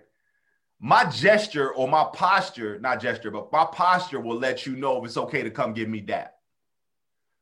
My 0.84 1.06
gesture 1.06 1.72
or 1.72 1.88
my 1.88 2.04
posture, 2.12 2.78
not 2.78 3.00
gesture, 3.00 3.30
but 3.30 3.50
my 3.50 3.64
posture 3.64 4.20
will 4.20 4.36
let 4.36 4.66
you 4.66 4.76
know 4.76 4.98
if 4.98 5.06
it's 5.06 5.16
okay 5.16 5.42
to 5.42 5.50
come 5.50 5.72
give 5.72 5.88
me 5.88 6.00
that. 6.02 6.36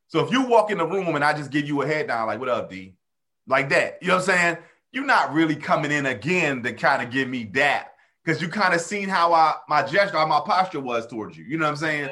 So 0.07 0.25
if 0.25 0.31
you 0.31 0.43
walk 0.45 0.71
in 0.71 0.77
the 0.77 0.87
room 0.87 1.13
and 1.13 1.25
I 1.25 1.33
just 1.33 1.51
give 1.51 1.67
you 1.67 1.81
a 1.81 1.85
head 1.85 2.07
down, 2.07 2.27
like, 2.27 2.39
what 2.39 2.47
up, 2.47 2.69
D? 2.69 2.95
Like 3.45 3.67
that. 3.67 3.97
You 4.01 4.07
know 4.07 4.13
what 4.13 4.29
I'm 4.29 4.37
saying? 4.37 4.57
You're 4.93 5.05
not 5.05 5.33
really 5.33 5.57
coming 5.57 5.91
in 5.91 6.05
again 6.05 6.63
to 6.63 6.71
kind 6.71 7.03
of 7.03 7.09
give 7.09 7.27
me 7.27 7.43
that. 7.51 7.95
Because 8.23 8.41
you 8.41 8.47
kind 8.47 8.73
of 8.73 8.79
seen 8.79 9.09
how 9.09 9.33
I 9.33 9.55
my 9.67 9.83
gesture, 9.83 10.17
how 10.19 10.25
my 10.25 10.39
posture 10.39 10.79
was 10.79 11.05
towards 11.05 11.37
you. 11.37 11.43
You 11.43 11.57
know 11.57 11.65
what 11.65 11.71
I'm 11.71 11.75
saying? 11.75 12.09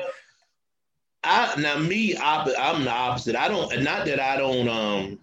I 1.24 1.56
now 1.62 1.78
me, 1.78 2.14
oppo- 2.16 2.56
I'm 2.60 2.84
the 2.84 2.92
opposite. 2.92 3.38
I 3.38 3.48
don't, 3.48 3.84
not 3.84 4.06
that 4.06 4.20
I 4.20 4.36
don't, 4.36 4.68
um, 4.68 5.20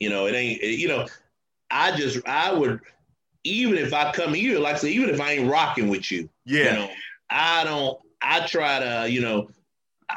you 0.00 0.08
know, 0.08 0.24
it 0.28 0.34
ain't, 0.34 0.62
you 0.62 0.88
know, 0.88 1.06
I 1.70 1.94
just, 1.94 2.26
I 2.26 2.54
would, 2.54 2.80
even 3.44 3.76
if 3.76 3.92
I 3.92 4.12
come 4.12 4.34
here, 4.34 4.58
like 4.58 4.76
I 4.76 4.78
say, 4.78 4.90
even 4.92 5.10
if 5.10 5.20
I 5.20 5.32
ain't 5.32 5.50
rocking 5.50 5.88
with 5.88 6.10
you, 6.10 6.28
Yeah. 6.44 6.72
you 6.72 6.78
know, 6.78 6.90
I 7.30 7.64
don't, 7.64 7.98
I 8.20 8.46
try 8.46 8.78
to, 8.78 9.10
you 9.10 9.20
know, 9.20 9.48
I- 10.08 10.16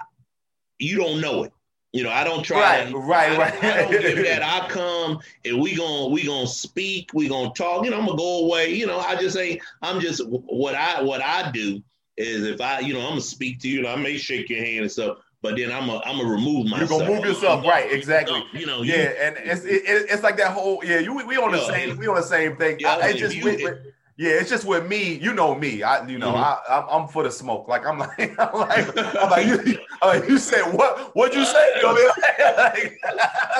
you 0.79 0.97
don't 0.97 1.21
know 1.21 1.43
it. 1.43 1.51
You 1.93 2.03
know, 2.03 2.11
I 2.11 2.25
don't 2.25 2.43
try 2.43 2.59
Right, 2.83 2.89
to, 2.91 2.97
right, 2.97 3.31
I, 3.31 3.37
right. 3.37 3.63
I 3.63 3.77
don't 3.83 3.91
give 3.91 4.17
that. 4.25 4.43
I 4.63 4.67
come 4.67 5.19
and 5.45 5.61
we 5.61 5.75
gonna 5.75 6.07
we 6.09 6.25
gonna 6.25 6.45
speak. 6.45 7.11
We 7.13 7.29
gonna 7.29 7.53
talk. 7.55 7.85
You 7.85 7.91
know, 7.91 7.97
I'm 7.99 8.05
gonna 8.05 8.17
go 8.17 8.45
away. 8.45 8.73
You 8.73 8.85
know, 8.85 8.99
I 8.99 9.15
just 9.15 9.37
ain't. 9.37 9.61
I'm 9.81 10.01
just 10.01 10.21
what 10.27 10.75
I 10.75 11.01
what 11.01 11.21
I 11.21 11.51
do 11.51 11.81
is 12.17 12.43
if 12.45 12.59
I 12.59 12.79
you 12.79 12.93
know 12.93 12.99
I'm 12.99 13.09
gonna 13.11 13.21
speak 13.21 13.59
to 13.61 13.69
you. 13.69 13.79
and 13.79 13.87
I 13.87 13.95
may 13.95 14.17
shake 14.17 14.49
your 14.49 14.59
hand 14.59 14.81
and 14.81 14.91
stuff, 14.91 15.19
but 15.45 15.55
then 15.57 15.71
I'm 15.71 15.87
gonna 15.87 16.01
I'm 16.05 16.17
gonna 16.17 16.29
remove 16.29 16.65
myself. 16.67 16.89
You're 16.89 16.99
gonna 16.99 17.11
move 17.15 17.25
yourself, 17.25 17.65
right? 17.65 17.91
Exactly. 17.91 18.43
You 18.53 18.65
know, 18.65 18.81
you- 18.81 18.93
Yeah, 18.93 19.13
and 19.19 19.37
it's 19.37 19.63
it, 19.65 19.83
it- 19.85 20.07
it's 20.09 20.23
like 20.23 20.37
that 20.37 20.51
whole 20.51 20.83
yeah. 20.83 20.99
You 20.99 21.13
we 21.25 21.37
on 21.37 21.51
the 21.51 21.59
Yeah. 21.59 21.67
same 21.67 21.97
we 21.97 22.07
on 22.07 22.15
the 22.15 22.23
same 22.23 22.55
thing. 22.57 22.77
Yeah, 22.79 22.95
I, 22.95 23.05
I 23.05 23.07
it's 23.09 23.19
just 23.19 23.35
you- 23.35 23.43
with, 23.45 23.61
with- 23.63 23.79
yeah. 24.17 24.29
It's 24.31 24.49
just 24.49 24.63
with 24.65 24.87
me. 24.87 25.15
You 25.15 25.33
know 25.33 25.53
me. 25.55 25.83
I 25.83 26.07
you 26.07 26.17
know 26.17 26.31
Mhm. 26.33 26.57
I 26.69 26.85
I'm, 26.89 27.07
for 27.09 27.23
the 27.23 27.31
smoke. 27.31 27.67
Like 27.67 27.85
I'm 27.85 27.99
like 28.05 28.33
I'm 28.39 28.59
like 28.59 28.97
I'm 28.97 29.29
like 29.29 29.45
you. 29.47 29.77
Like, 30.03 30.27
you 30.29 30.37
said 30.37 30.61
what? 30.71 31.15
What'd 31.15 31.33
you 31.35 31.45
say? 31.45 31.73
You 31.77 31.81
know 31.81 31.93
what 31.93 32.13
I 32.37 32.89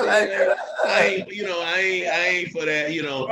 like, 0.04 0.58
I 0.86 1.02
ain't, 1.06 1.32
you 1.32 1.42
know, 1.44 1.60
I 1.60 1.78
ain't, 1.78 2.06
I 2.06 2.26
ain't 2.28 2.50
for 2.52 2.64
that. 2.64 2.92
You 2.92 3.02
know, 3.02 3.26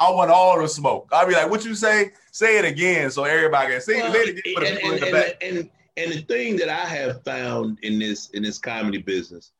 I 0.00 0.10
want 0.10 0.30
all 0.30 0.60
the 0.60 0.66
smoke. 0.66 1.08
I'll 1.12 1.28
be 1.28 1.34
like, 1.34 1.48
what 1.50 1.64
you 1.64 1.74
say? 1.76 2.10
Say 2.32 2.58
it 2.58 2.64
again 2.64 3.10
so 3.12 3.22
everybody 3.24 3.72
can 3.72 3.80
say, 3.80 4.00
Well, 4.02 4.12
say 4.12 4.18
it 4.20 4.28
again 4.30 4.54
for 4.54 4.60
the 4.64 4.66
people 4.72 4.92
in 4.94 5.00
the 5.00 5.12
back. 5.12 5.44
and, 5.44 5.58
and 5.58 5.70
the 5.96 6.22
thing 6.22 6.56
that 6.56 6.68
I 6.68 6.84
have 6.84 7.22
found 7.24 7.78
in 7.82 7.98
this 7.98 8.30
in 8.30 8.42
this 8.42 8.58
comedy 8.58 8.98
business, 8.98 9.52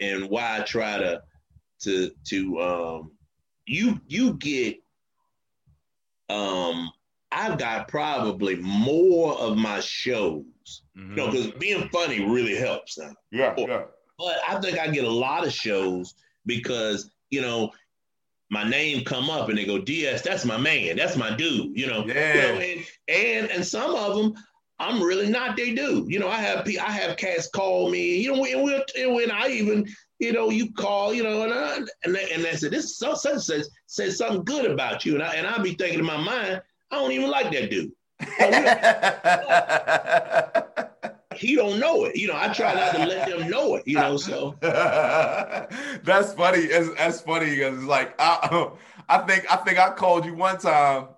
and 0.00 0.28
why 0.28 0.58
I 0.58 0.62
try 0.62 0.98
to 0.98 1.22
to 1.80 2.10
to 2.24 2.60
um, 2.60 3.10
you 3.66 4.00
you 4.08 4.34
get 4.34 4.80
um, 6.28 6.90
I've 7.30 7.58
got 7.58 7.88
probably 7.88 8.56
more 8.56 9.34
of 9.34 9.56
my 9.56 9.80
shows. 9.80 10.44
You 10.94 11.02
know, 11.02 11.30
because 11.30 11.50
being 11.52 11.88
funny 11.90 12.24
really 12.24 12.56
helps 12.56 12.96
now. 12.96 13.12
yeah, 13.30 13.54
yeah. 13.58 13.82
But 14.18 14.36
I 14.48 14.60
think 14.60 14.78
I 14.78 14.88
get 14.88 15.04
a 15.04 15.10
lot 15.10 15.44
of 15.44 15.52
shows 15.52 16.14
because, 16.46 17.10
you 17.30 17.40
know, 17.42 17.72
my 18.48 18.68
name 18.68 19.04
come 19.04 19.28
up 19.28 19.48
and 19.48 19.58
they 19.58 19.66
go, 19.66 19.78
DS, 19.78 20.22
that's 20.22 20.44
my 20.44 20.56
man, 20.56 20.96
that's 20.96 21.16
my 21.16 21.34
dude, 21.34 21.76
you 21.76 21.86
know. 21.86 22.04
Yeah. 22.06 22.34
You 22.34 22.40
know, 22.40 22.60
and, 22.60 22.86
and 23.08 23.50
and 23.50 23.66
some 23.66 23.94
of 23.94 24.16
them 24.16 24.34
I'm 24.78 25.02
really 25.02 25.28
not 25.28 25.56
they 25.56 25.74
do. 25.74 26.06
You 26.08 26.18
know, 26.18 26.28
I 26.28 26.38
have 26.38 26.66
I 26.66 26.90
have 26.90 27.16
cats 27.16 27.48
call 27.48 27.90
me, 27.90 28.18
you 28.18 28.34
know, 28.34 28.44
and 28.44 28.62
we'll 28.62 28.82
and 28.98 29.14
when 29.14 29.30
I 29.30 29.48
even, 29.48 29.86
you 30.18 30.32
know, 30.32 30.50
you 30.50 30.72
call, 30.72 31.14
you 31.14 31.22
know, 31.22 31.44
and 31.44 31.52
I, 31.52 31.76
and 32.04 32.14
they, 32.14 32.30
and 32.32 32.44
they 32.44 32.56
said 32.56 32.72
this 32.72 32.98
so 32.98 33.14
such 33.14 33.42
says 33.42 33.70
says 33.86 34.18
something 34.18 34.44
good 34.44 34.70
about 34.70 35.04
you, 35.04 35.14
and 35.14 35.22
I 35.22 35.34
and 35.34 35.46
I 35.46 35.58
be 35.58 35.74
thinking 35.74 36.00
in 36.00 36.04
my 36.04 36.16
mind, 36.16 36.60
I 36.90 36.96
don't 36.96 37.12
even 37.12 37.30
like 37.30 37.52
that 37.52 37.70
dude. 37.70 37.92
He 41.36 41.56
don't 41.56 41.78
know 41.78 42.04
it. 42.04 42.16
You 42.16 42.28
know, 42.28 42.36
I 42.36 42.52
try 42.52 42.74
not 42.74 42.94
to 42.94 43.06
let 43.06 43.28
them 43.28 43.50
know 43.50 43.76
it. 43.76 43.86
You 43.86 43.96
know, 43.96 44.16
so 44.16 44.54
that's 44.60 46.32
funny. 46.34 46.58
It's, 46.58 46.94
that's 46.96 47.20
funny 47.20 47.50
because 47.50 47.78
it's 47.78 47.86
like 47.86 48.14
I, 48.18 48.70
I 49.08 49.18
think 49.18 49.50
I 49.50 49.56
think 49.56 49.78
I 49.78 49.90
called 49.90 50.24
you 50.24 50.34
one 50.34 50.58
time. 50.58 51.08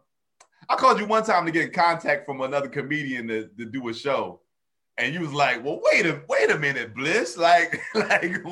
I 0.69 0.77
called 0.77 0.99
you 0.99 1.07
one 1.07 1.25
time 1.25 1.47
to 1.47 1.53
get 1.53 1.67
in 1.67 1.73
contact 1.73 2.27
from 2.27 2.41
another 2.41 2.69
comedian 2.69 3.29
to, 3.29 3.49
to 3.59 3.65
do 3.65 3.89
a 3.89 3.95
show, 3.95 4.41
and 4.99 5.13
you 5.13 5.21
was 5.21 5.33
like, 5.33 5.63
"Well, 5.65 5.81
wait 5.93 6.07
a 6.07 6.23
wait 6.29 6.51
a 6.51 6.59
minute, 6.59 6.95
Bliss. 6.95 7.37
Like, 7.37 7.81
like 7.95 8.43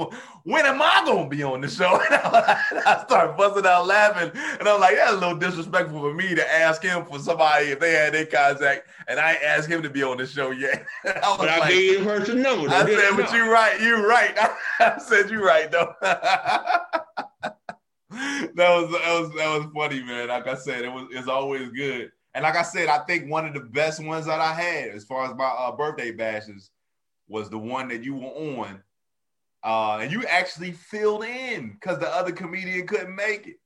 when 0.44 0.66
am 0.66 0.80
I 0.80 1.02
gonna 1.04 1.28
be 1.28 1.42
on 1.42 1.60
the 1.60 1.68
show?" 1.68 2.00
And 2.10 2.80
I 2.86 3.04
started 3.06 3.36
busting 3.36 3.66
out 3.66 3.86
laughing, 3.86 4.30
and 4.60 4.68
I'm 4.68 4.80
like, 4.80 4.96
"That's 4.96 5.12
a 5.12 5.16
little 5.16 5.36
disrespectful 5.36 6.00
for 6.00 6.14
me 6.14 6.34
to 6.34 6.54
ask 6.54 6.82
him 6.82 7.04
for 7.04 7.18
somebody 7.18 7.66
if 7.66 7.80
they 7.80 7.92
had 7.92 8.14
their 8.14 8.26
contact, 8.26 8.88
and 9.08 9.18
I 9.18 9.34
asked 9.34 9.68
him 9.68 9.82
to 9.82 9.90
be 9.90 10.02
on 10.02 10.18
the 10.18 10.26
show 10.26 10.50
yet." 10.50 10.84
I 11.04 11.28
was 11.30 11.38
but 11.38 11.48
I 11.48 11.58
like, 11.58 11.70
gave 11.70 12.04
her 12.04 12.34
number. 12.34 12.68
I 12.68 12.84
said, 12.86 13.16
but 13.16 13.32
you're 13.32 13.50
right, 13.50 13.80
you're 13.80 14.06
right. 14.06 14.36
I 14.80 14.98
said 14.98 15.30
you're 15.30 15.44
right 15.44 15.70
though. 15.70 15.94
That 18.54 18.54
was 18.56 18.90
that 18.90 19.20
was 19.20 19.30
that 19.36 19.58
was 19.58 19.66
funny, 19.74 20.02
man. 20.02 20.28
Like 20.28 20.46
I 20.46 20.54
said, 20.54 20.84
it 20.84 20.92
was 20.92 21.08
it's 21.10 21.28
always 21.28 21.68
good. 21.70 22.10
And 22.34 22.42
like 22.42 22.56
I 22.56 22.62
said, 22.62 22.88
I 22.88 22.98
think 23.04 23.30
one 23.30 23.46
of 23.46 23.54
the 23.54 23.60
best 23.60 24.04
ones 24.04 24.26
that 24.26 24.40
I 24.40 24.52
had 24.52 24.90
as 24.90 25.04
far 25.04 25.24
as 25.24 25.36
my 25.36 25.44
uh, 25.44 25.72
birthday 25.72 26.10
bashes 26.10 26.70
was 27.28 27.48
the 27.48 27.58
one 27.58 27.88
that 27.88 28.02
you 28.02 28.14
were 28.14 28.26
on. 28.58 28.82
Uh, 29.62 29.98
and 30.02 30.12
you 30.12 30.24
actually 30.26 30.72
filled 30.72 31.24
in 31.24 31.72
because 31.72 31.98
the 31.98 32.08
other 32.08 32.32
comedian 32.32 32.86
couldn't 32.86 33.14
make 33.14 33.46
it. 33.46 33.56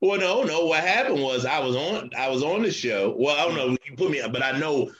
Well, 0.00 0.20
no, 0.20 0.42
no. 0.42 0.66
What 0.66 0.84
happened 0.84 1.22
was 1.22 1.44
I 1.44 1.58
was 1.58 1.74
on 1.74 2.10
I 2.16 2.28
was 2.28 2.42
on 2.42 2.62
the 2.62 2.70
show. 2.70 3.14
Well, 3.18 3.36
I 3.36 3.44
don't 3.46 3.56
know. 3.56 3.76
You 3.88 3.96
put 3.96 4.10
me, 4.10 4.20
up, 4.20 4.32
but 4.32 4.42
I 4.42 4.58
know 4.58 4.90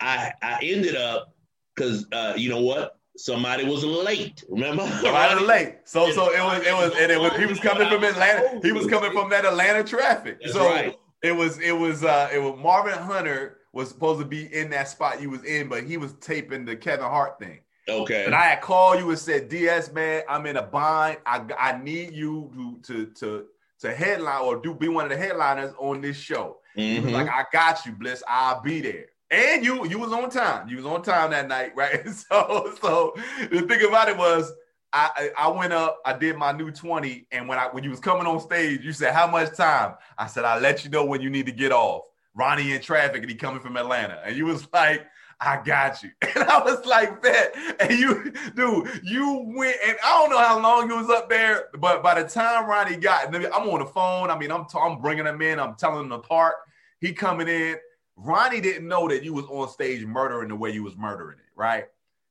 I 0.00 0.32
I 0.42 0.58
ended 0.62 0.96
up 0.96 1.34
because 1.74 2.06
uh, 2.12 2.34
you 2.36 2.48
know 2.48 2.60
what 2.60 2.95
somebody 3.16 3.64
was 3.64 3.84
late. 3.84 4.44
Remember? 4.48 4.86
Somebody 4.86 5.34
was 5.34 5.44
late. 5.44 5.76
So 5.84 6.10
so 6.12 6.32
it 6.32 6.40
was 6.40 6.66
it 6.66 6.72
was 6.72 6.92
and 6.96 7.10
it 7.10 7.20
was 7.20 7.36
he 7.36 7.46
was 7.46 7.58
coming 7.60 7.88
from 7.88 8.04
Atlanta. 8.04 8.60
He 8.62 8.72
was 8.72 8.86
coming 8.86 9.12
from 9.12 9.30
that 9.30 9.44
Atlanta 9.44 9.84
traffic. 9.84 10.38
That's 10.40 10.52
so 10.52 10.68
right. 10.68 10.96
it 11.22 11.32
was 11.32 11.58
it 11.58 11.72
was 11.72 12.04
uh 12.04 12.28
it 12.32 12.38
was 12.38 12.58
Marvin 12.58 12.98
Hunter 12.98 13.58
was 13.72 13.88
supposed 13.88 14.20
to 14.20 14.26
be 14.26 14.52
in 14.54 14.70
that 14.70 14.88
spot 14.88 15.20
you 15.20 15.30
was 15.30 15.44
in, 15.44 15.68
but 15.68 15.84
he 15.84 15.96
was 15.96 16.14
taping 16.14 16.64
the 16.64 16.76
Kevin 16.76 17.06
Hart 17.06 17.38
thing. 17.38 17.60
Okay. 17.88 18.24
And 18.24 18.34
I 18.34 18.46
had 18.46 18.60
called 18.62 18.98
you 18.98 19.10
and 19.10 19.18
said, 19.18 19.48
DS 19.48 19.92
man, 19.92 20.22
I'm 20.28 20.46
in 20.46 20.56
a 20.56 20.62
bind. 20.62 21.18
I 21.26 21.42
I 21.58 21.78
need 21.78 22.12
you 22.12 22.50
to 22.86 22.94
to 22.94 23.06
to 23.20 23.46
to 23.80 23.94
headline 23.94 24.42
or 24.42 24.56
do 24.56 24.74
be 24.74 24.88
one 24.88 25.04
of 25.04 25.10
the 25.10 25.16
headliners 25.16 25.74
on 25.78 26.00
this 26.00 26.16
show. 26.16 26.58
Mhm. 26.76 27.12
like, 27.12 27.28
I 27.28 27.44
got 27.52 27.86
you, 27.86 27.92
Bliss. 27.92 28.22
I'll 28.28 28.60
be 28.60 28.80
there. 28.80 29.06
And 29.30 29.64
you 29.64 29.86
you 29.86 29.98
was 29.98 30.12
on 30.12 30.30
time. 30.30 30.68
You 30.68 30.76
was 30.76 30.86
on 30.86 31.02
time 31.02 31.30
that 31.30 31.48
night, 31.48 31.72
right? 31.74 32.06
So 32.08 32.74
so 32.80 33.14
the 33.50 33.62
thing 33.62 33.84
about 33.88 34.08
it 34.08 34.16
was 34.16 34.52
I 34.92 35.30
I 35.36 35.48
went 35.48 35.72
up, 35.72 35.98
I 36.04 36.12
did 36.12 36.36
my 36.36 36.52
new 36.52 36.70
20, 36.70 37.26
and 37.32 37.48
when 37.48 37.58
I 37.58 37.66
when 37.66 37.84
you 37.84 37.90
was 37.90 38.00
coming 38.00 38.26
on 38.26 38.40
stage, 38.40 38.84
you 38.84 38.92
said, 38.92 39.12
How 39.12 39.26
much 39.26 39.56
time? 39.56 39.94
I 40.16 40.26
said, 40.26 40.44
I'll 40.44 40.60
let 40.60 40.84
you 40.84 40.90
know 40.90 41.04
when 41.04 41.20
you 41.20 41.30
need 41.30 41.46
to 41.46 41.52
get 41.52 41.72
off. 41.72 42.04
Ronnie 42.34 42.72
in 42.72 42.80
traffic, 42.82 43.22
and 43.22 43.30
he 43.30 43.36
coming 43.36 43.60
from 43.60 43.76
Atlanta. 43.76 44.20
And 44.24 44.36
you 44.36 44.44
was 44.44 44.68
like, 44.72 45.06
I 45.40 45.60
got 45.62 46.02
you. 46.02 46.10
And 46.34 46.44
I 46.44 46.62
was 46.62 46.84
like, 46.84 47.22
bet. 47.22 47.54
And 47.80 47.98
you, 47.98 48.32
dude, 48.54 49.00
you 49.02 49.52
went, 49.56 49.76
and 49.86 49.96
I 50.04 50.20
don't 50.20 50.30
know 50.30 50.38
how 50.38 50.60
long 50.60 50.88
you 50.90 50.96
was 50.96 51.08
up 51.08 51.30
there, 51.30 51.68
but 51.78 52.02
by 52.02 52.20
the 52.20 52.28
time 52.28 52.68
Ronnie 52.68 52.96
got, 52.96 53.34
I'm 53.34 53.68
on 53.68 53.80
the 53.80 53.86
phone. 53.86 54.30
I 54.30 54.38
mean, 54.38 54.50
I'm, 54.50 54.66
t- 54.66 54.78
I'm 54.78 55.00
bringing 55.00 55.26
him 55.26 55.40
in. 55.40 55.58
I'm 55.58 55.74
telling 55.76 56.04
him 56.04 56.10
to 56.10 56.18
park. 56.18 56.56
He 57.00 57.12
coming 57.12 57.48
in. 57.48 57.76
Ronnie 58.16 58.60
didn't 58.60 58.88
know 58.88 59.08
that 59.08 59.22
you 59.22 59.34
was 59.34 59.44
on 59.46 59.68
stage 59.68 60.04
murdering 60.04 60.48
the 60.48 60.56
way 60.56 60.70
you 60.70 60.82
was 60.82 60.96
murdering 60.96 61.38
it, 61.38 61.44
right? 61.54 61.86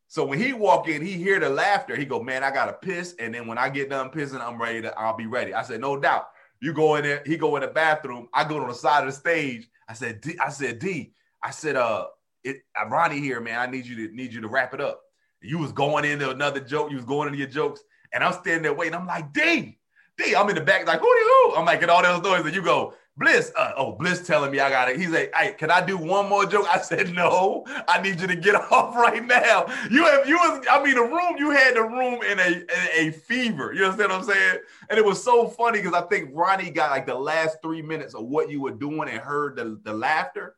So 0.07 0.26
when 0.26 0.40
he 0.40 0.53
walk 0.53 0.88
in, 0.88 1.06
he 1.06 1.14
hear 1.14 1.40
the 1.40 1.49
laughter. 1.49 1.95
He 1.95 2.06
go, 2.06 2.22
man, 2.22 2.44
I 2.44 2.52
gotta 2.52 2.74
piss. 2.74 3.16
And 3.20 3.34
then 3.34 3.48
when 3.48 3.57
I 3.57 3.70
get 3.70 3.90
done 3.90 4.10
pissing, 4.10 4.41
I'm 4.41 4.62
ready 4.62 4.82
to, 4.82 4.98
I'll 4.98 5.18
be 5.18 5.26
ready. 5.26 5.53
I 5.53 5.64
said, 5.64 5.82
no 5.82 5.99
doubt. 5.99 6.28
You 6.62 6.74
go 6.74 6.95
in 6.95 7.03
there, 7.03 7.22
he 7.26 7.38
go 7.38 7.56
in 7.56 7.62
the 7.62 7.68
bathroom. 7.68 8.30
I 8.34 8.48
go 8.48 8.60
to 8.60 8.68
the 8.68 8.74
side 8.74 9.02
of 9.02 9.07
the 9.07 9.20
stage. 9.20 9.68
I 9.88 9.94
said, 9.94 10.22
D, 10.22 10.38
I 10.40 10.49
said, 10.49 10.80
D, 10.80 11.14
I 11.44 11.52
said, 11.52 11.76
uh, 11.76 12.07
it, 12.44 12.57
uh, 12.80 12.88
Ronnie 12.88 13.20
here, 13.20 13.41
man. 13.41 13.60
I 13.60 13.66
need 13.68 13.86
you 13.86 14.07
to 14.07 14.16
need 14.16 14.34
you 14.34 14.41
to 14.41 14.48
wrap 14.48 14.74
it 14.74 14.82
up. 14.82 15.02
You 15.41 15.57
was 15.57 15.72
going 15.72 16.06
into 16.06 16.30
another 16.30 16.60
joke. 16.60 16.90
You 16.90 16.95
was 16.98 17.06
going 17.06 17.28
into 17.28 17.38
your 17.38 17.48
jokes, 17.48 17.82
and 18.14 18.24
I'm 18.24 18.34
standing 18.34 18.64
there 18.64 18.74
waiting. 18.74 18.95
I'm 18.95 19.06
like, 19.06 19.34
D, 19.34 19.78
D. 20.18 20.36
I'm 20.36 20.49
in 20.49 20.56
the 20.56 20.62
back, 20.62 20.88
like, 20.88 20.99
who 20.99 21.06
do 21.06 21.20
you? 21.20 21.53
I'm 21.57 21.66
get 21.66 21.90
all 21.90 22.02
those 22.02 22.24
noise, 22.24 22.45
and 22.45 22.56
you 22.56 22.64
go, 22.64 22.94
Bliss. 23.17 23.51
Uh, 23.55 23.71
oh, 23.77 23.93
Bliss 23.93 24.27
telling 24.27 24.51
me 24.51 24.59
I 24.59 24.69
got 24.69 24.89
it. 24.89 24.97
He's 24.97 25.09
like, 25.09 25.33
hey, 25.33 25.53
can 25.53 25.71
I 25.71 25.85
do 25.85 25.97
one 25.97 26.27
more 26.27 26.45
joke? 26.45 26.67
I 26.69 26.81
said, 26.81 27.13
no. 27.13 27.65
I 27.87 28.01
need 28.01 28.19
you 28.19 28.27
to 28.27 28.35
get 28.35 28.55
off 28.71 28.95
right 28.95 29.25
now. 29.25 29.65
You 29.89 30.05
have 30.05 30.27
you 30.27 30.35
was. 30.35 30.65
I 30.69 30.83
mean, 30.83 30.95
the 30.95 31.01
room 31.01 31.35
you 31.37 31.51
had 31.51 31.75
the 31.75 31.83
room 31.83 32.21
in 32.23 32.39
a 32.39 32.51
in 32.99 33.07
a 33.07 33.11
fever. 33.11 33.73
You 33.73 33.85
understand 33.85 34.11
what 34.11 34.19
I'm 34.19 34.25
saying? 34.25 34.59
And 34.89 34.99
it 34.99 35.05
was 35.05 35.23
so 35.23 35.47
funny 35.47 35.81
because 35.81 35.93
I 35.93 36.05
think 36.07 36.31
Ronnie 36.33 36.71
got 36.71 36.91
like 36.91 37.05
the 37.05 37.15
last 37.15 37.57
three 37.61 37.81
minutes 37.81 38.15
of 38.15 38.25
what 38.25 38.49
you 38.49 38.61
were 38.61 38.71
doing 38.71 39.07
and 39.07 39.19
heard 39.19 39.55
the, 39.55 39.79
the 39.83 39.93
laughter. 39.93 40.55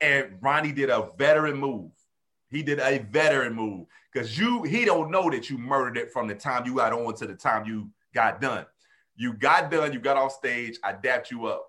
And 0.00 0.36
Ronnie 0.42 0.72
did 0.72 0.90
a 0.90 1.08
veteran 1.16 1.56
move. 1.56 1.90
He 2.50 2.62
did 2.62 2.78
a 2.80 2.98
veteran 2.98 3.54
move 3.54 3.86
because 4.12 4.38
you 4.38 4.62
he 4.62 4.84
don't 4.84 5.10
know 5.10 5.30
that 5.30 5.48
you 5.48 5.56
murdered 5.56 5.96
it 5.96 6.12
from 6.12 6.28
the 6.28 6.34
time 6.34 6.66
you 6.66 6.76
got 6.76 6.92
on 6.92 7.14
to 7.14 7.26
the 7.26 7.34
time 7.34 7.66
you 7.66 7.90
got 8.14 8.40
done. 8.40 8.66
You 9.16 9.32
got 9.32 9.70
done, 9.70 9.92
you 9.92 10.00
got 10.00 10.16
off 10.16 10.32
stage, 10.32 10.78
I 10.82 10.92
dapped 10.92 11.30
you 11.30 11.46
up, 11.46 11.66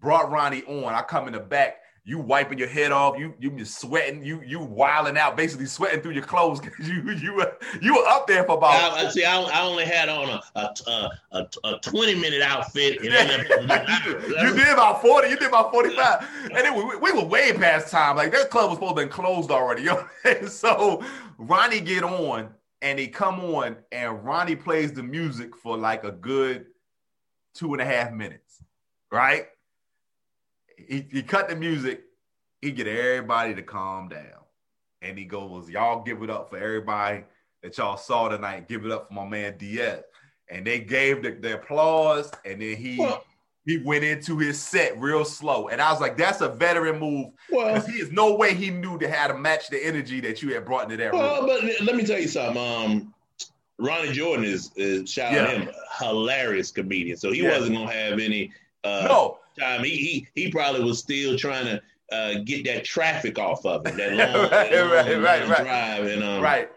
brought 0.00 0.30
Ronnie 0.30 0.62
on. 0.64 0.94
I 0.94 1.02
come 1.02 1.26
in 1.26 1.32
the 1.32 1.40
back, 1.40 1.78
you 2.04 2.18
wiping 2.18 2.56
your 2.56 2.68
head 2.68 2.92
off, 2.92 3.18
you 3.18 3.34
you 3.40 3.50
just 3.50 3.80
sweating, 3.80 4.24
you 4.24 4.40
you 4.46 4.60
wilding 4.60 5.18
out, 5.18 5.36
basically 5.36 5.66
sweating 5.66 6.00
through 6.00 6.12
your 6.12 6.22
clothes 6.22 6.60
because 6.60 6.88
you 6.88 7.02
you 7.12 7.34
were 7.34 7.52
you 7.82 7.94
were 7.94 8.06
up 8.06 8.28
there 8.28 8.44
for 8.44 8.56
about 8.56 8.96
I, 8.96 9.10
see. 9.10 9.24
I, 9.24 9.40
I 9.40 9.62
only 9.62 9.84
had 9.84 10.08
on 10.08 10.28
a 10.28 10.60
a, 10.60 11.10
a, 11.32 11.46
a, 11.64 11.78
twenty 11.80 12.14
minute 12.14 12.42
outfit. 12.42 12.98
And 13.00 13.06
Yeah. 13.06 13.26
then 13.66 14.46
you 14.46 14.54
did 14.54 14.68
about 14.68 15.02
40, 15.02 15.28
you 15.28 15.36
did 15.36 15.48
about 15.48 15.72
45. 15.72 16.28
And 16.44 16.54
then 16.54 16.74
we, 16.76 16.96
we 16.96 17.12
were 17.12 17.24
way 17.24 17.52
past 17.52 17.90
time. 17.90 18.16
Like 18.16 18.30
that 18.32 18.50
club 18.50 18.70
was 18.70 18.78
supposed 18.78 18.96
to 18.96 19.02
be 19.04 19.08
closed 19.08 19.50
already. 19.50 19.82
You 19.82 20.04
know? 20.24 20.46
So 20.46 21.02
Ronnie 21.38 21.80
get 21.80 22.04
on 22.04 22.50
and 22.82 22.98
he 23.00 23.08
come 23.08 23.40
on 23.40 23.78
and 23.90 24.24
Ronnie 24.24 24.54
plays 24.54 24.92
the 24.92 25.02
music 25.02 25.56
for 25.56 25.76
like 25.76 26.04
a 26.04 26.12
good 26.12 26.66
two 27.54 27.72
and 27.72 27.82
a 27.82 27.84
half 27.84 28.12
minutes. 28.12 28.62
Right? 29.10 29.46
He, 30.76 31.06
he 31.10 31.22
cut 31.22 31.48
the 31.48 31.56
music, 31.56 32.04
he 32.60 32.70
get 32.72 32.86
everybody 32.86 33.54
to 33.54 33.62
calm 33.62 34.08
down. 34.08 34.22
And 35.02 35.18
he 35.18 35.24
goes, 35.24 35.68
Y'all 35.70 36.02
give 36.02 36.22
it 36.22 36.30
up 36.30 36.50
for 36.50 36.58
everybody 36.58 37.24
that 37.62 37.76
y'all 37.78 37.96
saw 37.96 38.28
tonight. 38.28 38.68
Give 38.68 38.84
it 38.84 38.90
up 38.92 39.08
for 39.08 39.14
my 39.14 39.26
man 39.26 39.56
Diaz. 39.58 40.02
And 40.48 40.66
they 40.66 40.78
gave 40.78 41.22
the, 41.22 41.32
the 41.32 41.54
applause, 41.54 42.30
and 42.44 42.60
then 42.60 42.76
he 42.76 42.98
Well- 42.98 43.24
he 43.64 43.78
went 43.78 44.04
into 44.04 44.38
his 44.38 44.62
set 44.62 44.96
real 44.96 45.24
slow. 45.24 45.66
And 45.66 45.82
I 45.82 45.90
was 45.90 46.00
like, 46.00 46.16
that's 46.16 46.40
a 46.40 46.48
veteran 46.48 47.00
move. 47.00 47.32
well, 47.50 47.80
he 47.80 47.94
is 47.94 48.12
no 48.12 48.36
way 48.36 48.54
he 48.54 48.70
knew 48.70 48.96
to 48.98 49.10
how 49.10 49.26
to 49.26 49.34
match 49.36 49.70
the 49.70 49.84
energy 49.84 50.20
that 50.20 50.40
you 50.40 50.54
had 50.54 50.64
brought 50.64 50.84
into 50.84 50.96
that 50.98 51.12
well, 51.12 51.38
room. 51.44 51.46
but 51.48 51.84
let 51.84 51.96
me 51.96 52.04
tell 52.06 52.20
you 52.20 52.28
something. 52.28 52.56
Um, 52.62 53.12
Ronnie 53.80 54.12
Jordan 54.12 54.44
is, 54.44 54.70
is 54.76 55.10
shout 55.10 55.32
out 55.34 55.50
Yeah. 55.50 55.58
him, 55.64 55.68
hilarious 55.98 56.70
comedian. 56.70 57.16
So 57.16 57.32
he 57.32 57.42
Yeah. 57.42 57.58
wasn't 57.58 57.74
gonna 57.76 57.90
have 57.92 58.20
any 58.20 58.52
uh, 58.84 59.06
No, 59.08 59.38
time. 59.58 59.84
He, 59.84 59.96
he 59.96 60.28
he 60.34 60.50
probably 60.50 60.82
was 60.82 60.98
still 60.98 61.36
trying 61.38 61.66
to 61.66 61.82
uh, 62.12 62.34
get 62.44 62.64
that 62.66 62.84
traffic 62.84 63.38
off 63.38 63.64
of 63.66 63.86
him. 63.86 63.96
That 63.96 64.12
long, 64.32 64.50
Right, 64.50 64.70
that 64.70 64.80
long 64.80 64.90
right, 64.92 65.22
right, 65.22 65.40
long 65.40 65.50
right. 65.50 65.62
drive. 65.64 66.06
And 66.06 66.22
um, 66.22 66.42
right. 66.42 66.70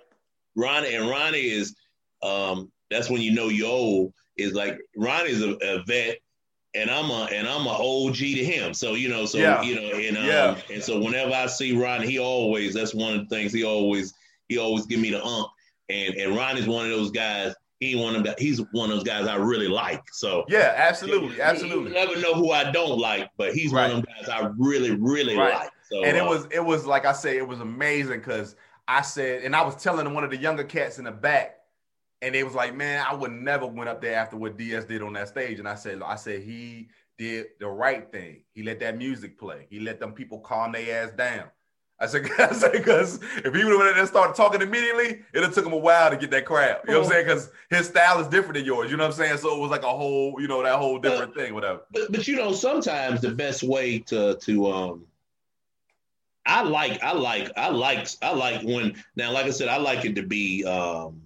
Ronnie 0.56 0.96
and 0.96 1.10
Ronnie 1.10 1.50
is 1.50 1.76
um 2.24 2.72
that's 2.90 3.10
when 3.10 3.22
you 3.22 3.32
know 3.32 3.48
you're 3.50 3.70
old 3.70 4.14
is 4.38 4.54
like 4.54 4.80
Ronnie's 4.98 5.42
a, 5.42 5.52
a 5.62 5.84
vet 5.84 6.18
and 6.76 6.90
I'm 6.90 7.10
a 7.10 7.28
and 7.32 7.48
I'm 7.48 7.66
a 7.66 7.70
OG 7.70 8.16
to 8.16 8.44
him. 8.46 8.74
So 8.74 8.94
you 8.96 9.10
know, 9.10 9.26
so 9.26 9.38
Yeah. 9.38 9.62
you 9.62 9.76
know, 9.76 9.98
and 9.98 10.18
um, 10.18 10.26
Yeah. 10.26 10.58
and 10.72 10.84
so 10.84 11.00
whenever 11.00 11.34
I 11.34 11.46
see 11.48 11.76
Ronnie, 11.78 12.08
he 12.08 12.20
always 12.20 12.74
that's 12.74 12.94
one 12.94 13.16
of 13.16 13.28
the 13.30 13.36
things 13.36 13.54
he 13.54 13.64
always 13.64 14.14
he 14.50 14.58
always 14.58 14.86
give 14.86 15.00
me 15.00 15.12
the 15.12 15.24
ump. 15.24 15.50
And 15.90 16.16
and 16.16 16.36
Ronnie's 16.36 16.68
one 16.68 16.86
of 16.86 16.92
those 16.92 17.12
guys. 17.12 17.54
He 17.80 17.96
one 17.96 18.16
of 18.16 18.24
the, 18.24 18.36
he's 18.38 18.60
one 18.72 18.92
of 18.92 18.98
those 18.98 19.06
guys 19.06 19.26
I 19.26 19.36
really 19.36 19.70
like. 19.70 20.04
So 20.12 20.46
Yeah, 20.50 20.74
absolutely, 20.76 21.36
you 21.38 21.42
absolutely. 21.42 21.92
never 21.92 22.18
know 22.20 22.34
who 22.34 22.52
I 22.52 22.72
don't 22.72 23.00
like, 23.00 23.30
but 23.38 23.54
he's 23.54 23.72
one 23.72 23.86
of 23.86 23.92
them 23.92 24.06
guys 24.06 24.28
I 24.28 24.50
really 24.58 24.92
really 24.92 25.38
Right. 25.38 25.54
like. 25.54 25.72
So 25.90 26.04
and 26.04 26.18
it 26.18 26.24
uh, 26.24 26.28
was 26.28 26.48
it 26.52 26.64
was 26.64 26.86
like 26.86 27.06
I 27.06 27.14
said, 27.14 27.36
it 27.36 27.48
was 27.48 27.62
amazing 27.62 28.20
because 28.20 28.56
I 28.88 29.02
said, 29.02 29.44
and 29.44 29.56
I 29.56 29.62
was 29.62 29.82
telling 29.82 30.12
one 30.14 30.24
of 30.24 30.30
the 30.32 30.38
younger 30.38 30.64
cats 30.64 30.98
in 31.00 31.06
the 31.06 31.12
back, 31.12 31.58
and 32.22 32.36
they 32.36 32.44
was 32.44 32.54
like, 32.54 32.76
"Man, 32.76 33.06
I 33.08 33.14
would 33.14 33.32
never 33.32 33.66
went 33.66 33.90
up 33.90 34.02
there 34.02 34.16
after 34.16 34.36
what 34.36 34.58
DS 34.58 34.86
did 34.86 35.02
on 35.02 35.14
that 35.14 35.30
stage." 35.30 35.60
And 35.60 35.68
I 35.68 35.76
said, 35.76 36.02
"I 36.04 36.16
said 36.16 36.42
he 36.42 36.90
did 37.18 37.48
the 37.60 37.68
right 37.68 38.12
thing. 38.12 38.44
He 38.54 38.64
let 38.64 38.80
that 38.82 38.98
music 38.98 39.40
play. 39.40 39.68
He 39.70 39.80
let 39.80 40.00
them 40.00 40.14
people 40.14 40.40
calm 40.40 40.74
their 40.74 41.06
ass 41.06 41.12
down." 41.14 41.46
I 42.02 42.06
said, 42.08 42.30
I 42.40 42.54
said, 42.54 42.72
because 42.72 43.20
if 43.22 43.54
he 43.54 43.64
would 43.64 43.72
have 43.72 43.80
went 43.80 43.98
and 43.98 44.08
started 44.08 44.36
talking 44.36 44.62
immediately, 44.62 45.22
it'd 45.34 45.44
have 45.44 45.54
took 45.54 45.66
him 45.66 45.74
a 45.74 45.78
while 45.78 46.10
to 46.10 46.16
get 46.18 46.32
that 46.32 46.46
crowd. 46.46 46.80
You 46.88 46.94
know 46.94 47.00
what 47.00 47.08
I'm 47.08 47.12
saying? 47.12 47.26
Because 47.26 47.52
his 47.70 47.88
style 47.88 48.20
is 48.22 48.28
different 48.28 48.56
than 48.56 48.66
yours. 48.66 48.90
You 48.90 48.98
know 48.98 49.04
what 49.04 49.12
I'm 49.12 49.18
saying? 49.18 49.38
So 49.38 49.54
it 49.56 49.60
was 49.60 49.70
like 49.72 49.84
a 49.84 49.90
whole, 49.90 50.40
you 50.40 50.48
know, 50.48 50.64
that 50.64 50.78
whole 50.78 50.98
different 51.00 51.36
thing, 51.36 51.54
whatever. 51.54 51.82
but 51.92 52.12
but 52.12 52.28
you 52.28 52.36
know 52.38 52.54
sometimes 52.54 53.20
the 53.22 53.32
best 53.32 53.64
way 53.64 54.00
to 54.00 54.36
to 54.36 54.72
um 54.72 55.06
I 56.46 56.64
like 56.64 57.04
I 57.04 57.12
like 57.12 57.52
I 57.58 57.70
like 57.70 58.08
I 58.22 58.32
like 58.34 58.64
when 58.64 58.96
now 59.16 59.32
like 59.32 59.46
I 59.46 59.52
said 59.52 59.68
I 59.68 59.78
like 59.78 60.06
it 60.06 60.16
to 60.16 60.24
be 60.24 60.64
um 60.66 61.22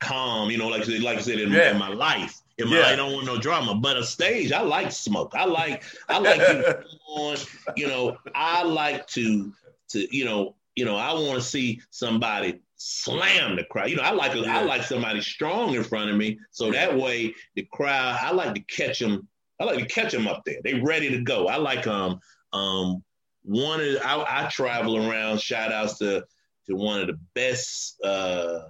calm 0.00 0.50
you 0.50 0.58
know 0.58 0.68
like 0.68 0.86
I 0.88 0.98
like 0.98 1.18
I 1.18 1.20
said 1.22 1.38
in, 1.38 1.50
Yeah. 1.52 1.70
in 1.70 1.78
my 1.78 1.88
life 1.88 2.42
in 2.58 2.68
my 2.68 2.78
Yeah. 2.78 2.86
I 2.86 2.96
don't 2.96 3.12
want 3.12 3.26
no 3.26 3.38
drama 3.38 3.74
but 3.74 3.96
a 3.96 4.04
stage 4.04 4.52
I 4.52 4.60
like 4.60 4.92
smoke 4.92 5.32
I 5.34 5.44
like 5.44 5.82
I 6.08 6.18
like 6.18 6.40
you 6.40 6.64
on 7.08 7.36
you 7.76 7.88
know 7.88 8.16
I 8.34 8.62
like 8.62 9.06
to 9.08 9.52
to 9.90 10.16
you 10.16 10.24
know 10.24 10.54
you 10.74 10.84
know 10.84 10.96
I 10.96 11.12
want 11.12 11.34
to 11.34 11.42
see 11.42 11.80
somebody 11.90 12.60
slam 12.76 13.56
the 13.56 13.64
crowd 13.64 13.88
you 13.88 13.96
know 13.96 14.02
I 14.02 14.10
like. 14.10 14.32
I 14.32 14.62
like 14.62 14.82
somebody 14.82 15.22
strong 15.22 15.74
in 15.74 15.82
front 15.82 16.10
of 16.10 16.16
me 16.16 16.38
so 16.50 16.70
that 16.70 16.94
way 16.96 17.34
the 17.54 17.66
crowd 17.72 18.18
I 18.20 18.32
like 18.32 18.54
to 18.54 18.60
catch 18.60 18.98
them 18.98 19.26
I 19.60 19.64
like 19.64 19.78
to 19.78 19.86
catch 19.86 20.12
them 20.12 20.28
up 20.28 20.44
there. 20.44 20.60
They 20.62 20.74
ready 20.74 21.10
to 21.10 21.22
go. 21.22 21.48
I 21.48 21.56
like 21.56 21.86
um 21.86 22.20
um 22.52 23.02
one 23.42 23.80
of 23.80 23.96
I, 24.04 24.44
I 24.44 24.48
travel 24.48 24.96
around. 24.96 25.40
Shout 25.40 25.72
outs 25.72 25.98
to 25.98 26.24
to 26.66 26.76
one 26.76 27.00
of 27.00 27.06
the 27.06 27.18
best 27.34 28.00
uh 28.02 28.60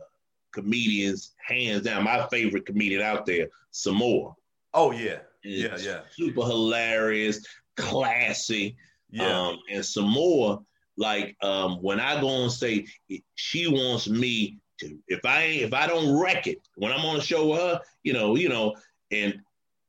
comedians, 0.52 1.34
hands 1.44 1.82
down. 1.82 2.04
My 2.04 2.26
favorite 2.28 2.66
comedian 2.66 3.02
out 3.02 3.26
there, 3.26 3.48
Sommore. 3.76 4.34
Oh 4.72 4.90
yeah, 4.90 5.18
yeah, 5.44 5.76
yeah, 5.78 6.00
Super 6.10 6.42
hilarious, 6.42 7.44
classy. 7.76 8.76
yeah. 9.10 9.48
Um, 9.48 9.58
and 9.70 9.84
Sommore, 9.84 10.62
like 10.96 11.36
um, 11.42 11.82
when 11.82 12.00
I 12.00 12.20
go 12.20 12.42
and 12.42 12.52
say 12.52 12.86
she 13.34 13.68
wants 13.68 14.08
me 14.08 14.58
to. 14.80 14.98
If 15.08 15.24
I 15.24 15.42
ain't, 15.42 15.62
if 15.62 15.74
I 15.74 15.86
don't 15.86 16.18
wreck 16.18 16.46
it 16.46 16.60
when 16.76 16.92
I'm 16.92 17.04
on 17.04 17.16
a 17.16 17.20
show 17.20 17.48
with 17.48 17.60
her, 17.60 17.80
you 18.02 18.12
know, 18.12 18.36
you 18.36 18.48
know, 18.48 18.74
and 19.10 19.38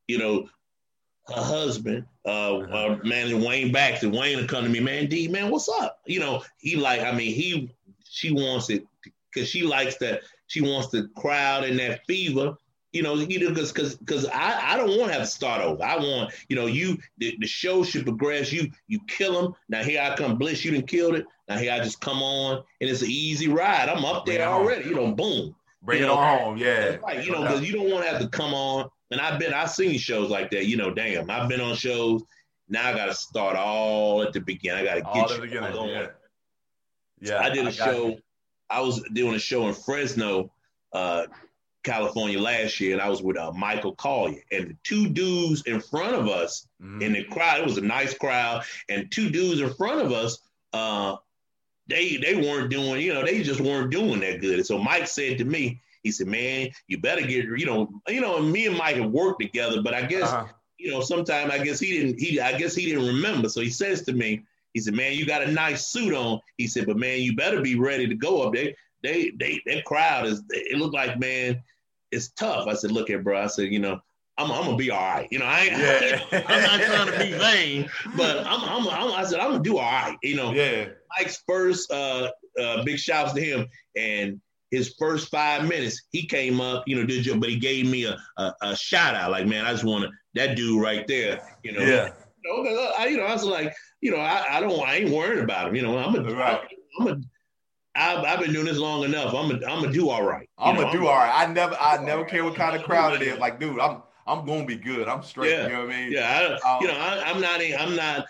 you 0.07 0.17
know, 0.17 0.49
her 1.27 1.41
husband, 1.41 2.05
uh, 2.25 2.57
uh 2.57 2.99
man, 3.03 3.41
Wayne 3.41 3.71
Baxter, 3.71 4.09
Wayne 4.09 4.37
will 4.37 4.47
come 4.47 4.63
to 4.63 4.69
me, 4.69 4.79
man, 4.79 5.07
D, 5.07 5.27
man, 5.27 5.49
what's 5.49 5.69
up? 5.69 5.99
You 6.05 6.19
know, 6.19 6.43
he 6.57 6.75
like, 6.75 7.01
I 7.01 7.11
mean, 7.11 7.33
he, 7.33 7.73
she 8.03 8.31
wants 8.31 8.69
it 8.69 8.85
because 9.33 9.49
she 9.49 9.63
likes 9.63 9.97
that. 9.97 10.21
She 10.47 10.61
wants 10.61 10.89
the 10.89 11.09
crowd 11.17 11.65
and 11.65 11.77
that 11.79 12.05
fever. 12.05 12.55
You 12.97 13.03
know, 13.03 13.13
you 13.13 13.39
know, 13.39 13.49
because 13.49 13.71
because 13.71 13.95
because 13.95 14.25
I, 14.25 14.73
I 14.73 14.77
don't 14.77 14.97
want 14.97 15.11
to 15.11 15.13
have 15.13 15.21
to 15.21 15.27
start 15.27 15.61
over. 15.61 15.83
I 15.83 15.97
want 15.97 16.33
you 16.49 16.55
know 16.55 16.65
you 16.65 16.97
the, 17.19 17.37
the 17.39 17.45
show 17.45 17.83
should 17.83 18.05
progress. 18.05 18.51
You 18.51 18.71
you 18.87 18.99
kill 19.07 19.39
them. 19.39 19.53
Now 19.69 19.83
here 19.83 20.01
I 20.01 20.15
come, 20.15 20.35
Bliss. 20.35 20.65
You 20.65 20.71
didn't 20.71 20.87
kill 20.87 21.13
it. 21.13 21.27
Now 21.47 21.59
here 21.59 21.73
I 21.73 21.77
just 21.77 22.01
come 22.01 22.23
on 22.23 22.63
and 22.81 22.89
it's 22.89 23.03
an 23.03 23.11
easy 23.11 23.49
ride. 23.49 23.87
I'm 23.87 24.03
up 24.03 24.25
there 24.25 24.47
already. 24.47 24.89
You 24.89 24.95
know, 24.95 25.11
boom. 25.11 25.53
Bring 25.83 25.99
you 25.99 26.05
it 26.05 26.07
know, 26.07 26.15
on 26.15 26.39
home, 26.39 26.57
yeah. 26.57 26.95
Right, 26.95 27.23
you 27.23 27.31
know, 27.31 27.43
because 27.43 27.61
you 27.61 27.73
don't 27.73 27.89
want 27.91 28.03
to 28.03 28.09
have 28.09 28.19
to 28.19 28.27
come 28.27 28.53
on. 28.53 28.89
And 29.11 29.21
I've 29.21 29.39
been, 29.39 29.53
I've 29.53 29.69
seen 29.69 29.97
shows 29.99 30.29
like 30.29 30.49
that. 30.51 30.65
You 30.65 30.75
know, 30.75 30.91
damn, 30.91 31.29
I've 31.29 31.47
been 31.47 31.61
on 31.61 31.75
shows. 31.75 32.23
Now 32.67 32.89
I 32.89 32.93
got 32.93 33.05
to 33.05 33.13
start 33.13 33.55
all 33.55 34.23
at 34.23 34.33
the 34.33 34.41
beginning. 34.41 34.81
I 34.81 34.83
got 34.83 34.95
to 34.95 35.19
get 35.19 35.35
you 35.35 35.41
beginning, 35.41 35.77
on. 35.77 35.87
Yeah. 35.87 36.07
yeah, 37.21 37.39
I 37.39 37.49
did 37.49 37.65
a 37.65 37.69
I 37.69 37.71
show. 37.71 38.07
You. 38.07 38.17
I 38.69 38.81
was 38.81 39.01
doing 39.13 39.35
a 39.35 39.39
show 39.39 39.67
in 39.67 39.75
Fresno, 39.75 40.51
uh, 40.91 41.27
California 41.87 42.39
last 42.39 42.79
year, 42.79 42.93
and 42.93 43.01
I 43.01 43.09
was 43.09 43.21
with 43.21 43.37
uh, 43.37 43.51
Michael 43.53 43.95
Colyar. 43.95 44.41
And 44.51 44.69
the 44.69 44.75
two 44.83 45.09
dudes 45.09 45.63
in 45.63 45.79
front 45.79 46.15
of 46.15 46.27
us 46.27 46.67
mm-hmm. 46.81 47.01
in 47.01 47.13
the 47.13 47.23
crowd, 47.23 47.59
it 47.59 47.65
was 47.65 47.77
a 47.77 47.81
nice 47.81 48.13
crowd, 48.13 48.63
and 48.89 49.11
two 49.11 49.29
dudes 49.29 49.61
in 49.61 49.73
front 49.73 50.01
of 50.01 50.11
us, 50.11 50.39
uh, 50.73 51.15
they 51.87 52.17
they 52.17 52.35
weren't 52.35 52.69
doing, 52.69 53.01
you 53.01 53.13
know, 53.13 53.23
they 53.23 53.41
just 53.41 53.61
weren't 53.61 53.89
doing 53.89 54.19
that 54.19 54.41
good. 54.41 54.55
And 54.55 54.65
so 54.65 54.77
Mike 54.77 55.07
said 55.07 55.37
to 55.37 55.45
me, 55.45 55.81
he 56.03 56.11
said, 56.11 56.27
"Man, 56.27 56.69
you 56.87 56.97
better 56.99 57.21
get, 57.21 57.45
you 57.45 57.65
know, 57.65 57.89
you 58.07 58.21
know." 58.21 58.41
Me 58.41 58.67
and 58.67 58.77
Mike 58.77 58.97
have 58.97 59.11
worked 59.11 59.41
together, 59.41 59.81
but 59.81 59.93
I 59.93 60.03
guess, 60.03 60.29
uh-huh. 60.29 60.47
you 60.77 60.91
know, 60.91 61.01
sometimes 61.01 61.51
I 61.51 61.63
guess 61.63 61.79
he 61.79 61.97
didn't. 61.97 62.19
He, 62.19 62.39
I 62.39 62.57
guess 62.57 62.75
he 62.75 62.85
didn't 62.85 63.07
remember. 63.07 63.49
So 63.49 63.61
he 63.61 63.69
says 63.69 64.03
to 64.03 64.13
me, 64.13 64.43
he 64.73 64.79
said, 64.81 64.93
"Man, 64.93 65.13
you 65.13 65.25
got 65.25 65.43
a 65.43 65.51
nice 65.51 65.87
suit 65.87 66.13
on." 66.13 66.39
He 66.57 66.67
said, 66.67 66.85
"But 66.85 66.97
man, 66.97 67.21
you 67.21 67.35
better 67.35 67.61
be 67.61 67.75
ready 67.75 68.07
to 68.07 68.15
go 68.15 68.43
up 68.43 68.53
there. 68.53 68.73
They, 69.03 69.31
they, 69.39 69.61
that 69.65 69.85
crowd 69.85 70.25
is. 70.25 70.43
It 70.49 70.77
looked 70.77 70.95
like, 70.95 71.19
man, 71.19 71.63
it's 72.11 72.29
tough." 72.29 72.67
I 72.67 72.73
said, 72.73 72.91
"Look 72.91 73.09
at 73.09 73.23
bro." 73.23 73.41
I 73.41 73.47
said, 73.47 73.71
"You 73.71 73.79
know." 73.79 73.99
I'm, 74.39 74.51
I'm 74.51 74.65
gonna 74.65 74.77
be 74.77 74.91
all 74.91 74.99
right. 74.99 75.27
You 75.31 75.39
know, 75.39 75.45
I 75.45 75.61
ain't, 75.61 75.71
yeah. 76.31 76.43
I'm 76.47 76.61
not 76.61 76.79
trying 76.79 77.11
to 77.11 77.17
be 77.17 77.35
vain, 77.39 77.89
but 78.15 78.45
I'm, 78.45 78.61
I'm, 78.65 78.87
I'm, 78.87 79.11
i 79.13 79.23
said 79.23 79.39
I'm 79.39 79.49
gonna 79.49 79.63
do 79.63 79.79
all 79.79 79.91
right. 79.91 80.15
You 80.21 80.35
know, 80.35 80.51
yeah. 80.51 80.89
Mike's 81.17 81.41
first 81.47 81.91
uh, 81.91 82.29
uh, 82.61 82.83
big 82.83 82.99
shouts 82.99 83.33
to 83.33 83.41
him, 83.41 83.67
and 83.95 84.39
his 84.71 84.95
first 84.99 85.29
five 85.29 85.67
minutes, 85.67 86.03
he 86.11 86.25
came 86.25 86.59
up, 86.59 86.83
you 86.87 86.95
know, 86.95 87.05
did 87.05 87.25
you, 87.25 87.35
but 87.35 87.49
he 87.49 87.57
gave 87.57 87.89
me 87.89 88.05
a, 88.05 88.17
a, 88.37 88.53
a 88.61 88.75
shout 88.75 89.15
out, 89.15 89.31
like, 89.31 89.47
man, 89.47 89.65
I 89.65 89.71
just 89.71 89.83
want 89.83 90.03
to 90.03 90.11
that 90.35 90.55
dude 90.55 90.81
right 90.81 91.07
there, 91.07 91.41
you 91.63 91.71
know. 91.71 91.79
Yeah. 91.79 92.09
You 92.43 92.63
know, 92.63 92.91
I, 92.97 93.07
you 93.07 93.17
know, 93.17 93.23
I 93.23 93.33
was 93.33 93.43
like, 93.43 93.73
you 94.01 94.11
know, 94.11 94.17
I, 94.17 94.45
I 94.49 94.59
don't, 94.59 94.79
I 94.87 94.97
ain't 94.97 95.11
worried 95.11 95.39
about 95.39 95.69
him. 95.69 95.75
You 95.75 95.81
know, 95.81 95.97
I'm 95.97 96.15
a, 96.15 96.35
right. 96.35 96.61
I'm 96.99 97.07
a, 97.07 97.19
I've, 97.97 98.23
I've 98.23 98.39
been 98.39 98.53
doing 98.53 98.65
this 98.65 98.77
long 98.77 99.03
enough. 99.03 99.33
I'm 99.33 99.51
a, 99.51 99.53
I'm 99.65 99.81
gonna 99.81 99.91
do 99.91 100.09
all 100.09 100.23
right. 100.23 100.49
I'm 100.57 100.75
gonna 100.75 100.91
do 100.91 100.99
I'm, 100.99 101.07
all 101.07 101.15
right. 101.15 101.47
I 101.47 101.51
never, 101.51 101.75
I 101.79 102.03
never 102.03 102.23
care 102.23 102.43
what 102.43 102.55
kind 102.55 102.75
of 102.75 102.83
crowd 102.83 103.13
it 103.15 103.21
is. 103.21 103.39
Like, 103.39 103.59
dude, 103.59 103.79
I'm, 103.79 104.03
I'm 104.27 104.45
gonna 104.45 104.65
be 104.65 104.75
good. 104.75 105.07
I'm 105.07 105.23
straight. 105.23 105.51
Yeah. 105.51 105.63
You 105.63 105.73
know 105.73 105.85
what 105.85 105.93
I 105.93 105.99
mean? 105.99 106.11
Yeah. 106.11 106.57
I, 106.63 106.75
um, 106.75 106.81
you 106.81 106.87
know, 106.87 106.97
I, 106.97 107.29
am 107.29 107.41
not, 107.41 107.61
I'm 107.61 107.95
not. 107.95 108.25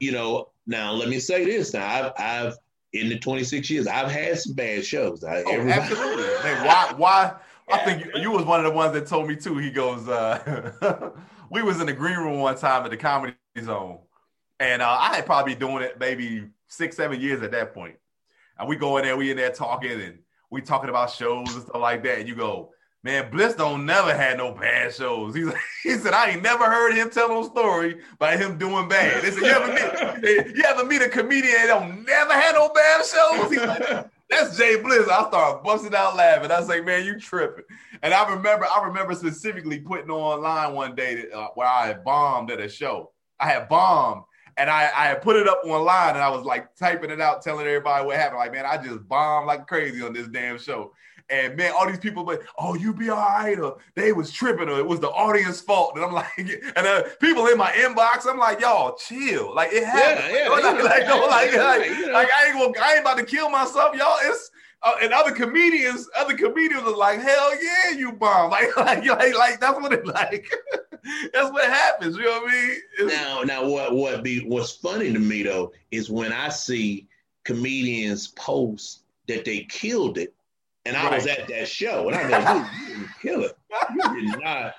You 0.00 0.12
know, 0.12 0.48
now 0.66 0.92
let 0.92 1.08
me 1.08 1.18
say 1.18 1.44
this. 1.44 1.72
Now, 1.72 1.86
I've, 1.86 2.12
I've 2.18 2.58
in 2.92 3.08
the 3.08 3.18
26 3.18 3.70
years, 3.70 3.86
I've 3.86 4.10
had 4.10 4.38
some 4.38 4.54
bad 4.54 4.84
shows. 4.84 5.24
I, 5.24 5.42
oh, 5.46 5.60
absolutely. 5.68 6.24
hey, 6.42 6.66
why? 6.66 6.92
Why? 6.96 7.34
I 7.68 7.78
think 7.84 8.04
you, 8.04 8.20
you, 8.20 8.30
was 8.30 8.44
one 8.44 8.64
of 8.64 8.64
the 8.64 8.76
ones 8.76 8.92
that 8.92 9.06
told 9.06 9.28
me 9.28 9.36
too. 9.36 9.58
He 9.58 9.70
goes, 9.70 10.08
uh, 10.08 11.10
we 11.50 11.62
was 11.62 11.80
in 11.80 11.86
the 11.86 11.92
green 11.92 12.16
room 12.16 12.38
one 12.40 12.56
time 12.56 12.84
at 12.84 12.90
the 12.90 12.96
comedy 12.96 13.34
zone, 13.60 13.98
and 14.60 14.82
uh, 14.82 14.96
I 15.00 15.16
had 15.16 15.26
probably 15.26 15.54
doing 15.54 15.82
it 15.82 15.98
maybe 15.98 16.48
six, 16.68 16.96
seven 16.96 17.20
years 17.20 17.42
at 17.42 17.50
that 17.52 17.74
point. 17.74 17.96
And 18.58 18.68
we 18.68 18.76
go 18.76 18.96
in 18.96 19.04
there, 19.04 19.16
we 19.16 19.30
in 19.30 19.36
there 19.36 19.52
talking, 19.52 20.00
and 20.00 20.18
we 20.50 20.62
talking 20.62 20.90
about 20.90 21.10
shows 21.10 21.54
and 21.54 21.62
stuff 21.62 21.80
like 21.80 22.02
that. 22.04 22.20
And 22.20 22.28
you 22.28 22.34
go, 22.34 22.72
Man, 23.06 23.30
Bliss 23.30 23.54
don't 23.54 23.86
never 23.86 24.12
had 24.12 24.38
no 24.38 24.50
bad 24.50 24.92
shows. 24.92 25.32
He's, 25.36 25.46
he 25.84 25.90
said, 25.90 26.12
I 26.12 26.30
ain't 26.30 26.42
never 26.42 26.64
heard 26.64 26.92
him 26.92 27.08
tell 27.08 27.28
no 27.28 27.48
story 27.48 28.00
about 28.14 28.36
him 28.36 28.58
doing 28.58 28.88
bad. 28.88 29.22
They 29.22 29.30
said, 29.30 29.42
you 29.42 29.46
ever 29.46 29.72
meet, 29.72 30.56
you 30.56 30.64
ever 30.64 30.84
meet 30.84 31.02
a 31.02 31.08
comedian 31.08 31.54
that 31.54 31.66
don't 31.68 32.04
never 32.04 32.32
had 32.32 32.56
no 32.56 32.68
bad 32.70 33.04
shows? 33.06 33.48
He's 33.48 33.60
like, 33.60 34.10
that's 34.28 34.58
Jay 34.58 34.82
Bliss. 34.82 35.08
I 35.08 35.28
started 35.28 35.62
busting 35.62 35.94
out 35.94 36.16
laughing. 36.16 36.50
I 36.50 36.58
was 36.58 36.68
like, 36.68 36.84
man, 36.84 37.04
you 37.04 37.20
tripping. 37.20 37.62
And 38.02 38.12
I 38.12 38.28
remember, 38.28 38.66
I 38.66 38.84
remember 38.84 39.14
specifically 39.14 39.78
putting 39.78 40.10
online 40.10 40.74
one 40.74 40.96
day 40.96 41.14
that, 41.14 41.32
uh, 41.32 41.50
where 41.54 41.68
I 41.68 41.86
had 41.86 42.02
bombed 42.02 42.50
at 42.50 42.58
a 42.58 42.68
show. 42.68 43.12
I 43.38 43.50
had 43.50 43.68
bombed 43.68 44.24
and 44.56 44.70
I, 44.70 44.90
I 44.96 45.06
had 45.08 45.22
put 45.22 45.36
it 45.36 45.48
up 45.48 45.60
online 45.64 46.14
and 46.14 46.18
I 46.18 46.30
was 46.30 46.44
like 46.44 46.74
typing 46.76 47.10
it 47.10 47.20
out, 47.20 47.42
telling 47.42 47.66
everybody 47.66 48.06
what 48.06 48.16
happened. 48.16 48.38
Like, 48.38 48.52
man, 48.52 48.64
I 48.66 48.78
just 48.78 49.06
bombed 49.08 49.46
like 49.46 49.66
crazy 49.66 50.02
on 50.02 50.12
this 50.12 50.28
damn 50.28 50.58
show. 50.58 50.92
And 51.28 51.56
man, 51.56 51.72
all 51.76 51.88
these 51.88 51.98
people 51.98 52.24
like, 52.24 52.42
oh, 52.56 52.74
you 52.74 52.94
be 52.94 53.10
all 53.10 53.16
right, 53.16 53.58
or 53.58 53.78
they 53.96 54.12
was 54.12 54.30
tripping, 54.30 54.68
or 54.68 54.78
it 54.78 54.86
was 54.86 55.00
the 55.00 55.10
audience 55.10 55.60
fault. 55.60 55.96
And 55.96 56.04
I'm 56.04 56.12
like, 56.12 56.30
and 56.38 56.86
uh, 56.86 57.02
people 57.20 57.46
in 57.46 57.58
my 57.58 57.72
inbox, 57.72 58.30
I'm 58.30 58.38
like, 58.38 58.60
y'all 58.60 58.94
chill. 58.94 59.52
Like 59.54 59.72
it 59.72 59.84
happened. 59.84 60.32
Yeah, 60.32 60.42
yeah, 60.44 60.48
like, 60.48 60.62
like, 60.62 60.84
like, 60.84 61.06
no, 61.08 61.26
like, 61.26 61.52
like, 61.52 62.12
like, 62.12 62.28
I 62.32 62.46
ain't 62.46 62.54
gonna, 62.54 62.72
I 62.80 62.92
ain't 62.92 63.00
about 63.00 63.18
to 63.18 63.24
kill 63.24 63.50
myself, 63.50 63.96
y'all. 63.96 64.18
It's 64.22 64.50
uh, 64.82 64.94
and 65.02 65.12
other 65.12 65.32
comedians, 65.32 66.08
other 66.16 66.36
comedians 66.36 66.82
are 66.82 66.96
like, 66.96 67.20
hell 67.20 67.62
yeah, 67.62 67.90
you 67.96 68.12
bomb. 68.12 68.50
Like, 68.56 68.76
like, 68.76 69.04
like, 69.04 69.34
like 69.36 69.60
that's 69.60 69.80
what 69.80 69.92
it 69.92 70.06
like. 70.06 70.48
that's 71.32 71.50
what 71.50 71.64
happens. 71.64 72.16
You 72.16 72.24
know 72.24 72.40
what 72.40 72.48
I 72.48 72.52
mean? 72.52 72.76
It's, 72.98 73.14
now, 73.14 73.42
now, 73.42 73.68
what 73.68 73.94
what 73.94 74.22
be 74.22 74.40
what's 74.40 74.72
funny 74.72 75.12
to 75.12 75.18
me 75.18 75.42
though 75.42 75.72
is 75.90 76.10
when 76.10 76.32
I 76.32 76.48
see 76.48 77.08
comedians 77.44 78.28
post 78.28 79.02
that 79.28 79.44
they 79.44 79.60
killed 79.64 80.18
it 80.18 80.34
and 80.86 80.96
I 80.96 81.14
was 81.14 81.26
at 81.26 81.48
that 81.48 81.68
show, 81.68 82.08
and 82.08 82.16
I 82.16 82.30
go, 82.30 82.68
you 82.78 82.86
didn't 82.86 83.08
kill 83.20 83.42
it. 83.42 83.58
You 83.94 84.30
did 84.30 84.40
not. 84.40 84.74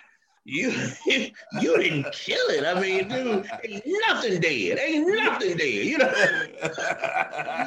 You 0.50 0.72
you 1.06 1.78
didn't 1.78 2.10
kill 2.14 2.48
it. 2.48 2.64
I 2.64 2.80
mean, 2.80 3.10
dude, 3.10 3.50
ain't 3.66 3.84
nothing 4.08 4.40
dead. 4.40 4.80
Ain't 4.80 5.06
nothing 5.06 5.58
dead. 5.58 5.86
You 5.86 5.98
know, 5.98 6.14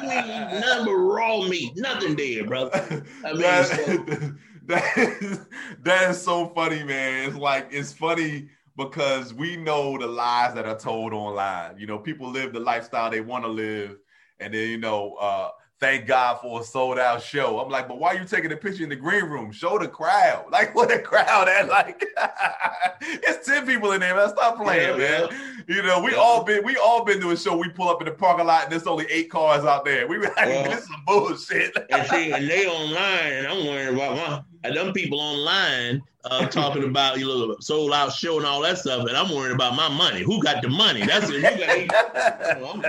you 0.01 0.09
ain't 0.09 0.59
nothing 0.59 0.85
but 0.85 0.91
raw 0.91 1.47
meat. 1.47 1.73
Nothing 1.75 2.15
dead, 2.15 2.47
brother. 2.47 3.05
I 3.23 3.33
mean, 3.33 3.41
that, 3.41 3.67
so, 3.67 4.33
that, 4.65 4.97
is, 4.97 5.39
that 5.83 6.09
is 6.09 6.19
so 6.23 6.47
funny, 6.55 6.83
man. 6.83 7.29
It's 7.29 7.37
like 7.37 7.67
it's 7.69 7.93
funny 7.93 8.49
because 8.75 9.31
we 9.31 9.57
know 9.57 9.99
the 9.99 10.07
lies 10.07 10.55
that 10.55 10.65
are 10.65 10.79
told 10.79 11.13
online. 11.13 11.77
You 11.77 11.85
know, 11.85 11.99
people 11.99 12.31
live 12.31 12.51
the 12.51 12.61
lifestyle 12.61 13.11
they 13.11 13.21
want 13.21 13.43
to 13.43 13.49
live, 13.51 13.97
and 14.39 14.55
then 14.55 14.69
you 14.69 14.79
know, 14.79 15.13
uh, 15.21 15.49
thank 15.81 16.05
God 16.05 16.39
for 16.41 16.61
a 16.61 16.63
sold 16.63 16.99
out 16.99 17.21
show. 17.23 17.59
I'm 17.59 17.69
like, 17.69 17.87
but 17.87 17.97
why 17.97 18.09
are 18.09 18.19
you 18.19 18.23
taking 18.23 18.51
a 18.51 18.55
picture 18.55 18.83
in 18.83 18.89
the 18.89 18.95
green 18.95 19.25
room? 19.25 19.51
Show 19.51 19.77
the 19.77 19.87
crowd. 19.87 20.45
Like, 20.51 20.75
what 20.75 20.89
the 20.89 20.99
crowd 20.99 21.47
at? 21.47 21.69
Like, 21.69 22.05
it's 23.01 23.47
10 23.47 23.65
people 23.65 23.93
in 23.93 24.01
there, 24.01 24.15
man. 24.15 24.29
Stop 24.29 24.57
playing, 24.57 24.99
yeah, 24.99 25.27
man. 25.27 25.27
Yeah. 25.67 25.75
You 25.75 25.81
know, 25.81 26.01
we 26.01 26.11
yeah. 26.11 26.17
all 26.17 26.43
been 26.43 26.63
we 26.65 26.75
all 26.77 27.05
been 27.05 27.21
to 27.21 27.31
a 27.31 27.37
show. 27.37 27.55
We 27.55 27.69
pull 27.69 27.89
up 27.89 28.01
in 28.01 28.05
the 28.05 28.13
parking 28.13 28.45
lot 28.45 28.63
and 28.63 28.71
there's 28.71 28.85
only 28.85 29.05
eight 29.09 29.31
cars 29.31 29.63
out 29.63 29.85
there. 29.85 30.07
We 30.07 30.17
like, 30.19 30.35
well, 30.35 30.63
this 30.69 30.81
is 30.81 30.87
some 30.87 31.03
bullshit. 31.07 31.77
and 31.89 32.07
see, 32.07 32.31
and 32.31 32.49
they 32.49 32.67
online, 32.67 33.33
and 33.33 33.47
I'm 33.47 33.65
worrying 33.65 33.95
about 33.95 34.17
my 34.60 34.60
and 34.63 34.75
them 34.75 34.93
people 34.93 35.19
online 35.19 36.01
uh, 36.25 36.45
talking 36.47 36.83
about 36.83 37.19
you 37.19 37.25
know 37.25 37.55
sold 37.59 37.91
out 37.93 38.13
show 38.13 38.37
and 38.37 38.45
all 38.45 38.61
that 38.61 38.77
stuff, 38.77 39.07
and 39.07 39.17
I'm 39.17 39.33
worried 39.33 39.53
about 39.53 39.75
my 39.75 39.89
money. 39.89 40.21
Who 40.21 40.41
got 40.41 40.61
the 40.61 40.69
money? 40.69 41.05
That's 41.05 41.29
it. 41.29 41.35
You, 41.35 41.41
got, 41.41 41.77
you, 41.77 42.61
know, 42.61 42.71
I'm, 42.71 42.83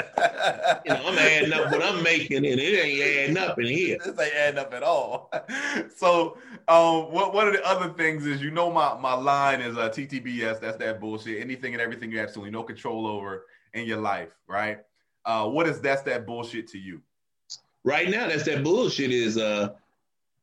you 0.84 0.92
know, 0.92 1.08
I'm 1.08 1.18
adding 1.18 1.52
up 1.52 1.70
what 1.70 1.82
I'm 1.82 2.02
making, 2.02 2.38
and 2.38 2.46
it 2.46 2.60
ain't 2.60 3.02
adding 3.02 3.38
up 3.38 3.58
in 3.58 3.66
here. 3.66 3.98
This 4.04 4.18
ain't 4.18 4.34
adding 4.34 4.58
up 4.58 4.74
at 4.74 4.82
all. 4.82 5.30
So, 5.96 6.38
um, 6.68 7.12
what 7.12 7.32
one 7.32 7.46
of 7.46 7.54
the 7.54 7.64
other 7.66 7.92
things 7.94 8.26
is, 8.26 8.42
you 8.42 8.50
know, 8.50 8.70
my 8.70 8.98
my 8.98 9.14
line 9.14 9.60
is 9.60 9.76
uh, 9.76 9.88
TTBS. 9.88 10.60
That's 10.60 10.76
that 10.78 11.00
bullshit. 11.00 11.40
Anything 11.40 11.74
and 11.74 11.80
everything 11.80 12.10
you 12.10 12.20
absolutely 12.20 12.50
no 12.50 12.62
control 12.62 13.06
over 13.06 13.46
in 13.74 13.86
your 13.86 13.98
life, 13.98 14.30
right? 14.46 14.80
Uh, 15.24 15.48
what 15.48 15.66
is 15.68 15.80
that's 15.80 16.02
that 16.02 16.26
bullshit 16.26 16.66
to 16.68 16.78
you? 16.78 17.00
Right 17.84 18.08
now, 18.10 18.28
that's 18.28 18.44
that 18.44 18.62
bullshit. 18.64 19.10
Is 19.10 19.38
uh, 19.38 19.70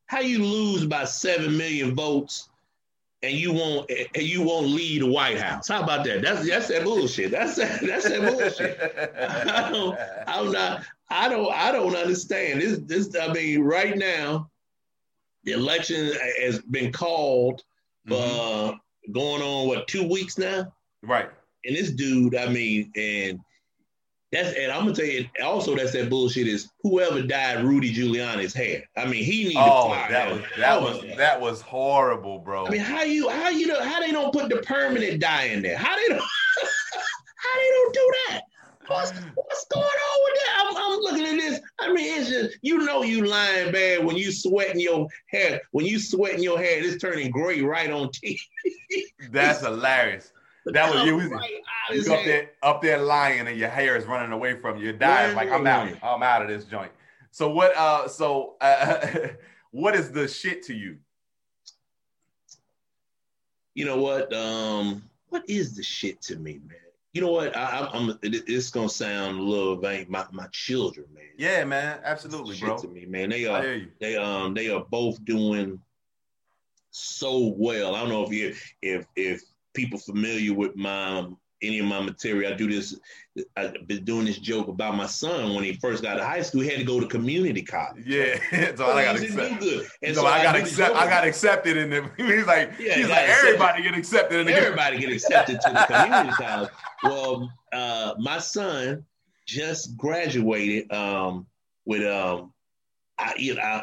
how 0.09 0.21
you 0.21 0.43
lose 0.43 0.87
by 0.87 1.05
seven 1.05 1.55
million 1.55 1.93
votes 1.93 2.49
and 3.21 3.37
you 3.37 3.53
won't 3.53 3.87
and 3.89 4.23
you 4.23 4.41
won't 4.41 4.65
lead 4.65 5.03
the 5.03 5.05
White 5.05 5.37
House. 5.39 5.67
How 5.67 5.83
about 5.83 6.03
that? 6.05 6.23
That's 6.23 6.47
that's 6.47 6.67
that 6.69 6.83
bullshit. 6.83 7.29
That's 7.29 7.55
that, 7.57 7.79
that's 7.81 8.09
that 8.09 8.21
bullshit. 8.21 8.79
I 9.19 9.69
don't, 9.69 9.99
I'm 10.25 10.51
not. 10.51 10.83
I 11.11 11.29
don't. 11.29 11.53
I 11.53 11.71
don't 11.71 11.95
understand 11.95 12.59
this. 12.59 12.79
This. 12.79 13.15
I 13.15 13.31
mean, 13.31 13.61
right 13.61 13.95
now, 13.95 14.49
the 15.43 15.51
election 15.51 16.11
has 16.41 16.59
been 16.59 16.91
called. 16.91 17.61
Mm-hmm. 18.07 18.73
Uh, 18.73 18.77
going 19.11 19.43
on 19.43 19.67
what 19.67 19.87
two 19.87 20.07
weeks 20.07 20.39
now? 20.39 20.73
Right. 21.03 21.29
And 21.65 21.75
this 21.75 21.91
dude, 21.91 22.35
I 22.35 22.47
mean, 22.47 22.91
and 22.95 23.39
that's 24.31 24.53
and 24.55 24.71
I'm 24.71 24.81
gonna 24.81 24.93
tell 24.93 25.05
you 25.05 25.27
also 25.43 25.75
that's 25.75 25.93
that 25.93 26.09
bullshit 26.09 26.47
is 26.47 26.69
whoever 26.83 27.21
dyed 27.21 27.63
Rudy 27.63 27.93
Giuliani's 27.93 28.53
hair. 28.53 28.83
I 28.95 29.05
mean, 29.05 29.23
he 29.23 29.45
needs 29.45 29.55
oh, 29.57 29.93
to. 29.93 30.11
That 30.11 30.31
was 30.31 30.41
that 30.57 30.81
was 30.81 31.17
that 31.17 31.41
was 31.41 31.61
horrible, 31.61 32.39
bro. 32.39 32.67
I 32.67 32.69
mean, 32.69 32.81
how 32.81 33.03
you 33.03 33.29
how 33.29 33.49
you 33.49 33.67
know 33.67 33.83
how 33.83 33.99
they 33.99 34.11
don't 34.11 34.31
put 34.31 34.49
the 34.49 34.57
permanent 34.57 35.19
dye 35.19 35.45
in 35.45 35.63
there? 35.63 35.77
How 35.77 35.95
they 35.95 36.07
don't 36.07 36.19
how 37.37 37.59
they 37.59 37.69
don't 37.69 37.93
do 37.93 38.13
that? 38.27 38.41
What's 38.87 39.11
what's 39.11 39.65
going 39.67 39.83
on 39.83 40.19
with 40.23 40.39
that? 40.39 40.65
I'm, 40.65 40.77
I'm 40.77 40.89
I'm 40.99 41.05
looking 41.05 41.25
at 41.25 41.37
this. 41.37 41.61
I 41.79 41.93
mean, 41.93 42.19
it's 42.19 42.29
just 42.29 42.57
you 42.61 42.79
know 42.79 43.03
you 43.03 43.25
lying 43.25 43.71
bad 43.71 44.03
when 44.03 44.17
you 44.17 44.31
sweating 44.31 44.81
your 44.81 45.07
hair. 45.27 45.61
When 45.71 45.85
you 45.85 45.99
sweating 45.99 46.43
your 46.43 46.57
hair, 46.57 46.83
it's 46.83 47.01
turning 47.01 47.31
gray 47.31 47.61
right 47.61 47.91
on 47.91 48.09
TV. 48.09 48.39
That's 49.31 49.61
hilarious. 49.61 50.31
That 50.65 50.93
was 50.93 51.05
you. 51.05 51.15
Was, 51.15 51.27
right 51.27 51.51
you 51.91 52.13
up 52.13 52.25
there, 52.25 52.51
up 52.61 52.81
there 52.81 52.97
lying, 52.99 53.47
and 53.47 53.57
your 53.57 53.69
hair 53.69 53.95
is 53.95 54.05
running 54.05 54.31
away 54.31 54.59
from 54.59 54.77
you. 54.77 54.85
You're 54.85 54.93
dying. 54.93 55.35
Like 55.35 55.49
I'm 55.49 55.65
out. 55.65 55.91
I'm 56.03 56.23
out 56.23 56.41
of 56.41 56.47
this 56.47 56.65
joint. 56.65 56.91
So 57.31 57.49
what? 57.49 57.75
Uh, 57.75 58.07
so 58.07 58.55
uh, 58.61 59.07
what 59.71 59.95
is 59.95 60.11
the 60.11 60.27
shit 60.27 60.63
to 60.63 60.73
you? 60.73 60.97
You 63.75 63.85
know 63.85 63.97
what? 63.97 64.33
Um, 64.33 65.03
what 65.29 65.43
is 65.47 65.75
the 65.75 65.83
shit 65.83 66.21
to 66.23 66.35
me, 66.35 66.59
man? 66.67 66.77
You 67.13 67.21
know 67.21 67.31
what? 67.31 67.55
I, 67.55 67.89
am 67.93 68.19
It's 68.21 68.69
gonna 68.69 68.89
sound 68.89 69.39
a 69.39 69.43
little 69.43 69.77
vain. 69.77 70.05
My 70.09 70.25
my 70.31 70.47
children, 70.51 71.07
man. 71.13 71.23
Yeah, 71.37 71.63
man. 71.63 71.99
Absolutely, 72.03 72.55
shit 72.55 72.67
bro. 72.67 72.77
To 72.77 72.87
me, 72.87 73.05
man. 73.05 73.29
They 73.29 73.45
are. 73.45 73.81
They 73.99 74.15
um. 74.17 74.53
They 74.53 74.69
are 74.69 74.85
both 74.89 75.23
doing 75.25 75.79
so 76.91 77.53
well. 77.57 77.95
I 77.95 78.01
don't 78.01 78.09
know 78.09 78.23
if 78.23 78.31
you 78.31 78.55
if 78.81 79.07
if 79.15 79.41
people 79.73 79.99
familiar 79.99 80.53
with 80.53 80.75
my 80.75 81.27
any 81.61 81.79
of 81.79 81.85
my 81.85 82.01
material. 82.01 82.53
I 82.53 82.55
do 82.55 82.69
this. 82.69 82.97
I've 83.55 83.87
been 83.87 84.03
doing 84.03 84.25
this 84.25 84.37
joke 84.37 84.67
about 84.67 84.95
my 84.95 85.05
son 85.05 85.53
when 85.53 85.63
he 85.63 85.73
first 85.73 86.03
got 86.03 86.15
to 86.15 86.25
high 86.25 86.41
school. 86.41 86.61
He 86.61 86.69
had 86.69 86.79
to 86.79 86.85
go 86.85 86.99
to 86.99 87.07
community 87.07 87.61
college. 87.61 88.05
Yeah, 88.05 88.39
so 88.75 88.87
I 88.87 89.05
got 89.05 89.15
accepted. 89.17 89.87
And 90.01 90.15
so, 90.15 90.21
so 90.21 90.27
I 90.27 90.43
got 90.43 90.55
accept, 90.55 90.95
I 90.95 91.07
got 91.07 91.25
accepted 91.25 91.77
in 91.77 91.89
the. 91.89 92.09
He's 92.17 92.45
like, 92.45 92.73
yeah, 92.79 92.95
he's 92.95 93.09
like 93.09 93.27
everybody 93.27 93.83
get 93.83 93.95
accepted 93.95 94.39
in 94.39 94.45
the. 94.47 94.53
Everybody 94.53 94.99
get 94.99 95.11
accepted 95.11 95.59
to 95.61 95.69
the 95.69 95.85
community 95.85 96.35
college. 96.35 96.69
Well, 97.03 97.51
uh, 97.71 98.15
my 98.19 98.39
son 98.39 99.05
just 99.45 99.97
graduated 99.97 100.91
um, 100.91 101.47
with 101.85 102.05
um, 102.05 102.53
I, 103.17 103.33
you 103.37 103.55
know, 103.55 103.81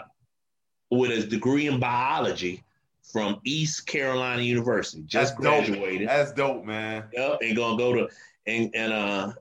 with 0.91 1.11
a 1.11 1.27
degree 1.27 1.67
in 1.67 1.81
biology 1.81 2.63
from 3.13 3.41
East 3.45 3.87
Carolina 3.87 4.43
University. 4.43 5.03
Just 5.07 5.37
That's 5.37 5.41
graduated. 5.41 6.09
Dope. 6.09 6.17
That's 6.17 6.33
dope, 6.33 6.65
man. 6.65 7.05
Yep, 7.13 7.39
and 7.43 7.57
gonna 7.57 7.79
go 7.79 7.93
to 7.95 8.09
and 8.47 8.71
and 8.75 8.93
uh 8.93 9.33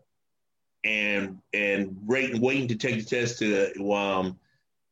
and 0.84 1.40
and 1.54 1.98
waiting 2.06 2.42
waiting 2.42 2.68
to 2.68 2.76
take 2.76 2.98
the 2.98 3.04
test 3.04 3.40
to 3.40 3.94
um 3.94 4.40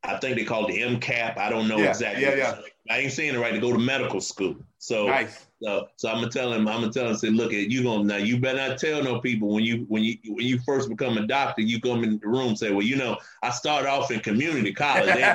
I 0.04 0.18
think 0.18 0.36
they 0.36 0.44
call 0.44 0.68
it 0.68 0.74
the 0.74 0.82
MCAT. 0.82 1.38
I 1.38 1.50
don't 1.50 1.68
know 1.68 1.78
yeah, 1.78 1.90
exactly. 1.90 2.24
Yeah, 2.24 2.36
yeah. 2.36 2.60
I 2.90 3.00
ain't 3.00 3.14
saying 3.14 3.36
it 3.36 3.40
right 3.40 3.54
to 3.54 3.60
go 3.60 3.72
to 3.72 3.80
medical 3.80 4.20
school. 4.20 4.58
So 4.78 5.08
nice. 5.08 5.46
So, 5.64 5.88
so 5.96 6.10
I'm 6.10 6.16
gonna 6.16 6.30
tell 6.30 6.52
him. 6.52 6.68
I'm 6.68 6.82
gonna 6.82 6.92
tell 6.92 7.08
him. 7.08 7.16
Say, 7.16 7.30
look, 7.30 7.54
at 7.54 7.72
you 7.72 7.84
gonna 7.84 8.04
now. 8.04 8.18
You 8.18 8.38
better 8.38 8.70
not 8.70 8.78
tell 8.78 9.02
no 9.02 9.22
people 9.22 9.54
when 9.54 9.64
you 9.64 9.86
when 9.88 10.04
you 10.04 10.18
when 10.28 10.46
you 10.46 10.60
first 10.60 10.90
become 10.90 11.18
a 11.18 11.26
doctor. 11.26 11.62
You 11.62 11.80
come 11.80 12.04
in 12.04 12.20
the 12.20 12.28
room. 12.28 12.56
Say, 12.56 12.72
well, 12.72 12.82
you 12.82 12.98
know, 12.98 13.18
I 13.42 13.52
started 13.52 13.88
off 13.88 14.12
in 14.12 14.20
community 14.20 14.74
college. 14.74 15.08
hey 15.16 15.28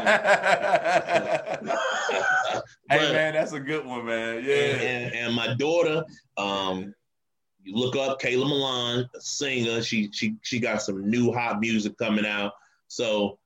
man, 2.90 3.32
that's 3.32 3.52
a 3.52 3.60
good 3.60 3.86
one, 3.86 4.04
man. 4.04 4.44
Yeah. 4.44 4.54
And, 4.54 4.82
and, 4.82 5.14
and 5.14 5.34
my 5.34 5.54
daughter, 5.54 6.04
um, 6.36 6.94
you 7.62 7.74
look 7.74 7.96
up 7.96 8.20
Kayla 8.20 8.46
Milan, 8.46 9.08
a 9.14 9.20
singer. 9.20 9.82
She 9.82 10.10
she 10.12 10.34
she 10.42 10.60
got 10.60 10.82
some 10.82 11.08
new 11.08 11.32
hot 11.32 11.58
music 11.58 11.96
coming 11.96 12.26
out. 12.26 12.52
So, 12.88 13.38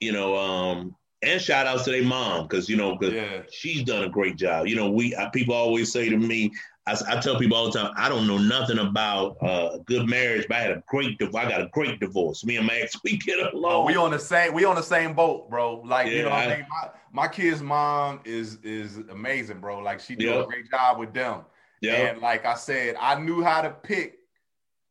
you 0.00 0.12
know, 0.12 0.36
um, 0.36 0.96
and 1.26 1.40
shout 1.40 1.66
outs 1.66 1.84
to 1.84 1.90
their 1.90 2.02
mom 2.02 2.46
because 2.46 2.68
you 2.68 2.76
know 2.76 2.96
because 2.96 3.14
yeah. 3.14 3.42
she's 3.50 3.82
done 3.82 4.04
a 4.04 4.08
great 4.08 4.36
job. 4.36 4.66
You 4.66 4.76
know, 4.76 4.90
we 4.90 5.14
I, 5.16 5.28
people 5.30 5.54
always 5.54 5.92
say 5.92 6.08
to 6.08 6.16
me, 6.16 6.52
I, 6.86 6.96
I, 7.08 7.20
tell 7.20 7.38
people 7.38 7.56
all 7.56 7.70
the 7.70 7.78
time, 7.78 7.92
I 7.96 8.08
don't 8.08 8.26
know 8.26 8.38
nothing 8.38 8.78
about 8.78 9.36
uh, 9.42 9.78
good 9.86 10.08
marriage, 10.08 10.46
but 10.48 10.56
I 10.56 10.60
had 10.60 10.70
a 10.70 10.82
great 10.86 11.18
divorce. 11.18 11.44
I 11.44 11.48
got 11.48 11.60
a 11.60 11.68
great 11.72 11.98
divorce. 11.98 12.44
Me 12.44 12.56
and 12.56 12.66
my 12.66 12.76
ex, 12.76 12.96
we 13.04 13.16
get 13.16 13.40
along. 13.52 13.72
Oh, 13.72 13.84
we 13.84 13.96
on 13.96 14.12
the 14.12 14.18
same 14.18 14.54
we 14.54 14.64
on 14.64 14.76
the 14.76 14.82
same 14.82 15.14
boat, 15.14 15.50
bro. 15.50 15.82
Like 15.84 16.06
yeah, 16.06 16.12
you 16.12 16.22
know, 16.22 16.30
I, 16.30 16.44
I 16.44 16.56
think 16.56 16.68
my, 16.68 16.88
my 17.12 17.28
kid's 17.28 17.62
mom 17.62 18.20
is 18.24 18.58
is 18.62 18.98
amazing, 19.10 19.60
bro. 19.60 19.80
Like 19.80 20.00
she 20.00 20.14
did 20.14 20.34
a 20.34 20.46
great 20.46 20.70
job 20.70 20.98
with 20.98 21.12
them. 21.12 21.42
Yeah. 21.80 21.92
And 21.92 22.20
like 22.20 22.46
I 22.46 22.54
said, 22.54 22.96
I 22.98 23.20
knew 23.20 23.42
how 23.42 23.60
to 23.60 23.70
pick 23.70 24.20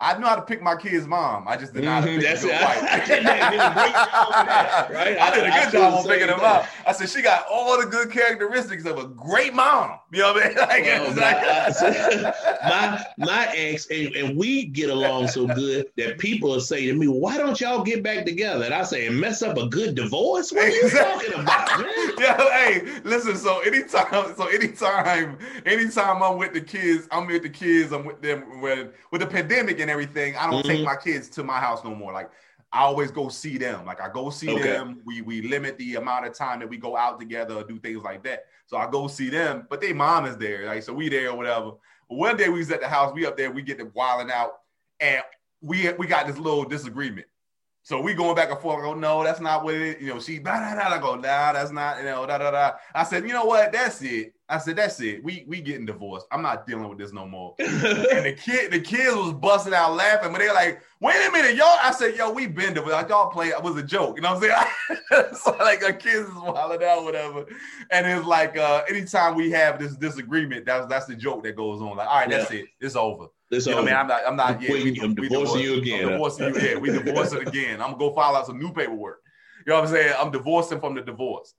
I 0.02 0.18
know 0.18 0.28
how 0.28 0.36
to 0.36 0.42
pick 0.42 0.62
my 0.62 0.76
kid's 0.76 1.08
mom. 1.08 1.48
I 1.48 1.56
just 1.56 1.74
did 1.74 1.86
not 1.86 2.04
mm-hmm, 2.04 2.20
a 2.20 2.22
good 2.22 2.44
wife. 2.44 2.84
I, 2.92 3.00
did 3.06 3.20
a 3.20 3.24
great 3.24 3.94
that, 3.94 4.90
right? 4.94 5.18
I, 5.18 5.34
did 5.34 5.46
a 5.46 5.52
good 5.52 5.72
job 5.72 5.94
on 5.94 6.06
picking 6.06 6.28
them 6.28 6.42
up. 6.42 6.68
I 6.86 6.92
said 6.92 7.08
she 7.08 7.22
got 7.22 7.46
all 7.50 7.80
the 7.80 7.88
good 7.88 8.12
characteristics 8.12 8.84
of 8.86 8.98
a 8.98 9.08
great 9.08 9.54
mom. 9.54 10.00
You 10.12 10.22
know 10.22 10.34
what 10.34 10.44
I 10.44 10.48
mean? 10.48 10.56
Like, 10.66 10.84
well, 10.84 11.16
like 11.16 12.36
my, 12.64 13.06
my 13.18 13.48
ex 13.56 13.88
and, 13.88 14.14
and, 14.16 14.38
we 14.38 14.66
get 14.66 14.90
along 14.90 15.28
so 15.28 15.48
good 15.48 15.88
that 15.98 16.18
people 16.18 16.60
say 16.60 16.88
to 16.88 16.94
me, 16.94 17.08
"Why 17.08 17.38
don't 17.38 17.60
y'all 17.62 17.84
get 17.84 18.04
back 18.04 18.26
together?" 18.26 18.66
And 18.66 18.74
I 18.74 18.84
say, 18.84 19.08
"And 19.08 19.20
mess 19.20 19.42
up 19.42 19.58
a 19.58 19.68
good 19.68 19.96
divorce? 19.96 20.52
What 20.52 20.66
are 20.66 20.70
you 20.70 20.90
talking 20.90 21.34
about?" 21.34 21.80
Man? 21.80 21.90
Yeah, 22.18 22.38
hey, 22.38 22.82
listen. 23.04 23.38
So 23.38 23.60
anytime, 23.60 24.36
so 24.36 24.48
anytime, 24.48 25.38
anytime 25.66 26.24
I'm 26.24 26.38
with 26.38 26.54
the 26.54 26.62
kids, 26.62 27.08
I'm 27.12 27.28
with 27.28 27.44
the 27.44 27.50
kids. 27.50 27.92
I'm 27.92 28.06
with 28.06 28.22
them 28.22 28.62
when 28.62 28.90
with 29.12 29.22
the 29.22 29.28
pandemic 29.28 29.80
and 29.86 29.92
everything, 29.92 30.36
I 30.36 30.50
don't 30.50 30.66
mm-hmm. 30.66 30.78
take 30.78 30.84
my 30.84 30.96
kids 30.96 31.30
to 31.30 31.44
my 31.44 31.60
house 31.60 31.84
no 31.84 31.94
more. 31.94 32.12
Like 32.12 32.32
I 32.72 32.80
always 32.80 33.12
go 33.12 33.30
see 33.30 33.60
them. 33.60 33.86
Like 33.86 34.02
I 34.02 34.10
go 34.10 34.32
see 34.32 34.50
okay. 34.50 34.64
them. 34.64 35.00
We 35.06 35.22
we 35.22 35.44
limit 35.44 35.78
the 35.78 35.96
amount 35.96 36.26
of 36.26 36.34
time 36.34 36.60
that 36.60 36.70
we 36.70 36.78
go 36.78 36.98
out 36.98 37.20
together 37.20 37.54
or 37.54 37.64
do 37.64 37.78
things 37.78 38.04
like 38.04 38.24
that. 38.24 38.46
So 38.66 38.78
I 38.78 38.90
go 38.90 39.08
see 39.08 39.30
them, 39.30 39.68
but 39.70 39.80
their 39.80 39.94
mom 39.94 40.26
is 40.26 40.38
there. 40.38 40.66
Like 40.66 40.82
so 40.82 40.92
we 40.92 41.08
there 41.08 41.30
or 41.30 41.38
whatever. 41.38 41.74
One 42.08 42.36
day 42.36 42.50
we 42.50 42.60
was 42.60 42.72
at 42.72 42.82
the 42.82 42.88
house, 42.88 43.14
we 43.14 43.26
up 43.26 43.38
there, 43.38 43.52
we 43.52 43.62
get 43.62 43.78
the 43.78 43.92
wilding 43.94 44.32
out, 44.32 44.54
and 45.00 45.22
we 45.62 45.92
we 45.94 46.08
got 46.08 46.26
this 46.26 46.38
little 46.38 46.66
disagreement. 46.66 47.28
So 47.84 48.02
we 48.02 48.16
going 48.16 48.36
back 48.36 48.50
and 48.50 48.60
forth. 48.60 48.80
I 48.80 48.82
go, 48.82 48.96
no, 48.96 49.24
that's 49.24 49.40
not 49.40 49.64
what 49.64 49.76
it 49.76 49.82
is. 49.82 50.02
You 50.02 50.14
know, 50.16 50.20
she 50.20 50.40
da 50.40 50.60
da 50.60 50.76
da. 50.76 50.96
I 50.96 51.00
go, 51.00 51.14
nah, 51.16 51.54
that's 51.54 51.72
not. 51.72 52.00
You 52.00 52.06
know, 52.06 52.26
da 52.26 52.40
da 52.40 52.50
da. 52.50 52.72
I 52.96 53.04
said, 53.04 53.28
you 53.28 53.34
know 53.34 53.46
what? 53.46 53.72
That's 53.72 54.02
it. 54.02 54.34
I 54.48 54.60
said, 54.60 54.76
that's 54.76 55.02
it. 55.02 55.24
We 55.24 55.44
we 55.48 55.60
getting 55.60 55.88
divorced. 55.88 56.28
I'm 56.32 56.44
not 56.44 56.68
dealing 56.68 56.88
with 56.88 57.00
this 57.00 57.12
no 57.12 57.26
more. 57.26 57.56
and 57.60 58.26
the 58.26 58.38
kid, 58.40 58.72
the 58.72 58.80
kids 58.80 59.16
was 59.16 59.34
busting 59.34 59.74
out 59.74 59.96
laughing, 59.96 60.32
but 60.32 60.38
they're 60.38 60.54
like, 60.54 60.82
wait 61.00 61.16
a 61.28 61.32
minute, 61.32 61.56
y'all. 61.56 61.78
I 61.82 61.92
said, 61.92 62.16
yo, 62.16 62.32
we 62.32 62.46
been 62.46 62.76
divorced. 62.76 62.96
Like, 62.96 63.10
y'all 63.10 63.32
play 63.32 63.48
it 63.48 63.64
was 63.64 63.76
a 63.78 63.84
joke. 63.84 64.18
You 64.18 64.22
know 64.22 64.36
what 64.36 64.44
I'm 64.44 65.00
saying? 65.10 65.34
so 65.36 65.56
like 65.60 65.80
the 65.80 65.94
kids 65.94 66.30
is 66.30 66.36
wilding 66.36 66.88
out, 66.88 67.04
whatever. 67.04 67.46
And 67.90 68.06
it's 68.06 68.26
like 68.28 68.56
uh 68.56 68.84
anytime 68.88 69.34
we 69.36 69.50
have 69.52 69.80
this 69.80 69.96
disagreement, 69.96 70.66
that's 70.66 70.86
that's 70.88 71.08
the 71.08 71.16
joke 71.16 71.44
that 71.44 71.56
goes 71.56 71.82
on. 71.82 71.98
Like, 71.98 72.08
all 72.08 72.20
right, 72.20 72.30
that's 72.30 72.52
yeah. 72.52 72.60
it. 72.60 72.66
It's 72.80 72.96
over. 72.96 73.28
It's 73.50 73.66
you 73.66 73.72
know 73.72 73.80
over. 73.80 73.90
I 73.90 73.92
mean, 73.92 74.00
I'm 74.00 74.08
not, 74.08 74.22
I'm 74.28 74.36
not, 74.36 74.62
yeah, 74.62 74.72
we, 74.72 75.00
I'm 75.02 75.16
we 75.16 75.28
divorcing 75.28 75.62
you 75.62 75.76
again. 75.76 76.06
I'm 76.06 76.12
divorcing 76.12 76.54
you, 76.54 76.62
yeah, 76.62 76.78
we 76.78 76.92
divorcing 76.92 77.40
again. 77.48 77.82
I'm 77.82 77.94
gonna 77.94 77.98
go 77.98 78.14
file 78.14 78.36
out 78.36 78.46
some 78.46 78.60
new 78.60 78.72
paperwork. 78.72 79.22
You 79.66 79.74
know 79.74 79.80
what 79.80 79.90
I'm 79.90 79.96
saying? 79.96 80.14
I'm 80.20 80.30
divorcing 80.30 80.80
from 80.80 80.94
the 80.94 81.02
divorce. 81.02 81.56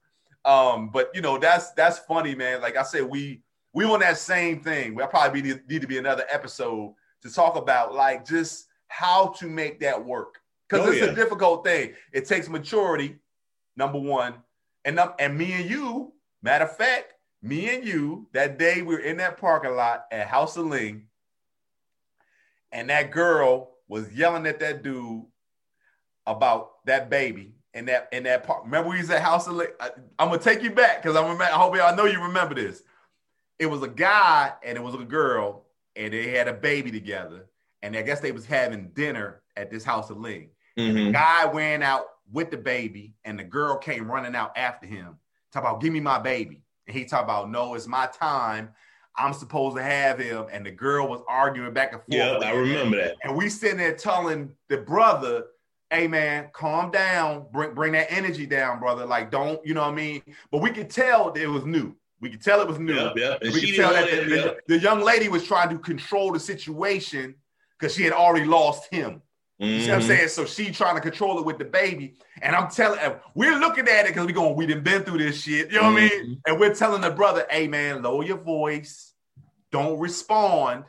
Um, 0.47 0.91
but 0.91 1.11
you 1.13 1.21
know, 1.21 1.39
that's 1.39 1.73
that's 1.73 1.99
funny, 1.99 2.35
man. 2.35 2.63
Like 2.63 2.77
I 2.77 2.85
said, 2.85 3.03
we 3.03 3.43
we 3.73 3.85
on 3.85 4.01
that 4.01 4.17
same 4.17 4.61
thing. 4.61 4.95
We'll 4.95 5.09
probably 5.09 5.43
be, 5.43 5.61
need 5.69 5.83
to 5.83 5.89
be 5.89 5.99
another 5.99 6.25
episode 6.31 6.95
to 7.23 7.33
talk 7.33 7.57
about 7.57 7.95
like 7.95 8.25
just 8.25 8.69
how 8.87 9.35
to 9.39 9.49
make 9.49 9.81
that 9.81 10.03
work 10.03 10.37
because 10.69 10.87
oh, 10.87 10.91
it's 10.93 11.01
yeah. 11.01 11.09
a 11.09 11.15
difficult 11.15 11.65
thing. 11.65 11.95
It 12.13 12.27
takes 12.27 12.49
maturity, 12.49 13.17
number 13.77 13.99
one, 13.99 14.35
and 14.85 15.01
and 15.19 15.37
me 15.37 15.53
and 15.53 15.69
you. 15.69 16.13
Matter 16.43 16.67
of 16.67 16.77
fact, 16.77 17.15
me 17.43 17.75
and 17.75 17.85
you 17.85 18.29
that 18.33 18.57
day 18.57 18.83
we 18.83 18.95
were 18.95 19.01
in 19.01 19.17
that 19.17 19.39
parking 19.39 19.75
lot 19.75 20.05
at 20.13 20.29
House 20.29 20.57
of 20.57 20.67
Ling, 20.67 21.09
and 22.71 22.89
that 22.89 23.11
girl 23.11 23.73
was 23.89 24.13
yelling 24.13 24.47
at 24.47 24.61
that 24.61 24.85
dude 24.85 25.25
about 26.25 26.85
that 26.87 27.11
baby 27.11 27.56
in 27.77 27.85
that 27.87 28.09
in 28.13 28.25
that 28.25 28.45
park. 28.45 28.65
Remember 28.65 28.91
we 28.91 28.99
was 28.99 29.11
at 29.11 29.23
House 29.23 29.47
of? 29.47 29.61
I, 29.81 29.91
am 30.19 30.29
gonna 30.29 30.39
take 30.39 30.63
you 30.63 30.71
back 30.71 31.03
because 31.03 31.17
I'm 31.17 31.41
I 31.41 31.47
hope 31.47 31.77
y'all 31.77 31.95
know 31.95 32.07
you 32.07 32.23
remember 32.23 32.55
this 32.55 32.83
it 33.59 33.67
was 33.67 33.83
a 33.83 33.89
guy 33.89 34.53
and 34.63 34.77
it 34.77 34.83
was 34.83 34.95
a 34.95 35.05
girl, 35.05 35.65
and 35.95 36.13
they 36.13 36.31
had 36.31 36.49
a 36.49 36.53
baby 36.53 36.91
together. 36.91 37.47
And 37.83 37.97
I 37.97 38.03
guess 38.03 38.21
they 38.21 38.33
was 38.33 38.47
having 38.47 38.89
dinner 38.89 39.43
at 39.57 39.71
this 39.71 39.85
house 39.85 40.11
of 40.11 40.19
Ling. 40.19 40.51
Mm-hmm. 40.79 40.89
And 40.89 40.97
the 40.97 41.01
mm-hmm. 41.03 41.13
guy 41.13 41.47
went 41.47 41.83
out 41.83 42.07
with 42.33 42.51
the 42.51 42.57
baby, 42.57 43.15
and 43.25 43.39
the 43.39 43.45
girl 43.45 43.77
came 43.77 44.11
running 44.11 44.35
out 44.35 44.57
after 44.57 44.87
him. 44.87 45.17
Talk 45.53 45.63
about, 45.63 45.81
give 45.81 45.93
me 45.93 46.01
my 46.01 46.19
baby. 46.19 46.63
And 46.87 46.97
he 46.97 47.05
talked 47.05 47.25
about, 47.25 47.51
no, 47.51 47.75
it's 47.75 47.87
my 47.87 48.07
time. 48.07 48.71
I'm 49.17 49.33
supposed 49.33 49.77
to 49.77 49.83
have 49.83 50.19
him. 50.19 50.47
And 50.53 50.67
the 50.67 50.71
girl 50.71 51.09
was 51.09 51.23
arguing 51.29 51.73
back 51.73 51.93
and 51.93 52.03
forth. 52.03 52.09
Yeah, 52.09 52.39
I 52.43 52.51
remember 52.51 52.97
that. 52.97 53.17
And 53.23 53.37
we 53.37 53.49
sitting 53.49 53.79
there 53.79 53.95
telling 53.95 54.51
the 54.69 54.79
brother, 54.79 55.45
hey 55.91 56.09
man, 56.09 56.49
calm 56.53 56.91
down, 56.91 57.47
bring 57.53 57.75
bring 57.75 57.93
that 57.93 58.11
energy 58.11 58.47
down, 58.47 58.81
brother. 58.81 59.07
Like, 59.07 59.31
don't, 59.31 59.65
you 59.67 59.75
know 59.75 59.83
what 59.83 59.93
I 59.93 59.95
mean? 59.95 60.23
But 60.51 60.63
we 60.63 60.71
could 60.71 60.91
tell 60.91 61.33
it 61.33 61.47
was 61.47 61.65
new. 61.65 61.95
We 62.21 62.31
could 62.31 62.43
tell 62.43 62.61
it 62.61 62.69
was 62.69 62.79
new. 62.79 62.95
We 62.95 63.61
could 63.61 63.77
tell 63.77 63.93
that 63.93 64.63
the, 64.67 64.79
young 64.79 65.03
lady 65.03 65.29
was 65.29 65.45
trying 65.45 65.69
to 65.71 65.79
control 65.79 66.33
the 66.33 66.41
situation 66.41 67.35
because 67.79 67.95
she 67.95 68.03
had 68.05 68.13
already 68.13 68.47
lost 68.47 68.93
him. 68.93 69.23
Mm-hmm. 69.61 69.65
You 69.65 69.81
see 69.81 69.89
what 69.89 69.95
I'm 69.95 70.01
mm-hmm. 70.01 70.09
saying? 70.09 70.29
So 70.29 70.45
she 70.45 70.71
trying 70.71 70.97
to 70.97 71.01
control 71.01 71.39
it 71.39 71.45
with 71.45 71.59
the 71.59 71.65
baby. 71.65 72.15
And 72.43 72.57
I'm 72.57 72.71
telling 72.71 72.99
we're 73.35 73.59
looking 73.59 73.89
at 73.89 74.07
it 74.07 74.09
because 74.09 74.27
we 74.27 74.33
going, 74.33 74.57
we 74.57 74.67
done 74.67 74.83
been 74.83 75.03
through 75.03 75.19
this 75.19 75.43
shit. 75.43 75.71
You 75.71 75.77
know 75.77 75.91
what 75.93 75.99
mm-hmm. 76.01 76.15
I 76.15 76.19
mean? 76.19 76.25
Mm-hmm. 76.25 76.35
And 76.47 76.61
we're 76.61 76.75
telling 76.75 77.03
the 77.03 77.11
brother, 77.11 77.47
hey 77.51 77.69
man, 77.69 78.03
lower 78.03 78.25
your 78.25 78.39
voice, 78.39 79.13
don't 79.71 79.99
respond, 79.99 80.85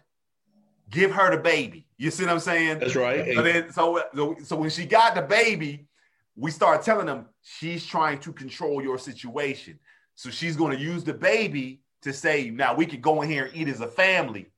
give 0.89 1.11
her 1.11 1.35
the 1.35 1.41
baby. 1.41 1.86
You 1.97 2.11
see 2.11 2.23
what 2.25 2.33
I'm 2.33 2.39
saying? 2.39 2.79
That's 2.79 2.95
right. 2.95 3.33
So 3.35 3.41
then 3.41 3.71
so, 3.71 4.35
so 4.43 4.55
when 4.55 4.69
she 4.69 4.85
got 4.85 5.15
the 5.15 5.21
baby, 5.21 5.87
we 6.35 6.51
start 6.51 6.83
telling 6.83 7.07
them 7.07 7.25
she's 7.41 7.85
trying 7.85 8.19
to 8.19 8.31
control 8.31 8.81
your 8.81 8.99
situation. 8.99 9.79
So 10.15 10.29
she's 10.29 10.55
going 10.55 10.77
to 10.77 10.81
use 10.81 11.03
the 11.03 11.13
baby 11.13 11.81
to 12.03 12.13
say, 12.13 12.49
now 12.51 12.75
we 12.75 12.85
can 12.85 13.01
go 13.01 13.21
in 13.21 13.29
here 13.29 13.45
and 13.45 13.55
eat 13.55 13.67
as 13.67 13.81
a 13.81 13.87
family, 13.87 14.51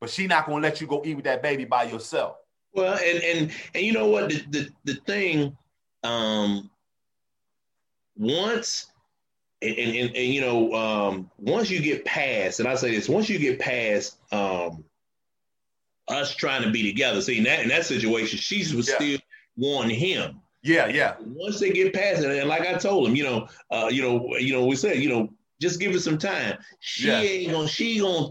but 0.00 0.10
she's 0.10 0.28
not 0.28 0.46
going 0.46 0.62
to 0.62 0.68
let 0.68 0.80
you 0.80 0.86
go 0.86 1.02
eat 1.04 1.14
with 1.14 1.24
that 1.24 1.42
baby 1.42 1.64
by 1.64 1.84
yourself. 1.84 2.36
Well, 2.74 2.98
and 3.02 3.22
and 3.22 3.52
and 3.74 3.84
you 3.84 3.92
know 3.92 4.08
what 4.08 4.28
the 4.28 4.44
the, 4.50 4.68
the 4.84 4.94
thing, 5.06 5.56
um, 6.04 6.70
once 8.14 8.92
and, 9.62 9.76
and, 9.78 9.96
and, 9.96 10.16
and, 10.16 10.26
you 10.26 10.42
know, 10.42 10.72
um, 10.74 11.30
once 11.38 11.70
you 11.70 11.80
get 11.80 12.04
past, 12.04 12.60
and 12.60 12.68
I 12.68 12.74
say 12.74 12.94
this, 12.94 13.08
once 13.08 13.30
you 13.30 13.38
get 13.38 13.58
past 13.58 14.18
um, 14.30 14.84
us 16.08 16.34
trying 16.34 16.62
to 16.62 16.70
be 16.70 16.82
together, 16.82 17.20
see, 17.20 17.38
in 17.38 17.44
that 17.44 17.60
in 17.60 17.68
that 17.68 17.86
situation, 17.86 18.38
she 18.38 18.58
was 18.74 18.88
yeah. 18.88 18.94
still 18.94 19.18
wanting 19.56 19.98
him. 19.98 20.40
Yeah, 20.62 20.86
yeah. 20.86 21.14
Once 21.20 21.60
they 21.60 21.70
get 21.70 21.92
past 21.92 22.22
it, 22.22 22.38
and 22.38 22.48
like 22.48 22.62
I 22.62 22.74
told 22.74 23.08
him, 23.08 23.14
you 23.14 23.24
know, 23.24 23.48
uh, 23.70 23.88
you 23.90 24.02
know, 24.02 24.36
you 24.36 24.52
know, 24.52 24.66
we 24.66 24.76
said, 24.76 24.98
you 24.98 25.08
know, 25.08 25.28
just 25.60 25.78
give 25.78 25.94
it 25.94 26.00
some 26.00 26.18
time. 26.18 26.58
She 26.80 27.08
yeah. 27.08 27.20
ain't 27.20 27.52
gonna, 27.52 27.68
she 27.68 28.00
gonna, 28.00 28.30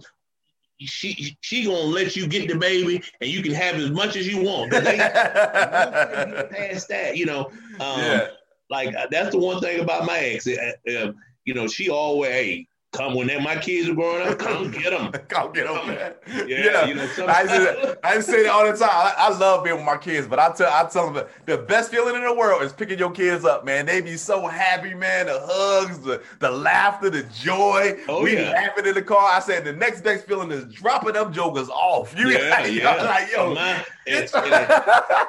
she 0.79 1.37
she 1.41 1.65
gonna 1.65 1.77
let 1.79 2.15
you 2.15 2.27
get 2.27 2.49
the 2.49 2.55
baby, 2.55 3.01
and 3.21 3.29
you 3.29 3.41
can 3.41 3.53
have 3.53 3.75
as 3.75 3.91
much 3.91 4.15
as 4.15 4.27
you 4.27 4.43
want. 4.43 4.71
They, 4.71 4.97
past 4.97 6.89
that, 6.89 7.13
you 7.15 7.25
know. 7.25 7.45
Um, 7.79 7.99
yeah 7.99 8.27
like 8.69 8.95
uh, 8.95 9.07
that's 9.11 9.31
the 9.31 9.39
one 9.39 9.59
thing 9.61 9.79
about 9.79 10.05
my 10.05 10.17
ex. 10.17 10.47
Uh, 10.47 10.71
uh, 10.89 11.11
you 11.45 11.53
know, 11.53 11.67
she 11.67 11.89
always 11.89 12.31
hey, 12.31 12.67
come 12.95 13.15
when 13.15 13.43
my 13.43 13.55
kids 13.55 13.89
were 13.89 13.95
growing 13.95 14.27
up, 14.27 14.39
come 14.39 14.71
get 14.71 14.91
them. 14.91 15.11
come 15.27 15.53
get 15.53 15.67
them, 15.67 15.87
man. 15.87 16.13
Yeah, 16.27 16.45
yeah. 16.47 16.85
You 16.85 16.95
know, 16.95 17.07
I, 17.27 17.45
say, 17.45 17.95
I 18.03 18.19
say 18.19 18.43
that 18.43 18.51
all 18.51 18.69
the 18.69 18.77
time. 18.77 18.89
I, 18.91 19.13
I, 19.17 19.37
love 19.37 19.63
being 19.63 19.77
with 19.77 19.85
my 19.85 19.97
kids, 19.97 20.27
but 20.27 20.39
I 20.39 20.51
tell 20.51 20.71
I 20.71 20.87
tell 20.89 21.11
them 21.11 21.25
the, 21.45 21.57
best 21.57 21.91
feeling 21.91 22.15
in 22.15 22.23
the 22.23 22.33
world 22.33 22.61
is 22.61 22.73
picking 22.73 22.99
your 22.99 23.11
kids 23.11 23.45
up, 23.45 23.65
man. 23.65 23.85
They 23.85 24.01
be 24.01 24.17
so 24.17 24.47
happy, 24.47 24.93
man. 24.93 25.27
The 25.27 25.39
hugs, 25.41 25.99
the, 25.99 26.21
the 26.39 26.51
laughter, 26.51 27.09
the 27.09 27.23
joy. 27.23 27.97
Oh, 28.07 28.23
we 28.23 28.37
yeah. 28.37 28.51
laughing 28.51 28.85
in 28.85 28.93
the 28.93 29.01
car. 29.01 29.31
I 29.31 29.39
said 29.39 29.65
the 29.65 29.73
next 29.73 30.01
best 30.01 30.25
feeling 30.25 30.51
is 30.51 30.65
dropping 30.65 31.13
them 31.13 31.33
jokers 31.33 31.69
off. 31.69 32.17
You 32.17 32.29
yeah, 32.29 32.49
like, 32.49 32.71
yeah. 32.73 32.95
like 33.03 33.31
yo. 33.31 33.53
My, 33.53 33.85
and, 34.07 34.29
and, 34.33 34.53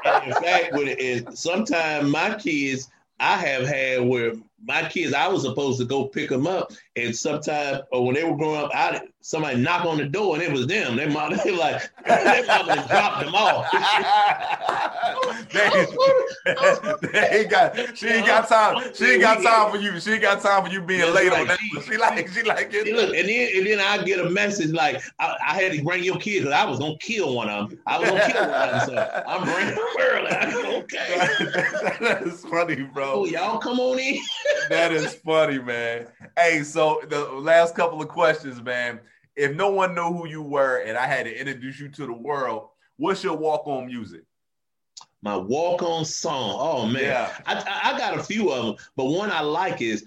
and 0.04 0.26
in 0.26 0.42
fact, 0.42 0.72
when 0.72 0.88
it 0.88 1.00
is 1.00 1.38
sometimes 1.38 2.10
my 2.10 2.34
kids 2.34 2.90
I 3.18 3.36
have 3.36 3.66
had 3.66 4.06
where 4.06 4.34
my 4.64 4.88
kids, 4.88 5.12
I 5.12 5.28
was 5.28 5.42
supposed 5.42 5.78
to 5.80 5.84
go 5.84 6.06
pick 6.06 6.30
them 6.30 6.46
up, 6.46 6.72
and 6.96 7.14
sometimes, 7.14 7.82
or 7.92 8.06
when 8.06 8.14
they 8.14 8.24
were 8.24 8.36
growing 8.36 8.62
up, 8.62 8.70
I 8.74 9.00
somebody 9.26 9.60
knock 9.60 9.84
on 9.84 9.96
the 9.98 10.04
door 10.04 10.36
and 10.36 10.42
it 10.44 10.52
was 10.52 10.68
them. 10.68 10.94
They 10.94 11.08
mom, 11.08 11.36
they 11.44 11.50
like, 11.50 11.82
they 12.06 12.44
mom 12.46 12.66
dropped 12.86 13.24
them 13.24 13.34
off. 13.34 13.66
they, 15.52 15.68
they 17.12 17.40
ain't 17.40 17.50
got, 17.50 17.98
she 17.98 18.06
ain't 18.06 18.26
got 18.26 18.48
time. 18.48 18.94
She 18.94 19.04
ain't 19.06 19.22
got 19.22 19.42
time 19.42 19.72
for 19.72 19.78
you. 19.78 19.98
She 19.98 20.12
ain't 20.12 20.22
got 20.22 20.40
time 20.40 20.64
for 20.64 20.70
you 20.70 20.80
being 20.80 21.12
late 21.12 21.32
like, 21.32 21.40
on 21.40 21.46
that. 21.48 21.58
She, 21.58 21.80
she 21.80 21.96
like, 21.96 22.28
she 22.28 22.44
like 22.44 22.72
it. 22.72 22.94
Look, 22.94 23.16
and 23.16 23.28
then 23.28 23.48
and 23.56 23.66
then 23.66 23.80
I 23.80 24.04
get 24.04 24.24
a 24.24 24.30
message 24.30 24.70
like, 24.70 25.02
I, 25.18 25.36
I 25.44 25.60
had 25.60 25.72
to 25.72 25.82
bring 25.82 26.04
your 26.04 26.18
kids 26.18 26.44
because 26.44 26.54
I 26.54 26.64
was 26.64 26.78
gonna 26.78 26.96
kill 26.98 27.34
one 27.34 27.50
of 27.50 27.70
them. 27.70 27.80
I 27.84 27.98
was 27.98 28.08
gonna 28.08 28.32
kill 28.32 28.48
one 28.48 28.68
of 28.68 28.86
them. 28.86 28.96
So 28.96 29.22
I'm 29.26 29.42
bringing 29.42 29.74
them 29.74 29.84
early. 29.98 30.30
I 30.30 30.76
okay. 30.82 31.96
that 32.00 32.22
is 32.22 32.44
funny, 32.44 32.84
bro. 32.84 33.12
Oh, 33.12 33.24
y'all 33.24 33.58
come 33.58 33.80
on 33.80 33.98
in. 33.98 34.20
that 34.68 34.92
is 34.92 35.14
funny, 35.14 35.58
man. 35.58 36.06
Hey, 36.38 36.62
so 36.62 37.02
the 37.08 37.24
last 37.24 37.74
couple 37.74 38.00
of 38.00 38.06
questions, 38.06 38.62
man 38.62 39.00
if 39.36 39.54
no 39.54 39.70
one 39.70 39.94
knew 39.94 40.12
who 40.12 40.26
you 40.26 40.42
were 40.42 40.78
and 40.78 40.96
I 40.96 41.06
had 41.06 41.26
to 41.26 41.38
introduce 41.38 41.78
you 41.78 41.88
to 41.90 42.06
the 42.06 42.12
world, 42.12 42.68
what's 42.96 43.22
your 43.22 43.36
walk 43.36 43.66
on 43.66 43.86
music? 43.86 44.22
My 45.22 45.36
walk 45.36 45.82
on 45.82 46.04
song. 46.04 46.56
Oh 46.58 46.86
man, 46.86 47.02
yeah. 47.02 47.36
I, 47.46 47.92
I 47.92 47.98
got 47.98 48.18
a 48.18 48.22
few 48.22 48.50
of 48.52 48.64
them, 48.64 48.76
but 48.96 49.06
one 49.06 49.30
I 49.30 49.40
like 49.40 49.82
is 49.82 50.04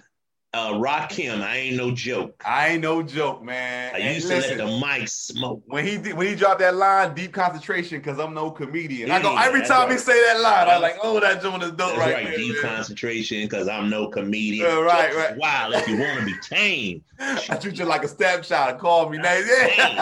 uh, 0.52 0.74
Rakim, 0.74 1.42
I 1.42 1.58
ain't 1.58 1.78
no 1.78 1.92
joke. 1.92 2.42
I 2.44 2.70
ain't 2.70 2.82
no 2.82 3.04
joke, 3.04 3.44
man. 3.44 3.94
I 3.94 4.14
used 4.14 4.32
and 4.32 4.42
to 4.42 4.48
listen, 4.50 4.58
let 4.58 4.68
the 4.68 5.00
mic 5.00 5.08
smoke. 5.08 5.62
When 5.68 5.86
he 5.86 5.98
when 6.14 6.26
he 6.26 6.34
dropped 6.34 6.60
that 6.60 6.76
line, 6.76 7.14
deep 7.14 7.34
concentration, 7.34 8.00
because 8.00 8.20
I'm 8.20 8.34
no 8.34 8.50
comedian. 8.50 9.10
Yeah, 9.10 9.18
I 9.18 9.22
go 9.22 9.38
every 9.38 9.62
time 9.62 9.90
right. 9.90 9.92
he 9.92 9.98
say 10.00 10.20
that 10.24 10.42
line, 10.42 10.68
I'm 10.68 10.82
like, 10.82 10.98
oh, 11.04 11.20
that 11.20 11.44
joint 11.44 11.62
is 11.62 11.72
dope 11.74 11.96
right, 11.98 12.16
right 12.16 12.24
there, 12.26 12.38
Deep 12.38 12.56
man. 12.64 12.76
concentration, 12.78 13.44
because 13.44 13.68
I'm 13.68 13.92
no 13.92 14.08
comedian. 14.08 14.66
Yeah, 14.66 14.80
right, 14.80 15.16
right. 15.16 15.38
Wow, 15.38 15.70
if 15.72 15.88
you 15.88 16.00
want 16.00 16.20
to 16.20 16.26
be 16.26 16.34
tame. 16.42 17.04
I 17.20 17.58
treat 17.58 17.78
you 17.78 17.86
like 17.86 18.04
a 18.04 18.08
stepchild. 18.08 18.80
Call 18.80 19.10
me. 19.10 19.18
Yeah, 19.18 19.42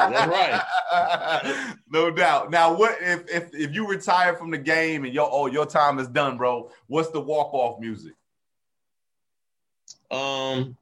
that's 0.09 0.31
right. 0.31 1.75
no 1.91 2.09
doubt. 2.09 2.51
Now, 2.51 2.73
what 2.73 2.97
if 3.01 3.29
if 3.29 3.53
if 3.53 3.73
you 3.73 3.85
retire 3.85 4.35
from 4.35 4.51
the 4.51 4.57
game 4.57 5.03
and 5.03 5.13
your 5.13 5.27
oh 5.29 5.47
your 5.47 5.65
time 5.65 5.99
is 5.99 6.07
done, 6.07 6.37
bro? 6.37 6.71
What's 6.87 7.09
the 7.09 7.19
walk 7.19 7.53
off 7.53 7.81
music? 7.81 8.13
Um, 10.11 10.77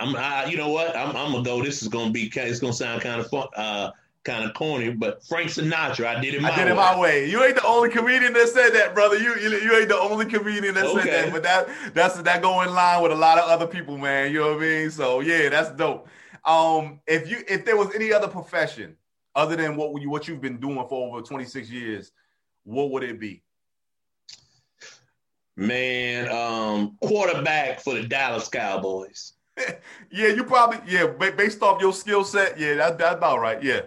I'm, 0.00 0.16
I, 0.16 0.46
you 0.46 0.56
know 0.56 0.68
what? 0.68 0.96
I'm, 0.96 1.16
I'm 1.16 1.32
gonna 1.32 1.44
go. 1.44 1.62
This 1.62 1.82
is 1.82 1.88
gonna 1.88 2.10
be. 2.10 2.30
It's 2.34 2.60
gonna 2.60 2.72
sound 2.72 3.02
kind 3.02 3.20
of 3.20 3.28
fun, 3.28 3.46
uh, 3.56 3.90
kind 4.24 4.44
of 4.44 4.54
corny, 4.54 4.90
but 4.90 5.24
Frank 5.24 5.50
Sinatra. 5.50 6.06
I 6.06 6.20
did 6.20 6.34
it. 6.34 6.44
I 6.44 6.54
did 6.56 6.66
way. 6.66 6.70
it 6.72 6.74
my 6.74 6.98
way. 6.98 7.30
You 7.30 7.42
ain't 7.44 7.56
the 7.56 7.66
only 7.66 7.88
comedian 7.88 8.32
that 8.32 8.48
said 8.48 8.70
that, 8.70 8.94
brother. 8.94 9.16
You 9.16 9.34
you, 9.36 9.50
you 9.58 9.76
ain't 9.76 9.88
the 9.88 9.98
only 9.98 10.26
comedian 10.26 10.74
that 10.74 10.86
okay. 10.86 11.02
said 11.02 11.26
that. 11.26 11.32
But 11.32 11.42
that 11.44 11.68
that's 11.94 12.20
that 12.22 12.42
go 12.42 12.62
in 12.62 12.74
line 12.74 13.02
with 13.02 13.12
a 13.12 13.16
lot 13.16 13.38
of 13.38 13.48
other 13.48 13.66
people, 13.66 13.96
man. 13.96 14.32
You 14.32 14.40
know 14.40 14.54
what 14.54 14.58
I 14.58 14.66
mean? 14.66 14.90
So 14.90 15.20
yeah, 15.20 15.48
that's 15.48 15.70
dope. 15.70 16.08
Um, 16.44 17.00
if 17.06 17.30
you 17.30 17.44
if 17.48 17.64
there 17.64 17.76
was 17.76 17.94
any 17.94 18.12
other 18.12 18.28
profession 18.28 18.96
other 19.34 19.56
than 19.56 19.76
what 19.76 20.00
you 20.00 20.10
what 20.10 20.28
you've 20.28 20.40
been 20.40 20.58
doing 20.58 20.86
for 20.88 21.08
over 21.08 21.22
26 21.22 21.70
years, 21.70 22.12
what 22.64 22.90
would 22.90 23.02
it 23.02 23.20
be? 23.20 23.42
Man, 25.56 26.30
um, 26.30 26.96
quarterback 27.02 27.80
for 27.80 27.94
the 27.94 28.02
Dallas 28.02 28.48
Cowboys. 28.48 29.34
yeah, 30.10 30.28
you 30.28 30.44
probably 30.44 30.80
yeah, 30.86 31.06
based 31.06 31.62
off 31.62 31.80
your 31.80 31.92
skill 31.92 32.24
set, 32.24 32.58
yeah, 32.58 32.74
that, 32.74 32.98
that's 32.98 33.16
about 33.16 33.40
right. 33.40 33.62
Yeah. 33.62 33.82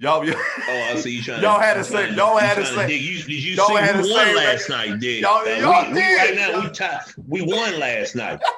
Y'all, 0.00 0.24
y'all, 0.24 0.36
oh, 0.68 0.88
I 0.90 0.96
see 0.96 1.16
you 1.16 1.22
trying. 1.22 1.42
Y'all 1.42 1.58
had 1.58 1.74
to 1.74 1.82
say. 1.82 2.14
Y'all 2.14 2.36
had 2.36 2.54
to 2.54 2.66
say. 2.66 2.96
You, 2.96 3.18
did 3.18 3.28
you 3.30 3.54
y'all 3.56 3.68
see 3.68 3.74
had 3.74 4.00
we 4.00 4.12
won 4.12 4.36
last 4.36 4.68
night? 4.68 5.00
Did 5.00 5.22
y'all, 5.22 5.44
y'all 5.58 5.88
we, 5.88 5.94
did. 5.94 6.16
Right 6.16 6.34
now, 6.36 6.60
we, 6.60 6.70
tied, 6.70 7.00
we 7.26 7.42
won 7.42 7.78
last 7.78 8.14
night. 8.14 8.40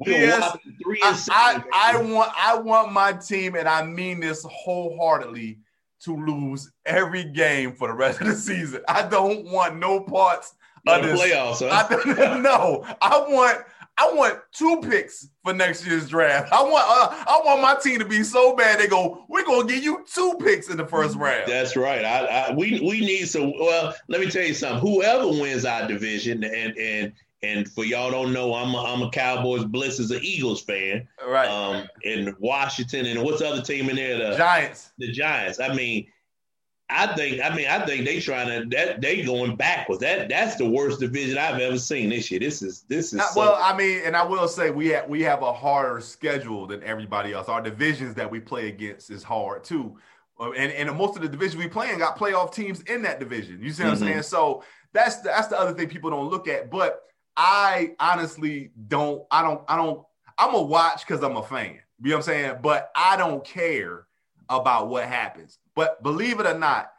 We 0.00 0.12
yes, 0.12 0.56
three 0.80 1.00
and 1.04 1.16
I, 1.28 1.60
I, 1.72 1.94
I 1.94 2.00
want 2.00 2.30
I 2.36 2.56
want 2.56 2.92
my 2.92 3.14
team, 3.14 3.56
and 3.56 3.68
I 3.68 3.82
mean 3.82 4.20
this 4.20 4.46
wholeheartedly, 4.48 5.58
to 6.04 6.16
lose 6.16 6.70
every 6.86 7.24
game 7.24 7.72
for 7.72 7.88
the 7.88 7.94
rest 7.94 8.20
of 8.20 8.28
the 8.28 8.36
season. 8.36 8.80
I 8.86 9.08
don't 9.08 9.46
want 9.46 9.76
no 9.76 9.98
parts 9.98 10.54
of 10.88 11.02
the 11.02 11.12
playoffs. 11.12 11.68
Huh? 11.68 11.86
I, 11.90 12.38
no, 12.40 12.84
I 13.00 13.18
want 13.28 13.64
I 13.98 14.12
want 14.12 14.38
two 14.52 14.80
picks 14.80 15.28
for 15.44 15.52
next 15.52 15.84
year's 15.84 16.08
draft. 16.08 16.52
I 16.52 16.62
want 16.62 16.84
uh, 16.86 17.24
I 17.26 17.40
want 17.44 17.60
my 17.60 17.74
team 17.74 17.98
to 17.98 18.04
be 18.04 18.22
so 18.22 18.54
bad 18.54 18.78
they 18.78 18.86
go, 18.86 19.24
we're 19.28 19.44
gonna 19.44 19.66
give 19.66 19.82
you 19.82 20.04
two 20.12 20.38
picks 20.40 20.68
in 20.68 20.76
the 20.76 20.86
first 20.86 21.16
round. 21.16 21.50
That's 21.50 21.76
right. 21.76 22.04
I, 22.04 22.24
I 22.24 22.54
we 22.54 22.80
we 22.80 23.00
need 23.00 23.26
some. 23.26 23.52
Well, 23.58 23.94
let 24.06 24.20
me 24.20 24.30
tell 24.30 24.44
you 24.44 24.54
something. 24.54 24.80
Whoever 24.80 25.26
wins 25.26 25.64
our 25.64 25.88
division, 25.88 26.44
and 26.44 26.78
and 26.78 27.12
and 27.42 27.68
for 27.68 27.84
y'all 27.84 28.10
don't 28.10 28.32
know, 28.32 28.54
I'm 28.54 28.74
a, 28.74 28.82
I'm 28.82 29.02
a 29.02 29.10
Cowboys 29.10 29.64
Bliss 29.64 29.98
is 29.98 30.12
an 30.12 30.20
Eagles 30.22 30.62
fan. 30.62 31.08
Right. 31.26 31.48
Um, 31.48 31.88
in 32.02 32.36
Washington, 32.38 33.06
and 33.06 33.22
what's 33.22 33.40
the 33.40 33.48
other 33.48 33.62
team 33.62 33.90
in 33.90 33.96
there? 33.96 34.30
The 34.30 34.36
Giants. 34.36 34.90
The 34.98 35.10
Giants. 35.10 35.58
I 35.58 35.74
mean, 35.74 36.06
I 36.90 37.14
think 37.14 37.42
I 37.44 37.54
mean 37.54 37.66
I 37.66 37.84
think 37.84 38.06
they 38.06 38.18
trying 38.18 38.48
to 38.48 38.76
that 38.76 39.00
they 39.00 39.22
going 39.22 39.56
backwards. 39.56 40.00
That 40.00 40.28
that's 40.28 40.56
the 40.56 40.68
worst 40.68 41.00
division 41.00 41.36
I've 41.36 41.60
ever 41.60 41.78
seen 41.78 42.08
this 42.08 42.30
year. 42.30 42.40
This 42.40 42.62
is 42.62 42.82
this 42.88 43.12
is 43.12 43.20
so- 43.20 43.40
well. 43.40 43.58
I 43.60 43.76
mean, 43.76 44.00
and 44.04 44.16
I 44.16 44.24
will 44.24 44.48
say 44.48 44.70
we 44.70 44.88
have 44.88 45.08
we 45.08 45.22
have 45.22 45.42
a 45.42 45.52
harder 45.52 46.00
schedule 46.00 46.66
than 46.66 46.82
everybody 46.82 47.32
else. 47.34 47.48
Our 47.48 47.60
divisions 47.60 48.14
that 48.14 48.30
we 48.30 48.40
play 48.40 48.68
against 48.68 49.10
is 49.10 49.22
hard 49.22 49.64
too, 49.64 49.98
uh, 50.40 50.52
and 50.52 50.72
and 50.72 50.96
most 50.96 51.16
of 51.16 51.22
the 51.22 51.28
division 51.28 51.58
we 51.58 51.68
play 51.68 51.92
in 51.92 51.98
got 51.98 52.18
playoff 52.18 52.54
teams 52.54 52.80
in 52.82 53.02
that 53.02 53.20
division. 53.20 53.60
You 53.62 53.70
see 53.70 53.84
what 53.84 53.94
mm-hmm. 53.94 54.04
I'm 54.04 54.10
saying? 54.10 54.22
So 54.22 54.64
that's 54.94 55.16
the, 55.16 55.28
that's 55.28 55.48
the 55.48 55.60
other 55.60 55.74
thing 55.74 55.88
people 55.88 56.08
don't 56.08 56.30
look 56.30 56.48
at. 56.48 56.70
But 56.70 57.02
I 57.36 57.94
honestly 58.00 58.72
don't. 58.88 59.24
I 59.30 59.42
don't. 59.42 59.62
I 59.68 59.76
don't. 59.76 60.04
I'm 60.38 60.54
a 60.54 60.62
watch 60.62 61.06
because 61.06 61.22
I'm 61.22 61.36
a 61.36 61.42
fan. 61.42 61.80
You 62.00 62.10
know 62.10 62.16
what 62.16 62.16
I'm 62.16 62.22
saying? 62.22 62.56
But 62.62 62.90
I 62.96 63.16
don't 63.18 63.44
care 63.44 64.06
about 64.48 64.88
what 64.88 65.04
happens. 65.04 65.58
But 65.78 66.02
believe 66.02 66.40
it 66.40 66.46
or 66.46 66.58
not, 66.58 66.90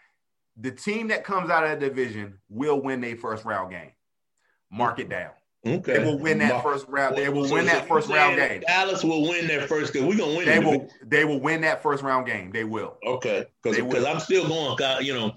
the 0.56 0.72
team 0.72 1.10
that 1.10 1.26
comes 1.26 1.50
out 1.50 1.66
of 1.66 1.78
the 1.78 1.86
division 1.86 2.40
will 2.48 2.80
win 2.80 3.02
their 3.02 3.18
first 3.18 3.44
round 3.44 3.72
game. 3.72 3.92
Mark 4.72 5.00
it 5.00 5.10
down. 5.10 5.32
Okay. 5.68 5.98
They 5.98 6.00
will 6.06 6.18
win 6.18 6.38
that 6.38 6.64
first 6.64 6.88
round. 6.88 7.18
They 7.18 7.28
will 7.28 7.46
so 7.46 7.56
win 7.56 7.66
that 7.66 7.90
first 7.90 8.08
round 8.08 8.38
game. 8.38 8.62
Dallas 8.66 9.04
will 9.04 9.24
win 9.24 9.48
their 9.48 9.68
first 9.68 9.92
game. 9.92 10.08
We're 10.08 10.18
gonna 10.18 10.38
win. 10.38 10.46
They 10.46 10.60
will. 10.60 10.90
They 11.06 11.26
will 11.26 11.42
win 11.42 11.60
that 11.60 11.84
first 11.84 12.04
round 12.04 12.26
game. 12.26 12.52
They 12.54 12.64
will. 12.64 12.96
Okay. 13.06 13.48
Because 13.62 13.76
because 13.84 14.06
I'm 14.06 14.22
still 14.22 14.48
going. 14.48 14.78
You 15.06 15.14
know. 15.14 15.34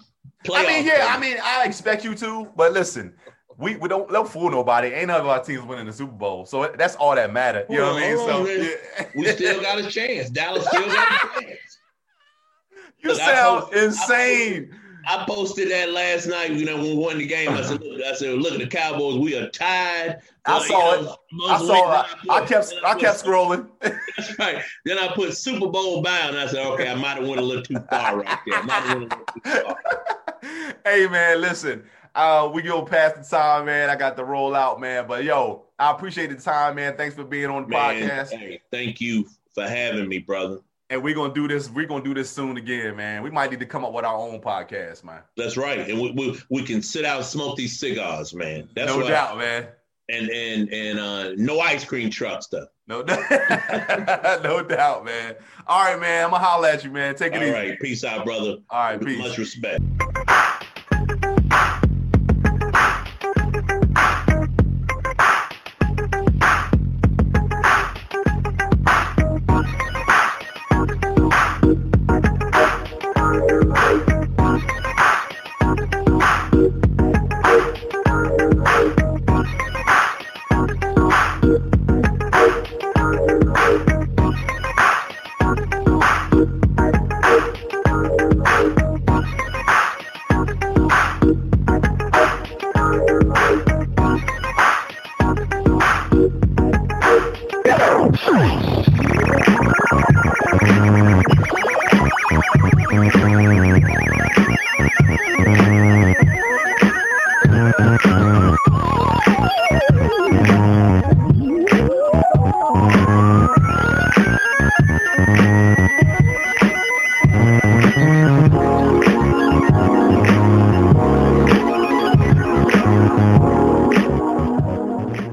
I 0.55 0.65
mean, 0.65 0.87
yeah. 0.87 1.13
I 1.13 1.19
mean, 1.19 1.39
I 1.43 1.65
expect 1.65 2.05
you 2.05 2.15
to. 2.15 2.49
But 2.55 2.73
listen, 2.73 3.13
we, 3.59 3.75
we 3.75 3.89
don't 3.89 4.09
don't 4.09 4.29
fool 4.29 4.53
nobody. 4.53 4.87
Ain't 4.87 5.09
none 5.09 5.21
of 5.21 5.27
our 5.27 5.43
teams 5.43 5.65
winning 5.65 5.87
the 5.87 5.93
Super 5.93 6.13
Bowl, 6.13 6.47
so 6.47 6.73
that's 6.79 6.95
all 6.95 7.17
that 7.17 7.33
matter. 7.33 7.67
You 7.69 7.79
know 7.79 7.95
what 7.95 8.05
I 8.05 8.09
mean? 8.09 8.19
So 8.19 8.47
yeah. 8.47 9.07
we 9.17 9.27
still 9.27 9.61
got 9.61 9.81
a 9.81 9.91
chance. 9.91 10.31
Dallas 10.31 10.65
still 10.69 10.87
got 10.87 11.39
a 11.39 11.41
chance. 11.43 11.72
You 13.03 13.15
sound 13.15 13.73
insane. 13.73 14.75
I 15.05 15.25
posted 15.27 15.69
that 15.73 15.91
last 15.91 16.27
night. 16.29 16.53
You 16.53 16.65
know, 16.65 16.77
when 16.77 16.85
we 16.85 16.95
won 16.95 17.19
the 17.19 17.27
game, 17.27 17.51
I 17.51 17.63
said, 17.63 17.81
look, 17.83 18.01
I 18.03 18.15
said, 18.15 18.39
look 18.39 18.53
at 18.53 18.61
the 18.61 18.69
Cowboys. 18.69 19.19
We 19.19 19.35
are 19.37 19.49
tied. 19.51 20.21
I 20.47 20.61
So, 20.61 20.67
saw 20.69 20.95
you 20.95 21.03
know, 21.03 21.17
it. 21.47 21.51
I 21.51 21.59
saw 21.59 22.03
it. 22.03 22.07
I 22.31 22.39
put- 22.41 22.49
kept 22.49 22.75
I 22.85 22.93
put- 22.93 23.01
kept 23.03 23.25
scrolling. 23.25 23.69
That's 23.81 24.39
right. 24.39 24.63
Then 24.85 24.99
I 24.99 25.09
put 25.13 25.37
Super 25.37 25.67
Bowl 25.69 26.03
bound. 26.03 26.37
I 26.39 26.47
said, 26.47 26.65
okay, 26.75 26.89
I 26.89 26.95
might 26.95 27.17
have 27.17 27.27
went 27.27 27.41
a 27.41 27.45
little 27.45 27.65
too 27.65 27.81
far 27.91 28.21
right 28.21 28.39
there. 28.47 28.63
Might 28.63 28.75
have 28.75 28.99
went 29.01 29.13
a 29.13 29.17
little 29.17 29.27
too 29.35 29.51
far. 29.51 29.79
hey 30.85 31.09
man, 31.09 31.41
listen. 31.41 31.83
Uh, 32.15 32.49
we 32.53 32.63
go 32.63 32.83
past 32.85 33.17
the 33.17 33.37
time, 33.37 33.65
man. 33.65 33.89
I 33.91 33.97
got 33.97 34.17
the 34.17 34.25
roll 34.25 34.55
out, 34.55 34.81
man. 34.81 35.07
But 35.09 35.25
yo, 35.25 35.65
I 35.81 35.91
appreciate 35.91 36.29
the 36.31 36.37
time, 36.37 36.77
man. 36.77 36.97
Thanks 36.97 37.15
for 37.17 37.25
being 37.25 37.47
on 37.47 37.63
the 37.63 37.69
Man, 37.71 38.09
podcast. 38.09 38.31
hey, 38.31 38.61
thank 38.71 39.01
you 39.01 39.27
for 39.55 39.67
having 39.67 40.09
me, 40.09 40.19
brother. 40.19 40.59
And 40.93 41.03
we're 41.03 41.15
gonna 41.15 41.33
do 41.33 41.49
this. 41.49 41.71
We're 41.71 41.87
gonna 41.87 42.05
do 42.05 42.13
this 42.13 42.29
soon 42.29 42.59
again, 42.59 42.95
man. 42.97 43.23
We 43.23 43.31
might 43.31 43.51
need 43.51 43.61
to 43.61 43.67
come 43.67 43.83
up 43.83 43.95
with 43.95 44.05
our 44.05 44.15
own 44.15 44.43
podcast, 44.43 45.05
man. 45.05 45.23
That's 45.39 45.57
right. 45.57 45.89
And 45.89 45.99
we, 45.99 46.11
we, 46.11 46.39
we 46.51 46.63
can 46.63 46.83
sit 46.83 47.07
out 47.07 47.17
and 47.17 47.25
smoke 47.25 47.57
these 47.57 47.81
cigars, 47.81 48.35
man. 48.35 48.69
That's 48.77 48.95
no 48.95 49.09
doubt, 49.09 49.39
man. 49.39 49.69
And 50.11 50.29
and 50.29 50.71
and 50.71 50.99
uh, 50.99 51.33
no 51.39 51.61
ice 51.61 51.87
cream 51.87 52.11
truck 52.11 52.43
stuff. 52.43 52.69
No, 52.89 53.01
no 53.01 54.63
doubt, 54.63 55.07
man. 55.07 55.37
All 55.67 55.83
right, 55.83 55.99
man. 55.99 56.27
I'm 56.27 56.31
gonna 56.31 56.45
holler 56.45 56.69
at 56.69 56.85
you, 56.85 56.91
man. 56.91 57.15
Take 57.15 57.33
it 57.33 57.39
All 57.39 57.43
easy. 57.45 57.53
right. 57.53 57.81
Peace 57.81 58.05
out, 58.05 58.27
brother. 58.27 58.57
All 58.69 58.85
right, 58.85 58.99
With 58.99 59.09
peace. 59.09 59.19
Much 59.19 59.39
respect. 59.39 59.83